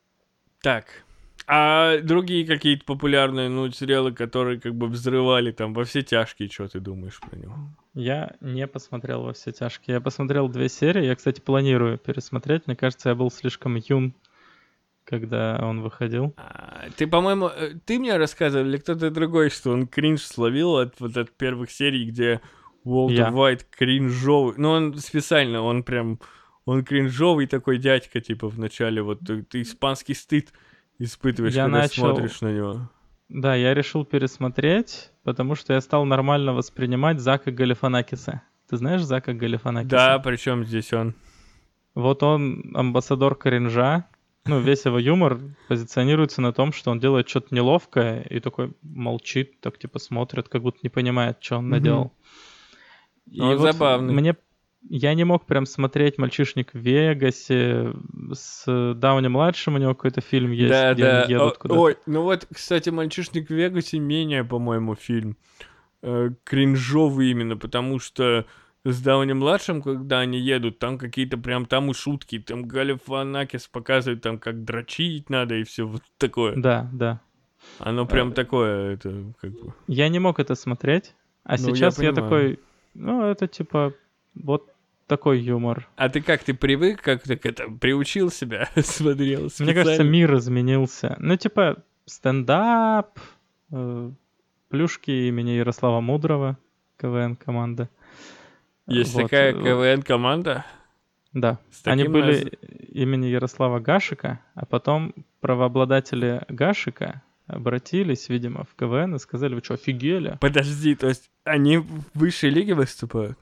так. 0.61 1.05
А 1.51 1.97
другие 2.03 2.45
какие-то 2.45 2.85
популярные, 2.85 3.49
ну, 3.49 3.71
сериалы, 3.71 4.11
которые 4.11 4.59
как 4.59 4.75
бы 4.75 4.85
взрывали 4.85 5.51
там 5.51 5.73
во 5.73 5.83
все 5.83 6.03
тяжкие, 6.03 6.47
что 6.47 6.67
ты 6.67 6.79
думаешь 6.79 7.19
про 7.19 7.35
него? 7.35 7.55
Я 7.95 8.35
не 8.39 8.67
посмотрел 8.67 9.23
во 9.23 9.33
все 9.33 9.51
тяжкие. 9.51 9.95
Я 9.95 9.99
посмотрел 10.01 10.47
две 10.47 10.69
серии. 10.69 11.05
Я, 11.05 11.15
кстати, 11.15 11.41
планирую 11.41 11.97
пересмотреть. 11.97 12.67
Мне 12.67 12.75
кажется, 12.75 13.09
я 13.09 13.15
был 13.15 13.31
слишком 13.31 13.77
юн, 13.77 14.13
когда 15.05 15.59
он 15.63 15.81
выходил. 15.81 16.35
А, 16.37 16.85
ты, 16.95 17.07
по-моему, 17.07 17.47
э, 17.47 17.71
ты 17.83 17.97
мне 17.97 18.15
рассказывал 18.17 18.67
или 18.67 18.77
кто-то 18.77 19.09
другой, 19.09 19.49
что 19.49 19.71
он 19.71 19.87
кринж 19.87 20.21
словил 20.21 20.77
от 20.77 20.99
вот 20.99 21.17
от 21.17 21.31
первых 21.31 21.71
серий, 21.71 22.05
где 22.05 22.41
Уолтер. 22.83 23.33
Уайт 23.33 23.63
кринжовый. 23.63 24.53
Ну, 24.57 24.69
он 24.69 24.95
специально, 24.99 25.63
он 25.63 25.81
прям, 25.81 26.19
он 26.65 26.85
кринжовый 26.85 27.47
такой 27.47 27.79
дядька, 27.79 28.21
типа, 28.21 28.49
в 28.49 28.59
начале, 28.59 29.01
вот 29.01 29.21
ты, 29.21 29.41
ты 29.41 29.63
испанский 29.63 30.13
стыд 30.13 30.53
испытываешь, 30.99 31.53
Я 31.53 31.63
когда 31.65 31.79
начал- 31.79 32.13
смотришь 32.15 32.41
на 32.41 32.51
него. 32.53 32.89
Да, 33.29 33.55
я 33.55 33.73
решил 33.73 34.05
пересмотреть, 34.05 35.11
потому 35.23 35.55
что 35.55 35.73
я 35.73 35.81
стал 35.81 36.05
нормально 36.05 36.53
воспринимать 36.53 37.19
Зака 37.19 37.51
Галифанакиса. 37.51 38.41
Ты 38.69 38.77
знаешь 38.77 39.01
Зака 39.03 39.33
Галифанакиса? 39.33 39.89
Да, 39.89 40.19
причем 40.19 40.65
здесь 40.65 40.91
он. 40.93 41.15
Вот 41.95 42.23
он 42.23 42.71
амбассадор 42.75 43.35
кринжа. 43.35 44.05
Ну, 44.45 44.59
весь 44.61 44.85
его 44.85 44.97
юмор 44.99 45.39
позиционируется 45.67 46.41
на 46.41 46.53
том, 46.53 46.71
что 46.73 46.91
он 46.91 46.99
делает 46.99 47.29
что-то 47.29 47.53
неловкое 47.53 48.21
и 48.23 48.39
такой 48.39 48.73
молчит, 48.81 49.59
так 49.61 49.77
типа 49.77 49.99
смотрит, 49.99 50.49
как 50.49 50.61
будто 50.63 50.79
не 50.81 50.89
понимает, 50.89 51.37
что 51.39 51.57
он 51.57 51.69
наделал. 51.69 52.11
И 53.29 53.39
Он 53.41 53.57
вот 53.57 53.61
забавный. 53.73 54.13
Мне, 54.13 54.35
я 54.87 55.13
не 55.13 55.23
мог 55.23 55.45
прям 55.45 55.65
смотреть 55.65 56.17
«Мальчишник 56.17 56.73
в 56.73 56.77
Вегасе» 56.79 57.93
с 58.33 58.93
Дауни-младшим, 58.95 59.75
у 59.75 59.77
него 59.77 59.93
какой-то 59.95 60.21
фильм 60.21 60.51
есть, 60.51 60.69
Да, 60.69 60.93
где 60.93 61.03
да. 61.03 61.21
они 61.23 61.33
едут 61.33 61.57
куда-то. 61.57 61.79
Ой, 61.79 61.97
ну 62.05 62.21
вот, 62.23 62.47
кстати, 62.53 62.89
«Мальчишник 62.89 63.47
в 63.49 63.53
Вегасе» 63.53 63.99
менее, 63.99 64.43
по-моему, 64.43 64.95
фильм. 64.95 65.37
э, 66.01 66.29
кринжовый 66.45 67.29
именно, 67.31 67.57
потому 67.57 67.99
что 67.99 68.45
с 68.85 69.01
Дауни-младшим, 69.01 69.81
когда 69.81 70.19
они 70.21 70.39
едут, 70.39 70.79
там 70.79 70.97
какие-то 70.97 71.37
прям 71.37 71.65
там 71.65 71.91
и 71.91 71.93
шутки, 71.93 72.39
там 72.39 72.63
Галифанакис 72.63 73.67
показывает, 73.67 74.21
там 74.21 74.39
как 74.39 74.63
дрочить 74.63 75.29
надо 75.29 75.55
и 75.55 75.63
все 75.65 75.83
вот 75.85 76.01
такое. 76.17 76.55
Да, 76.55 76.89
да. 76.93 77.19
Оно 77.79 78.05
прям 78.05 78.29
Э, 78.29 78.33
такое, 78.33 78.93
это 78.93 79.33
как 79.41 79.51
бы... 79.51 79.73
Я 79.87 80.07
не 80.07 80.19
мог 80.19 80.39
это 80.39 80.55
смотреть, 80.55 81.13
а 81.43 81.57
Ну, 81.59 81.67
я 81.67 81.75
сейчас 81.75 81.99
я, 81.99 82.13
понимаю. 82.13 82.15
такой, 82.55 82.59
ну, 82.93 83.23
это 83.25 83.47
типа 83.47 83.93
вот 84.39 84.69
такой 85.07 85.39
юмор. 85.39 85.87
А 85.95 86.09
ты 86.09 86.21
как, 86.21 86.43
ты 86.43 86.53
привык, 86.53 87.01
как 87.01 87.23
ты 87.23 87.35
к 87.35 87.45
этому 87.45 87.77
приучил 87.77 88.29
себя, 88.31 88.69
смотрел 88.75 89.49
Мне 89.59 89.73
кажется, 89.73 89.93
специально? 89.95 90.09
мир 90.09 90.35
изменился. 90.35 91.15
Ну, 91.19 91.35
типа, 91.35 91.77
стендап, 92.05 93.19
э, 93.71 94.11
плюшки 94.69 95.11
имени 95.27 95.51
Ярослава 95.51 95.99
Мудрого, 96.01 96.57
КВН 96.97 97.35
команда. 97.35 97.89
Есть 98.87 99.13
Вот, 99.13 99.23
такая 99.23 99.53
КВН-команда? 99.53 100.65
Да. 101.33 101.59
Они 101.85 102.07
были 102.07 102.45
наз- 102.45 102.87
имени 102.89 103.27
Ярослава 103.27 103.79
Гашика, 103.79 104.39
а 104.55 104.65
потом 104.65 105.13
правообладатели 105.41 106.43
Гашика 106.49 107.21
обратились, 107.45 108.29
видимо, 108.29 108.63
в 108.63 108.75
КВН 108.75 109.15
и 109.15 109.19
сказали, 109.19 109.55
вы 109.55 109.61
что, 109.63 109.75
офигели? 109.75 110.37
Подожди, 110.41 110.95
то 110.95 111.07
есть 111.07 111.29
они 111.43 111.77
в 111.77 112.03
высшей 112.15 112.49
лиге 112.49 112.73
выступают? 112.75 113.37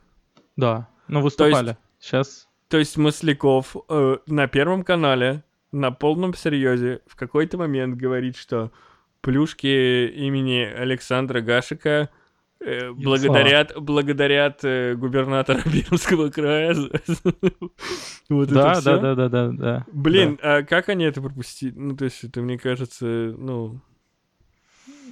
Да, 0.58 0.88
ну 1.06 1.22
выступали. 1.22 1.78
Сейчас 2.00 2.48
То 2.68 2.78
есть 2.78 2.96
Масляков 2.96 3.76
э, 3.88 4.16
на 4.26 4.48
Первом 4.48 4.82
канале 4.82 5.44
на 5.70 5.92
полном 5.92 6.34
серьезе 6.34 7.00
в 7.06 7.14
какой-то 7.14 7.58
момент 7.58 7.96
говорит, 7.96 8.36
что 8.36 8.72
плюшки 9.20 10.08
имени 10.08 10.64
Александра 10.64 11.40
Гашика 11.40 12.10
э, 12.60 12.90
благодарят, 12.90 13.72
благодарят 13.80 14.64
э, 14.64 14.96
губернатора 14.96 15.62
Пермского 15.64 16.30
края. 16.30 16.74
Вот 18.28 18.48
да, 18.48 18.80
да, 18.80 18.98
да, 18.98 19.14
да, 19.14 19.28
да, 19.28 19.48
да. 19.52 19.86
Блин, 19.92 20.40
а 20.42 20.64
как 20.64 20.88
они 20.88 21.04
это 21.04 21.22
пропустили? 21.22 21.72
Ну, 21.76 21.96
то 21.96 22.04
есть 22.04 22.24
это, 22.24 22.40
мне 22.40 22.58
кажется, 22.58 23.06
ну, 23.06 23.74
Да. 23.74 23.80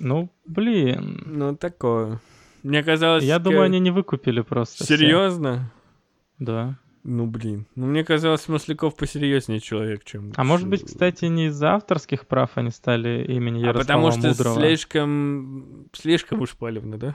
Ну, 0.01 0.29
блин. 0.45 1.23
ну 1.25 1.57
такое. 1.57 2.21
Мне 2.67 2.83
казалось... 2.83 3.23
Я 3.23 3.39
думаю, 3.39 3.63
они 3.63 3.79
не 3.79 3.93
выкупили 3.93 4.41
просто. 4.41 4.83
все. 4.83 4.97
Серьезно? 4.97 5.73
Да. 6.41 6.77
Ну, 7.05 7.27
блин. 7.27 7.67
Ну, 7.77 7.87
мне 7.87 8.03
казалось, 8.03 8.49
Масляков 8.49 8.97
посерьезнее 8.97 9.61
человек, 9.61 10.03
чем... 10.03 10.33
А 10.35 10.43
может 10.43 10.67
быть, 10.67 10.85
кстати, 10.85 11.27
не 11.27 11.47
из-за 11.47 11.75
авторских 11.75 12.27
прав 12.27 12.51
они 12.57 12.71
стали 12.71 13.25
имени 13.29 13.63
А 13.63 13.67
Ярослава 13.69 13.85
потому 13.85 14.11
что 14.11 14.29
Мудрого. 14.29 14.61
слишком... 14.61 15.87
Слишком 15.93 16.41
уж 16.41 16.57
палевно, 16.57 16.99
да? 16.99 17.15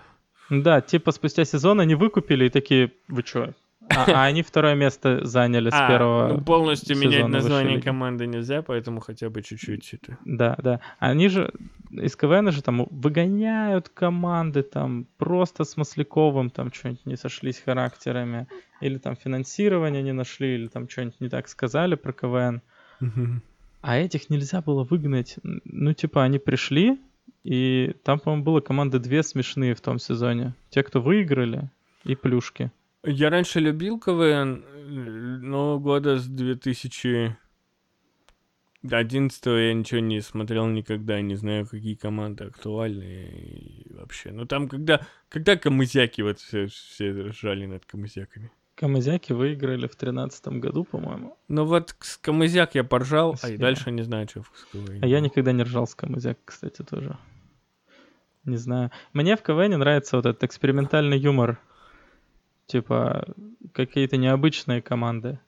Да, 0.50 0.80
типа 0.80 1.12
спустя 1.12 1.44
сезон 1.44 1.82
они 1.82 1.96
выкупили 1.96 2.46
и 2.46 2.50
такие, 2.50 2.94
вы 3.10 3.22
чё? 3.24 3.54
А, 3.96 4.06
а 4.08 4.24
они 4.26 4.42
второе 4.42 4.76
место 4.76 5.26
заняли 5.26 5.70
с 5.70 5.74
А, 5.74 5.88
первого. 5.88 6.28
ну, 6.28 6.42
полностью 6.42 6.98
менять 6.98 7.28
название 7.28 7.82
команды 7.82 8.28
нельзя, 8.28 8.62
поэтому 8.62 9.00
хотя 9.00 9.30
бы 9.30 9.42
чуть-чуть 9.42 9.94
это... 9.94 10.18
Да, 10.26 10.56
да. 10.62 10.80
Они 11.00 11.28
же 11.30 11.52
из 11.92 12.16
КВН 12.16 12.52
же 12.52 12.62
там 12.62 12.88
выгоняют 12.90 13.90
команды, 13.90 14.64
там 14.64 15.06
просто 15.18 15.64
с 15.64 15.78
Масляковым 15.78 16.50
там 16.50 16.72
что-нибудь 16.72 17.06
не 17.06 17.18
сошлись 17.18 17.60
характерами, 17.60 18.48
или 18.80 18.98
там 18.98 19.16
финансирование 19.16 20.02
не 20.02 20.14
нашли, 20.14 20.56
или 20.56 20.68
там 20.68 20.90
что-нибудь 20.90 21.20
не 21.20 21.30
так 21.30 21.48
сказали 21.48 21.96
про 21.96 22.14
КВН. 22.14 22.62
А 23.82 23.98
этих 23.98 24.30
нельзя 24.30 24.62
было 24.62 24.84
выгнать. 24.84 25.38
Ну, 25.44 25.94
типа, 25.94 26.24
они 26.24 26.38
пришли, 26.38 27.00
и 27.44 27.96
там, 28.04 28.20
по-моему, 28.20 28.44
было 28.44 28.62
команды 28.62 29.00
две 29.00 29.24
смешные 29.24 29.74
в 29.74 29.82
том 29.82 29.98
сезоне. 29.98 30.54
Те, 30.70 30.84
кто 30.84 31.02
выиграли, 31.02 31.70
и 32.04 32.16
плюшки. 32.16 32.72
Я 33.04 33.32
раньше 33.32 33.60
любил 33.60 34.00
КВН, 34.00 34.64
но 35.42 35.80
года 35.80 36.20
с 36.20 36.28
2011 36.28 37.36
я 39.46 39.74
ничего 39.74 40.02
не 40.02 40.22
смотрел 40.22 40.68
никогда, 40.68 41.20
не 41.22 41.34
знаю, 41.34 41.66
какие 41.66 41.96
команды 41.96 42.44
актуальны 42.44 43.84
и 43.84 43.92
вообще. 43.94 44.32
Ну 44.32 44.46
там, 44.46 44.68
когда, 44.70 45.02
когда 45.30 45.58
камызяки, 45.58 46.22
вот 46.22 46.40
все, 46.40 46.68
все 46.68 47.10
ржали 47.10 47.66
над 47.66 47.86
камызяками. 47.86 48.52
Камызяки 48.76 49.34
выиграли 49.34 49.88
в 49.88 49.96
тринадцатом 49.96 50.60
году, 50.60 50.84
по-моему. 50.84 51.38
Ну 51.48 51.66
вот 51.66 51.96
с 52.00 52.18
камызяк 52.18 52.76
я 52.76 52.84
поржал, 52.84 53.32
а 53.32 53.34
и 53.34 53.38
Спасибо. 53.38 53.62
дальше 53.62 53.92
не 53.92 54.04
знаю, 54.04 54.28
что 54.30 54.44
с 54.44 54.66
КВН. 54.72 55.00
А 55.04 55.08
я 55.08 55.22
никогда 55.22 55.52
не 55.54 55.64
ржал 55.64 55.88
с 55.88 55.96
камызяк, 55.96 56.38
кстати, 56.46 56.84
тоже. 56.84 57.18
Не 58.46 58.58
знаю. 58.58 58.92
Мне 59.14 59.36
в 59.36 59.42
КВН 59.42 59.72
нравится 59.80 60.18
вот 60.18 60.28
этот 60.28 60.44
экспериментальный 60.44 61.18
юмор. 61.18 61.60
Типа, 62.72 63.26
какие-то 63.74 64.16
необычные 64.16 64.82
команды. 64.82 65.40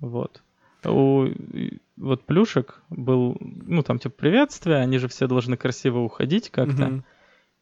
Вот. 0.00 0.42
У 0.82 1.26
вот 1.98 2.24
плюшек 2.24 2.80
был, 2.88 3.36
ну 3.40 3.82
там 3.82 3.98
типа 3.98 4.14
приветствие, 4.16 4.78
они 4.78 4.96
же 4.96 5.08
все 5.08 5.26
должны 5.26 5.58
красиво 5.58 5.98
уходить 5.98 6.48
как-то. 6.48 6.86
Мгм. 6.86 7.04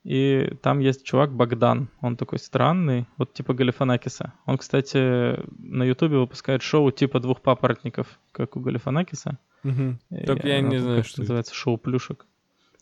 И 0.05 0.53
там 0.63 0.79
есть 0.79 1.05
чувак 1.05 1.33
Богдан, 1.33 1.89
он 2.01 2.17
такой 2.17 2.39
странный, 2.39 3.09
вот 3.17 3.33
типа 3.33 3.55
Галифанакиса. 3.55 4.35
Он, 4.45 4.57
кстати, 4.57 5.41
на 5.59 5.83
Ютубе 5.83 6.19
выпускает 6.19 6.63
шоу 6.63 6.93
типа 6.93 7.19
двух 7.19 7.41
папоротников, 7.41 8.21
как 8.31 8.57
у 8.57 8.61
Галифанакиса. 8.61 9.39
И 9.65 10.27
Только 10.27 10.47
я 10.47 10.61
не 10.61 10.79
знаю, 10.79 11.03
что 11.03 11.15
это. 11.15 11.23
называется 11.23 11.55
шоу 11.55 11.77
плюшек. 11.77 12.25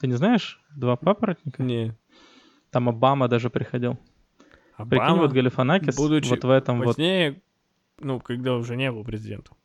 Ты 0.00 0.06
не 0.06 0.14
знаешь? 0.14 0.60
Два 0.76 0.96
папоротника? 0.96 1.62
Не. 1.62 1.96
Там 2.70 2.90
Обама 2.90 3.26
даже 3.26 3.48
приходил. 3.48 3.98
Прикинь, 4.76 4.98
Обама, 4.98 5.22
вот 5.22 5.32
Галифанакис 5.32 5.96
будучи 5.96 6.28
вот 6.30 6.44
в 6.44 6.50
этом 6.50 6.78
вот... 6.78 6.86
Позднее, 6.86 7.40
ну, 8.00 8.20
когда 8.20 8.54
уже 8.54 8.76
не 8.76 8.90
был 8.90 9.04
президентом. 9.04 9.56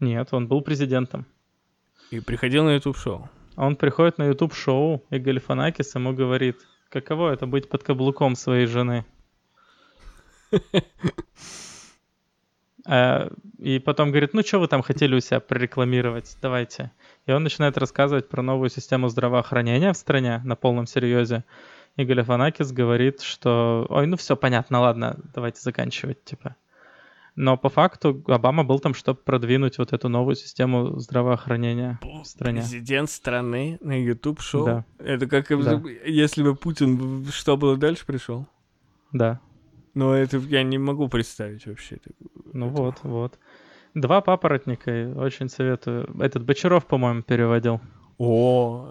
Нет, 0.00 0.28
он 0.32 0.48
был 0.48 0.62
президентом. 0.62 1.26
И 2.10 2.20
приходил 2.20 2.64
на 2.64 2.74
YouTube 2.74 2.96
шоу. 2.96 3.30
А 3.54 3.66
Он 3.66 3.76
приходит 3.76 4.18
на 4.18 4.26
YouTube 4.26 4.54
шоу, 4.54 5.04
и 5.10 5.18
Галифанакис 5.18 5.94
ему 5.94 6.12
говорит, 6.12 6.56
каково 6.88 7.32
это 7.32 7.46
быть 7.46 7.68
под 7.68 7.84
каблуком 7.84 8.34
своей 8.34 8.66
жены. 8.66 9.04
А, 12.84 13.30
И 13.58 13.78
потом 13.78 14.10
говорит, 14.10 14.34
ну 14.34 14.42
что 14.42 14.58
вы 14.58 14.66
там 14.66 14.82
хотели 14.82 15.14
у 15.14 15.20
себя 15.20 15.38
прорекламировать, 15.38 16.36
давайте. 16.42 16.90
И 17.26 17.30
он 17.30 17.44
начинает 17.44 17.78
рассказывать 17.78 18.28
про 18.28 18.42
новую 18.42 18.70
систему 18.70 19.08
здравоохранения 19.08 19.92
в 19.92 19.96
стране 19.96 20.40
на 20.44 20.56
полном 20.56 20.86
серьезе. 20.86 21.44
И 21.96 22.04
Галифанакис 22.04 22.72
говорит, 22.72 23.20
что, 23.20 23.86
ой, 23.90 24.06
ну 24.06 24.16
все 24.16 24.34
понятно, 24.36 24.80
ладно, 24.80 25.18
давайте 25.34 25.60
заканчивать, 25.60 26.24
типа. 26.24 26.56
Но 27.34 27.56
по 27.56 27.68
факту 27.70 28.22
Обама 28.26 28.62
был 28.64 28.78
там, 28.78 28.92
чтобы 28.94 29.18
продвинуть 29.20 29.78
вот 29.78 29.92
эту 29.94 30.08
новую 30.10 30.34
систему 30.36 30.98
здравоохранения 30.98 31.98
в 32.02 32.24
стране. 32.24 32.60
Президент 32.60 33.08
страны 33.10 33.78
на 33.80 33.98
YouTube 34.02 34.40
шоу. 34.40 34.64
Да. 34.66 34.84
Это 34.98 35.26
как 35.26 35.48
Да. 35.48 35.82
если 36.04 36.42
бы 36.42 36.54
Путин 36.54 37.26
что 37.30 37.56
было 37.56 37.76
дальше 37.76 38.04
пришел. 38.04 38.46
Да. 39.12 39.40
Но 39.94 40.14
это 40.14 40.38
я 40.38 40.62
не 40.62 40.78
могу 40.78 41.08
представить 41.08 41.66
вообще. 41.66 41.96
это- 41.96 42.10
Ну 42.52 42.66
это- 42.68 42.76
вот, 42.82 42.94
вот. 43.02 43.38
Два 43.94 44.20
папоротника, 44.22 45.12
очень 45.16 45.48
советую. 45.48 46.10
Этот 46.20 46.44
Бочаров, 46.44 46.86
по-моему, 46.86 47.22
переводил. 47.22 47.80
О, 48.24 48.88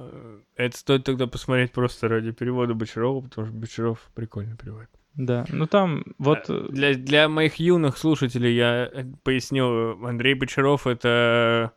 это 0.57 0.77
стоит 0.77 1.05
тогда 1.05 1.25
посмотреть 1.25 1.71
просто 1.71 2.09
ради 2.09 2.31
перевода 2.31 2.73
Бочарова, 2.73 3.21
потому 3.21 3.47
что 3.47 3.55
Бочаров 3.55 4.11
прикольно 4.13 4.57
переводит. 4.57 4.89
Да, 5.13 5.45
ну 5.49 5.67
там 5.67 6.03
вот... 6.17 6.49
э, 6.49 6.67
Для, 6.69 6.93
для 6.95 7.29
моих 7.29 7.55
юных 7.55 7.97
слушателей 7.97 8.53
я 8.55 8.89
э, 8.91 9.05
поясню. 9.23 10.05
Андрей 10.05 10.33
Бочаров— 10.33 10.85
это 10.87 11.71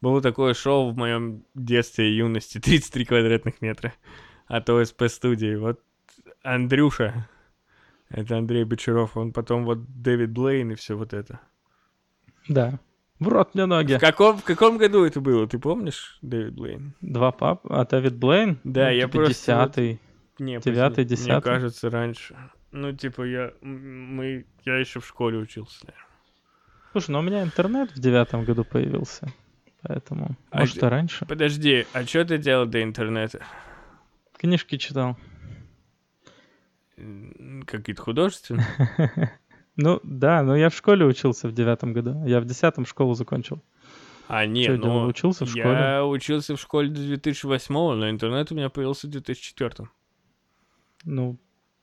было 0.00 0.22
такое 0.22 0.54
шоу 0.54 0.92
в 0.92 0.96
моем 0.96 1.44
детстве 1.54 2.10
и 2.10 2.16
юности. 2.16 2.58
33 2.62 3.04
квадратных 3.04 3.60
метра 3.60 3.92
от 4.46 4.70
ОСП 4.70 5.04
студии. 5.08 5.56
Вот 5.56 5.80
Андрюша, 6.42 7.28
это 8.08 8.38
Андрей 8.38 8.64
Бочаров, 8.64 9.16
он 9.16 9.32
потом 9.34 9.66
вот 9.66 9.84
Дэвид 10.02 10.30
Блейн 10.30 10.72
и 10.72 10.74
все 10.74 10.96
вот 10.96 11.12
это. 11.12 11.40
Да. 12.48 12.80
В 13.20 13.28
рот 13.28 13.54
мне 13.54 13.66
ноги. 13.66 13.94
В 13.96 14.00
каком, 14.00 14.38
в 14.38 14.44
каком 14.44 14.76
году 14.76 15.04
это 15.04 15.20
было, 15.20 15.46
ты 15.46 15.58
помнишь, 15.58 16.18
Дэвид 16.20 16.54
Блейн? 16.54 16.94
Два 17.00 17.30
пап... 17.32 17.60
А 17.70 17.84
Давид 17.86 18.16
Блейн? 18.16 18.58
Да, 18.64 18.86
Ну, 18.86 18.90
я 18.92 19.00
типа 19.02 19.12
просто 19.12 19.32
Десятый. 19.32 20.00
Не, 20.38 20.58
Девятый, 20.58 21.04
позднее. 21.04 21.06
Мне 21.06 21.16
десятый? 21.16 21.44
кажется, 21.44 21.90
раньше. 21.90 22.36
Ну, 22.72 22.92
типа, 22.92 23.22
я, 23.22 23.52
мы, 23.60 24.46
я 24.64 24.78
еще 24.78 24.98
в 24.98 25.06
школе 25.06 25.38
учился, 25.38 25.86
наверное. 25.86 26.08
Слушай, 26.90 27.10
ну 27.10 27.18
у 27.20 27.22
меня 27.22 27.42
интернет 27.44 27.92
в 27.92 28.00
девятом 28.00 28.44
году 28.44 28.64
появился. 28.64 29.28
Поэтому, 29.82 30.36
А 30.50 30.60
может, 30.60 30.76
и 30.82 30.86
раньше. 30.86 31.24
Подожди, 31.26 31.86
а 31.92 32.04
что 32.04 32.24
ты 32.24 32.38
делал 32.38 32.66
до 32.66 32.82
интернета? 32.82 33.44
Книжки 34.38 34.76
читал. 34.76 35.16
Какие-то 37.66 38.02
художественные? 38.02 38.66
Ну, 39.76 40.00
да, 40.04 40.42
но 40.42 40.56
я 40.56 40.70
в 40.70 40.74
школе 40.74 41.04
учился 41.04 41.48
в 41.48 41.52
девятом 41.52 41.92
году. 41.92 42.24
Я 42.26 42.40
в 42.40 42.44
десятом 42.44 42.86
школу 42.86 43.14
закончил. 43.14 43.60
А, 44.28 44.46
нет, 44.46 44.80
думал, 44.80 45.02
ну, 45.02 45.08
учился 45.08 45.44
в 45.44 45.50
школе? 45.50 45.64
я 45.68 46.06
учился 46.06 46.56
в 46.56 46.60
школе 46.60 46.88
до 46.88 47.00
2008 47.06 47.74
но 47.74 48.08
интернет 48.08 48.50
у 48.50 48.54
меня 48.54 48.70
появился 48.70 49.06
в 49.06 49.10
2004 49.10 49.86
Ну, 51.04 51.36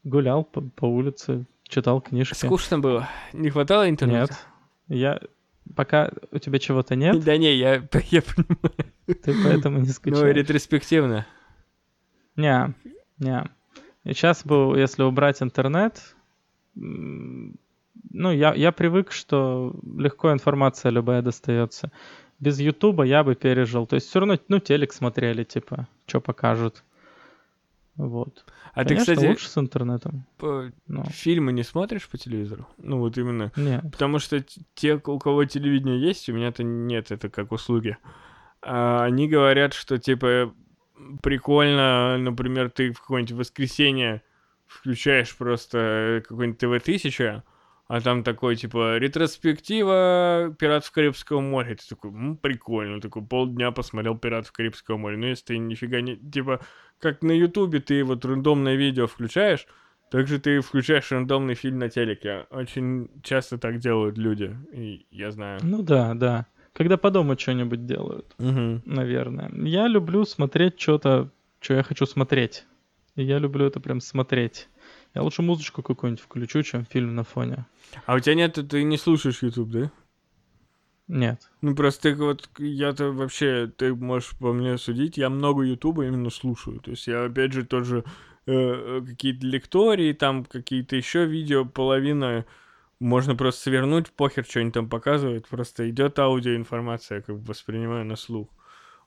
гулял 0.03 0.43
по, 0.43 0.61
по 0.61 0.85
улице, 0.85 1.45
читал 1.67 2.01
книжки. 2.01 2.33
Скучно 2.33 2.79
было. 2.79 3.07
Не 3.33 3.49
хватало 3.51 3.87
интернета? 3.89 4.35
Нет. 4.87 4.99
Я... 4.99 5.19
Пока 5.75 6.11
у 6.31 6.39
тебя 6.39 6.57
чего-то 6.57 6.95
нет, 6.95 7.23
Да 7.23 7.37
не, 7.37 7.53
я, 7.55 7.75
я 8.09 8.21
понимаю. 8.23 8.91
ты 9.05 9.35
поэтому 9.43 9.77
не 9.77 9.85
Ну, 9.87 9.93
скучаешь. 9.93 10.35
ретроспективно. 10.35 11.27
Не, 12.35 12.73
не. 13.19 13.43
И 14.03 14.13
сейчас 14.13 14.43
бы, 14.43 14.73
если 14.79 15.03
убрать 15.03 15.43
интернет, 15.43 16.15
ну, 18.09 18.31
я, 18.31 18.53
я 18.53 18.71
привык, 18.71 19.11
что 19.11 19.75
легко 19.97 20.31
информация 20.31 20.91
любая 20.91 21.21
достается. 21.21 21.91
Без 22.39 22.59
Ютуба 22.59 23.03
я 23.03 23.23
бы 23.23 23.35
пережил. 23.35 23.85
То 23.85 23.95
есть 23.95 24.07
все 24.07 24.19
равно, 24.19 24.37
ну, 24.47 24.59
телек 24.59 24.93
смотрели, 24.93 25.43
типа, 25.43 25.87
что 26.07 26.21
покажут. 26.21 26.83
Вот. 27.97 28.45
А 28.73 28.83
Конечно, 28.85 29.05
ты, 29.05 29.11
кстати, 29.13 29.27
лучше 29.29 29.49
с 29.49 29.57
интернетом. 29.57 30.25
по- 30.37 30.71
Ну, 30.87 31.03
фильмы 31.11 31.51
не 31.51 31.61
смотришь 31.63 32.07
по 32.09 32.17
телевизору? 32.17 32.65
Ну, 32.77 32.99
вот 32.99 33.17
именно. 33.17 33.51
нет. 33.55 33.83
Потому 33.91 34.17
что 34.19 34.43
те, 34.73 34.95
у 34.95 35.19
кого 35.19 35.45
телевидение 35.45 35.99
есть, 36.01 36.29
у 36.29 36.33
меня-то 36.33 36.63
нет, 36.63 37.11
это 37.11 37.29
как 37.29 37.51
услуги. 37.51 37.97
А, 38.61 39.03
они 39.03 39.27
говорят, 39.27 39.73
что, 39.73 39.97
типа, 39.97 40.53
прикольно, 41.21 42.17
например, 42.17 42.69
ты 42.69 42.91
в 42.91 43.01
какое-нибудь 43.01 43.33
воскресенье 43.33 44.21
включаешь 44.67 45.35
просто 45.35 46.23
какой-нибудь 46.27 46.59
ТВ-1000, 46.59 47.43
а 47.93 47.99
там 47.99 48.23
такой, 48.23 48.55
типа, 48.55 48.97
ретроспектива 48.99 50.55
«Пиратов 50.57 50.91
Карибского 50.91 51.41
моря». 51.41 51.75
Ты 51.75 51.83
такой, 51.89 52.11
«М, 52.11 52.37
прикольно, 52.37 53.01
такой 53.01 53.21
полдня 53.21 53.71
посмотрел 53.71 54.17
«Пиратов 54.17 54.51
Карибского 54.53 54.97
моря». 54.97 55.17
Ну, 55.17 55.27
если 55.27 55.45
ты 55.45 55.57
нифига 55.57 55.99
не... 56.01 56.15
Типа, 56.15 56.61
как 56.99 57.21
на 57.21 57.31
Ютубе 57.31 57.79
ты 57.79 58.03
вот 58.03 58.23
рандомное 58.23 58.75
видео 58.75 59.07
включаешь, 59.07 59.67
также 60.09 60.39
ты 60.39 60.61
включаешь 60.61 61.11
рандомный 61.11 61.55
фильм 61.55 61.79
на 61.79 61.89
телеке. 61.89 62.45
Очень 62.49 63.09
часто 63.23 63.57
так 63.57 63.79
делают 63.79 64.17
люди, 64.17 64.55
и 64.73 65.05
я 65.11 65.31
знаю. 65.31 65.59
Ну 65.63 65.81
да, 65.83 66.13
да. 66.13 66.45
Когда 66.73 66.95
по 66.95 67.11
дому 67.11 67.37
что-нибудь 67.37 67.85
делают, 67.85 68.33
Мгм. 68.37 68.83
наверное. 68.85 69.51
Я 69.53 69.87
люблю 69.87 70.23
смотреть 70.23 70.79
что-то, 70.79 71.29
что 71.59 71.73
я 71.73 71.83
хочу 71.83 72.05
смотреть. 72.05 72.65
И 73.17 73.23
я 73.23 73.39
люблю 73.39 73.65
это 73.65 73.81
прям 73.81 73.99
смотреть. 73.99 74.69
Я 75.13 75.23
лучше 75.23 75.41
музычку 75.41 75.83
какую-нибудь 75.83 76.23
включу, 76.23 76.63
чем 76.63 76.85
фильм 76.85 77.15
на 77.15 77.23
фоне. 77.23 77.65
А 78.05 78.15
у 78.15 78.19
тебя 78.19 78.35
нет, 78.35 78.53
ты 78.69 78.83
не 78.83 78.97
слушаешь 78.97 79.43
YouTube, 79.43 79.69
да? 79.69 79.91
Нет. 81.07 81.51
Ну, 81.61 81.75
просто 81.75 82.03
ты 82.03 82.15
вот, 82.15 82.49
я-то 82.57 83.11
вообще, 83.11 83.69
ты 83.75 83.93
можешь 83.93 84.37
по 84.37 84.53
мне 84.53 84.77
судить, 84.77 85.17
я 85.17 85.29
много 85.29 85.63
Ютуба 85.63 86.05
именно 86.05 86.29
слушаю. 86.29 86.79
То 86.79 86.91
есть 86.91 87.07
я, 87.07 87.25
опять 87.25 87.51
же, 87.51 87.65
тоже 87.65 88.05
э, 88.45 88.53
э, 88.53 89.01
какие-то 89.05 89.45
лектории, 89.45 90.13
там 90.13 90.45
какие-то 90.45 90.95
еще 90.95 91.25
видео, 91.25 91.65
половина 91.65 92.45
можно 93.01 93.35
просто 93.35 93.63
свернуть, 93.63 94.11
похер, 94.11 94.45
что 94.45 94.61
они 94.61 94.71
там 94.71 94.87
показывают, 94.87 95.49
просто 95.49 95.89
идет 95.89 96.17
аудиоинформация, 96.17 97.17
я 97.17 97.21
как 97.21 97.39
бы 97.39 97.43
воспринимаю 97.43 98.05
на 98.05 98.15
слух. 98.15 98.47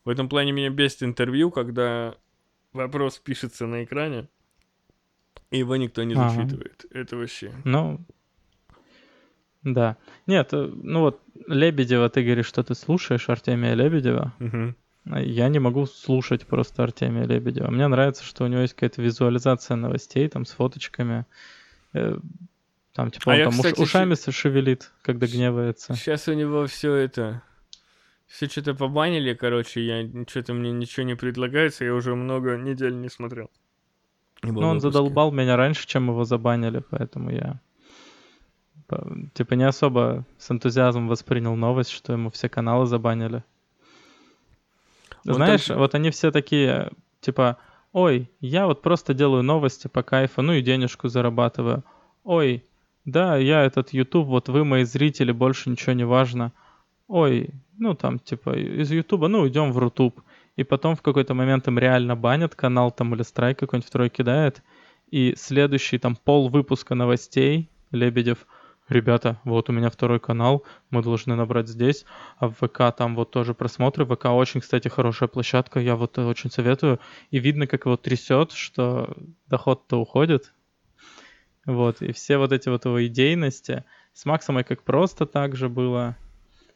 В 0.04 0.10
этом 0.10 0.28
плане 0.28 0.52
меня 0.52 0.68
бесит 0.68 1.04
интервью, 1.04 1.50
когда 1.50 2.16
вопрос 2.74 3.18
пишется 3.18 3.66
на 3.66 3.84
экране, 3.84 4.28
его 5.50 5.76
никто 5.76 6.02
не 6.04 6.14
Ага. 6.14 6.30
зачитывает. 6.30 6.84
Это 6.90 7.16
вообще... 7.16 7.52
Ну, 7.64 8.00
да. 9.62 9.96
Нет, 10.26 10.52
э, 10.52 10.70
ну 10.82 11.00
вот 11.00 11.20
Лебедева, 11.46 12.08
ты 12.10 12.22
говоришь, 12.22 12.46
что 12.46 12.62
ты 12.62 12.74
слушаешь 12.74 13.28
Артемия 13.28 13.74
Лебедева. 13.74 14.32
А 15.06 15.20
Я 15.20 15.48
не 15.48 15.58
могу 15.58 15.84
слушать 15.86 16.46
просто 16.46 16.82
Артемия 16.82 17.26
Лебедева. 17.26 17.70
Мне 17.70 17.86
нравится, 17.88 18.24
что 18.24 18.44
у 18.44 18.46
него 18.46 18.62
есть 18.62 18.74
какая-то 18.74 19.02
визуализация 19.02 19.76
новостей, 19.76 20.28
там, 20.28 20.44
с 20.46 20.52
фоточками. 20.52 21.26
Э, 21.92 22.16
Там, 22.94 23.10
типа, 23.10 23.32
А 23.32 23.34
он 23.34 23.38
я, 23.38 23.44
там 23.44 23.52
кстати, 23.54 23.80
ушами 23.80 24.14
шевелит, 24.30 24.92
когда 25.02 25.26
гневается. 25.26 25.94
Сейчас 25.94 26.28
у 26.28 26.32
него 26.32 26.66
все 26.66 26.94
это... 26.94 27.42
Все 28.26 28.46
что-то 28.46 28.74
побанили, 28.74 29.34
короче, 29.34 29.84
я 29.84 30.08
что-то 30.26 30.54
мне 30.54 30.72
ничего 30.72 31.04
не 31.04 31.14
предлагается, 31.14 31.84
я 31.84 31.94
уже 31.94 32.14
много 32.14 32.56
недель 32.56 32.96
не 32.98 33.08
смотрел. 33.08 33.50
Ну, 34.52 34.60
он 34.60 34.76
выпуска. 34.76 34.90
задолбал 34.90 35.32
меня 35.32 35.56
раньше, 35.56 35.86
чем 35.86 36.08
его 36.08 36.24
забанили, 36.24 36.82
поэтому 36.90 37.30
я 37.30 37.60
типа 39.32 39.54
не 39.54 39.64
особо 39.64 40.24
с 40.38 40.50
энтузиазмом 40.50 41.08
воспринял 41.08 41.56
новость, 41.56 41.90
что 41.90 42.12
ему 42.12 42.30
все 42.30 42.48
каналы 42.48 42.86
забанили. 42.86 43.42
Он 45.26 45.34
Знаешь, 45.34 45.66
там- 45.66 45.78
вот 45.78 45.94
они 45.94 46.10
все 46.10 46.30
такие, 46.30 46.90
типа, 47.20 47.56
ой, 47.92 48.30
я 48.40 48.66
вот 48.66 48.82
просто 48.82 49.14
делаю 49.14 49.42
новости 49.42 49.88
по 49.88 50.02
кайфу, 50.02 50.42
ну 50.42 50.52
и 50.52 50.62
денежку 50.62 51.08
зарабатываю. 51.08 51.82
Ой, 52.24 52.62
да, 53.04 53.36
я 53.36 53.64
этот 53.64 53.92
YouTube, 53.92 54.28
вот 54.28 54.48
вы 54.48 54.64
мои 54.64 54.84
зрители, 54.84 55.32
больше 55.32 55.70
ничего 55.70 55.92
не 55.92 56.04
важно. 56.04 56.52
Ой, 57.08 57.50
ну 57.78 57.94
там, 57.94 58.18
типа, 58.18 58.56
из 58.56 58.90
Ютуба, 58.90 59.28
ну 59.28 59.46
идем 59.48 59.72
в 59.72 59.78
Рутуб. 59.78 60.20
И 60.56 60.64
потом 60.64 60.94
в 60.96 61.02
какой-то 61.02 61.34
момент 61.34 61.66
им 61.68 61.78
реально 61.78 62.16
банят 62.16 62.54
канал 62.54 62.90
там 62.90 63.14
или 63.14 63.22
страйк 63.22 63.58
какой-нибудь 63.58 63.88
второй 63.88 64.08
кидает. 64.08 64.62
И 65.10 65.34
следующий 65.36 65.98
там 65.98 66.16
пол 66.16 66.48
выпуска 66.48 66.94
новостей 66.94 67.70
Лебедев. 67.90 68.46
Ребята, 68.88 69.40
вот 69.44 69.70
у 69.70 69.72
меня 69.72 69.88
второй 69.88 70.20
канал, 70.20 70.64
мы 70.90 71.02
должны 71.02 71.34
набрать 71.34 71.68
здесь, 71.68 72.04
а 72.36 72.48
в 72.48 72.54
ВК 72.54 72.94
там 72.96 73.16
вот 73.16 73.30
тоже 73.30 73.54
просмотры. 73.54 74.04
ВК 74.04 74.26
очень, 74.26 74.60
кстати, 74.60 74.88
хорошая 74.88 75.28
площадка, 75.28 75.80
я 75.80 75.96
вот 75.96 76.18
очень 76.18 76.50
советую. 76.50 77.00
И 77.30 77.38
видно, 77.38 77.66
как 77.66 77.86
его 77.86 77.96
трясет, 77.96 78.52
что 78.52 79.16
доход-то 79.46 79.98
уходит. 79.98 80.52
Вот, 81.64 82.02
и 82.02 82.12
все 82.12 82.36
вот 82.36 82.52
эти 82.52 82.68
вот 82.68 82.84
его 82.84 83.04
идейности. 83.06 83.84
С 84.12 84.26
Максом 84.26 84.58
и 84.58 84.64
как 84.64 84.82
просто 84.82 85.24
так 85.24 85.56
же 85.56 85.70
было. 85.70 86.14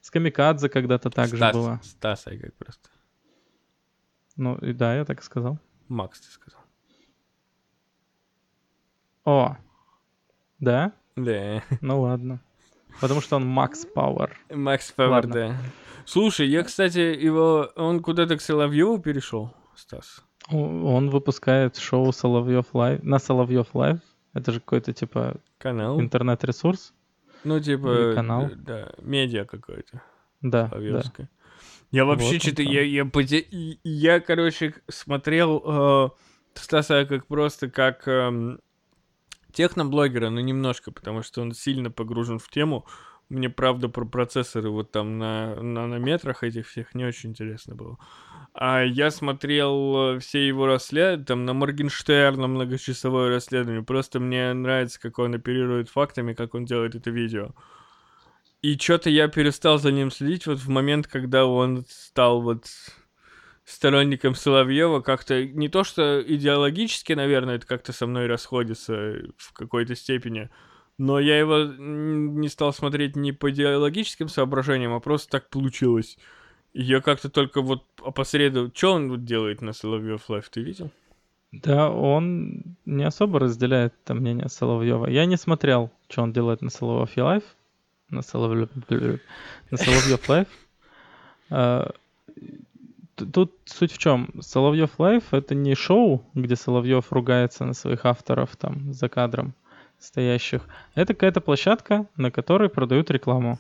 С 0.01 0.11
Камикадзе 0.11 0.71
когда-то 0.71 1.11
так 1.11 1.29
же 1.29 1.37
Стас, 1.37 1.53
было. 1.55 1.81
Стас, 1.83 2.25
как 2.25 2.55
просто. 2.55 2.89
Ну, 4.39 4.57
и 4.57 4.73
да, 4.73 4.95
я 4.95 5.05
так 5.05 5.21
и 5.21 5.25
сказал. 5.25 5.59
Макс, 5.89 6.21
ты 6.21 6.31
сказал. 6.31 6.61
О, 9.25 9.57
да? 10.61 10.93
Да. 11.17 11.63
Ну 11.81 12.01
ладно. 12.01 12.41
Потому 13.01 13.21
что 13.21 13.37
он 13.37 13.47
Max 13.47 13.85
Power. 13.85 14.39
Max 14.51 14.93
Power, 14.93 15.27
да. 15.27 15.57
Слушай, 16.07 16.49
я, 16.49 16.63
кстати, 16.63 16.99
его... 16.99 17.71
Он 17.75 18.01
куда-то 18.01 18.37
к 18.37 18.41
Соловьеву 18.41 18.99
перешел, 18.99 19.53
Стас. 19.75 20.25
Он 20.51 21.11
выпускает 21.11 21.77
шоу 21.77 22.13
Соловьев 22.13 22.75
Live 22.75 23.03
на 23.03 23.19
Соловьев 23.19 23.75
Live. 23.75 23.99
Это 24.35 24.53
же 24.53 24.61
какой-то 24.61 24.93
типа 24.93 25.37
Канал. 25.59 26.01
интернет-ресурс. 26.01 26.95
Ну, 27.43 27.61
типа... 27.61 27.89
Или 27.89 28.15
канал. 28.15 28.49
Да, 28.57 28.93
медиа 28.99 29.45
какое-то. 29.45 30.01
Да, 30.43 30.69
да. 30.69 31.03
Я 31.91 32.05
вообще 32.05 32.33
Вот 32.33 32.43
что-то, 32.43 32.63
я, 32.63 32.83
я, 32.83 33.11
и 33.51 33.79
я, 33.83 34.21
короче, 34.21 34.75
смотрел 34.89 35.63
э, 35.65 36.09
Стаса 36.55 37.07
как 37.07 37.27
просто 37.27 37.71
как 37.71 38.07
эм, 38.07 38.61
техноблогера, 39.53 40.29
но 40.29 40.41
немножко, 40.41 40.93
потому 40.93 41.23
что 41.23 41.41
он 41.41 41.53
сильно 41.53 41.91
погружен 41.91 42.39
в 42.39 42.49
тему. 42.49 42.87
Мне, 43.29 43.51
правда, 43.51 43.89
про 43.89 44.05
процессоры 44.05 44.71
вот 44.71 44.91
там 44.91 45.19
на 45.19 45.55
нанометрах 45.57 46.43
этих 46.43 46.67
всех 46.67 46.95
не 46.95 47.05
очень 47.05 47.31
интересно 47.31 47.75
было. 47.75 47.99
А 48.55 48.83
я 48.83 49.11
смотрел 49.11 50.17
э, 50.17 50.19
все 50.19 50.47
его 50.47 50.67
расследования, 50.67 51.25
там 51.25 51.45
на 51.45 51.53
Моргенштерна 51.55 52.49
многочасовое 52.49 53.29
расследование. 53.29 53.83
Просто 53.83 54.19
мне 54.19 54.53
нравится, 54.53 55.01
как 55.01 55.19
он 55.19 55.35
оперирует 55.35 55.91
фактами, 55.91 56.33
как 56.33 56.55
он 56.55 56.65
делает 56.65 56.95
это 56.95 57.11
видео. 57.11 57.55
И 58.61 58.77
что-то 58.77 59.09
я 59.09 59.29
перестал 59.29 59.79
за 59.79 59.93
ним 59.93 60.11
следить 60.11 60.47
вот 60.47 60.59
в 60.59 60.69
момент, 60.69 61.07
когда 61.07 61.47
он 61.47 61.85
стал 61.89 62.43
вот 62.43 62.67
сторонником 63.65 64.35
Соловьева, 64.35 65.01
как-то 65.01 65.45
не 65.45 65.69
то 65.69 65.85
что 65.85 66.23
идеологически, 66.23 67.13
наверное, 67.13 67.57
это 67.57 67.67
как-то 67.67 67.93
со 67.93 68.07
мной 68.07 68.27
расходится 68.27 69.15
в 69.37 69.53
какой-то 69.53 69.95
степени, 69.95 70.51
но 70.97 71.21
я 71.21 71.39
его 71.39 71.65
не 71.79 72.49
стал 72.49 72.73
смотреть 72.73 73.15
не 73.15 73.33
по 73.33 73.51
идеологическим 73.51 74.29
соображениям, 74.29 74.95
а 74.95 75.01
просто 75.01 75.31
так 75.31 75.51
получилось. 75.51 76.19
Я 76.73 77.01
как-то 77.01 77.31
только 77.31 77.63
вот 77.63 77.85
опосредовал... 78.03 78.71
Что 78.75 78.95
он 78.95 79.11
вот 79.11 79.25
делает 79.25 79.63
на 79.63 79.73
Соловьев 79.73 80.29
Live, 80.29 80.49
ты 80.49 80.63
видел? 80.63 80.91
Да, 81.53 81.91
он 81.91 82.77
не 82.85 83.05
особо 83.05 83.39
разделяет 83.39 83.95
там 84.05 84.19
мнение 84.19 84.49
Соловьева. 84.49 85.07
Я 85.07 85.25
не 85.27 85.37
смотрел, 85.37 85.91
что 86.09 86.23
он 86.23 86.33
делает 86.33 86.61
на 86.61 86.71
Соловьев 86.71 87.17
Live. 87.17 87.43
На 88.11 88.23
Соловьев, 88.23 88.69
на 89.71 89.77
Соловьев 89.77 90.29
Live. 90.29 90.47
А, 91.51 91.91
Тут 93.33 93.53
суть 93.65 93.93
в 93.93 93.99
чем? 93.99 94.31
Соловьев 94.41 94.99
Live 94.99 95.35
это 95.35 95.55
не 95.55 95.75
шоу, 95.75 96.25
где 96.35 96.55
Соловьев 96.55 97.13
ругается 97.13 97.65
на 97.65 97.75
своих 97.75 98.05
авторов 98.07 98.57
там 98.57 98.93
за 98.93 99.09
кадром. 99.09 99.55
стоящих. 99.99 100.63
Это 100.95 101.13
какая-то 101.15 101.41
площадка, 101.41 102.07
на 102.17 102.31
которой 102.31 102.69
продают 102.69 103.11
рекламу. 103.11 103.59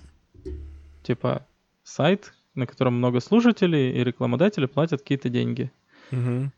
Типа 1.02 1.44
сайт, 1.82 2.32
на 2.54 2.66
котором 2.66 2.94
много 2.94 3.20
слушателей, 3.20 3.90
и 3.90 4.04
рекламодатели 4.04 4.66
платят 4.66 5.00
какие-то 5.00 5.28
деньги. 5.28 5.72
Мгм. 6.10 6.52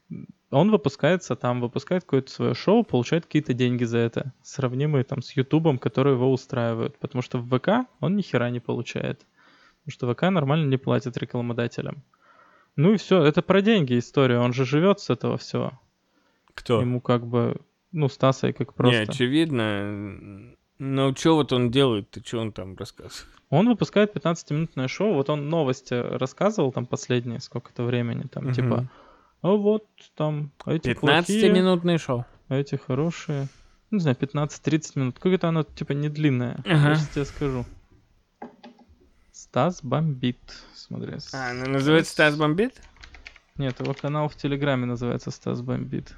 Он 0.50 0.70
выпускается 0.70 1.36
там, 1.36 1.60
выпускает 1.60 2.02
какое-то 2.02 2.30
свое 2.30 2.54
шоу, 2.54 2.82
получает 2.82 3.26
какие-то 3.26 3.54
деньги 3.54 3.84
за 3.84 3.98
это, 3.98 4.32
сравнимые 4.42 5.04
там 5.04 5.22
с 5.22 5.32
Ютубом, 5.32 5.78
которые 5.78 6.14
его 6.14 6.32
устраивают. 6.32 6.98
Потому 6.98 7.22
что 7.22 7.38
в 7.38 7.48
ВК 7.48 7.88
он 8.00 8.16
ни 8.16 8.22
хера 8.22 8.50
не 8.50 8.60
получает. 8.60 9.26
Потому 9.84 9.92
что 9.92 10.12
ВК 10.14 10.22
нормально 10.30 10.68
не 10.68 10.76
платит 10.76 11.16
рекламодателям. 11.16 12.02
Ну 12.76 12.94
и 12.94 12.96
все, 12.96 13.22
это 13.22 13.42
про 13.42 13.62
деньги 13.62 13.98
история, 13.98 14.38
он 14.38 14.52
же 14.52 14.64
живет 14.64 15.00
с 15.00 15.10
этого 15.10 15.36
всего. 15.36 15.78
Кто? 16.54 16.80
Ему 16.80 17.00
как 17.00 17.26
бы, 17.26 17.56
ну, 17.92 18.08
Стаса 18.08 18.52
как 18.52 18.68
Не, 18.68 18.74
просто. 18.74 19.02
очевидно. 19.02 20.56
Ну, 20.78 21.14
что 21.14 21.34
вот 21.36 21.52
он 21.52 21.70
делает? 21.70 22.10
Ты 22.10 22.22
что 22.24 22.38
он 22.40 22.52
там 22.52 22.76
рассказывает? 22.76 23.26
Он 23.50 23.68
выпускает 23.68 24.16
15-минутное 24.16 24.88
шоу, 24.88 25.14
вот 25.14 25.28
он 25.28 25.48
новости 25.48 25.94
рассказывал 25.94 26.72
там 26.72 26.86
последние 26.86 27.40
сколько-то 27.40 27.82
времени, 27.82 28.22
там 28.22 28.44
Мгм. 28.44 28.54
типа, 28.54 28.88
а 29.42 29.48
вот 29.50 29.86
там 30.16 30.50
эти 30.66 30.94
плохие, 30.94 31.42
15-минутное 31.50 31.98
шоу. 31.98 32.24
а 32.48 32.56
эти 32.56 32.76
хорошие. 32.76 33.48
Ну, 33.90 33.96
Не 33.96 34.02
знаю, 34.02 34.16
15-30 34.16 34.92
минут. 34.98 35.14
Какое-то 35.16 35.48
оно 35.48 35.62
типа 35.64 35.92
не 35.92 36.08
длинное. 36.08 36.56
Ага. 36.64 36.90
Я 36.90 36.94
сейчас 36.94 37.08
тебе 37.08 37.24
скажу. 37.24 37.64
Стас 39.32 39.82
бомбит. 39.82 40.38
Смотри. 40.74 41.14
А, 41.32 41.52
ну 41.54 41.70
называется 41.70 42.12
Стас 42.12 42.36
Бомбит? 42.36 42.80
Нет, 43.56 43.80
его 43.80 43.94
канал 43.94 44.28
в 44.28 44.36
Телеграме 44.36 44.86
называется 44.86 45.30
Стас 45.30 45.60
бомбит. 45.62 46.14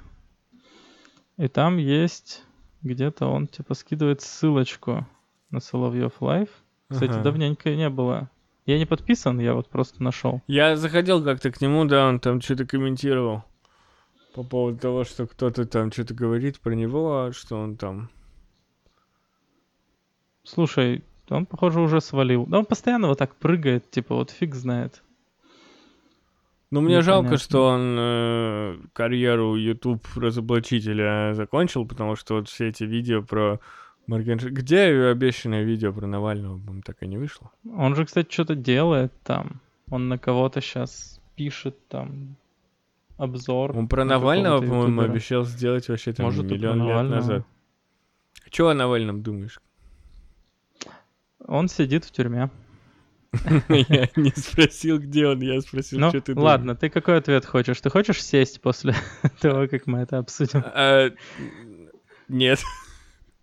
И 1.37 1.47
там 1.47 1.77
есть 1.77 2.43
где-то 2.81 3.27
он 3.27 3.47
типа 3.47 3.73
скидывает 3.75 4.21
ссылочку 4.21 5.07
на 5.51 5.59
Соловьев 5.59 6.21
Лайв. 6.21 6.49
Кстати, 6.89 7.11
Ага. 7.11 7.23
давненько 7.23 7.73
не 7.75 7.89
было. 7.89 8.29
Я 8.65 8.77
не 8.77 8.85
подписан, 8.85 9.39
я 9.39 9.53
вот 9.53 9.69
просто 9.69 10.01
нашел. 10.01 10.41
Я 10.47 10.77
заходил 10.77 11.23
как-то 11.23 11.51
к 11.51 11.59
нему, 11.59 11.85
да, 11.85 12.07
он 12.07 12.19
там 12.19 12.39
что-то 12.39 12.65
комментировал 12.65 13.43
по 14.33 14.43
поводу 14.43 14.79
того, 14.79 15.03
что 15.03 15.27
кто-то 15.27 15.65
там 15.65 15.91
что-то 15.91 16.13
говорит 16.13 16.59
про 16.59 16.73
него, 16.73 17.25
а 17.25 17.33
что 17.33 17.57
он 17.57 17.77
там... 17.77 18.09
Слушай, 20.43 21.03
он, 21.29 21.45
похоже, 21.45 21.79
уже 21.81 22.01
свалил. 22.01 22.45
Да 22.45 22.59
он 22.59 22.65
постоянно 22.65 23.07
вот 23.07 23.17
так 23.17 23.35
прыгает, 23.35 23.89
типа 23.91 24.15
вот 24.15 24.31
фиг 24.31 24.55
знает. 24.55 25.03
Ну, 26.71 26.81
мне 26.81 27.01
жалко, 27.01 27.25
Непонятно. 27.25 27.37
что 27.45 27.65
он 27.67 27.95
э, 27.99 28.77
карьеру 28.93 29.55
YouTube 29.55 30.03
разоблачителя 30.15 31.33
закончил, 31.35 31.85
потому 31.85 32.15
что 32.15 32.35
вот 32.35 32.49
все 32.49 32.69
эти 32.69 32.83
видео 32.83 33.21
про 33.21 33.59
Моргенштерн... 34.07 34.53
Где 34.53 34.81
обещанное 35.09 35.63
видео 35.63 35.93
про 35.93 36.05
Навального, 36.07 36.57
по-моему, 36.57 36.81
так 36.85 37.01
и 37.01 37.07
не 37.07 37.17
вышло? 37.17 37.51
Он 37.75 37.95
же, 37.95 38.05
кстати, 38.05 38.31
что-то 38.31 38.55
делает 38.55 39.13
там. 39.23 39.61
Он 39.89 40.07
на 40.09 40.17
кого-то 40.17 40.61
сейчас 40.61 41.19
пишет 41.35 41.87
там 41.87 42.35
обзор. 43.17 43.77
Он 43.77 43.87
про 43.87 44.03
на 44.03 44.15
Навального, 44.15 44.59
по-моему, 44.59 45.01
обещал 45.01 45.43
сделать 45.45 45.87
вообще 45.87 46.13
там 46.13 46.25
Может, 46.25 46.45
миллион 46.45 46.79
лет 46.79 46.87
Навального. 46.87 47.15
назад. 47.15 47.45
Чего 48.49 48.69
о 48.69 48.73
Навальном 48.73 49.23
думаешь? 49.23 49.59
Он 51.45 51.67
сидит 51.67 52.05
в 52.05 52.11
тюрьме. 52.11 52.49
Я 53.69 54.09
не 54.15 54.31
спросил, 54.35 54.99
где 54.99 55.25
он, 55.27 55.39
я 55.41 55.59
спросил, 55.59 55.99
Ну, 55.99 56.09
что 56.09 56.21
ты 56.21 56.33
думаешь. 56.35 56.45
ладно, 56.51 56.75
ты 56.75 56.89
какой 56.89 57.17
ответ 57.17 57.45
хочешь? 57.45 57.81
Ты 57.81 57.89
хочешь 57.89 58.23
сесть 58.23 58.61
после 58.61 58.93
того, 59.41 59.67
как 59.67 59.87
мы 59.87 59.99
это 59.99 60.19
обсудим? 60.19 60.63
А, 60.63 61.09
Нет. 62.27 62.59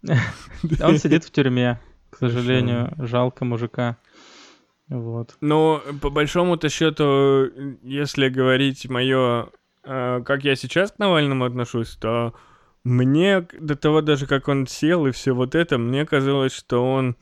Он 0.03 0.99
сидит 0.99 1.25
в 1.25 1.31
тюрьме, 1.31 1.81
к 2.11 2.17
сожалению. 2.17 2.93
Жалко 2.99 3.45
мужика. 3.45 3.97
Вот. 4.89 5.37
Ну, 5.41 5.81
по 6.01 6.11
большому-то 6.11 6.69
счету, 6.69 7.49
если 7.83 8.29
говорить 8.29 8.89
мое, 8.89 9.51
как 9.83 10.45
я 10.45 10.57
сейчас 10.57 10.93
к 10.93 10.99
Навальному 10.99 11.45
отношусь, 11.45 11.97
то 11.97 12.35
мне 12.83 13.47
до 13.59 13.77
того 13.77 14.01
даже, 14.01 14.27
как 14.27 14.49
он 14.49 14.67
сел 14.67 15.07
и 15.07 15.13
все 15.13 15.33
вот 15.33 15.55
это, 15.55 15.79
мне 15.79 16.05
казалось, 16.07 16.53
что 16.53 16.85
он 16.85 17.17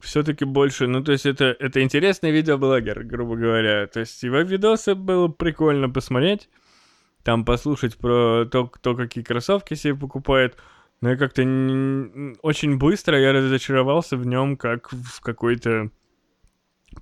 все-таки 0.00 0.44
больше, 0.44 0.86
ну, 0.86 1.02
то 1.02 1.10
есть 1.12 1.26
это, 1.26 1.46
это 1.58 1.82
интересный 1.82 2.30
видеоблогер, 2.30 3.02
грубо 3.02 3.34
говоря. 3.34 3.86
То 3.88 4.00
есть 4.00 4.22
его 4.22 4.38
видосы 4.38 4.94
было 4.94 5.26
прикольно 5.28 5.90
посмотреть, 5.90 6.48
там 7.24 7.44
послушать 7.44 7.98
про 7.98 8.44
то, 8.44 8.68
кто 8.68 8.94
какие 8.94 9.24
кроссовки 9.24 9.74
себе 9.74 9.96
покупает. 9.96 10.56
Но 11.00 11.10
я 11.10 11.16
как-то 11.16 11.42
н- 11.42 12.36
очень 12.42 12.76
быстро 12.78 13.18
я 13.20 13.32
разочаровался 13.32 14.16
в 14.16 14.26
нем, 14.26 14.56
как 14.56 14.90
в 14.92 15.20
какой-то 15.20 15.90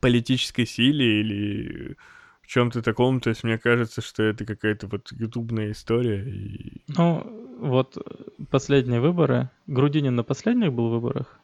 политической 0.00 0.66
силе 0.66 1.20
или 1.20 1.96
в 2.42 2.46
чем-то 2.46 2.82
таком. 2.82 3.20
То 3.20 3.30
есть 3.30 3.44
мне 3.44 3.58
кажется, 3.58 4.02
что 4.02 4.22
это 4.22 4.44
какая-то 4.44 4.86
вот 4.86 5.10
ютубная 5.12 5.70
история. 5.72 6.22
И... 6.28 6.82
Ну, 6.96 7.24
вот 7.58 7.96
э, 7.96 8.10
последние 8.50 9.00
выборы. 9.00 9.48
Грудинин 9.66 10.14
на 10.14 10.22
последних 10.24 10.72
был 10.72 10.90
выборах? 10.90 11.38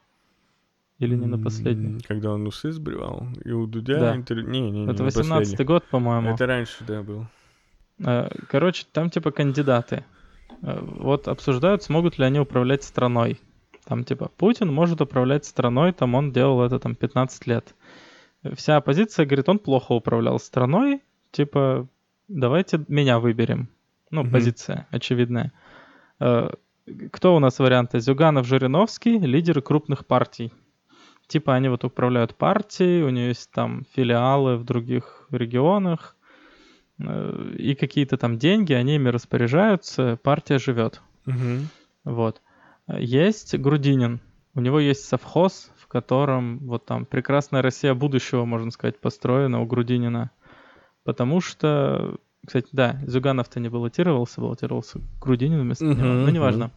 Или 0.98 1.16
не 1.16 1.26
на 1.26 1.38
последних? 1.38 2.06
Когда 2.06 2.32
он 2.32 2.46
усы 2.46 2.70
сбривал. 2.70 3.26
И 3.44 3.50
у 3.50 3.66
Дудя 3.66 3.98
Да. 3.98 4.14
интервью... 4.16 4.48
Не, 4.48 4.60
не, 4.60 4.70
не, 4.70 4.92
Это 4.92 5.02
на 5.02 5.08
18-й 5.08 5.28
последних. 5.28 5.66
год, 5.66 5.84
по-моему. 5.90 6.34
Это 6.34 6.46
раньше, 6.46 6.84
да, 6.86 7.02
был. 7.02 7.26
Э, 7.98 8.28
Короче, 8.48 8.84
там 8.92 9.10
типа 9.10 9.30
кандидаты. 9.30 10.04
Э, 10.62 10.78
Вот 10.80 11.28
обсуждают, 11.28 11.82
смогут 11.82 12.18
ли 12.18 12.24
они 12.24 12.40
управлять 12.40 12.82
страной. 12.84 13.40
Там 13.84 14.04
типа 14.04 14.30
Путин 14.36 14.72
может 14.72 15.00
управлять 15.00 15.44
страной, 15.44 15.92
там 15.92 16.14
он 16.14 16.32
делал 16.32 16.62
это 16.62 16.78
там 16.78 16.94
15 16.94 17.46
лет. 17.46 17.74
Вся 18.54 18.76
оппозиция 18.76 19.26
говорит, 19.26 19.48
он 19.48 19.58
плохо 19.58 19.92
управлял 19.92 20.38
страной, 20.38 21.00
типа 21.32 21.86
давайте 22.28 22.84
меня 22.88 23.18
выберем. 23.18 23.68
Ну, 24.10 24.22
Мгм. 24.22 24.32
позиция 24.32 24.86
очевидная. 24.90 25.52
Э, 26.20 26.50
Кто 27.12 27.36
у 27.36 27.38
нас 27.38 27.58
варианты? 27.60 28.00
Зюганов, 28.00 28.44
Жириновский, 28.46 29.18
лидеры 29.18 29.62
крупных 29.62 30.04
партий. 30.04 30.52
Типа 31.28 31.54
они 31.54 31.68
вот 31.68 31.84
управляют 31.84 32.34
партией, 32.34 33.02
у 33.04 33.08
нее 33.10 33.28
есть 33.28 33.50
там 33.52 33.84
филиалы 33.94 34.56
в 34.56 34.64
других 34.64 35.26
регионах, 35.30 36.16
и 37.58 37.74
какие-то 37.74 38.16
там 38.16 38.38
деньги, 38.38 38.72
они 38.72 38.96
ими 38.96 39.08
распоряжаются, 39.08 40.18
партия 40.22 40.58
живет. 40.58 41.00
Мгм. 41.26 41.68
Вот. 42.04 42.40
Э, 42.88 42.96
Есть 43.00 43.56
Грудинин. 43.58 44.20
У 44.54 44.60
него 44.60 44.80
есть 44.80 45.04
совхоз, 45.04 45.70
в 45.78 45.86
котором 45.86 46.58
вот 46.60 46.84
там 46.84 47.06
прекрасная 47.06 47.62
Россия 47.62 47.94
будущего, 47.94 48.44
можно 48.44 48.70
сказать, 48.70 48.98
построена 48.98 49.60
у 49.60 49.66
Грудинина. 49.66 50.30
Потому 51.04 51.40
что, 51.40 52.16
кстати, 52.46 52.68
да, 52.72 53.00
Зюганов-то 53.06 53.60
не 53.60 53.68
баллотировался, 53.68 54.40
баллотировался 54.40 55.00
Грудинин 55.20 55.60
вместо 55.60 55.84
него. 55.84 55.94
Мгм, 55.94 56.24
Ну, 56.24 56.28
неважно. 56.30 56.70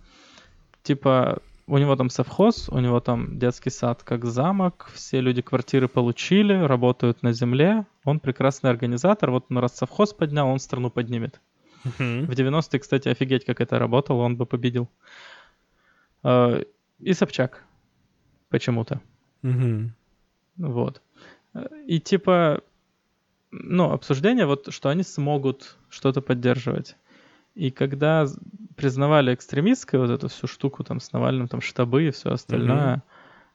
Типа, 0.84 1.40
у 1.68 1.78
него 1.78 1.96
там 1.96 2.10
совхоз, 2.10 2.70
у 2.70 2.80
него 2.80 3.00
там 3.00 3.40
детский 3.40 3.72
сад 3.72 4.04
как 4.04 4.26
замок, 4.26 4.90
все 4.94 5.20
люди 5.20 5.42
квартиры 5.42 5.88
получили, 5.88 6.54
работают 6.54 7.24
на 7.24 7.34
земле. 7.34 7.86
Он 8.04 8.20
прекрасный 8.20 8.70
организатор. 8.70 9.32
Вот 9.32 9.46
он 9.50 9.58
раз 9.58 9.76
совхоз 9.76 10.14
поднял, 10.14 10.48
он 10.48 10.60
страну 10.60 10.90
поднимет. 10.92 11.42
Мгм. 11.84 12.26
В 12.26 12.32
90-е, 12.32 12.80
кстати, 12.80 13.10
офигеть, 13.10 13.46
как 13.46 13.62
это 13.62 13.80
работало, 13.80 14.22
он 14.22 14.38
бы 14.38 14.46
победил. 14.46 14.90
Э, 16.24 16.64
И 17.00 17.14
Собчак. 17.14 17.64
Почему-то. 18.50 19.02
Мгм. 19.42 19.94
Вот. 20.58 21.02
И 21.88 22.00
типа, 22.00 22.62
ну, 23.52 23.92
обсуждение, 23.92 24.46
вот, 24.46 24.72
что 24.74 24.90
они 24.90 25.04
смогут 25.04 25.78
что-то 25.90 26.22
поддерживать. 26.22 26.96
И 27.56 27.72
когда 27.72 28.28
признавали 28.76 29.34
экстремистской 29.34 30.00
вот 30.00 30.10
эту 30.10 30.28
всю 30.28 30.48
штуку 30.48 30.84
там 30.84 31.00
с 31.00 31.12
Навальным, 31.14 31.48
там 31.48 31.62
штабы 31.62 32.08
и 32.08 32.12
все 32.12 32.32
остальное, 32.32 33.04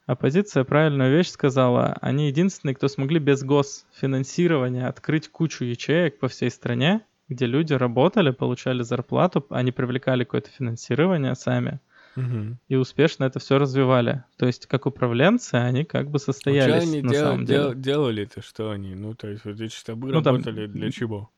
оппозиция 0.07 0.65
правильную 0.65 1.13
вещь 1.17 1.29
сказала. 1.29 1.97
Они 2.01 2.29
единственные, 2.29 2.75
кто 2.75 2.89
смогли 2.89 3.19
без 3.19 3.43
госфинансирования 3.43 4.89
открыть 4.89 5.29
кучу 5.29 5.65
ячеек 5.65 6.19
по 6.19 6.29
всей 6.29 6.51
стране, 6.51 7.03
где 7.29 7.47
люди 7.47 7.75
работали, 7.75 8.31
получали 8.31 8.83
зарплату, 8.83 9.47
они 9.51 9.71
привлекали 9.73 10.25
какое-то 10.25 10.51
финансирование 10.51 11.35
сами 11.35 11.79
Мгм. 12.17 12.59
и 12.69 12.75
успешно 12.75 13.25
это 13.25 13.39
все 13.39 13.59
развивали. 13.59 14.25
То 14.37 14.47
есть, 14.47 14.67
как 14.67 14.87
управленцы, 14.87 15.55
они 15.55 15.85
как 15.85 16.11
бы 16.11 16.17
А 16.17 16.19
что 16.19 16.33
состоялись 16.33 16.83
они 16.83 17.03
на 17.03 17.13
дел- 17.13 17.25
самом 17.25 17.45
деле. 17.47 17.59
дел- 17.61 17.75
делали-то, 17.75 18.43
что 18.43 18.71
они? 18.71 18.95
Ну, 18.97 19.15
то 19.15 19.29
есть 19.29 19.45
вот 19.45 19.61
эти 19.61 19.73
штабы 19.73 20.11
Ну, 20.13 20.23
там- 20.23 20.37
работали 20.37 20.67
для 20.67 20.91
чего? 20.91 21.31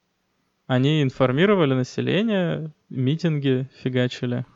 Они 0.66 1.02
информировали 1.02 1.74
население, 1.74 2.72
митинги 2.88 3.68
фигачили. 3.82 4.46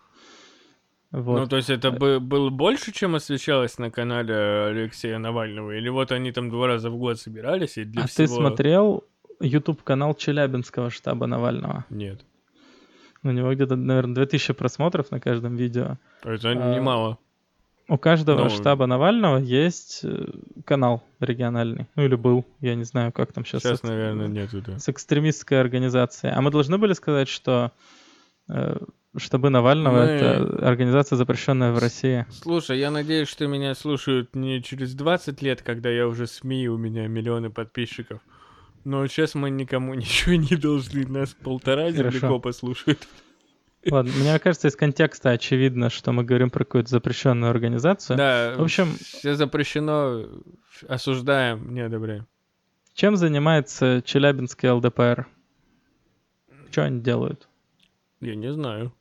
Вот. 1.10 1.40
Ну, 1.40 1.46
то 1.46 1.56
есть 1.56 1.70
это 1.70 1.90
бы- 1.90 2.20
было 2.20 2.50
больше, 2.50 2.92
чем 2.92 3.14
освещалось 3.14 3.78
на 3.78 3.90
канале 3.90 4.34
Алексея 4.34 5.18
Навального? 5.18 5.72
Или 5.72 5.88
вот 5.88 6.12
они 6.12 6.32
там 6.32 6.50
два 6.50 6.66
раза 6.66 6.90
в 6.90 6.96
год 6.98 7.18
собирались 7.18 7.78
и 7.78 7.84
для 7.84 8.04
а 8.04 8.06
всего... 8.06 8.26
ты 8.26 8.32
смотрел 8.32 9.04
YouTube 9.40 9.82
канал 9.82 10.14
Челябинского 10.14 10.90
штаба 10.90 11.26
Навального? 11.26 11.84
Нет. 11.90 12.24
У 13.22 13.30
него 13.30 13.52
где-то, 13.54 13.76
наверное, 13.76 14.14
2000 14.14 14.52
просмотров 14.54 15.10
на 15.10 15.20
каждом 15.20 15.56
видео. 15.56 15.98
Это 16.22 16.50
А, 16.50 16.74
немало. 16.74 17.18
У 17.88 17.98
каждого 17.98 18.44
Ну, 18.44 18.50
штаба 18.50 18.86
Навального 18.86 19.38
есть 19.38 20.00
э, 20.02 20.26
канал 20.64 21.04
региональный. 21.20 21.86
Ну 21.94 22.04
или 22.04 22.16
был. 22.16 22.44
Я 22.60 22.74
не 22.74 22.82
знаю, 22.84 23.12
как 23.12 23.32
там 23.32 23.44
сейчас. 23.44 23.62
Сейчас, 23.62 23.82
наверное, 23.84 24.26
нету, 24.26 24.60
да. 24.60 24.78
с 24.78 24.88
экстремистской 24.88 25.60
организацией. 25.60 26.32
А 26.34 26.40
мы 26.40 26.50
должны 26.50 26.78
были 26.78 26.94
сказать, 26.94 27.28
что 27.28 27.70
э, 28.48 28.76
штабы 29.16 29.50
Навального 29.50 29.98
Мы- 29.98 30.10
это 30.10 30.68
организация, 30.68 31.16
запрещенная 31.16 31.72
в 31.72 31.78
России. 31.78 32.26
Слушай, 32.30 32.80
я 32.80 32.90
надеюсь, 32.90 33.28
что 33.28 33.46
меня 33.46 33.72
слушают 33.76 34.34
не 34.34 34.62
через 34.64 34.94
20 34.94 35.40
лет, 35.42 35.62
когда 35.62 35.88
я 35.88 36.08
уже 36.08 36.26
СМИ, 36.26 36.68
у 36.68 36.76
меня 36.76 37.06
миллионы 37.06 37.50
подписчиков. 37.50 38.20
Но 38.84 39.06
сейчас 39.06 39.36
мы 39.36 39.48
никому 39.50 39.94
ничего 39.94 40.34
не 40.34 40.56
должны, 40.56 41.06
нас 41.06 41.34
полтора 41.34 41.92
Хорошо. 41.92 42.18
землекопа 42.18 42.50
слушают. 42.52 43.06
Ладно, 43.90 44.12
мне 44.16 44.38
кажется, 44.38 44.68
из 44.68 44.76
контекста 44.76 45.30
очевидно, 45.30 45.90
что 45.90 46.12
мы 46.12 46.24
говорим 46.24 46.50
про 46.50 46.64
какую-то 46.64 46.90
запрещенную 46.90 47.50
организацию. 47.50 48.16
Да, 48.16 48.54
В 48.56 48.62
общем- 48.62 48.96
все 48.98 49.34
запрещено, 49.34 50.24
осуждаем, 50.88 51.72
не 51.74 51.80
одобряем. 51.80 52.26
Чем 52.94 53.16
занимается 53.16 54.02
Челябинский 54.04 54.70
ЛДПР? 54.70 55.26
Что 56.70 56.84
они 56.84 57.00
делают? 57.00 57.48
Я 58.20 58.34
не 58.34 58.52
знаю. 58.52 58.92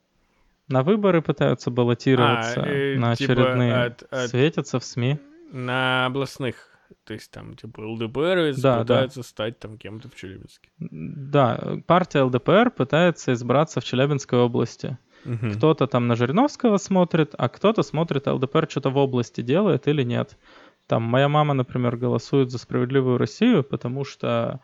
На 0.67 0.83
выборы 0.83 1.21
пытаются 1.21 1.69
баллотироваться, 1.71 2.61
А, 2.63 2.67
э, 2.67 2.97
на 2.97 3.15
типа 3.15 3.33
очередные, 3.33 3.73
от- 3.75 4.03
от- 4.11 4.29
светятся 4.29 4.79
в 4.79 4.83
СМИ. 4.83 5.19
На 5.51 6.07
областных. 6.07 6.74
То 7.03 7.13
есть 7.13 7.31
там, 7.31 7.55
типа, 7.55 7.81
ЛДПР 7.81 8.53
Да, 8.57 8.79
пытается 8.79 9.23
стать 9.23 9.59
там 9.59 9.77
кем-то 9.77 10.09
в 10.09 10.15
Челябинске. 10.15 10.69
Да, 10.79 11.77
партия 11.87 12.23
ЛДПР 12.23 12.71
пытается 12.71 13.33
избраться 13.33 13.79
в 13.79 13.83
Челябинской 13.83 14.39
области. 14.39 14.97
Мгм. 15.23 15.53
Кто-то 15.53 15.87
там 15.87 16.07
на 16.07 16.15
Жириновского 16.15 16.77
смотрит, 16.77 17.33
а 17.37 17.49
кто-то 17.49 17.83
смотрит, 17.83 18.27
ЛДПР 18.27 18.67
что-то 18.69 18.89
в 18.89 18.97
области 18.97 19.41
делает 19.41 19.87
или 19.87 20.03
нет. 20.03 20.37
Там 20.87 21.03
моя 21.03 21.27
мама, 21.27 21.53
например, 21.53 21.97
голосует 21.97 22.51
за 22.51 22.59
справедливую 22.59 23.17
Россию, 23.17 23.63
потому 23.63 24.03
что 24.03 24.61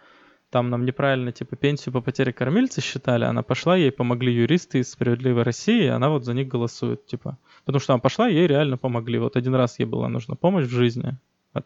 там 0.51 0.69
нам 0.69 0.85
неправильно 0.85 1.31
типа 1.31 1.55
пенсию 1.55 1.93
по 1.93 2.01
потере 2.01 2.33
кормильца 2.33 2.81
считали, 2.81 3.23
она 3.23 3.41
пошла, 3.41 3.77
ей 3.77 3.91
помогли 3.91 4.33
юристы 4.33 4.79
из 4.79 4.91
справедливой 4.91 5.43
России, 5.43 5.85
и 5.85 5.87
она 5.87 6.09
вот 6.09 6.25
за 6.25 6.33
них 6.33 6.47
голосует, 6.47 7.05
типа. 7.05 7.37
Потому 7.65 7.79
что 7.79 7.93
она 7.93 7.99
пошла, 7.99 8.27
ей 8.27 8.47
реально 8.47 8.77
помогли. 8.77 9.17
Вот 9.17 9.37
один 9.37 9.55
раз 9.55 9.79
ей 9.79 9.85
была 9.85 10.09
нужна 10.09 10.35
помощь 10.35 10.65
в 10.65 10.71
жизни 10.71 11.17
от 11.53 11.65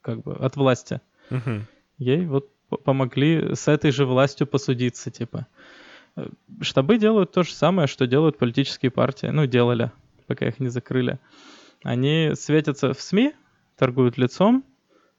как 0.00 0.22
бы 0.22 0.34
от 0.34 0.56
власти 0.56 1.00
Мгм. 1.30 1.66
ей 1.98 2.26
вот 2.26 2.48
помогли 2.84 3.54
с 3.54 3.68
этой 3.68 3.90
же 3.90 4.04
властью 4.06 4.46
посудиться, 4.46 5.10
типа. 5.10 5.46
Штабы 6.60 6.98
делают 6.98 7.32
то 7.32 7.42
же 7.42 7.52
самое, 7.52 7.88
что 7.88 8.06
делают 8.06 8.38
политические 8.38 8.90
партии. 8.90 9.26
Ну, 9.26 9.46
делали, 9.46 9.90
пока 10.26 10.46
их 10.46 10.60
не 10.60 10.68
закрыли. 10.68 11.18
Они 11.82 12.32
светятся 12.34 12.92
в 12.92 13.00
СМИ, 13.00 13.32
торгуют 13.76 14.16
лицом, 14.16 14.64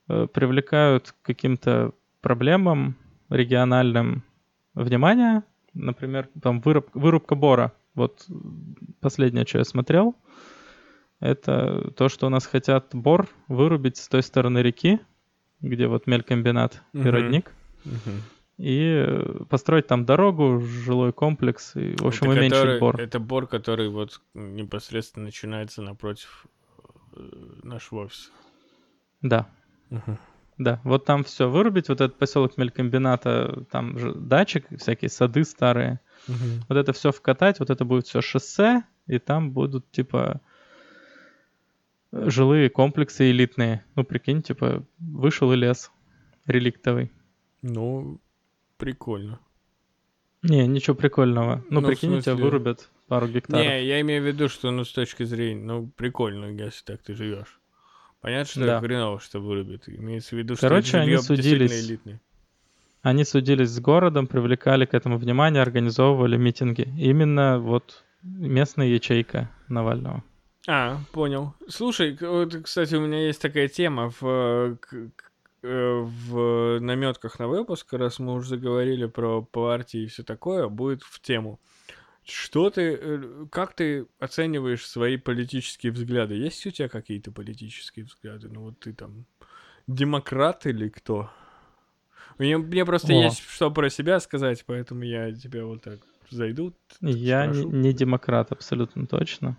э, 0.08 0.28
привлекают 0.34 1.12
к 1.22 1.26
каким-то 1.26 1.92
проблемам 2.22 2.96
региональным 3.30 4.24
внимание. 4.74 5.44
Например, 5.74 6.30
там 6.42 6.62
выруб- 6.62 6.90
вырубка 6.94 7.36
бора. 7.36 7.74
Вот 7.94 8.26
последнее, 9.02 9.46
что 9.46 9.60
я 9.60 9.64
смотрел, 9.66 10.16
это 11.20 11.92
то, 11.96 12.10
что 12.10 12.28
у 12.28 12.30
нас 12.30 12.46
хотят 12.46 12.90
бор 12.94 13.28
вырубить 13.48 13.98
с 13.98 14.08
той 14.08 14.22
стороны 14.24 14.60
реки, 14.60 15.00
где 15.62 15.88
вот 15.88 16.08
мелькомбинат 16.08 16.82
и 16.94 16.98
Мгм. 17.00 17.10
родник, 17.10 17.52
Мгм. 17.84 18.22
и 18.58 19.04
э, 19.08 19.44
построить 19.50 19.88
там 19.88 20.06
дорогу, 20.06 20.60
жилой 20.62 21.14
комплекс, 21.14 21.76
и, 21.76 21.96
в 21.98 22.06
общем, 22.08 22.30
Это 22.32 22.40
уменьшить 22.40 22.52
который- 22.60 22.80
бор. 22.80 23.00
Это 23.02 23.20
бор, 23.20 23.48
который 23.48 23.90
вот 23.90 24.22
непосредственно 24.34 25.26
начинается 25.26 25.82
напротив 25.82 26.46
э, 27.16 27.20
нашего 27.64 28.02
офиса. 28.06 28.30
Да, 29.22 29.48
Мгм. 29.90 30.18
да. 30.58 30.82
Вот 30.84 31.06
там 31.06 31.24
все 31.24 31.50
вырубить, 31.50 31.90
вот 31.90 32.02
этот 32.02 32.18
поселок 32.18 32.58
мелькомбината, 32.58 33.64
там 33.72 33.98
же 33.98 34.14
дачик, 34.14 34.66
всякие 34.78 35.10
сады 35.10 35.44
старые. 35.46 36.00
Мгм. 36.28 36.62
Вот 36.68 36.78
это 36.78 36.92
все 36.94 37.12
вкатать, 37.12 37.60
вот 37.60 37.70
это 37.70 37.86
будет 37.86 38.06
все 38.08 38.22
шоссе, 38.22 38.84
и 39.08 39.18
там 39.20 39.52
будут 39.52 39.90
типа 39.92 40.42
жилые 42.16 42.70
комплексы 42.70 43.30
элитные. 43.32 43.84
Ну, 43.96 44.04
прикинь, 44.04 44.42
типа, 44.42 44.86
вышел 45.00 45.52
и 45.54 45.56
лес 45.56 45.92
реликтовый. 46.46 47.12
Ну, 47.62 48.20
прикольно. 48.78 49.40
Не, 50.44 50.68
ничего 50.68 50.96
прикольного. 50.96 51.64
Ну, 51.70 51.82
Ну, 51.82 51.88
прикинь, 51.88 52.10
у 52.16 52.22
тебя 52.22 52.34
смысле- 52.34 52.44
вырубят 52.44 52.90
пару 53.08 53.28
гектаров. 53.28 53.66
Не, 53.66 53.84
я 53.86 54.00
имею 54.02 54.22
в 54.24 54.28
виду, 54.28 54.48
что, 54.48 54.72
ну, 54.72 54.84
с 54.86 54.92
точки 54.92 55.24
зрения, 55.24 55.64
ну, 55.64 55.88
прикольно, 55.96 56.46
если 56.46 56.84
так 56.86 57.02
ты 57.02 57.16
живешь. 57.16 57.60
Понятно, 58.22 58.46
что 58.52 58.66
Да. 58.66 58.80
хреново, 58.80 59.20
что 59.20 59.40
вырубит. 59.40 59.88
Имеется 59.90 60.36
в 60.36 60.40
виду, 60.40 60.56
Короче, 60.60 60.88
что 60.88 61.02
они 61.02 61.18
судились. 61.18 61.88
элитное. 61.90 62.22
Они 63.02 63.24
судились 63.24 63.70
с 63.70 63.80
городом, 63.80 64.26
привлекали 64.26 64.86
к 64.86 64.94
этому 64.96 65.18
внимание, 65.18 65.62
организовывали 65.62 66.38
митинги. 66.38 66.92
Именно 66.98 67.60
вот 67.60 68.04
местная 68.24 68.88
ячейка 68.88 69.52
Навального. 69.68 70.24
А, 70.68 71.00
понял. 71.12 71.54
Слушай, 71.68 72.18
вот, 72.20 72.56
кстати, 72.64 72.96
у 72.96 73.02
меня 73.02 73.28
есть 73.28 73.42
такая 73.42 73.68
тема 73.68 74.12
в, 74.20 74.24
э, 74.24 74.76
э, 75.62 76.00
в 76.02 76.80
наметках 76.80 77.38
на 77.40 77.48
выпуск, 77.48 77.94
раз 77.94 78.20
мы 78.20 78.34
уже 78.34 78.50
заговорили 78.50 79.06
про 79.06 79.44
партии 79.44 80.02
и 80.02 80.08
все 80.08 80.24
такое, 80.24 80.68
будет 80.68 81.04
в 81.04 81.22
тему. 81.22 81.60
Что 82.24 82.72
ты, 82.72 82.98
э, 83.00 83.46
как 83.52 83.76
ты 83.76 84.08
оцениваешь 84.20 84.86
свои 84.88 85.18
политические 85.18 85.92
взгляды? 85.92 86.34
Есть 86.34 86.66
у 86.66 86.72
тебя 86.72 86.90
какие-то 86.90 87.32
политические 87.32 88.06
взгляды? 88.06 88.50
Ну 88.50 88.62
вот 88.62 88.80
ты 88.80 88.94
там 88.94 89.26
демократ 89.86 90.66
или 90.66 90.90
кто? 90.90 91.30
Мне, 92.40 92.58
мне 92.58 92.84
просто 92.84 93.14
О. 93.14 93.24
есть 93.24 93.48
что 93.48 93.70
про 93.70 93.90
себя 93.90 94.20
сказать, 94.20 94.64
поэтому 94.66 95.04
я 95.04 95.32
тебя 95.32 95.66
вот 95.66 95.84
так 95.84 96.00
зайду. 96.32 96.74
Я 97.02 97.46
не, 97.46 97.64
не 97.64 97.94
демократ, 97.94 98.52
абсолютно 98.52 99.06
точно. 99.06 99.56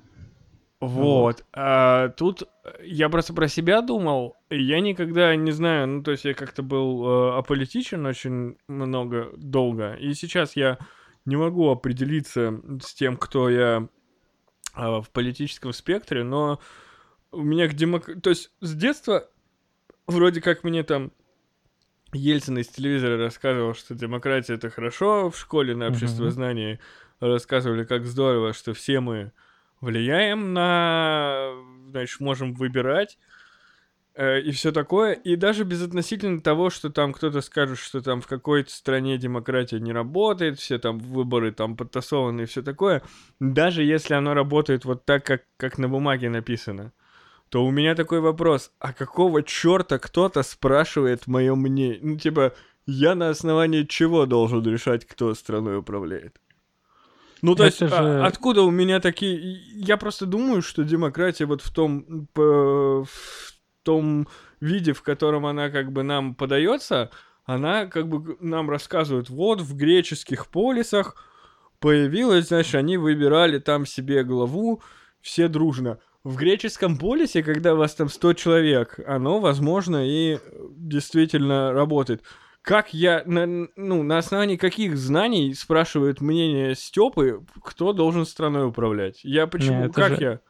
Вот. 0.80 1.44
А 1.52 2.10
тут 2.10 2.42
э, 2.42 2.84
я 2.84 3.08
просто 3.08 3.32
про 3.32 3.48
себя 3.48 3.80
думал. 3.80 4.36
Я 4.50 4.80
никогда 4.80 5.34
не 5.34 5.50
знаю, 5.50 5.88
ну, 5.88 6.02
то 6.02 6.10
есть 6.10 6.24
я 6.24 6.34
как-то 6.34 6.62
был 6.62 7.06
э, 7.06 7.38
аполитичен 7.38 8.04
очень 8.04 8.56
много, 8.68 9.30
долго. 9.36 9.94
И 9.94 10.12
сейчас 10.14 10.54
я 10.54 10.78
не 11.24 11.36
могу 11.36 11.70
определиться 11.70 12.60
с 12.82 12.94
тем, 12.94 13.16
кто 13.16 13.48
я 13.48 13.88
а, 14.74 15.00
в 15.00 15.10
политическом 15.10 15.72
спектре, 15.72 16.22
но 16.22 16.60
у 17.32 17.42
меня 17.42 17.68
к 17.68 17.74
демок... 17.74 18.10
То 18.22 18.30
есть 18.30 18.52
с 18.60 18.74
детства 18.74 19.28
вроде 20.06 20.40
как 20.40 20.62
мне 20.62 20.82
там 20.82 21.10
Ельцин 22.12 22.58
из 22.58 22.68
телевизора 22.68 23.16
рассказывал, 23.16 23.74
что 23.74 23.94
демократия 23.94 24.54
это 24.54 24.70
хорошо, 24.70 25.30
в 25.30 25.38
школе 25.38 25.74
на 25.74 25.88
общество 25.88 26.24
Мгм. 26.24 26.32
знаний 26.32 26.78
рассказывали, 27.20 27.84
как 27.84 28.04
здорово, 28.04 28.52
что 28.52 28.74
все 28.74 29.00
мы 29.00 29.32
влияем 29.80 30.52
на, 30.52 31.52
значит, 31.88 32.20
можем 32.20 32.54
выбирать 32.54 33.18
э, 34.14 34.40
и 34.40 34.50
все 34.52 34.72
такое. 34.72 35.12
И 35.12 35.36
даже 35.36 35.64
безотносительно 35.64 36.40
того, 36.40 36.70
что 36.70 36.90
там 36.90 37.12
кто-то 37.12 37.40
скажет, 37.40 37.78
что 37.78 38.00
там 38.00 38.20
в 38.20 38.26
какой-то 38.26 38.70
стране 38.70 39.18
демократия 39.18 39.80
не 39.80 39.92
работает, 39.92 40.58
все 40.58 40.78
там 40.78 40.98
выборы 40.98 41.52
там 41.52 41.76
подтасованы 41.76 42.42
и 42.42 42.46
все 42.46 42.62
такое, 42.62 43.02
даже 43.40 43.82
если 43.82 44.14
оно 44.14 44.34
работает 44.34 44.84
вот 44.84 45.04
так, 45.04 45.24
как, 45.24 45.42
как 45.56 45.78
на 45.78 45.88
бумаге 45.88 46.30
написано, 46.30 46.92
то 47.48 47.64
у 47.64 47.70
меня 47.70 47.94
такой 47.94 48.20
вопрос, 48.20 48.72
а 48.80 48.92
какого 48.92 49.42
черта 49.42 49.98
кто-то 49.98 50.42
спрашивает 50.42 51.26
мое 51.26 51.54
мнение? 51.54 51.98
Ну, 52.02 52.18
типа, 52.18 52.54
я 52.86 53.14
на 53.14 53.30
основании 53.30 53.84
чего 53.84 54.26
должен 54.26 54.64
решать, 54.64 55.06
кто 55.06 55.34
страной 55.34 55.78
управляет? 55.78 56.40
Ну, 57.46 57.54
то 57.54 57.64
есть, 57.64 57.80
а- 57.82 57.88
же- 57.88 58.22
откуда 58.24 58.62
у 58.62 58.70
меня 58.70 59.00
такие... 59.00 59.60
Я 59.74 59.96
просто 59.96 60.26
думаю, 60.26 60.62
что 60.62 60.84
демократия 60.84 61.46
вот 61.46 61.62
в 61.62 61.72
том, 61.72 62.28
в 62.34 63.06
том 63.82 64.28
виде, 64.60 64.92
в 64.92 65.02
котором 65.02 65.46
она 65.46 65.70
как 65.70 65.92
бы 65.92 66.02
нам 66.02 66.34
подается, 66.34 67.10
она 67.44 67.86
как 67.86 68.08
бы 68.08 68.36
нам 68.40 68.68
рассказывает, 68.68 69.30
вот 69.30 69.60
в 69.60 69.76
греческих 69.76 70.48
полисах 70.48 71.14
появилась, 71.78 72.48
значит, 72.48 72.74
они 72.74 72.96
выбирали 72.96 73.58
там 73.58 73.86
себе 73.86 74.24
главу, 74.24 74.82
все 75.20 75.48
дружно. 75.48 75.98
В 76.24 76.36
греческом 76.36 76.98
полисе, 76.98 77.44
когда 77.44 77.76
вас 77.76 77.94
там 77.94 78.08
100 78.08 78.32
человек, 78.32 78.98
оно, 79.06 79.38
возможно, 79.38 80.04
и 80.04 80.40
действительно 80.76 81.72
работает. 81.72 82.22
Как 82.66 82.92
я, 82.92 83.22
на, 83.26 83.46
ну, 83.76 84.02
на 84.02 84.18
основании 84.18 84.56
каких 84.56 84.96
знаний 84.96 85.54
спрашивает 85.54 86.20
мнение 86.20 86.74
Степы, 86.74 87.44
кто 87.62 87.92
должен 87.92 88.26
страной 88.26 88.66
управлять? 88.66 89.20
Я 89.22 89.46
почему, 89.46 89.84
это 89.84 89.94
как 89.94 90.16
же 90.16 90.24
я 90.24 90.34
в 90.34 90.40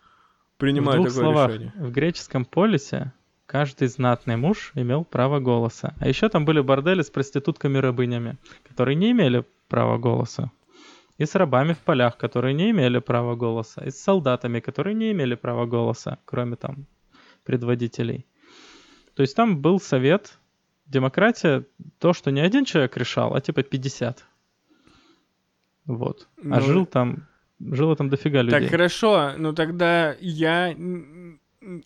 принимаю 0.56 1.02
двух 1.02 1.08
такое 1.08 1.22
словах, 1.22 1.50
решение? 1.50 1.72
в 1.76 1.90
греческом 1.90 2.46
полисе 2.46 3.12
каждый 3.44 3.88
знатный 3.88 4.38
муж 4.38 4.72
имел 4.74 5.04
право 5.04 5.40
голоса. 5.40 5.94
А 6.00 6.08
еще 6.08 6.30
там 6.30 6.46
были 6.46 6.62
бордели 6.62 7.02
с 7.02 7.10
проститутками-рабынями, 7.10 8.38
которые 8.66 8.94
не 8.94 9.10
имели 9.10 9.44
права 9.68 9.98
голоса. 9.98 10.50
и 11.18 11.26
с 11.26 11.34
рабами 11.34 11.74
в 11.74 11.80
полях, 11.80 12.16
которые 12.16 12.54
не 12.54 12.70
имели 12.70 12.98
права 12.98 13.34
голоса, 13.36 13.84
и 13.84 13.90
с 13.90 14.02
солдатами, 14.02 14.60
которые 14.60 14.94
не 14.94 15.12
имели 15.12 15.34
права 15.34 15.66
голоса, 15.66 16.18
кроме 16.24 16.56
там 16.56 16.86
предводителей. 17.44 18.24
То 19.14 19.20
есть 19.20 19.36
там 19.36 19.60
был 19.60 19.80
совет, 19.80 20.38
демократия, 20.86 21.64
то, 21.98 22.12
что 22.12 22.30
не 22.30 22.40
один 22.40 22.64
человек 22.64 22.96
решал, 22.96 23.34
а 23.34 23.40
типа 23.40 23.62
50. 23.62 24.24
Вот. 25.86 26.28
А 26.38 26.42
Ну, 26.42 26.60
жил 26.60 26.86
там, 26.86 27.26
жило 27.60 27.96
там 27.96 28.08
дофига 28.08 28.42
людей. 28.42 28.60
Так 28.60 28.70
хорошо, 28.70 29.32
ну 29.36 29.52
тогда 29.52 30.16
я... 30.20 30.74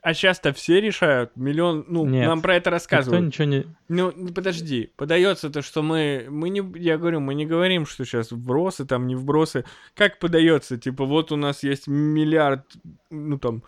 А 0.03 0.13
сейчас-то 0.13 0.53
все 0.53 0.79
решают, 0.79 1.37
миллион, 1.37 1.87
ну, 1.89 2.05
Нет, 2.05 2.27
нам 2.27 2.43
про 2.43 2.57
это 2.57 2.69
Никто 2.69 2.71
рассказывают. 2.71 3.25
ничего 3.25 3.45
не... 3.47 3.67
Ну, 3.89 4.13
ну, 4.15 4.29
подожди, 4.29 4.93
подается 4.97 5.49
то, 5.49 5.63
что 5.63 5.83
мы, 5.83 6.27
мы 6.29 6.51
не, 6.51 6.61
я 6.79 6.99
говорю, 6.99 7.21
мы 7.21 7.35
не 7.35 7.47
говорим, 7.47 7.87
что 7.87 8.05
сейчас 8.05 8.31
вбросы, 8.31 8.85
там, 8.85 9.07
не 9.07 9.15
вбросы. 9.15 9.65
Как 9.95 10.19
подается? 10.19 10.77
Типа, 10.77 11.07
вот 11.07 11.33
у 11.33 11.37
нас 11.37 11.63
есть 11.63 11.87
миллиард, 11.87 12.67
ну, 13.09 13.39
там, 13.39 13.63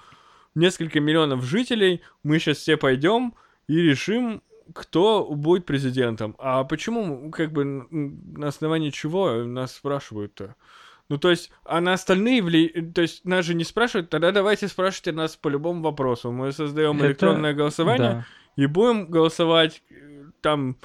несколько 0.55 1.01
миллионов 1.01 1.45
жителей, 1.45 2.03
мы 2.23 2.39
сейчас 2.39 2.59
все 2.59 2.77
пойдем 2.77 3.35
и 3.67 3.77
решим, 3.77 4.43
кто 4.75 5.27
будет 5.35 5.67
президентом. 5.67 6.35
А 6.39 6.65
почему, 6.65 7.31
как 7.31 7.53
бы, 7.53 7.65
на 7.65 8.49
основании 8.49 8.91
чего 8.91 9.45
нас 9.45 9.75
спрашивают-то? 9.75 10.55
Ну, 11.09 11.19
то 11.19 11.31
есть, 11.31 11.51
а 11.65 11.81
на 11.81 11.93
остальные 11.93 12.43
вли... 12.43 12.69
То 12.69 13.03
есть, 13.03 13.25
нас 13.25 13.45
же 13.45 13.55
не 13.55 13.65
спрашивают, 13.65 14.09
тогда 14.09 14.33
давайте 14.33 14.69
спрашивайте 14.69 15.13
нас 15.13 15.37
по 15.37 15.49
любому 15.49 15.83
вопросу. 15.83 16.31
Мы 16.33 16.53
создаем 16.53 16.97
Это- 16.97 17.07
электронное 17.09 17.53
голосование, 17.53 18.11
Да. 18.11 18.27
и 18.57 18.67
будем 18.67 19.07
голосовать 19.09 19.83
э, 19.91 19.95
там, 20.41 20.77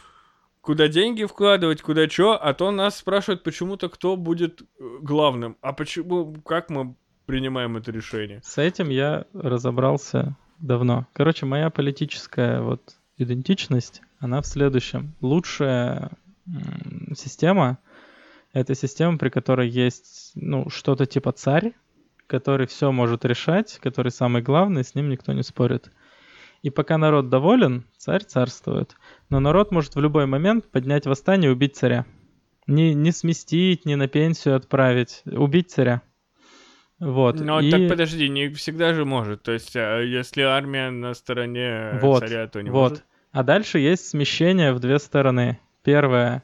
куда 0.60 0.90
деньги 0.90 1.24
вкладывать, 1.24 1.82
куда 1.82 2.10
что, 2.10 2.34
а 2.34 2.54
то 2.54 2.72
нас 2.72 2.98
спрашивают 2.98 3.44
почему-то, 3.44 3.88
кто 3.88 4.18
будет 4.18 4.64
э, 4.64 4.98
главным. 5.02 5.56
А 5.62 5.72
почему, 5.72 6.34
как 6.46 6.70
мы 6.70 6.96
принимаем 7.26 7.78
это 7.78 7.92
решение? 7.92 8.42
С 8.44 8.58
этим 8.58 8.90
я 8.90 9.26
разобрался 9.34 10.36
давно. 10.60 11.06
Короче, 11.14 11.46
моя 11.46 11.70
политическая 11.70 12.60
вот 12.62 12.97
идентичность, 13.18 14.02
она 14.20 14.42
в 14.42 14.48
следующем. 14.48 15.14
Лучшая 15.22 16.12
система— 17.16 17.80
это 18.54 18.76
система, 18.76 19.18
при 19.18 19.30
которой 19.30 19.70
есть, 19.70 20.32
ну, 20.36 20.70
что-то 20.70 21.06
типа 21.06 21.32
царь, 21.32 21.74
который 22.28 22.68
все 22.68 22.92
может 22.92 23.26
решать, 23.26 23.80
который 23.82 24.12
самый 24.12 24.42
главный, 24.42 24.84
с 24.84 24.96
ним 24.96 25.10
никто 25.10 25.34
не 25.34 25.44
спорит. 25.44 25.92
И 26.64 26.70
пока 26.70 26.98
народ 26.98 27.30
доволен, 27.30 27.86
царь 27.98 28.24
царствует. 28.24 28.96
Но 29.30 29.40
народ 29.40 29.72
может 29.72 29.96
в 29.96 30.00
любой 30.00 30.26
момент 30.26 30.66
поднять 30.70 31.06
восстание 31.06 31.50
и 31.50 31.54
убить 31.54 31.76
царя. 31.76 32.06
Не, 32.66 32.94
не 32.94 33.12
сместить, 33.12 33.86
не 33.86 33.96
на 33.96 34.08
пенсию 34.08 34.56
отправить. 34.56 35.22
Убить 35.26 35.72
царя. 35.72 36.02
Вот. 37.00 37.40
Но 37.40 37.62
и... 37.62 37.70
так 37.70 37.88
подожди, 37.90 38.28
не 38.28 38.50
всегда 38.50 38.94
же 38.94 39.06
может. 39.06 39.44
То 39.44 39.52
есть, 39.52 39.76
а 39.76 40.02
если 40.02 40.42
армия 40.42 40.90
на 40.90 41.14
стороне 41.14 42.00
Вот, 42.02 42.22
царя, 42.22 42.48
то 42.48 42.62
не 42.62 42.70
вот. 42.70 42.90
может. 42.90 43.06
А 43.32 43.44
дальше 43.44 43.80
есть 43.80 44.08
смещение 44.08 44.74
в 44.74 44.80
две 44.80 45.00
стороны. 45.00 45.60
Первое, 45.84 46.44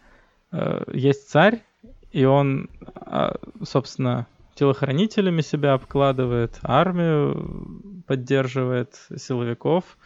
э, 0.52 0.84
есть 0.94 1.30
царь, 1.30 1.64
и 2.12 2.26
он, 2.26 2.70
а, 2.96 3.36
собственно, 3.64 4.28
телохранителями 4.56 5.42
себя 5.42 5.74
обкладывает, 5.74 6.60
армию 6.62 8.04
поддерживает, 8.06 8.96
силовиков, 9.18 9.98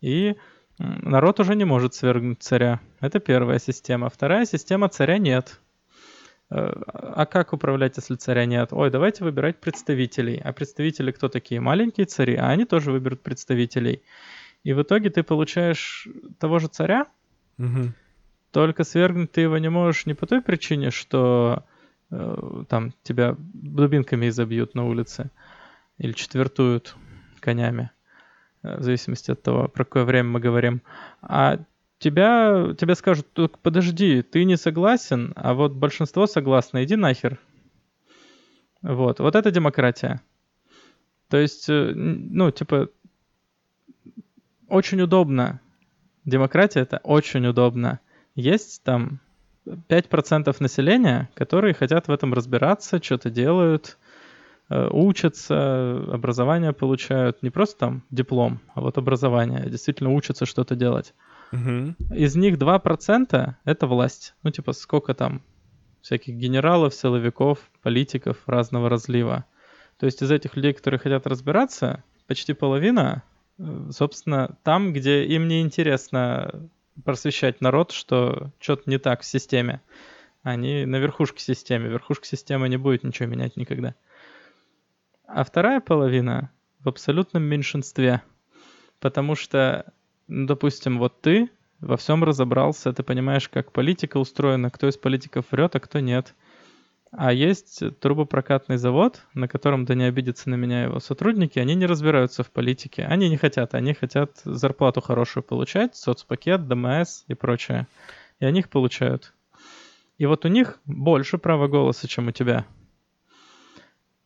и 0.00 0.36
народ 0.78 1.40
уже 1.40 1.54
не 1.54 1.64
может 1.64 1.94
свергнуть 1.94 2.42
царя. 2.42 2.80
Это 3.00 3.20
первая 3.20 3.58
система. 3.58 4.08
Вторая 4.08 4.46
система 4.46 4.88
царя 4.88 5.18
нет. 5.18 5.60
Э, 6.50 6.72
А 6.86 7.26
как 7.26 7.52
управлять, 7.52 7.96
если 7.96 8.14
царя 8.14 8.46
нет? 8.46 8.72
Ой, 8.72 8.90
давайте 8.90 9.24
выбирать 9.24 9.58
представителей. 9.60 10.40
А 10.42 10.52
представители 10.52 11.10
кто 11.10 11.28
такие? 11.28 11.60
Маленькие 11.60 12.06
цари, 12.06 12.36
а 12.36 12.48
они 12.48 12.64
тоже 12.64 12.92
выберут 12.92 13.20
представителей. 13.20 14.02
И 14.62 14.72
в 14.72 14.82
итоге 14.82 15.10
ты 15.10 15.22
получаешь 15.22 16.06
того 16.38 16.58
же 16.58 16.68
царя, 16.68 17.06
Мгм. 17.56 17.94
только 18.50 18.84
свергнуть 18.84 19.32
ты 19.32 19.42
его 19.42 19.58
не 19.58 19.70
можешь 19.70 20.06
не 20.06 20.14
по 20.14 20.26
той 20.26 20.42
причине, 20.42 20.90
что 20.90 21.64
э, 22.10 22.64
там 22.68 22.92
тебя 23.02 23.36
дубинками 23.38 24.28
изобьют 24.28 24.74
на 24.74 24.84
улице 24.84 25.30
или 25.98 26.12
четвертуют 26.12 26.96
конями, 27.40 27.90
э, 28.62 28.78
в 28.78 28.82
зависимости 28.82 29.30
от 29.30 29.42
того, 29.42 29.68
про 29.68 29.84
какое 29.84 30.04
время 30.04 30.28
мы 30.30 30.40
говорим. 30.40 30.82
А 31.22 31.58
тебя, 31.98 32.74
тебе 32.78 32.94
скажут, 32.96 33.32
«Так 33.32 33.58
подожди, 33.58 34.22
ты 34.22 34.44
не 34.44 34.56
согласен, 34.56 35.32
а 35.36 35.54
вот 35.54 35.72
большинство 35.72 36.26
согласно, 36.26 36.82
иди 36.84 36.96
нахер. 36.96 37.38
Вот, 38.82 39.20
вот 39.20 39.36
это 39.36 39.50
демократия. 39.50 40.20
То 41.28 41.36
есть, 41.36 41.68
э, 41.68 41.92
ну, 41.94 42.50
типа, 42.50 42.88
очень 44.70 45.00
удобно. 45.02 45.60
Демократия 46.24 46.80
это 46.80 46.98
очень 47.02 47.46
удобно. 47.46 48.00
Есть 48.34 48.82
там 48.82 49.20
5% 49.66 50.56
населения, 50.60 51.28
которые 51.34 51.74
хотят 51.74 52.08
в 52.08 52.12
этом 52.12 52.34
разбираться, 52.34 53.02
что-то 53.02 53.30
делают, 53.30 53.98
э, 54.68 54.88
учатся, 54.90 55.96
образование 56.12 56.72
получают. 56.72 57.42
Не 57.42 57.50
просто 57.50 57.78
там 57.78 58.02
диплом, 58.10 58.60
а 58.74 58.80
вот 58.80 58.98
образование. 58.98 59.68
Действительно 59.68 60.10
учатся 60.10 60.46
что-то 60.46 60.74
делать. 60.76 61.14
Мгм. 61.52 61.96
Из 62.14 62.36
них 62.36 62.58
2% 62.58 63.56
это 63.64 63.86
власть. 63.86 64.34
Ну, 64.42 64.50
типа, 64.50 64.72
сколько 64.72 65.14
там 65.14 65.42
всяких 66.00 66.34
генералов, 66.34 66.94
силовиков, 66.94 67.58
политиков 67.82 68.36
разного 68.46 68.88
разлива. 68.88 69.44
То 69.98 70.06
есть 70.06 70.22
из 70.22 70.30
этих 70.30 70.56
людей, 70.56 70.72
которые 70.72 70.98
хотят 70.98 71.26
разбираться, 71.26 72.04
почти 72.26 72.54
половина, 72.54 73.22
собственно, 73.90 74.56
там, 74.62 74.92
где 74.92 75.24
им 75.24 75.48
не 75.48 75.60
интересно 75.60 76.68
просвещать 77.04 77.60
народ, 77.60 77.92
что 77.92 78.50
что-то 78.58 78.88
не 78.88 78.98
так 78.98 79.22
в 79.22 79.24
системе. 79.24 79.80
Они 80.42 80.84
на 80.86 80.96
верхушке 80.96 81.42
системы. 81.42 81.88
Верхушка 81.88 82.26
системы 82.26 82.68
не 82.68 82.76
будет 82.76 83.04
ничего 83.04 83.28
менять 83.28 83.56
никогда. 83.56 83.94
А 85.26 85.44
вторая 85.44 85.80
половина 85.80 86.50
в 86.80 86.88
абсолютном 86.88 87.42
меньшинстве. 87.42 88.22
Потому 89.00 89.34
что, 89.34 89.92
ну, 90.28 90.46
допустим, 90.46 90.98
вот 90.98 91.20
ты 91.20 91.50
во 91.80 91.96
всем 91.96 92.24
разобрался, 92.24 92.92
ты 92.92 93.02
понимаешь, 93.02 93.48
как 93.48 93.72
политика 93.72 94.18
устроена, 94.18 94.70
кто 94.70 94.88
из 94.88 94.96
политиков 94.96 95.46
врет, 95.50 95.76
а 95.76 95.80
кто 95.80 96.00
нет. 96.00 96.34
А 97.12 97.32
есть 97.32 97.82
трубопрокатный 97.98 98.76
завод, 98.76 99.22
на 99.34 99.48
котором, 99.48 99.84
да 99.84 99.94
не 99.94 100.04
обидятся 100.04 100.48
на 100.48 100.54
меня 100.54 100.84
его 100.84 101.00
сотрудники, 101.00 101.58
они 101.58 101.74
не 101.74 101.86
разбираются 101.86 102.44
в 102.44 102.50
политике. 102.50 103.04
Они 103.04 103.28
не 103.28 103.36
хотят, 103.36 103.74
они 103.74 103.94
хотят 103.94 104.40
зарплату 104.44 105.00
хорошую 105.00 105.42
получать, 105.42 105.96
соцпакет, 105.96 106.68
ДМС 106.68 107.24
и 107.26 107.34
прочее. 107.34 107.88
И 108.38 108.44
они 108.44 108.60
их 108.60 108.68
получают. 108.68 109.34
И 110.18 110.26
вот 110.26 110.44
у 110.44 110.48
них 110.48 110.78
больше 110.84 111.36
права 111.38 111.66
голоса, 111.66 112.06
чем 112.06 112.28
у 112.28 112.30
тебя. 112.30 112.64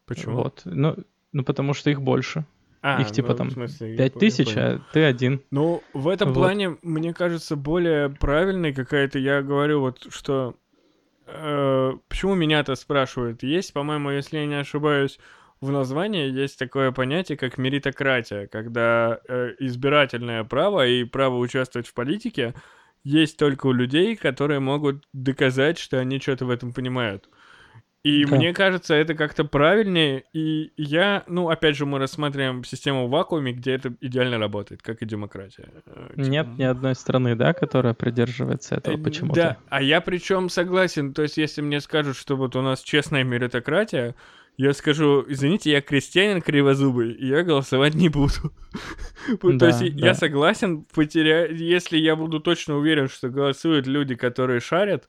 Почему? 0.07 0.37
Вот. 0.37 0.63
Ну, 0.65 0.97
ну, 1.33 1.43
потому 1.43 1.73
что 1.73 1.89
их 1.89 2.03
больше. 2.03 2.45
А, 2.83 3.01
их 3.01 3.13
типа 3.13 3.29
ну, 3.29 3.35
там 3.35 3.51
смысле, 3.51 3.93
я 3.93 3.97
Пять 3.97 4.13
понял, 4.13 4.21
тысяч, 4.21 4.53
понял. 4.53 4.61
а 4.61 4.81
ты 4.93 5.05
один. 5.05 5.41
Ну, 5.51 5.83
в 5.95 6.07
этом 6.09 6.29
Вот. 6.29 6.35
плане, 6.35 6.77
мне 6.83 7.15
кажется, 7.15 7.57
более 7.57 8.11
правильной 8.11 8.75
какая-то, 8.75 9.19
я 9.19 9.41
говорю 9.41 9.81
вот, 9.81 10.07
что... 10.11 10.55
э, 11.35 11.93
почему 12.09 12.35
меня-то 12.35 12.75
спрашивают? 12.75 13.43
Есть, 13.43 13.73
по-моему, 13.73 14.11
если 14.11 14.39
я 14.39 14.47
не 14.47 14.61
ошибаюсь, 14.61 15.19
в 15.61 15.71
названии 15.71 16.31
есть 16.31 16.59
такое 16.59 16.93
понятие, 16.93 17.39
как 17.39 17.59
меритократия, 17.59 18.47
когда 18.47 19.21
э, 19.29 19.55
избирательное 19.59 20.45
право 20.45 20.87
и 20.87 21.05
право 21.05 21.39
участвовать 21.39 21.89
в 21.89 21.95
политике 21.95 22.55
есть 23.03 23.39
только 23.39 23.67
у 23.67 23.73
людей, 23.73 24.17
которые 24.17 24.61
могут 24.61 25.07
доказать, 25.13 25.79
что 25.79 25.99
они 25.99 26.21
что-то 26.21 26.47
в 26.47 26.51
этом 26.51 26.73
понимают. 26.73 27.29
И 28.05 28.27
Да. 28.27 28.37
мне 28.37 28.53
кажется, 28.53 28.95
это 28.95 29.15
как-то 29.15 29.45
правильнее. 29.45 30.25
И 30.35 30.73
я, 30.77 31.25
ну, 31.27 31.49
опять 31.49 31.75
же, 31.75 31.87
мы 31.87 31.99
рассматриваем 31.99 32.63
систему 32.63 33.07
в 33.07 33.11
вакууме, 33.11 33.53
где 33.53 33.73
это 33.73 33.95
идеально 34.03 34.39
работает, 34.39 34.83
как 34.83 35.01
и 35.01 35.07
демократия. 35.07 35.69
Э, 35.87 36.11
типа, 36.11 36.21
Нет 36.21 36.47
ни 36.59 36.65
одной 36.65 36.95
страны, 36.97 37.35
да, 37.35 37.55
которая 37.55 37.95
придерживается 37.95 38.75
этого 38.75 38.97
э, 38.97 38.99
почему-то. 38.99 39.35
Да, 39.35 39.57
а 39.71 39.81
я 39.81 40.03
причем 40.03 40.51
согласен. 40.51 41.15
То 41.15 41.23
есть, 41.23 41.39
если 41.39 41.63
мне 41.63 41.81
скажут, 41.81 42.19
что 42.19 42.37
вот 42.37 42.57
у 42.57 42.61
нас 42.61 42.83
честная 42.83 43.25
меритократия, 43.25 44.15
я 44.59 44.75
скажу, 44.75 45.25
извините, 45.27 45.71
я 45.71 45.81
крестьянин 45.81 46.43
кривозубый, 46.43 47.11
и 47.11 47.27
я 47.27 47.43
голосовать 47.43 47.95
не 47.95 48.11
буду. 48.11 48.53
То 49.41 49.67
есть, 49.67 49.81
я 49.81 50.15
согласен, 50.15 50.85
потеря... 50.95 51.47
если 51.47 51.97
я 51.97 52.17
буду 52.17 52.39
точно 52.39 52.77
уверен, 52.77 53.09
что 53.09 53.31
голосуют 53.31 53.87
люди, 53.87 54.15
которые 54.15 54.61
шарят, 54.61 55.09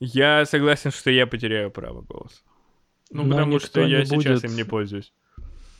я 0.00 0.44
согласен, 0.46 0.90
что 0.90 1.10
я 1.10 1.26
потеряю 1.26 1.70
право 1.70 2.02
голоса. 2.02 2.42
Ну, 3.10 3.24
Но 3.24 3.30
потому 3.30 3.58
что 3.58 3.82
я 3.82 4.04
сейчас 4.04 4.40
будет 4.40 4.44
им 4.44 4.56
не 4.56 4.64
пользуюсь 4.64 5.12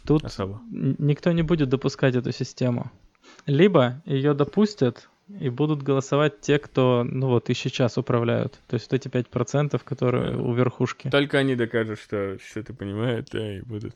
Тут 0.06 0.24
особо. 0.24 0.60
никто 0.70 1.32
не 1.32 1.42
будет 1.42 1.68
допускать 1.68 2.14
эту 2.14 2.32
систему. 2.32 2.90
Либо 3.46 4.02
ее 4.04 4.34
допустят 4.34 5.08
и 5.40 5.48
будут 5.48 5.82
голосовать 5.82 6.40
те, 6.40 6.58
кто, 6.58 7.04
ну 7.04 7.28
вот, 7.28 7.48
и 7.48 7.54
сейчас 7.54 7.96
управляют. 7.96 8.60
То 8.68 8.74
есть 8.74 8.90
вот 8.90 8.94
эти 8.94 9.08
5%, 9.08 9.80
которые 9.82 10.36
у 10.36 10.52
верхушки. 10.52 11.10
Только 11.10 11.38
они 11.38 11.56
докажут, 11.56 11.98
что 11.98 12.36
все 12.40 12.60
это 12.60 12.74
понимают, 12.74 13.28
да, 13.32 13.56
и 13.56 13.60
будут. 13.62 13.94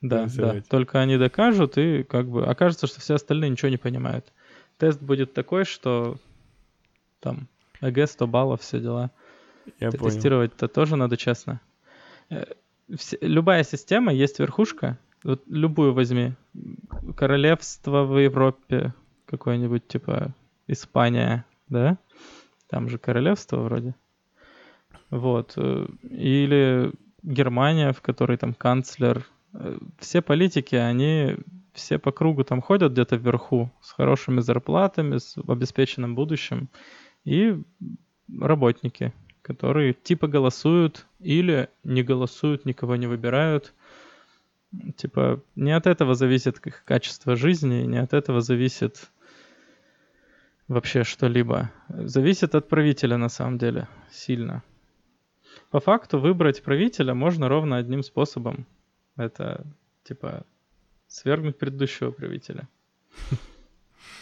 Да, 0.00 0.16
да. 0.16 0.22
голосовать. 0.22 0.68
Только 0.68 1.00
они 1.00 1.18
докажут, 1.18 1.76
и 1.76 2.02
как 2.02 2.28
бы 2.28 2.46
окажется, 2.46 2.86
что 2.86 3.00
все 3.00 3.14
остальные 3.14 3.50
ничего 3.50 3.68
не 3.68 3.76
понимают. 3.76 4.32
Тест 4.78 5.00
будет 5.02 5.34
такой, 5.34 5.66
что 5.66 6.16
там 7.20 7.48
ЭГЭ 7.80 8.06
100 8.06 8.26
баллов, 8.26 8.60
все 8.60 8.80
дела. 8.80 9.10
Я 9.78 9.90
понял. 9.90 10.04
Тестировать-то 10.04 10.68
тоже 10.68 10.96
надо 10.96 11.16
честно. 11.16 11.60
Э, 12.30 12.44
любая 13.20 13.64
система 13.64 14.12
есть 14.12 14.38
верхушка. 14.38 14.98
Вот 15.22 15.42
любую 15.46 15.92
возьми. 15.92 16.32
Королевство 17.16 18.04
в 18.04 18.18
Европе 18.18 18.94
какое-нибудь, 19.26 19.86
типа 19.86 20.34
Испания, 20.66 21.44
да? 21.68 21.98
Там 22.68 22.88
же 22.88 22.98
королевство 22.98 23.58
вроде. 23.58 23.94
Вот. 25.10 25.54
э, 25.56 25.86
Или 26.02 26.92
Германия, 27.22 27.92
в 27.92 28.00
которой 28.00 28.36
там 28.38 28.54
канцлер. 28.54 29.26
Э, 29.52 29.78
Все 29.98 30.22
политики, 30.22 30.74
они 30.74 31.36
все 31.72 31.98
по 31.98 32.12
кругу 32.12 32.44
там 32.44 32.60
ходят 32.60 32.92
где-то 32.92 33.16
вверху 33.16 33.70
с 33.80 33.92
хорошими 33.92 34.40
зарплатами, 34.40 35.18
с 35.18 35.36
обеспеченным 35.36 36.14
будущим. 36.14 36.68
И 37.24 37.60
работники, 38.38 39.12
которые 39.42 39.92
типа 39.92 40.26
голосуют 40.26 41.06
или 41.18 41.68
не 41.84 42.02
голосуют, 42.02 42.64
никого 42.64 42.96
не 42.96 43.06
выбирают. 43.06 43.74
Типа 44.96 45.42
не 45.56 45.72
от 45.72 45.86
этого 45.86 46.14
зависит 46.14 46.64
их 46.66 46.84
качество 46.84 47.36
жизни, 47.36 47.82
не 47.82 47.98
от 47.98 48.12
этого 48.12 48.40
зависит 48.40 49.10
вообще 50.68 51.02
что-либо. 51.02 51.70
Зависит 51.88 52.54
от 52.54 52.68
правителя 52.68 53.16
на 53.16 53.28
самом 53.28 53.58
деле 53.58 53.88
сильно. 54.10 54.62
По 55.70 55.80
факту 55.80 56.18
выбрать 56.18 56.62
правителя 56.62 57.14
можно 57.14 57.48
ровно 57.48 57.76
одним 57.76 58.02
способом. 58.02 58.66
Это 59.16 59.66
типа 60.04 60.46
свергнуть 61.08 61.58
предыдущего 61.58 62.12
правителя. 62.12 62.68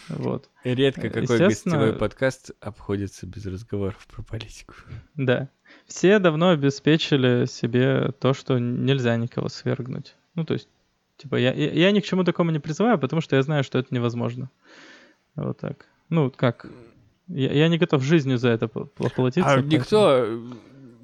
Вот. 0.08 0.48
И 0.64 0.74
редко 0.74 1.02
какой 1.10 1.22
Естественно- 1.22 1.76
гостевой 1.76 1.92
подкаст 1.92 2.50
обходится 2.60 3.26
без 3.26 3.44
разговоров 3.46 4.06
про 4.06 4.22
политику. 4.22 4.74
Да. 5.16 5.48
Все 5.86 6.18
давно 6.18 6.50
обеспечили 6.50 7.44
себе 7.46 8.12
то, 8.20 8.32
что 8.34 8.58
нельзя 8.58 9.16
никого 9.16 9.48
свергнуть. 9.48 10.14
Ну, 10.34 10.44
то 10.44 10.54
есть, 10.54 10.68
типа, 11.16 11.36
я, 11.36 11.52
я, 11.52 11.70
я 11.72 11.90
ни 11.90 12.00
к 12.00 12.04
чему 12.04 12.24
такому 12.24 12.50
не 12.50 12.58
призываю, 12.58 12.98
потому 12.98 13.20
что 13.20 13.36
я 13.36 13.42
знаю, 13.42 13.64
что 13.64 13.78
это 13.78 13.94
невозможно. 13.94 14.50
Вот 15.36 15.58
так. 15.58 15.86
Ну, 16.08 16.30
как? 16.30 16.66
Я, 17.28 17.52
я 17.52 17.68
не 17.68 17.76
готов 17.76 18.02
жизнью 18.02 18.38
за 18.38 18.48
это 18.48 18.66
пл- 18.66 18.86
поплатиться. 18.96 19.50
А 19.50 19.54
поэтому- 19.56 19.72
никто, 19.72 20.26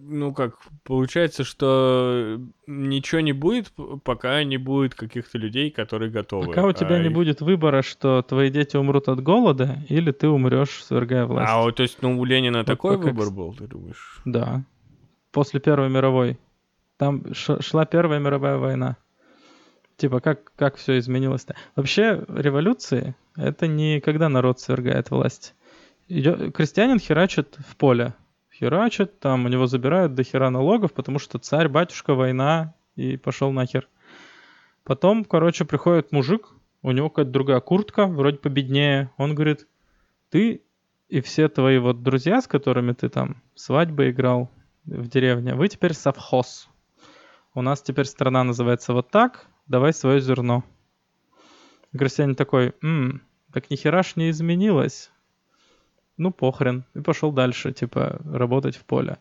ну 0.06 0.32
как, 0.35 0.59
получается, 0.85 1.44
что 1.44 2.39
ничего 2.66 3.20
не 3.20 3.32
будет, 3.32 3.72
пока 4.05 4.43
не 4.44 4.56
будет 4.56 4.94
каких-то 4.94 5.39
людей, 5.39 5.70
которые 5.70 6.10
готовы. 6.10 6.47
Пока 6.48 6.66
у 6.66 6.72
тебя 6.72 6.97
А 6.97 6.98
не 7.01 7.06
их- 7.09 7.12
будет 7.14 7.40
выбора, 7.40 7.82
что 7.82 8.22
твои 8.22 8.51
дети 8.51 8.76
умрут 8.76 9.09
от 9.09 9.22
голода, 9.22 9.78
или 9.89 10.12
ты 10.12 10.28
умрешь, 10.28 10.85
свергая 10.85 11.26
власть. 11.26 11.51
А 11.52 11.70
то 11.72 11.82
есть, 11.82 12.02
ну, 12.02 12.18
у 12.20 12.24
Ленина 12.24 12.59
Вот 12.59 12.66
такой 12.66 12.97
пока 12.98 13.09
выбор 13.10 13.31
был, 13.31 13.55
ты 13.55 13.66
думаешь? 13.66 14.20
Да. 14.24 14.64
После 15.32 15.60
Первой 15.60 15.89
мировой. 15.89 16.39
Там 16.97 17.24
шла 17.35 17.86
Первая 17.86 18.20
мировая 18.20 18.56
война. 18.56 18.97
Типа, 19.97 20.20
как, 20.20 20.52
как 20.56 20.76
все 20.76 20.98
изменилось-то? 20.98 21.55
Вообще, 21.76 22.24
революции— 22.28 23.14
это 23.36 23.66
не 23.68 24.01
когда 24.01 24.28
народ 24.28 24.60
свергает 24.60 25.10
власть. 25.10 25.55
Идё- 26.09 26.51
Крестьянин 26.51 26.98
херачит 26.98 27.56
в 27.68 27.76
поле. 27.76 28.14
Херачит, 28.59 29.18
там 29.18 29.47
у 29.47 29.48
него 29.48 29.66
забирают 29.66 30.14
до 30.14 30.22
хера 30.22 30.48
налогов, 30.51 30.93
потому 30.93 31.18
что 31.18 31.39
царь, 31.39 31.68
батюшка, 31.68 32.14
война, 32.14 32.74
и 32.94 33.16
пошел 33.16 33.51
нахер. 33.51 33.89
Потом, 34.85 35.24
короче, 35.24 35.64
приходит 35.64 36.12
мужик, 36.12 36.51
у 36.82 36.93
него 36.93 37.10
какая-то 37.10 37.32
другая 37.32 37.60
куртка, 37.60 38.06
вроде 38.06 38.39
победнее. 38.39 39.10
Он 39.16 39.35
говорит, 39.35 39.66
ты 40.31 40.62
и 41.09 41.20
все 41.20 41.48
твои 41.48 41.78
вот 41.78 42.02
друзья, 42.02 42.40
с 42.40 42.47
которыми 42.47 42.93
ты 42.93 43.09
там 43.09 43.43
свадьбы 43.55 44.10
играл 44.10 44.51
в 44.85 45.09
деревне, 45.09 45.55
вы 45.55 45.68
теперь 45.68 45.94
совхоз. 45.94 46.68
У 47.55 47.62
нас 47.62 47.82
теперь 47.82 48.05
страна 48.05 48.44
называется 48.44 48.93
вот 48.93 49.10
так, 49.10 49.47
давай 49.66 49.93
свое 49.93 50.20
зерно. 50.20 50.62
Крестьянин 51.97 52.35
такой, 52.35 52.74
«М, 52.82 53.22
так 53.52 53.70
ни 53.70 53.76
хера 53.76 54.02
ж 54.02 54.16
не 54.16 54.31
изменилось. 54.31 55.10
Ну, 56.16 56.31
похрен. 56.31 56.85
И 56.95 57.01
пошел 57.01 57.32
дальше, 57.32 57.73
типа, 57.73 58.20
работать 58.24 58.77
в 58.77 58.85
поле. 58.85 59.19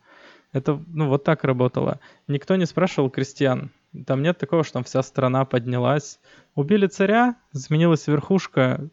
Это, 0.52 0.80
ну, 0.88 1.08
вот 1.10 1.24
так 1.24 1.44
работало. 1.44 2.00
Никто 2.28 2.56
не 2.56 2.66
спрашивал 2.66 3.10
крестьян. 3.10 3.72
Там 4.06 4.22
нет 4.22 4.38
такого, 4.38 4.64
что 4.64 4.74
там 4.74 4.84
вся 4.84 5.02
страна 5.04 5.46
поднялась. 5.46 6.20
Убили 6.56 6.88
царя, 6.88 7.36
изменилась 7.54 8.08
верхушка. 8.08 8.90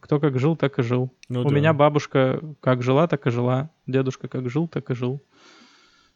Кто 0.00 0.18
как 0.18 0.38
жил, 0.38 0.56
так 0.56 0.78
и 0.78 0.82
жил. 0.82 1.12
Ну 1.28 1.42
У 1.42 1.48
да. 1.48 1.54
меня 1.54 1.72
бабушка 1.72 2.40
как 2.60 2.82
жила, 2.82 3.06
так 3.06 3.26
и 3.26 3.30
жила. 3.30 3.70
Дедушка 3.86 4.26
как 4.26 4.48
жил, 4.48 4.66
так 4.66 4.90
и 4.90 4.94
жил. 4.94 5.22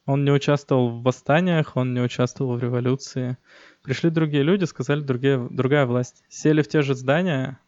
Он 0.06 0.24
не 0.24 0.30
участвовал 0.30 0.88
в 0.88 1.02
восстаниях, 1.02 1.76
он 1.76 1.92
не 1.92 2.00
участвовал 2.00 2.56
в 2.56 2.62
революции. 2.62 3.36
Пришли 3.82 4.08
другие 4.08 4.44
люди, 4.44 4.64
сказали 4.64 5.00
другие, 5.00 5.46
другая 5.50 5.84
власть. 5.84 6.22
Сели 6.28 6.62
в 6.62 6.68
те 6.68 6.82
же 6.82 6.94
здания, 6.94 7.58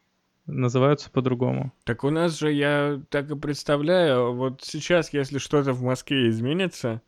называются 0.48 1.10
по-другому. 1.10 1.72
Так 1.84 2.04
у 2.04 2.10
нас 2.10 2.38
же, 2.38 2.50
я 2.52 3.00
так 3.10 3.30
и 3.30 3.36
представляю, 3.36 4.34
вот 4.34 4.62
сейчас, 4.64 5.12
если 5.12 5.38
что-то 5.38 5.72
в 5.72 5.82
Москве 5.82 6.28
изменится, 6.28 7.02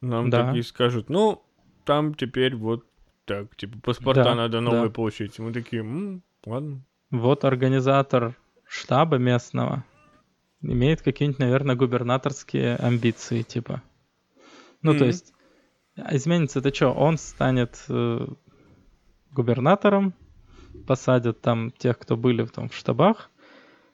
нам 0.00 0.30
Да. 0.30 0.46
такие 0.46 0.62
скажут, 0.62 1.08
ну, 1.10 1.42
там 1.84 2.14
теперь 2.14 2.54
вот 2.54 2.84
так, 3.24 3.56
типа, 3.56 3.78
паспорта 3.80 4.22
Да, 4.24 4.34
надо 4.34 4.60
новые 4.60 4.88
да. 4.88 4.94
получить. 4.94 5.38
Мы 5.38 5.52
такие, 5.52 5.82
«М, 5.82 6.22
ладно. 6.46 6.84
Вот 7.10 7.44
организатор 7.44 8.36
штаба 8.66 9.16
местного 9.16 9.84
имеет 10.62 11.02
какие-нибудь, 11.02 11.40
наверное, 11.40 11.74
губернаторские 11.74 12.76
амбиции, 12.76 13.42
типа. 13.42 13.82
Ну, 14.82 14.92
то 14.92 14.98
Мгм. 14.98 15.06
есть, 15.06 15.32
а 15.96 16.14
изменится 16.16 16.60
это 16.60 16.72
что? 16.74 16.92
Он 16.92 17.18
станет 17.18 17.84
э, 17.88 18.26
губернатором, 19.32 20.14
посадят 20.86 21.40
там 21.40 21.70
тех, 21.70 21.98
кто 21.98 22.16
были 22.16 22.44
там 22.46 22.68
в 22.68 22.74
штабах, 22.74 23.30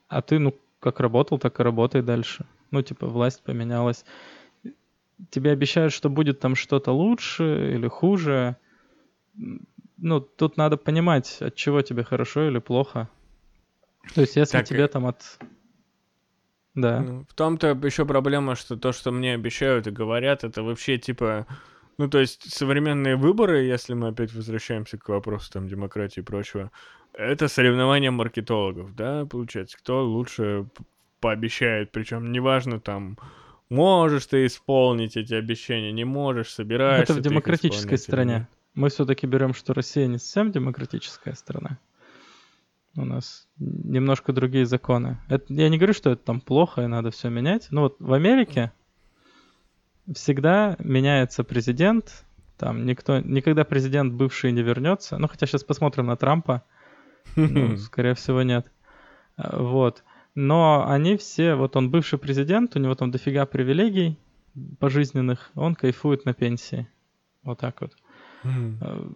а 0.09 0.23
ты, 0.23 0.39
ну, 0.39 0.55
как 0.81 1.01
работал, 1.01 1.39
так 1.39 1.59
и 1.59 1.62
работай 1.62 2.03
дальше. 2.03 2.47
Ну, 2.70 2.82
типа, 2.82 3.07
власть 3.07 3.43
поменялась. 3.43 4.05
Тебе 5.31 5.51
обещают, 5.51 5.93
что 5.93 6.11
будет 6.11 6.40
там 6.40 6.55
что-то 6.55 6.93
лучше 6.93 7.73
или 7.74 7.89
хуже. 7.89 8.57
Ну, 9.97 10.20
тут 10.20 10.57
надо 10.57 10.77
понимать, 10.77 11.39
от 11.40 11.55
чего 11.55 11.82
тебе 11.82 12.05
хорошо 12.05 12.48
или 12.48 12.59
плохо. 12.59 13.09
То 14.15 14.20
есть, 14.20 14.36
если 14.36 14.59
Так, 14.59 14.66
тебе 14.66 14.85
э, 14.85 14.89
там 14.89 15.07
от... 15.07 15.23
Да. 16.74 17.01
Ну, 17.01 17.24
В 17.28 17.35
том-то 17.35 17.69
еще 17.69 18.05
проблема, 18.05 18.55
что 18.55 18.77
то, 18.77 18.93
что 18.93 19.11
мне 19.11 19.35
обещают 19.35 19.86
и 19.86 19.90
говорят, 19.90 20.44
это 20.44 20.62
вообще 20.62 20.98
типа... 20.98 21.47
Ну, 21.98 22.09
то 22.09 22.18
есть 22.18 22.52
современные 22.52 23.16
выборы, 23.16 23.62
если 23.62 23.94
мы 23.94 24.09
опять 24.09 24.35
возвращаемся 24.35 24.98
к 24.98 25.09
вопросу 25.09 25.51
там 25.51 25.66
демократии 25.66 26.20
и 26.20 26.23
прочего, 26.23 26.70
это 27.14 27.48
соревнование 27.48 28.10
маркетологов, 28.10 28.94
да, 28.94 29.24
получается, 29.24 29.78
кто 29.78 30.05
лучше 30.05 30.66
пообещает, 31.20 31.93
причем 31.93 32.32
неважно 32.32 32.81
там, 32.81 33.18
можешь 33.70 34.27
ты 34.27 34.47
исполнить 34.47 35.16
эти 35.16 35.32
обещания, 35.32 35.93
не 35.93 36.05
можешь, 36.05 36.51
собираешься 36.51 37.14
Это 37.14 37.20
в 37.20 37.24
демократической 37.24 37.97
стране. 37.97 38.48
Мы 38.74 38.90
все-таки 38.90 39.27
берем, 39.27 39.55
что 39.55 39.73
Россия 39.73 40.06
не 40.06 40.18
совсем 40.18 40.52
демократическая 40.52 41.35
страна. 41.35 41.78
У 42.94 43.05
нас 43.05 43.48
немножко 43.59 44.32
другие 44.32 44.66
законы. 44.66 45.18
Это, 45.28 45.52
я 45.52 45.68
не 45.70 45.78
говорю, 45.78 45.94
что 45.94 46.10
это 46.10 46.23
там 46.23 46.40
плохо 46.40 46.82
и 46.82 46.86
надо 46.86 47.10
все 47.10 47.31
менять. 47.31 47.68
Но 47.70 47.82
вот 47.82 47.97
в 47.98 48.12
Америке 48.12 48.73
всегда 50.15 50.77
меняется 50.78 51.45
президент. 51.45 52.24
Там 52.57 52.87
никто, 52.87 53.20
никогда 53.20 53.65
президент 53.65 54.15
бывший 54.15 54.53
не 54.53 54.62
вернется. 54.62 55.19
Ну, 55.19 55.28
хотя 55.28 55.47
сейчас 55.47 55.65
посмотрим 55.65 56.07
на 56.07 56.16
Трампа. 56.16 56.62
Ну, 57.35 57.77
скорее 57.77 58.15
всего, 58.15 58.43
нет. 58.43 58.70
Вот. 59.37 60.05
Но 60.35 60.87
они 60.89 61.16
все, 61.16 61.55
вот 61.55 61.77
он 61.77 61.91
бывший 61.91 62.19
президент, 62.19 62.77
у 62.77 62.78
него 62.78 62.95
там 62.95 63.11
дофига 63.11 63.47
привилегий 63.47 64.19
пожизненных, 64.78 65.51
он 65.55 65.74
кайфует 65.74 66.24
на 66.24 66.35
пенсии. 66.35 66.89
Вот 67.43 67.59
так 67.59 67.81
вот. 67.81 67.97
Мгм. 68.43 68.78
Э, 68.81 69.09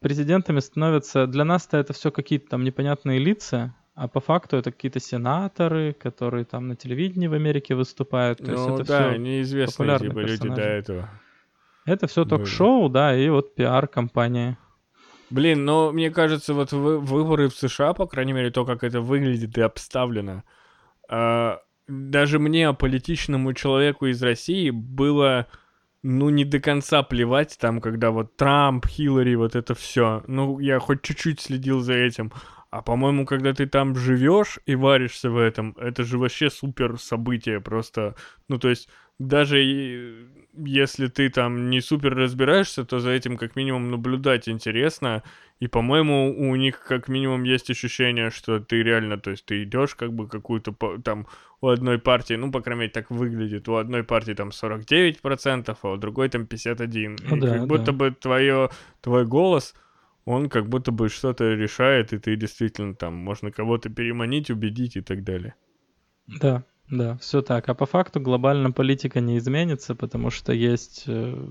Президентами 0.00 0.60
становятся, 0.60 1.26
для 1.26 1.44
нас-то 1.44 1.76
это 1.76 1.92
все 1.92 2.12
какие-то 2.12 2.50
там 2.50 2.62
непонятные 2.62 3.18
лица, 3.18 3.74
а 3.96 4.08
по 4.08 4.20
факту 4.20 4.58
это 4.58 4.70
какие-то 4.70 5.00
сенаторы, 5.00 5.94
которые 5.94 6.44
там 6.44 6.68
на 6.68 6.76
телевидении 6.76 7.28
в 7.28 7.32
Америке 7.32 7.74
выступают. 7.74 8.38
То 8.38 8.52
есть 8.52 8.66
Ну 8.66 8.74
это 8.74 8.84
да, 8.84 9.08
все 9.10 9.18
неизвестные 9.18 9.98
типа 9.98 10.18
люди 10.18 10.36
до 10.36 10.44
персонажи. 10.44 10.62
этого. 10.62 11.10
это 11.86 12.06
все 12.06 12.24
ток-шоу, 12.26 12.88
да, 12.90 13.16
и 13.16 13.28
вот 13.30 13.54
пиар 13.54 13.88
компании. 13.88 14.58
Блин, 15.30 15.64
но 15.64 15.92
мне 15.92 16.10
кажется, 16.10 16.52
вот 16.54 16.72
вы- 16.72 17.00
выборы 17.00 17.48
в 17.48 17.54
США, 17.54 17.94
по 17.94 18.06
крайней 18.06 18.34
мере, 18.34 18.50
то, 18.50 18.64
как 18.66 18.84
это 18.84 19.00
выглядит 19.00 19.56
и 19.58 19.62
обставлено, 19.62 20.44
а, 21.08 21.60
даже 21.88 22.38
мне, 22.38 22.72
политичному 22.74 23.54
человеку 23.54 24.06
из 24.06 24.22
России, 24.22 24.70
было, 24.70 25.46
ну, 26.02 26.28
не 26.28 26.44
до 26.44 26.60
конца 26.60 27.02
плевать 27.02 27.56
там, 27.58 27.80
когда 27.80 28.10
вот 28.10 28.36
Трамп, 28.36 28.86
Хиллари, 28.86 29.36
вот 29.36 29.56
это 29.56 29.74
все. 29.74 30.22
Ну, 30.26 30.58
я 30.60 30.78
хоть 30.80 31.02
чуть-чуть 31.02 31.40
следил 31.40 31.80
за 31.80 31.94
этим. 31.94 32.30
А 32.70 32.82
по-моему, 32.82 33.26
когда 33.26 33.52
ты 33.54 33.66
там 33.66 33.94
живешь 33.94 34.58
и 34.66 34.74
варишься 34.74 35.30
в 35.30 35.38
этом, 35.38 35.74
это 35.78 36.04
же 36.04 36.18
вообще 36.18 36.50
супер 36.50 36.98
событие 36.98 37.60
просто. 37.60 38.14
Ну, 38.48 38.58
то 38.58 38.68
есть, 38.68 38.88
даже 39.18 39.64
и- 39.64 40.26
если 40.58 41.06
ты 41.06 41.30
там 41.30 41.70
не 41.70 41.80
супер 41.80 42.14
разбираешься, 42.14 42.84
то 42.84 42.98
за 42.98 43.10
этим 43.10 43.36
как 43.36 43.56
минимум 43.56 43.90
наблюдать 43.90 44.48
интересно. 44.48 45.22
И, 45.58 45.68
по-моему, 45.68 46.34
у 46.38 46.56
них 46.56 46.80
как 46.80 47.08
минимум 47.08 47.44
есть 47.44 47.70
ощущение, 47.70 48.30
что 48.30 48.60
ты 48.60 48.82
реально, 48.82 49.16
то 49.16 49.30
есть 49.30 49.46
ты 49.46 49.62
идешь 49.62 49.94
как 49.94 50.12
бы 50.12 50.28
какую-то 50.28 50.74
там 51.02 51.26
у 51.62 51.68
одной 51.68 51.98
партии, 51.98 52.34
ну, 52.34 52.50
по 52.52 52.60
крайней 52.60 52.80
мере, 52.80 52.92
так 52.92 53.10
выглядит, 53.10 53.68
у 53.68 53.76
одной 53.76 54.04
партии 54.04 54.34
там 54.34 54.50
49%, 54.50 55.78
а 55.82 55.92
у 55.92 55.96
другой 55.96 56.28
там 56.28 56.46
51%. 56.46 57.30
Ну 57.30 57.36
и 57.36 57.40
да, 57.40 57.58
как 57.58 57.66
будто 57.66 57.86
да. 57.86 57.92
бы 57.92 58.10
твое, 58.10 58.70
твой 59.00 59.24
голос, 59.24 59.74
он 60.26 60.48
как 60.48 60.68
будто 60.68 60.90
бы 60.90 61.08
что-то 61.08 61.54
решает, 61.54 62.12
и 62.12 62.18
ты 62.18 62.36
действительно 62.36 62.94
там 62.94 63.14
можно 63.14 63.50
кого-то 63.52 63.88
переманить, 63.88 64.50
убедить 64.50 64.96
и 64.96 65.00
так 65.00 65.22
далее. 65.24 65.54
Да, 66.26 66.64
да, 66.90 67.16
все 67.18 67.42
так. 67.42 67.68
А 67.68 67.74
по 67.74 67.86
факту 67.86 68.20
глобально 68.20 68.72
политика 68.72 69.20
не 69.20 69.38
изменится, 69.38 69.94
потому 69.94 70.30
что 70.30 70.52
есть 70.52 71.04
э, 71.06 71.48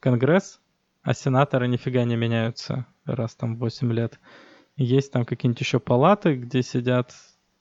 Конгресс, 0.00 0.60
а 1.02 1.12
сенаторы 1.12 1.68
нифига 1.68 2.04
не 2.04 2.16
меняются 2.16 2.86
раз 3.04 3.34
там 3.34 3.56
8 3.56 3.92
лет. 3.92 4.18
Есть 4.76 5.12
там 5.12 5.26
какие-нибудь 5.26 5.60
еще 5.60 5.78
палаты, 5.78 6.34
где 6.34 6.62
сидят 6.62 7.12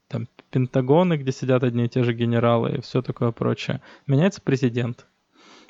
там 0.08 0.30
пентагоны, 0.50 1.18
где 1.18 1.34
сидят 1.34 1.64
одни 1.64 1.86
и 1.86 1.90
те 1.90 2.04
же 2.04 2.14
генералы 2.14 2.78
и 2.78 2.82
все 2.82 3.02
такое 3.02 3.32
прочее. 3.32 3.82
Меняется 4.06 4.42
президент. 4.42 5.08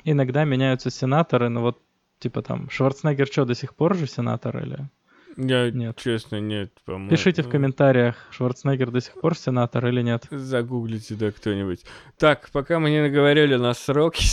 Иногда 0.04 0.44
меняются 0.44 0.90
сенаторы, 0.90 1.48
но 1.48 1.62
вот 1.62 1.82
типа 2.18 2.42
там 2.42 2.68
Шварценеггер 2.70 3.26
что, 3.26 3.44
до 3.44 3.54
сих 3.54 3.74
пор 3.74 3.96
же 3.96 4.06
сенатор 4.06 4.58
или... 4.58 4.88
Я, 5.36 5.70
Нет. 5.70 5.96
честно, 5.98 6.40
нет, 6.40 6.72
по-моему. 6.84 7.10
Пишите 7.10 7.42
в 7.42 7.48
комментариях, 7.48 8.16
Шварценеггер 8.32 8.90
до 8.90 9.00
сих 9.00 9.14
пор 9.14 9.36
сенатор 9.36 9.86
или 9.86 10.02
нет. 10.02 10.26
Загуглите, 10.30 11.14
да, 11.14 11.30
кто-нибудь. 11.30 11.84
Так, 12.16 12.50
пока 12.50 12.80
мы 12.80 12.90
не 12.90 13.00
наговорили 13.00 13.54
на 13.54 13.72
сроки 13.72 14.26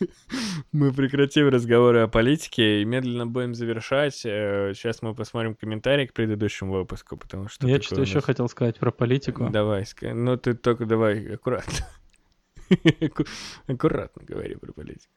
мы 0.72 0.92
прекратим 0.92 1.48
разговоры 1.48 2.00
о 2.00 2.08
политике 2.08 2.82
и 2.82 2.84
медленно 2.84 3.26
будем 3.26 3.54
завершать. 3.54 4.22
Э, 4.24 4.72
Сейчас 4.74 5.02
мы 5.02 5.14
посмотрим 5.14 5.54
комментарии 5.54 6.06
к 6.06 6.12
предыдущему 6.12 6.72
выпуску, 6.72 7.16
потому 7.16 7.48
что... 7.48 7.66
Я 7.66 7.80
что-то 7.80 8.02
еще 8.02 8.20
хотел 8.20 8.48
сказать 8.48 8.78
про 8.78 8.90
политику. 8.90 9.48
Давай, 9.50 9.84
ну 10.02 10.36
ты 10.36 10.54
только 10.54 10.86
давай 10.86 11.34
аккуратно. 11.34 11.86
Аккуратно 13.66 14.22
говори 14.24 14.56
про 14.56 14.72
политику. 14.72 15.12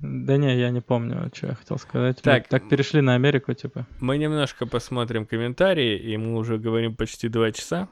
Да 0.00 0.36
не, 0.36 0.56
я 0.56 0.70
не 0.70 0.80
помню, 0.80 1.30
что 1.34 1.48
я 1.48 1.54
хотел 1.54 1.78
сказать. 1.78 2.18
Мы 2.18 2.22
Так, 2.22 2.48
так 2.48 2.68
перешли 2.68 3.00
на 3.00 3.14
Америку, 3.14 3.52
типа. 3.52 3.86
Мы 3.98 4.18
немножко 4.18 4.66
посмотрим 4.66 5.26
комментарии, 5.26 5.98
и 5.98 6.16
мы 6.16 6.36
уже 6.36 6.58
говорим 6.58 6.94
почти 6.94 7.28
два 7.28 7.50
часа. 7.50 7.88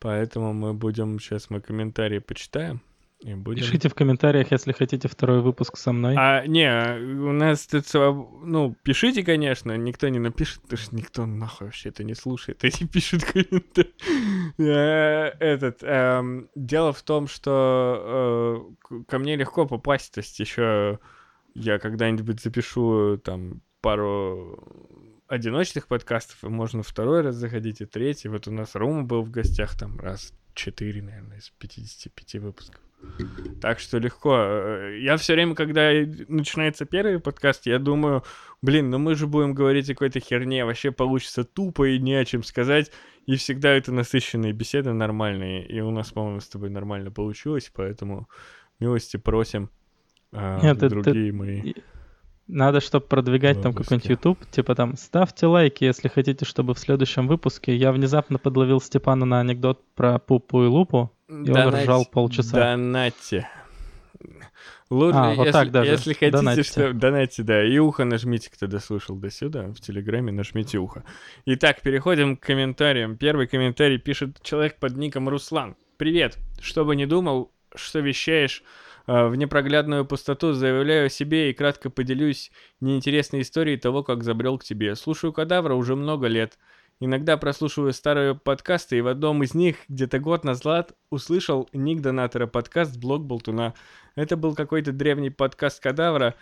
Поэтому 0.00 0.52
мы 0.52 0.74
будем... 0.74 1.20
Сейчас 1.20 1.50
мы 1.50 1.60
комментарии 1.60 2.18
почитаем. 2.18 2.82
И 3.20 3.34
будем... 3.34 3.62
Пишите 3.62 3.88
в 3.88 3.94
комментариях, 3.94 4.50
если 4.50 4.72
хотите 4.72 5.08
второй 5.08 5.40
выпуск 5.40 5.78
со 5.78 5.92
мной. 5.92 6.14
А, 6.18 6.46
не, 6.46 6.68
у 7.00 7.32
нас 7.32 7.66
тут, 7.66 7.86
ну, 7.94 8.76
пишите, 8.82 9.24
конечно, 9.24 9.76
никто 9.76 10.08
не 10.08 10.18
напишет, 10.18 10.60
потому 10.62 10.78
что 10.78 10.94
никто 10.94 11.24
нахуй 11.24 11.68
вообще 11.68 11.88
это 11.88 12.04
не 12.04 12.14
слушает, 12.14 12.62
и 12.64 12.72
не 12.80 12.86
пишут 12.86 13.24
комментарии. 13.24 13.94
Э, 14.58 15.32
Этот, 15.40 15.82
эм, 15.82 16.50
дело 16.54 16.92
в 16.92 17.02
том, 17.02 17.26
что 17.26 18.70
э, 18.90 19.02
ко 19.08 19.18
мне 19.18 19.36
легко 19.36 19.66
попасть, 19.66 20.12
то 20.14 20.18
есть 20.18 20.38
еще 20.38 20.98
я 21.54 21.78
когда-нибудь 21.78 22.40
запишу 22.42 23.16
там 23.16 23.62
пару 23.80 24.62
одиночных 25.26 25.86
подкастов, 25.88 26.44
и 26.44 26.48
можно 26.48 26.82
второй 26.82 27.22
раз 27.22 27.36
заходить, 27.36 27.80
и 27.80 27.86
третий. 27.86 28.28
Вот 28.28 28.46
у 28.46 28.52
нас 28.52 28.74
Рома 28.74 29.04
был 29.04 29.22
в 29.22 29.30
гостях 29.30 29.76
там 29.76 29.98
раз 29.98 30.34
четыре, 30.54 31.02
наверное, 31.02 31.38
из 31.38 31.50
55 31.58 32.34
выпусков. 32.42 32.80
Так 33.60 33.80
что 33.80 33.98
легко. 33.98 34.36
Я 35.00 35.16
все 35.16 35.34
время, 35.34 35.54
когда 35.54 35.90
начинается 36.28 36.84
первый 36.84 37.20
подкаст, 37.20 37.66
я 37.66 37.78
думаю, 37.78 38.22
блин, 38.62 38.90
ну 38.90 38.98
мы 38.98 39.14
же 39.14 39.26
будем 39.26 39.54
говорить 39.54 39.88
о 39.90 39.94
какой-то 39.94 40.20
херне, 40.20 40.64
вообще 40.64 40.90
получится 40.90 41.44
тупо 41.44 41.88
и 41.88 41.98
не 41.98 42.14
о 42.14 42.24
чем 42.24 42.42
сказать. 42.42 42.90
И 43.26 43.36
всегда 43.36 43.70
это 43.70 43.92
насыщенные 43.92 44.52
беседы 44.52 44.92
нормальные. 44.92 45.66
И 45.66 45.80
у 45.80 45.90
нас, 45.90 46.12
по-моему, 46.12 46.40
с 46.40 46.48
тобой 46.48 46.70
нормально 46.70 47.10
получилось, 47.10 47.70
поэтому 47.74 48.28
милости 48.78 49.16
просим 49.16 49.70
а, 50.32 50.60
Нет, 50.60 50.76
в 50.76 50.80
ты- 50.80 50.88
другие 50.88 51.32
мои. 51.32 51.74
Надо, 52.46 52.80
чтобы 52.80 53.06
продвигать 53.06 53.60
там 53.60 53.72
какой-нибудь 53.72 54.08
YouTube, 54.08 54.38
типа 54.52 54.76
там 54.76 54.96
ставьте 54.96 55.46
лайки, 55.46 55.82
если 55.82 56.06
хотите, 56.06 56.44
чтобы 56.44 56.74
в 56.74 56.78
следующем 56.78 57.26
выпуске 57.26 57.74
я 57.74 57.90
внезапно 57.90 58.38
подловил 58.38 58.80
Степана 58.80 59.26
на 59.26 59.40
анекдот 59.40 59.82
про 59.96 60.20
Пупу 60.20 60.62
и 60.62 60.68
Лупу, 60.68 61.15
и 61.28 61.32
он 61.32 61.44
Донать- 61.44 61.84
ржал 61.84 62.06
полчаса. 62.06 62.56
Донатьте. 62.56 63.48
Лучше, 64.88 65.18
А, 65.18 65.34
вот 65.34 65.46
если, 65.46 65.52
так 65.52 65.70
даже. 65.72 65.90
если 65.90 66.12
хотите, 66.12 66.30
Донатьте. 66.30 66.62
что... 66.62 66.92
Донатьте, 66.92 67.42
да. 67.42 67.64
И 67.64 67.76
ухо 67.78 68.04
нажмите, 68.04 68.50
кто 68.52 68.68
дослушал 68.68 69.16
до 69.16 69.30
сюда. 69.30 69.68
В 69.72 69.80
Телеграме 69.80 70.30
нажмите 70.30 70.78
ухо. 70.78 71.02
Итак, 71.44 71.80
переходим 71.82 72.36
к 72.36 72.40
комментариям. 72.40 73.16
Первый 73.16 73.48
комментарий 73.48 73.98
пишет 73.98 74.40
человек 74.42 74.78
под 74.78 74.96
ником 74.96 75.28
Руслан. 75.28 75.74
Привет. 75.96 76.38
Что 76.60 76.84
бы 76.84 76.94
ни 76.94 77.04
думал, 77.04 77.50
что 77.74 77.98
вещаешь 77.98 78.62
э, 79.08 79.26
в 79.26 79.34
непроглядную 79.34 80.04
пустоту, 80.04 80.52
заявляю 80.52 81.06
о 81.06 81.10
себе 81.10 81.50
и 81.50 81.52
кратко 81.52 81.90
поделюсь 81.90 82.52
неинтересной 82.80 83.40
историей 83.42 83.78
того, 83.78 84.04
как 84.04 84.22
забрел 84.22 84.56
к 84.56 84.62
тебе. 84.64 84.94
Слушаю 84.94 85.32
кадавра 85.32 85.74
уже 85.74 85.96
много 85.96 86.28
лет. 86.28 86.58
Иногда 86.98 87.36
прослушиваю 87.36 87.92
старые 87.92 88.34
подкасты, 88.34 88.96
и 88.96 89.00
в 89.02 89.08
одном 89.08 89.42
из 89.42 89.52
них 89.52 89.76
где-то 89.86 90.18
год 90.18 90.44
назад 90.44 90.94
услышал 91.10 91.68
ник 91.74 92.00
донатора 92.00 92.46
подкаст 92.46 92.96
«Блог 92.96 93.22
Болтуна». 93.22 93.74
Это 94.14 94.38
был 94.38 94.54
какой-то 94.54 94.92
древний 94.92 95.28
подкаст 95.28 95.82
Кадавра, 95.82 96.34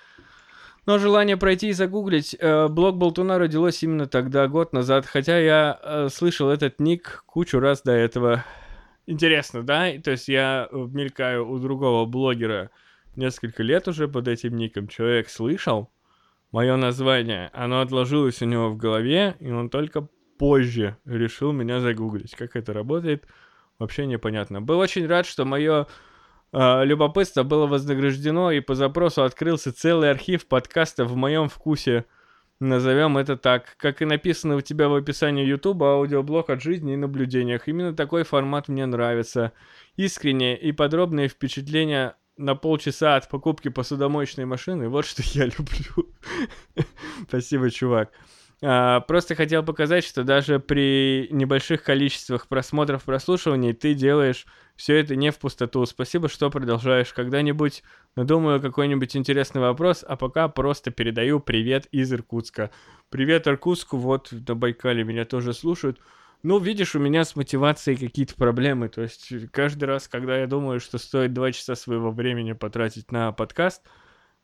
но 0.86 0.98
желание 0.98 1.36
пройти 1.36 1.70
и 1.70 1.72
загуглить 1.72 2.36
э, 2.38 2.68
блог 2.68 2.98
Болтуна 2.98 3.36
родилось 3.40 3.82
именно 3.82 4.06
тогда, 4.06 4.46
год 4.46 4.72
назад, 4.72 5.06
хотя 5.06 5.40
я 5.40 5.80
э, 5.82 6.08
слышал 6.08 6.48
этот 6.48 6.78
ник 6.78 7.24
кучу 7.26 7.58
раз 7.58 7.82
до 7.82 7.90
этого. 7.90 8.44
Интересно, 9.06 9.64
да? 9.64 9.90
То 10.04 10.12
есть 10.12 10.28
я 10.28 10.68
э, 10.70 10.76
мелькаю 10.76 11.50
у 11.50 11.58
другого 11.58 12.06
блогера 12.06 12.70
несколько 13.16 13.64
лет 13.64 13.88
уже 13.88 14.06
под 14.06 14.28
этим 14.28 14.56
ником. 14.56 14.86
Человек 14.86 15.30
слышал 15.30 15.90
мое 16.52 16.76
название, 16.76 17.50
оно 17.54 17.80
отложилось 17.80 18.40
у 18.40 18.44
него 18.44 18.68
в 18.68 18.76
голове, 18.76 19.34
и 19.40 19.50
он 19.50 19.68
только 19.68 20.06
позже 20.38 20.96
решил 21.04 21.52
меня 21.52 21.80
загуглить. 21.80 22.34
Как 22.34 22.56
это 22.56 22.72
работает, 22.72 23.26
вообще 23.78 24.06
непонятно. 24.06 24.60
Был 24.60 24.78
очень 24.78 25.06
рад, 25.06 25.26
что 25.26 25.44
мое 25.44 25.86
э, 26.52 26.84
любопытство 26.84 27.42
было 27.42 27.66
вознаграждено, 27.66 28.50
и 28.50 28.60
по 28.60 28.74
запросу 28.74 29.22
открылся 29.22 29.72
целый 29.72 30.10
архив 30.10 30.46
подкастов 30.46 31.10
в 31.10 31.16
моем 31.16 31.48
вкусе. 31.48 32.04
Назовем 32.60 33.18
это 33.18 33.36
так. 33.36 33.76
Как 33.76 34.00
и 34.00 34.04
написано 34.04 34.56
у 34.56 34.60
тебя 34.60 34.88
в 34.88 34.94
описании 34.94 35.44
YouTube, 35.44 35.82
аудиоблог 35.82 36.50
от 36.50 36.62
жизни 36.62 36.94
и 36.94 36.96
наблюдениях. 36.96 37.68
Именно 37.68 37.94
такой 37.94 38.22
формат 38.22 38.68
мне 38.68 38.86
нравится. 38.86 39.52
Искренние 39.96 40.58
и 40.58 40.72
подробные 40.72 41.28
впечатления 41.28 42.16
на 42.36 42.54
полчаса 42.54 43.16
от 43.16 43.28
покупки 43.28 43.68
посудомоечной 43.68 44.44
машины. 44.44 44.88
Вот 44.88 45.04
что 45.04 45.22
я 45.24 45.44
люблю. 45.58 46.12
Спасибо, 47.28 47.70
чувак. 47.70 48.12
А, 48.66 49.00
просто 49.00 49.34
хотел 49.34 49.62
показать, 49.62 50.04
что 50.04 50.24
даже 50.24 50.58
при 50.58 51.28
небольших 51.30 51.82
количествах 51.82 52.48
просмотров, 52.48 53.04
прослушиваний 53.04 53.74
ты 53.74 53.92
делаешь 53.92 54.46
все 54.74 54.96
это 54.96 55.16
не 55.16 55.30
в 55.30 55.38
пустоту. 55.38 55.84
Спасибо, 55.84 56.30
что 56.30 56.48
продолжаешь. 56.48 57.12
Когда-нибудь 57.12 57.82
надумаю 58.16 58.62
какой-нибудь 58.62 59.16
интересный 59.16 59.60
вопрос, 59.60 60.02
а 60.08 60.16
пока 60.16 60.48
просто 60.48 60.90
передаю 60.90 61.40
привет 61.40 61.86
из 61.92 62.10
Иркутска. 62.10 62.70
Привет 63.10 63.46
Иркутску, 63.46 63.98
вот 63.98 64.32
на 64.32 64.54
Байкале 64.54 65.04
меня 65.04 65.26
тоже 65.26 65.52
слушают. 65.52 66.00
Ну, 66.42 66.58
видишь, 66.58 66.94
у 66.94 66.98
меня 66.98 67.24
с 67.24 67.36
мотивацией 67.36 67.98
какие-то 67.98 68.34
проблемы. 68.34 68.88
То 68.88 69.02
есть 69.02 69.30
каждый 69.50 69.84
раз, 69.84 70.08
когда 70.08 70.38
я 70.38 70.46
думаю, 70.46 70.80
что 70.80 70.96
стоит 70.96 71.34
два 71.34 71.52
часа 71.52 71.74
своего 71.74 72.10
времени 72.10 72.52
потратить 72.52 73.12
на 73.12 73.30
подкаст, 73.32 73.82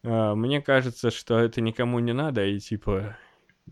а, 0.05 0.35
мне 0.35 0.61
кажется, 0.61 1.11
что 1.11 1.39
это 1.39 1.63
никому 1.63 2.01
не 2.01 2.13
надо, 2.13 2.45
и 2.45 2.59
типа 2.59 3.17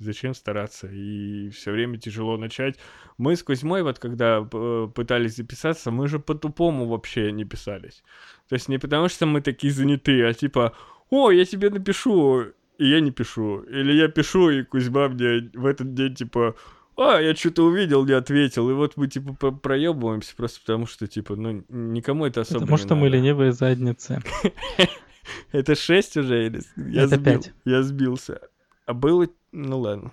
зачем 0.01 0.35
стараться? 0.35 0.87
И 0.89 1.51
все 1.51 1.73
время 1.73 1.99
тяжело 1.99 2.37
начать. 2.37 2.79
Мы 3.17 3.37
с 3.37 3.43
Кузьмой, 3.43 3.83
вот 3.83 3.99
когда 3.99 4.43
пытались 4.43 5.37
записаться, 5.37 5.91
мы 5.91 6.09
же 6.09 6.19
по-тупому 6.19 6.87
вообще 6.87 7.33
не 7.33 7.45
писались. 7.45 8.03
То 8.49 8.55
есть 8.55 8.69
не 8.69 8.79
потому, 8.79 9.09
что 9.09 9.27
мы 9.27 9.41
такие 9.41 9.73
занятые, 9.73 10.27
а 10.27 10.35
типа, 10.35 10.75
о, 11.11 11.31
я 11.31 11.45
тебе 11.45 11.71
напишу, 11.71 12.45
и 12.79 12.89
я 12.89 13.01
не 13.01 13.11
пишу. 13.11 13.61
Или 13.63 13.93
я 13.93 14.09
пишу, 14.09 14.51
и 14.51 14.63
Кузьма 14.63 15.09
мне 15.09 15.51
в 15.55 15.67
этот 15.67 15.95
день, 15.95 16.15
типа, 16.15 16.55
а, 16.97 17.21
я 17.21 17.35
что-то 17.35 17.65
увидел, 17.65 18.05
не 18.05 18.13
ответил. 18.13 18.69
И 18.71 18.73
вот 18.73 18.97
мы, 18.97 19.07
типа, 19.07 19.33
про- 19.35 19.53
проебываемся 19.53 20.35
просто 20.37 20.61
потому, 20.61 20.87
что, 20.87 21.07
типа, 21.07 21.37
ну, 21.37 21.65
никому 21.69 22.27
это 22.27 22.41
особо 22.41 22.61
Потому 22.61 22.77
не 22.77 22.83
что 22.83 22.95
мы 22.97 23.05
надо. 23.05 23.17
ленивые 23.17 23.53
задницы. 23.53 24.21
Это 25.53 25.75
6 25.75 26.17
уже 26.17 26.47
или... 26.47 26.63
Я 26.77 27.03
Это 27.05 27.17
сбил, 27.17 27.35
пять. 27.35 27.53
Я 27.65 27.83
сбился. 27.83 28.41
А 28.87 28.95
было... 28.95 29.29
Ну, 29.53 29.79
ладно. 29.81 30.13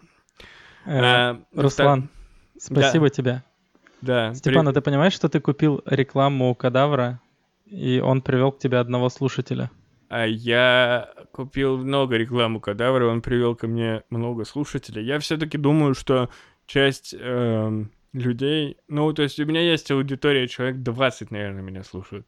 Э, 0.85 0.99
А, 1.03 1.41
Руслан, 1.55 2.09
спасибо 2.57 3.09
тебе. 3.09 3.43
Да. 4.01 4.29
при- 4.29 4.35
Степан, 4.37 4.67
а 4.67 4.73
ты 4.73 4.81
понимаешь, 4.81 5.13
что 5.13 5.29
ты 5.29 5.39
купил 5.39 5.81
рекламу 5.85 6.51
у 6.51 6.55
кадавра, 6.55 7.19
и 7.65 7.99
он 7.99 8.21
привел 8.21 8.51
к 8.51 8.59
тебе 8.59 8.77
одного 8.77 9.09
слушателя? 9.09 9.71
А 10.09 10.25
я 10.25 11.09
купил 11.31 11.77
много 11.77 12.15
рекламу 12.15 12.59
кадавра, 12.59 13.07
он 13.07 13.21
привел 13.21 13.55
ко 13.55 13.67
мне 13.67 14.03
много 14.09 14.45
слушателей. 14.45 15.03
Я 15.03 15.17
все-таки 15.19 15.57
думаю, 15.57 15.95
что 15.95 16.29
часть 16.67 17.15
эм, 17.17 17.91
людей, 18.13 18.77
ну, 18.87 19.11
то 19.13 19.23
есть 19.23 19.39
у 19.39 19.45
меня 19.45 19.61
есть 19.61 19.89
аудитория, 19.89 20.47
человек 20.47 20.77
20, 20.83 21.31
наверное, 21.31 21.63
меня 21.63 21.83
слушают. 21.83 22.27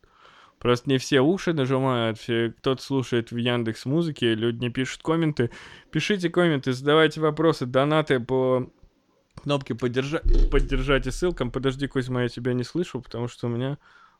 Просто 0.59 0.89
не 0.89 0.97
все 0.97 1.21
уши 1.21 1.53
нажимают, 1.53 2.17
все, 2.17 2.53
кто-то 2.57 2.81
слушает 2.81 3.31
в 3.31 3.37
Яндекс 3.37 3.85
Музыке, 3.85 4.33
люди 4.33 4.59
не 4.59 4.69
пишут 4.69 5.03
комменты. 5.03 5.51
Пишите 5.91 6.29
комменты, 6.29 6.73
задавайте 6.73 7.21
вопросы, 7.21 7.65
донаты 7.65 8.19
по 8.19 8.67
кнопке 9.35 9.75
поддержать, 9.75 10.49
поддержать 10.49 11.05
и 11.05 11.11
ссылкам. 11.11 11.51
Подожди, 11.51 11.87
Кузьма, 11.87 12.23
я 12.23 12.29
тебя 12.29 12.53
не 12.53 12.63
слышу, 12.63 13.01
потому 13.01 13.27
что 13.27 13.47
у 13.47 13.49
меня 13.49 13.77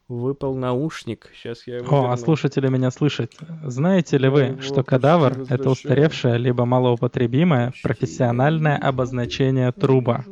выпал 0.08 0.56
наушник. 0.56 1.30
Сейчас 1.34 1.68
я 1.68 1.78
его 1.78 2.06
О, 2.06 2.12
а 2.12 2.18
слушатели 2.18 2.70
меня 2.70 2.92
слышат. 2.92 3.34
Знаете 3.64 4.18
ли 4.18 4.30
вы, 4.30 4.50
Ну, 4.56 4.62
что 4.62 4.76
вот, 4.76 4.88
кадавр— 4.88 5.46
это 5.50 5.70
устаревшее 5.70 6.38
либо 6.38 6.66
малоупотребимое 6.66 7.74
профессиональное 7.84 8.78
обозначение 8.78 9.72
труба? 9.72 10.24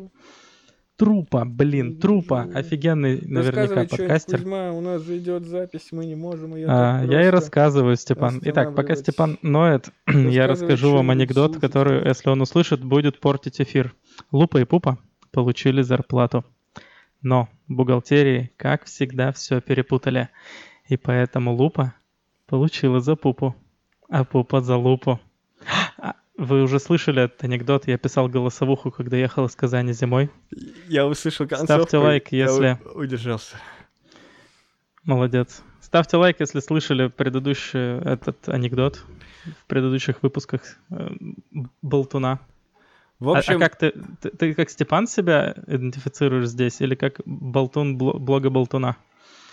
Трупа, 0.98 1.44
блин, 1.44 2.00
трупа. 2.00 2.44
Офигенный 2.54 3.20
наверняка 3.22 3.84
подкастер. 3.84 4.38
Кузьма, 4.38 4.72
у 4.72 4.80
нас 4.80 5.02
же 5.02 5.18
идет 5.18 5.46
запись, 5.46 5.90
мы 5.92 6.06
не 6.06 6.16
можем 6.16 6.56
ее 6.56 6.68
А, 6.70 7.04
я 7.04 7.28
и 7.28 7.30
рассказываю, 7.30 7.98
Степан. 7.98 8.40
Итак, 8.46 8.74
пока. 8.76 8.96
Степан 8.96 9.38
ноет, 9.42 9.90
я 10.08 10.48
расскажу 10.48 10.94
вам 10.94 11.10
анекдот, 11.10 11.58
который, 11.60 12.08
если 12.08 12.30
он 12.30 12.42
услышит, 12.42 12.82
будет 12.82 13.20
портить 13.20 13.60
эфир. 13.60 13.94
Лупа 14.32 14.62
и 14.62 14.64
Пупа 14.64 14.98
получили 15.32 15.82
зарплату. 15.82 16.46
Но 17.22 17.50
бухгалтерии, 17.68 18.52
как 18.56 18.86
всегда, 18.86 19.34
все 19.34 19.60
перепутали. 19.60 20.30
И 20.88 20.96
поэтому 20.96 21.54
Лупа 21.54 21.94
получила 22.46 23.02
за 23.02 23.18
Пупу, 23.18 23.54
а 24.08 24.24
Пупа 24.24 24.62
за 24.62 24.78
Лупу. 24.78 25.20
А, 26.38 26.42
Вы 26.44 26.64
уже 26.64 26.80
слышали 26.80 27.24
этот 27.24 27.44
анекдот? 27.44 27.88
Я 27.88 27.98
писал 27.98 28.28
голосовуху, 28.28 28.92
когда 28.92 29.18
ехал 29.18 29.46
из 29.46 29.56
Казани 29.56 29.94
зимой. 29.94 30.30
Я 30.88 31.06
услышал 31.08 31.48
концовку. 31.48 31.74
Ставьте 31.74 31.98
лайк, 31.98 32.32
если- 32.32 32.78
удержался. 32.94 33.56
Молодец. 35.04 35.62
Ставьте 35.82 36.18
лайк, 36.18 36.38
если 36.40 36.60
слышали 36.60 37.08
предыдущий 37.08 38.00
этот 38.00 38.50
анекдот 38.50 39.04
в 39.46 39.66
предыдущих 39.68 40.24
выпусках 40.24 40.62
э, 40.90 41.10
Болтуна. 41.84 42.40
В 43.20 43.30
А- 43.30 43.38
общем, 43.38 43.58
а, 43.58 43.60
как 43.60 43.78
ты, 43.78 43.94
ты, 44.20 44.30
ты 44.32 44.54
как 44.56 44.70
Степан 44.70 45.08
себя 45.08 45.56
идентифицируешь 45.68 46.48
здесь 46.48 46.82
или 46.82 46.96
как 46.96 47.22
Болтун 47.26 47.98
бло- 47.98 48.18
блога 48.18 48.50
Болтуна? 48.50 48.98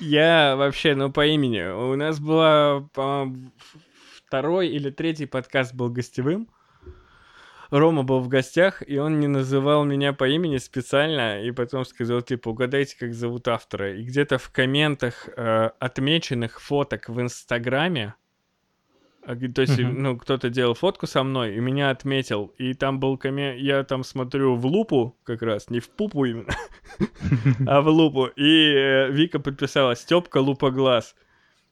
я 0.01 0.57
вообще, 0.57 0.95
ну, 0.97 1.13
по 1.13 1.27
имени. 1.27 1.63
У 1.71 1.95
нас 1.97 2.19
была, 2.19 2.81
по-моему, 2.95 3.53
второй 4.27 4.69
или 4.69 4.91
третий 4.91 5.27
подкаст 5.27 5.75
был 5.75 5.91
гостевым. 5.91 6.49
Рома 7.73 8.03
был 8.03 8.21
в 8.21 8.29
гостях, 8.29 8.83
и 8.87 8.99
он 8.99 9.19
не 9.19 9.29
называл 9.29 9.85
меня 9.85 10.13
по 10.13 10.29
имени 10.29 10.59
специально, 10.59 11.43
и 11.43 11.51
потом 11.53 11.87
сказал, 11.87 12.21
типа, 12.21 12.51
угадайте, 12.51 12.97
как 12.99 13.15
зовут 13.15 13.49
автора. 13.49 13.95
И 13.97 14.03
где-то 14.05 14.37
в 14.37 14.51
комментах 14.51 15.29
э, 15.35 15.71
отмеченных 15.79 16.61
фоток 16.61 17.09
в 17.09 17.19
Инстаграме, 17.19 18.15
г- 19.27 19.49
то 19.49 19.63
есть, 19.63 19.79
ну, 19.79 20.19
кто-то 20.19 20.51
делал 20.51 20.75
фотку 20.75 21.07
со 21.07 21.23
мной, 21.23 21.57
и 21.57 21.61
меня 21.61 21.89
отметил, 21.89 22.53
и 22.59 22.75
там 22.75 23.01
был 23.01 23.17
коммент, 23.17 23.59
я 23.59 23.83
там 23.85 24.05
смотрю 24.05 24.55
в 24.55 24.67
лупу 24.67 25.17
как 25.25 25.41
раз, 25.41 25.71
не 25.71 25.81
в 25.81 25.89
пупу 25.89 26.27
именно, 26.27 26.53
а 27.67 27.81
в 27.81 27.89
лупу, 27.89 28.27
и 28.27 28.75
э, 28.75 29.11
Вика 29.11 29.41
подписала 29.41 29.97
«Стёпка 29.97 30.39
лупа 30.39 30.71
глаз». 30.71 31.15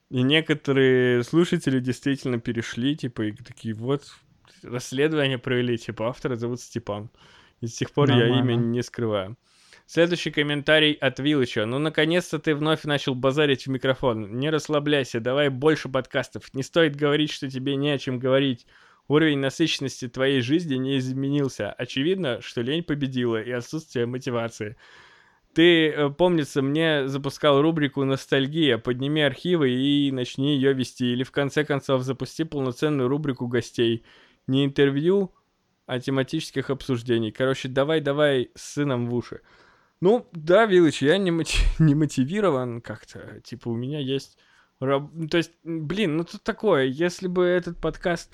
И 0.08 0.22
некоторые 0.22 1.22
слушатели 1.24 1.78
действительно 1.78 2.40
перешли, 2.40 2.96
типа, 2.96 3.22
и 3.26 3.32
такие, 3.32 3.74
вот, 3.74 4.02
расследование 4.62 5.38
провели, 5.38 5.76
типа, 5.78 6.08
автора 6.08 6.36
зовут 6.36 6.60
Степан. 6.60 7.10
И 7.60 7.66
с 7.66 7.74
тех 7.74 7.90
пор 7.90 8.10
я 8.10 8.26
имя 8.26 8.36
Нормально. 8.36 8.66
не 8.66 8.82
скрываю. 8.82 9.36
Следующий 9.86 10.30
комментарий 10.30 10.92
от 10.92 11.18
Вилыча. 11.18 11.66
Ну, 11.66 11.78
наконец-то 11.78 12.38
ты 12.38 12.54
вновь 12.54 12.84
начал 12.84 13.14
базарить 13.16 13.66
в 13.66 13.70
микрофон. 13.70 14.38
Не 14.38 14.48
расслабляйся, 14.50 15.18
давай 15.18 15.48
больше 15.48 15.88
подкастов. 15.88 16.54
Не 16.54 16.62
стоит 16.62 16.94
говорить, 16.94 17.32
что 17.32 17.50
тебе 17.50 17.74
не 17.74 17.90
о 17.90 17.98
чем 17.98 18.20
говорить. 18.20 18.66
Уровень 19.08 19.40
насыщенности 19.40 20.06
твоей 20.06 20.40
жизни 20.42 20.76
не 20.76 20.96
изменился. 20.98 21.72
Очевидно, 21.72 22.40
что 22.40 22.60
лень 22.60 22.84
победила 22.84 23.42
и 23.42 23.50
отсутствие 23.50 24.06
мотивации. 24.06 24.76
Ты, 25.52 25.88
э, 25.88 26.10
помнится, 26.10 26.62
мне 26.62 27.08
запускал 27.08 27.60
рубрику 27.60 28.04
«Ностальгия». 28.04 28.78
Подними 28.78 29.22
архивы 29.22 29.70
и 29.72 30.12
начни 30.12 30.54
ее 30.54 30.72
вести. 30.72 31.12
Или, 31.12 31.24
в 31.24 31.32
конце 31.32 31.64
концов, 31.64 32.04
запусти 32.04 32.44
полноценную 32.44 33.08
рубрику 33.08 33.48
гостей. 33.48 34.04
Не 34.46 34.64
интервью, 34.64 35.34
а 35.86 35.98
тематических 35.98 36.70
обсуждений. 36.70 37.32
Короче, 37.32 37.68
давай-давай 37.68 38.50
с 38.54 38.74
сыном 38.74 39.08
в 39.08 39.14
уши. 39.14 39.40
Ну, 40.00 40.26
да, 40.32 40.66
Вилыч, 40.66 41.02
я 41.02 41.18
не, 41.18 41.30
моти- 41.30 41.66
не 41.78 41.94
мотивирован 41.94 42.80
как-то. 42.80 43.40
Типа, 43.42 43.68
у 43.68 43.76
меня 43.76 43.98
есть... 43.98 44.38
раб- 44.80 45.10
ну, 45.12 45.28
То 45.28 45.38
есть, 45.38 45.52
блин, 45.64 46.16
ну 46.16 46.24
тут 46.24 46.42
такое. 46.42 46.84
Если 46.84 47.28
бы 47.28 47.44
этот 47.44 47.78
подкаст... 47.78 48.32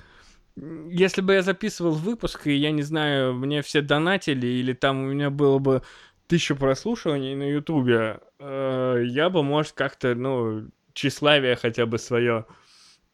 Если 0.55 1.21
бы 1.21 1.33
я 1.33 1.43
записывал 1.43 1.91
выпуск, 1.91 2.47
и 2.47 2.53
я 2.53 2.71
не 2.71 2.81
знаю, 2.81 3.33
мне 3.35 3.61
все 3.61 3.81
донатили, 3.81 4.47
или 4.47 4.73
там 4.73 5.03
у 5.03 5.07
меня 5.07 5.29
было 5.29 5.59
бы 5.59 5.83
тысяча 6.27 6.55
прослушиваний 6.55 7.35
на 7.35 7.49
Ютубе, 7.49 8.19
э, 8.39 9.03
я 9.05 9.29
бы, 9.29 9.43
может, 9.43 9.73
как-то, 9.73 10.15
ну, 10.15 10.67
тщеславие 10.93 11.55
хотя 11.55 11.85
бы 11.85 11.99
свое 11.99 12.47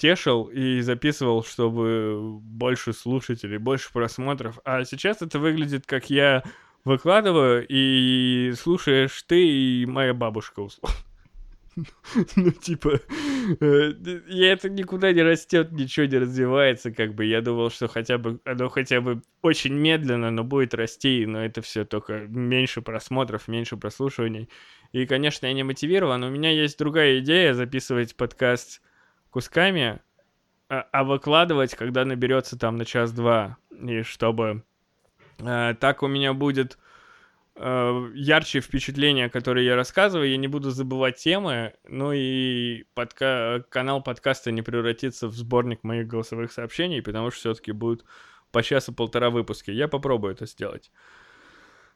тешил 0.03 0.49
и 0.53 0.81
записывал, 0.81 1.45
чтобы 1.45 2.37
больше 2.41 2.91
слушателей, 2.91 3.57
больше 3.57 3.89
просмотров. 3.93 4.59
А 4.65 4.83
сейчас 4.83 5.21
это 5.21 5.39
выглядит, 5.39 5.85
как 5.85 6.09
я 6.09 6.43
выкладываю, 6.83 7.65
и 7.69 8.51
слушаешь 8.59 9.23
ты 9.23 9.47
и 9.47 9.85
моя 9.85 10.13
бабушка, 10.13 10.59
условно. 10.59 10.97
Ну, 12.35 12.51
типа, 12.51 12.99
э, 13.61 13.93
и 14.29 14.41
это 14.41 14.69
никуда 14.69 15.13
не 15.13 15.23
растет, 15.23 15.71
ничего 15.71 16.05
не 16.05 16.17
развивается, 16.17 16.91
как 16.91 17.15
бы. 17.15 17.23
Я 17.25 17.41
думал, 17.41 17.71
что 17.71 17.87
хотя 17.87 18.17
бы, 18.17 18.41
оно 18.43 18.67
хотя 18.67 18.99
бы 18.99 19.21
очень 19.41 19.73
медленно, 19.73 20.31
но 20.31 20.43
будет 20.43 20.73
расти, 20.73 21.25
но 21.25 21.43
это 21.43 21.61
все 21.61 21.85
только 21.85 22.27
меньше 22.27 22.81
просмотров, 22.81 23.47
меньше 23.47 23.77
прослушиваний. 23.77 24.49
И, 24.91 25.05
конечно, 25.05 25.47
я 25.47 25.53
не 25.53 25.63
мотивирован. 25.63 26.23
У 26.23 26.29
меня 26.29 26.51
есть 26.51 26.77
другая 26.77 27.19
идея 27.19 27.53
записывать 27.53 28.15
подкаст 28.17 28.81
кусками, 29.33 29.99
а, 30.69 30.87
а 30.91 31.03
выкладывать, 31.03 31.75
когда 31.75 32.05
наберется 32.05 32.57
там 32.57 32.77
на 32.77 32.85
час-два. 32.85 33.57
И 33.71 34.03
чтобы 34.03 34.63
э, 35.39 35.75
так 35.79 36.03
у 36.03 36.07
меня 36.07 36.33
будет 36.33 36.77
э, 37.55 38.11
ярче 38.13 38.61
впечатления, 38.61 39.29
которые 39.29 39.65
я 39.65 39.75
рассказываю, 39.75 40.29
я 40.29 40.37
не 40.37 40.47
буду 40.47 40.69
забывать 40.69 41.17
темы, 41.17 41.73
ну 41.83 42.13
и 42.13 42.85
подка- 42.95 43.63
канал 43.69 44.01
подкаста 44.03 44.51
не 44.51 44.61
превратится 44.61 45.27
в 45.27 45.33
сборник 45.33 45.83
моих 45.83 46.07
голосовых 46.07 46.51
сообщений, 46.51 47.01
потому 47.01 47.31
что 47.31 47.39
все-таки 47.39 47.71
будут 47.71 48.05
по 48.51 48.61
часу 48.61 48.93
полтора 48.93 49.31
выпуски. 49.31 49.71
Я 49.71 49.87
попробую 49.87 50.33
это 50.33 50.45
сделать. 50.45 50.91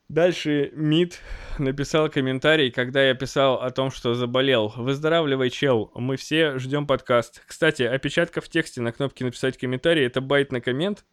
Дальше 0.10 0.72
Мид 0.74 1.22
написал 1.60 2.10
комментарий, 2.10 2.72
когда 2.72 3.04
я 3.04 3.14
писал 3.14 3.56
о 3.56 3.70
том, 3.72 3.92
что 3.92 4.14
заболел. 4.14 4.74
Выздоравливай, 4.78 5.50
чел. 5.50 5.92
Мы 5.96 6.16
все 6.16 6.58
ждем 6.60 6.88
подкаст. 6.88 7.44
Кстати, 7.46 7.84
опечатка 7.84 8.40
в 8.40 8.48
тексте 8.48 8.82
на 8.82 8.94
кнопке 8.94 9.26
написать 9.26 9.58
комментарий 9.58 10.06
это 10.06 10.22
байт 10.22 10.54
на 10.54 10.62
коммент. 10.62 11.04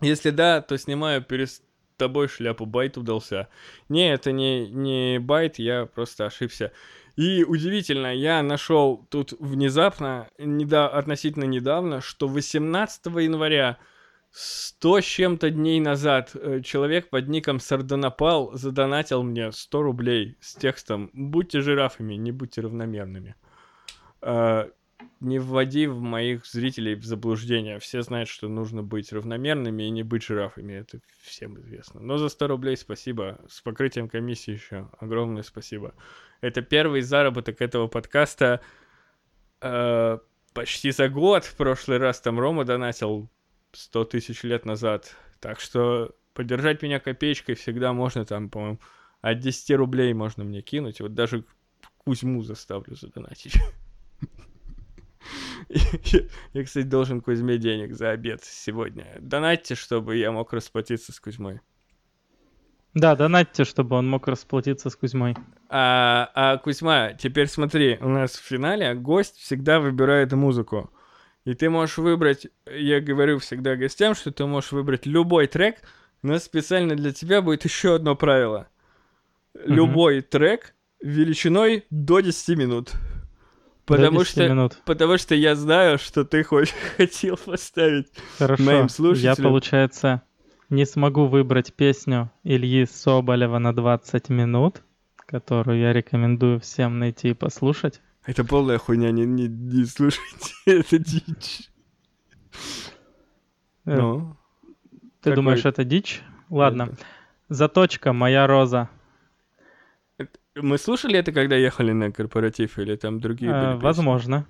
Если 0.00 0.30
да, 0.30 0.60
то 0.60 0.76
снимаю 0.76 1.22
перед 1.22 1.50
тобой 1.96 2.26
шляпу. 2.26 2.66
Байт 2.66 2.96
удался. 2.96 3.48
Не, 3.88 4.12
это 4.12 4.32
не, 4.32 4.68
не 4.68 5.20
байт, 5.20 5.60
я 5.60 5.86
просто 5.86 6.26
ошибся. 6.26 6.72
И 7.14 7.44
удивительно, 7.44 8.12
я 8.12 8.42
нашел 8.42 9.06
тут 9.10 9.34
внезапно, 9.38 10.28
неда- 10.38 10.88
относительно 10.88 11.44
недавно, 11.44 12.00
что 12.00 12.26
18 12.26 13.06
января 13.06 13.78
100 14.32 15.00
с 15.00 15.04
чем-то 15.04 15.50
дней 15.50 15.80
назад 15.80 16.30
э, 16.34 16.60
человек 16.62 17.10
под 17.10 17.28
ником 17.28 17.58
Сардонапал 17.58 18.52
задонатил 18.54 19.22
мне 19.22 19.50
100 19.50 19.82
рублей 19.82 20.36
с 20.40 20.54
текстом 20.54 21.10
«Будьте 21.12 21.60
жирафами, 21.60 22.14
не 22.14 22.30
будьте 22.30 22.60
равномерными». 22.60 23.34
Э, 24.22 24.70
не 25.20 25.38
вводи 25.38 25.86
в 25.86 26.00
моих 26.00 26.46
зрителей 26.46 26.94
в 26.94 27.04
заблуждение. 27.04 27.78
Все 27.78 28.02
знают, 28.02 28.28
что 28.28 28.48
нужно 28.48 28.82
быть 28.82 29.12
равномерными 29.12 29.82
и 29.82 29.90
не 29.90 30.02
быть 30.02 30.22
жирафами. 30.22 30.74
Это 30.74 31.00
всем 31.22 31.58
известно. 31.58 32.00
Но 32.00 32.16
за 32.16 32.28
100 32.28 32.46
рублей 32.46 32.76
спасибо. 32.76 33.38
С 33.48 33.60
покрытием 33.60 34.08
комиссии 34.08 34.52
еще 34.52 34.88
огромное 34.98 35.42
спасибо. 35.42 35.94
Это 36.40 36.62
первый 36.62 37.02
заработок 37.02 37.60
этого 37.60 37.86
подкаста 37.86 38.60
э, 39.60 40.18
почти 40.54 40.90
за 40.90 41.08
год. 41.08 41.44
В 41.44 41.56
прошлый 41.56 41.98
раз 41.98 42.20
там 42.20 42.38
Рома 42.38 42.64
донатил 42.64 43.28
100 43.72 44.04
тысяч 44.04 44.42
лет 44.42 44.64
назад. 44.64 45.16
Так 45.40 45.60
что 45.60 46.14
поддержать 46.34 46.82
меня 46.82 47.00
копеечкой 47.00 47.54
всегда 47.54 47.92
можно 47.92 48.24
там, 48.24 48.48
по-моему, 48.48 48.78
от 49.20 49.40
10 49.40 49.76
рублей 49.76 50.12
можно 50.14 50.44
мне 50.44 50.62
кинуть. 50.62 51.00
Вот 51.00 51.14
даже 51.14 51.44
Кузьму 51.98 52.42
заставлю 52.42 52.96
задонатить. 52.96 53.54
Я, 56.52 56.64
кстати, 56.64 56.86
должен 56.86 57.20
Кузьме 57.20 57.58
денег 57.58 57.94
за 57.94 58.10
обед 58.10 58.42
сегодня. 58.42 59.06
Донатьте, 59.20 59.74
чтобы 59.74 60.16
я 60.16 60.32
мог 60.32 60.52
расплатиться 60.52 61.12
с 61.12 61.20
Кузьмой. 61.20 61.60
Да, 62.94 63.14
донатьте, 63.14 63.64
чтобы 63.64 63.96
он 63.96 64.08
мог 64.08 64.26
расплатиться 64.26 64.90
с 64.90 64.96
Кузьмой. 64.96 65.36
А, 65.68 66.30
а 66.34 66.56
Кузьма, 66.56 67.12
теперь 67.12 67.46
смотри, 67.46 67.98
у 68.00 68.08
нас 68.08 68.32
в 68.32 68.44
финале 68.44 68.94
гость 68.94 69.36
всегда 69.36 69.78
выбирает 69.78 70.32
музыку. 70.32 70.90
И 71.44 71.54
ты 71.54 71.70
можешь 71.70 71.98
выбрать, 71.98 72.48
я 72.66 73.00
говорю 73.00 73.38
всегда 73.38 73.76
гостям, 73.76 74.14
что 74.14 74.30
ты 74.30 74.44
можешь 74.44 74.72
выбрать 74.72 75.06
любой 75.06 75.46
трек, 75.46 75.76
но 76.22 76.38
специально 76.38 76.94
для 76.94 77.12
тебя 77.12 77.40
будет 77.40 77.64
еще 77.64 77.94
одно 77.94 78.14
правило. 78.14 78.68
Любой 79.54 80.18
mm-hmm. 80.18 80.28
трек 80.28 80.74
величиной 81.00 81.84
до 81.90 82.20
10 82.20 82.58
минут. 82.58 82.92
Потому 83.86 84.22
что, 84.24 84.48
минут. 84.48 84.78
потому 84.84 85.18
что 85.18 85.34
я 85.34 85.56
знаю, 85.56 85.98
что 85.98 86.24
ты 86.24 86.44
хоть 86.44 86.70
хотел 86.96 87.36
поставить 87.36 88.06
Хорошо. 88.38 88.62
моим 88.62 88.88
слушателям. 88.88 89.34
Я, 89.36 89.42
получается, 89.42 90.22
не 90.68 90.84
смогу 90.84 91.26
выбрать 91.26 91.74
песню 91.74 92.30
Ильи 92.44 92.86
Соболева 92.86 93.58
на 93.58 93.74
20 93.74 94.28
минут, 94.28 94.82
которую 95.26 95.80
я 95.80 95.92
рекомендую 95.92 96.60
всем 96.60 97.00
найти 97.00 97.30
и 97.30 97.34
послушать. 97.34 98.00
Это 98.26 98.44
полная 98.44 98.78
хуйня, 98.78 99.10
не, 99.10 99.24
не, 99.24 99.48
не 99.48 99.84
слушайте, 99.84 100.52
это 100.66 100.98
дичь. 100.98 101.70
Э, 103.86 103.96
ну, 103.96 104.36
Ты 105.20 105.30
какой... 105.30 105.36
думаешь, 105.36 105.64
это 105.64 105.84
дичь? 105.84 106.22
Ладно. 106.50 106.82
Это... 106.92 106.96
Заточка 107.48 108.12
«Моя 108.12 108.46
роза». 108.46 108.88
Мы 110.54 110.78
слушали 110.78 111.18
это, 111.18 111.32
когда 111.32 111.56
ехали 111.56 111.92
на 111.92 112.12
корпоратив, 112.12 112.78
или 112.78 112.96
там 112.96 113.20
другие 113.20 113.52
а, 113.52 113.72
были 113.72 113.82
Возможно. 113.82 114.46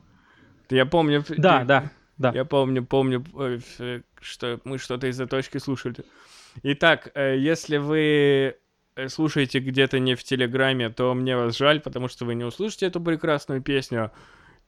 Я 0.69 0.87
помню... 0.87 1.25
Да, 1.29 1.65
да, 1.65 1.91
да. 2.19 2.33
Я 2.35 2.45
помню, 2.45 2.85
помню, 2.85 3.25
э, 3.79 4.01
что 4.21 4.61
мы 4.65 4.79
что-то 4.79 5.07
из 5.07 5.17
заточки 5.17 5.59
слушали. 5.59 5.97
Итак, 6.63 7.11
э, 7.15 7.37
если 7.39 7.77
вы 7.77 7.99
э, 7.99 8.55
слушаете 9.09 9.61
где-то 9.61 9.99
не 9.99 10.15
в 10.15 10.25
Телеграме, 10.25 10.91
то 10.91 11.15
мне 11.15 11.37
вас 11.37 11.57
жаль, 11.57 11.81
потому 11.81 12.09
что 12.09 12.25
вы 12.25 12.35
не 12.35 12.45
услышите 12.45 12.87
эту 12.87 13.01
прекрасную 13.01 13.62
песню. 13.62 14.11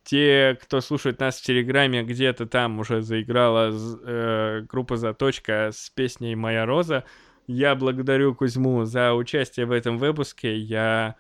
Те, 0.04 0.58
кто 0.60 0.80
слушает 0.80 1.20
нас 1.20 1.38
в 1.38 1.42
Телеграме, 1.42 2.02
где-то 2.02 2.46
там 2.46 2.80
уже 2.80 3.02
заиграла 3.02 3.70
э, 3.72 4.62
группа 4.68 4.96
Заточка 4.96 5.70
с 5.72 5.90
песней 5.90 6.34
«Моя 6.34 6.66
роза». 6.66 7.04
Я 7.46 7.74
благодарю 7.74 8.34
Кузьму 8.34 8.84
за 8.84 9.14
участие 9.14 9.66
в 9.66 9.72
этом 9.72 9.98
выпуске. 9.98 10.56
Я 10.56 11.16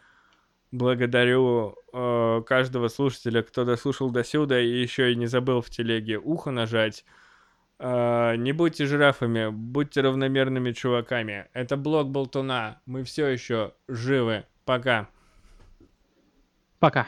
благодарю 0.72 1.76
э, 1.92 2.42
каждого 2.46 2.88
слушателя, 2.88 3.42
кто 3.42 3.64
дослушал 3.64 4.10
до 4.10 4.24
сюда 4.24 4.60
и 4.60 4.68
еще 4.68 5.12
и 5.12 5.16
не 5.16 5.26
забыл 5.26 5.60
в 5.60 5.70
телеге 5.70 6.18
ухо 6.18 6.50
нажать. 6.50 7.04
Э, 7.78 8.36
не 8.36 8.52
будьте 8.52 8.86
жирафами, 8.86 9.50
будьте 9.50 10.00
равномерными 10.00 10.72
чуваками. 10.72 11.48
Это 11.52 11.76
блог 11.76 12.08
Болтуна. 12.10 12.80
Мы 12.86 13.04
все 13.04 13.26
еще 13.26 13.74
живы. 13.88 14.44
Пока. 14.64 15.08
Пока. 16.78 17.06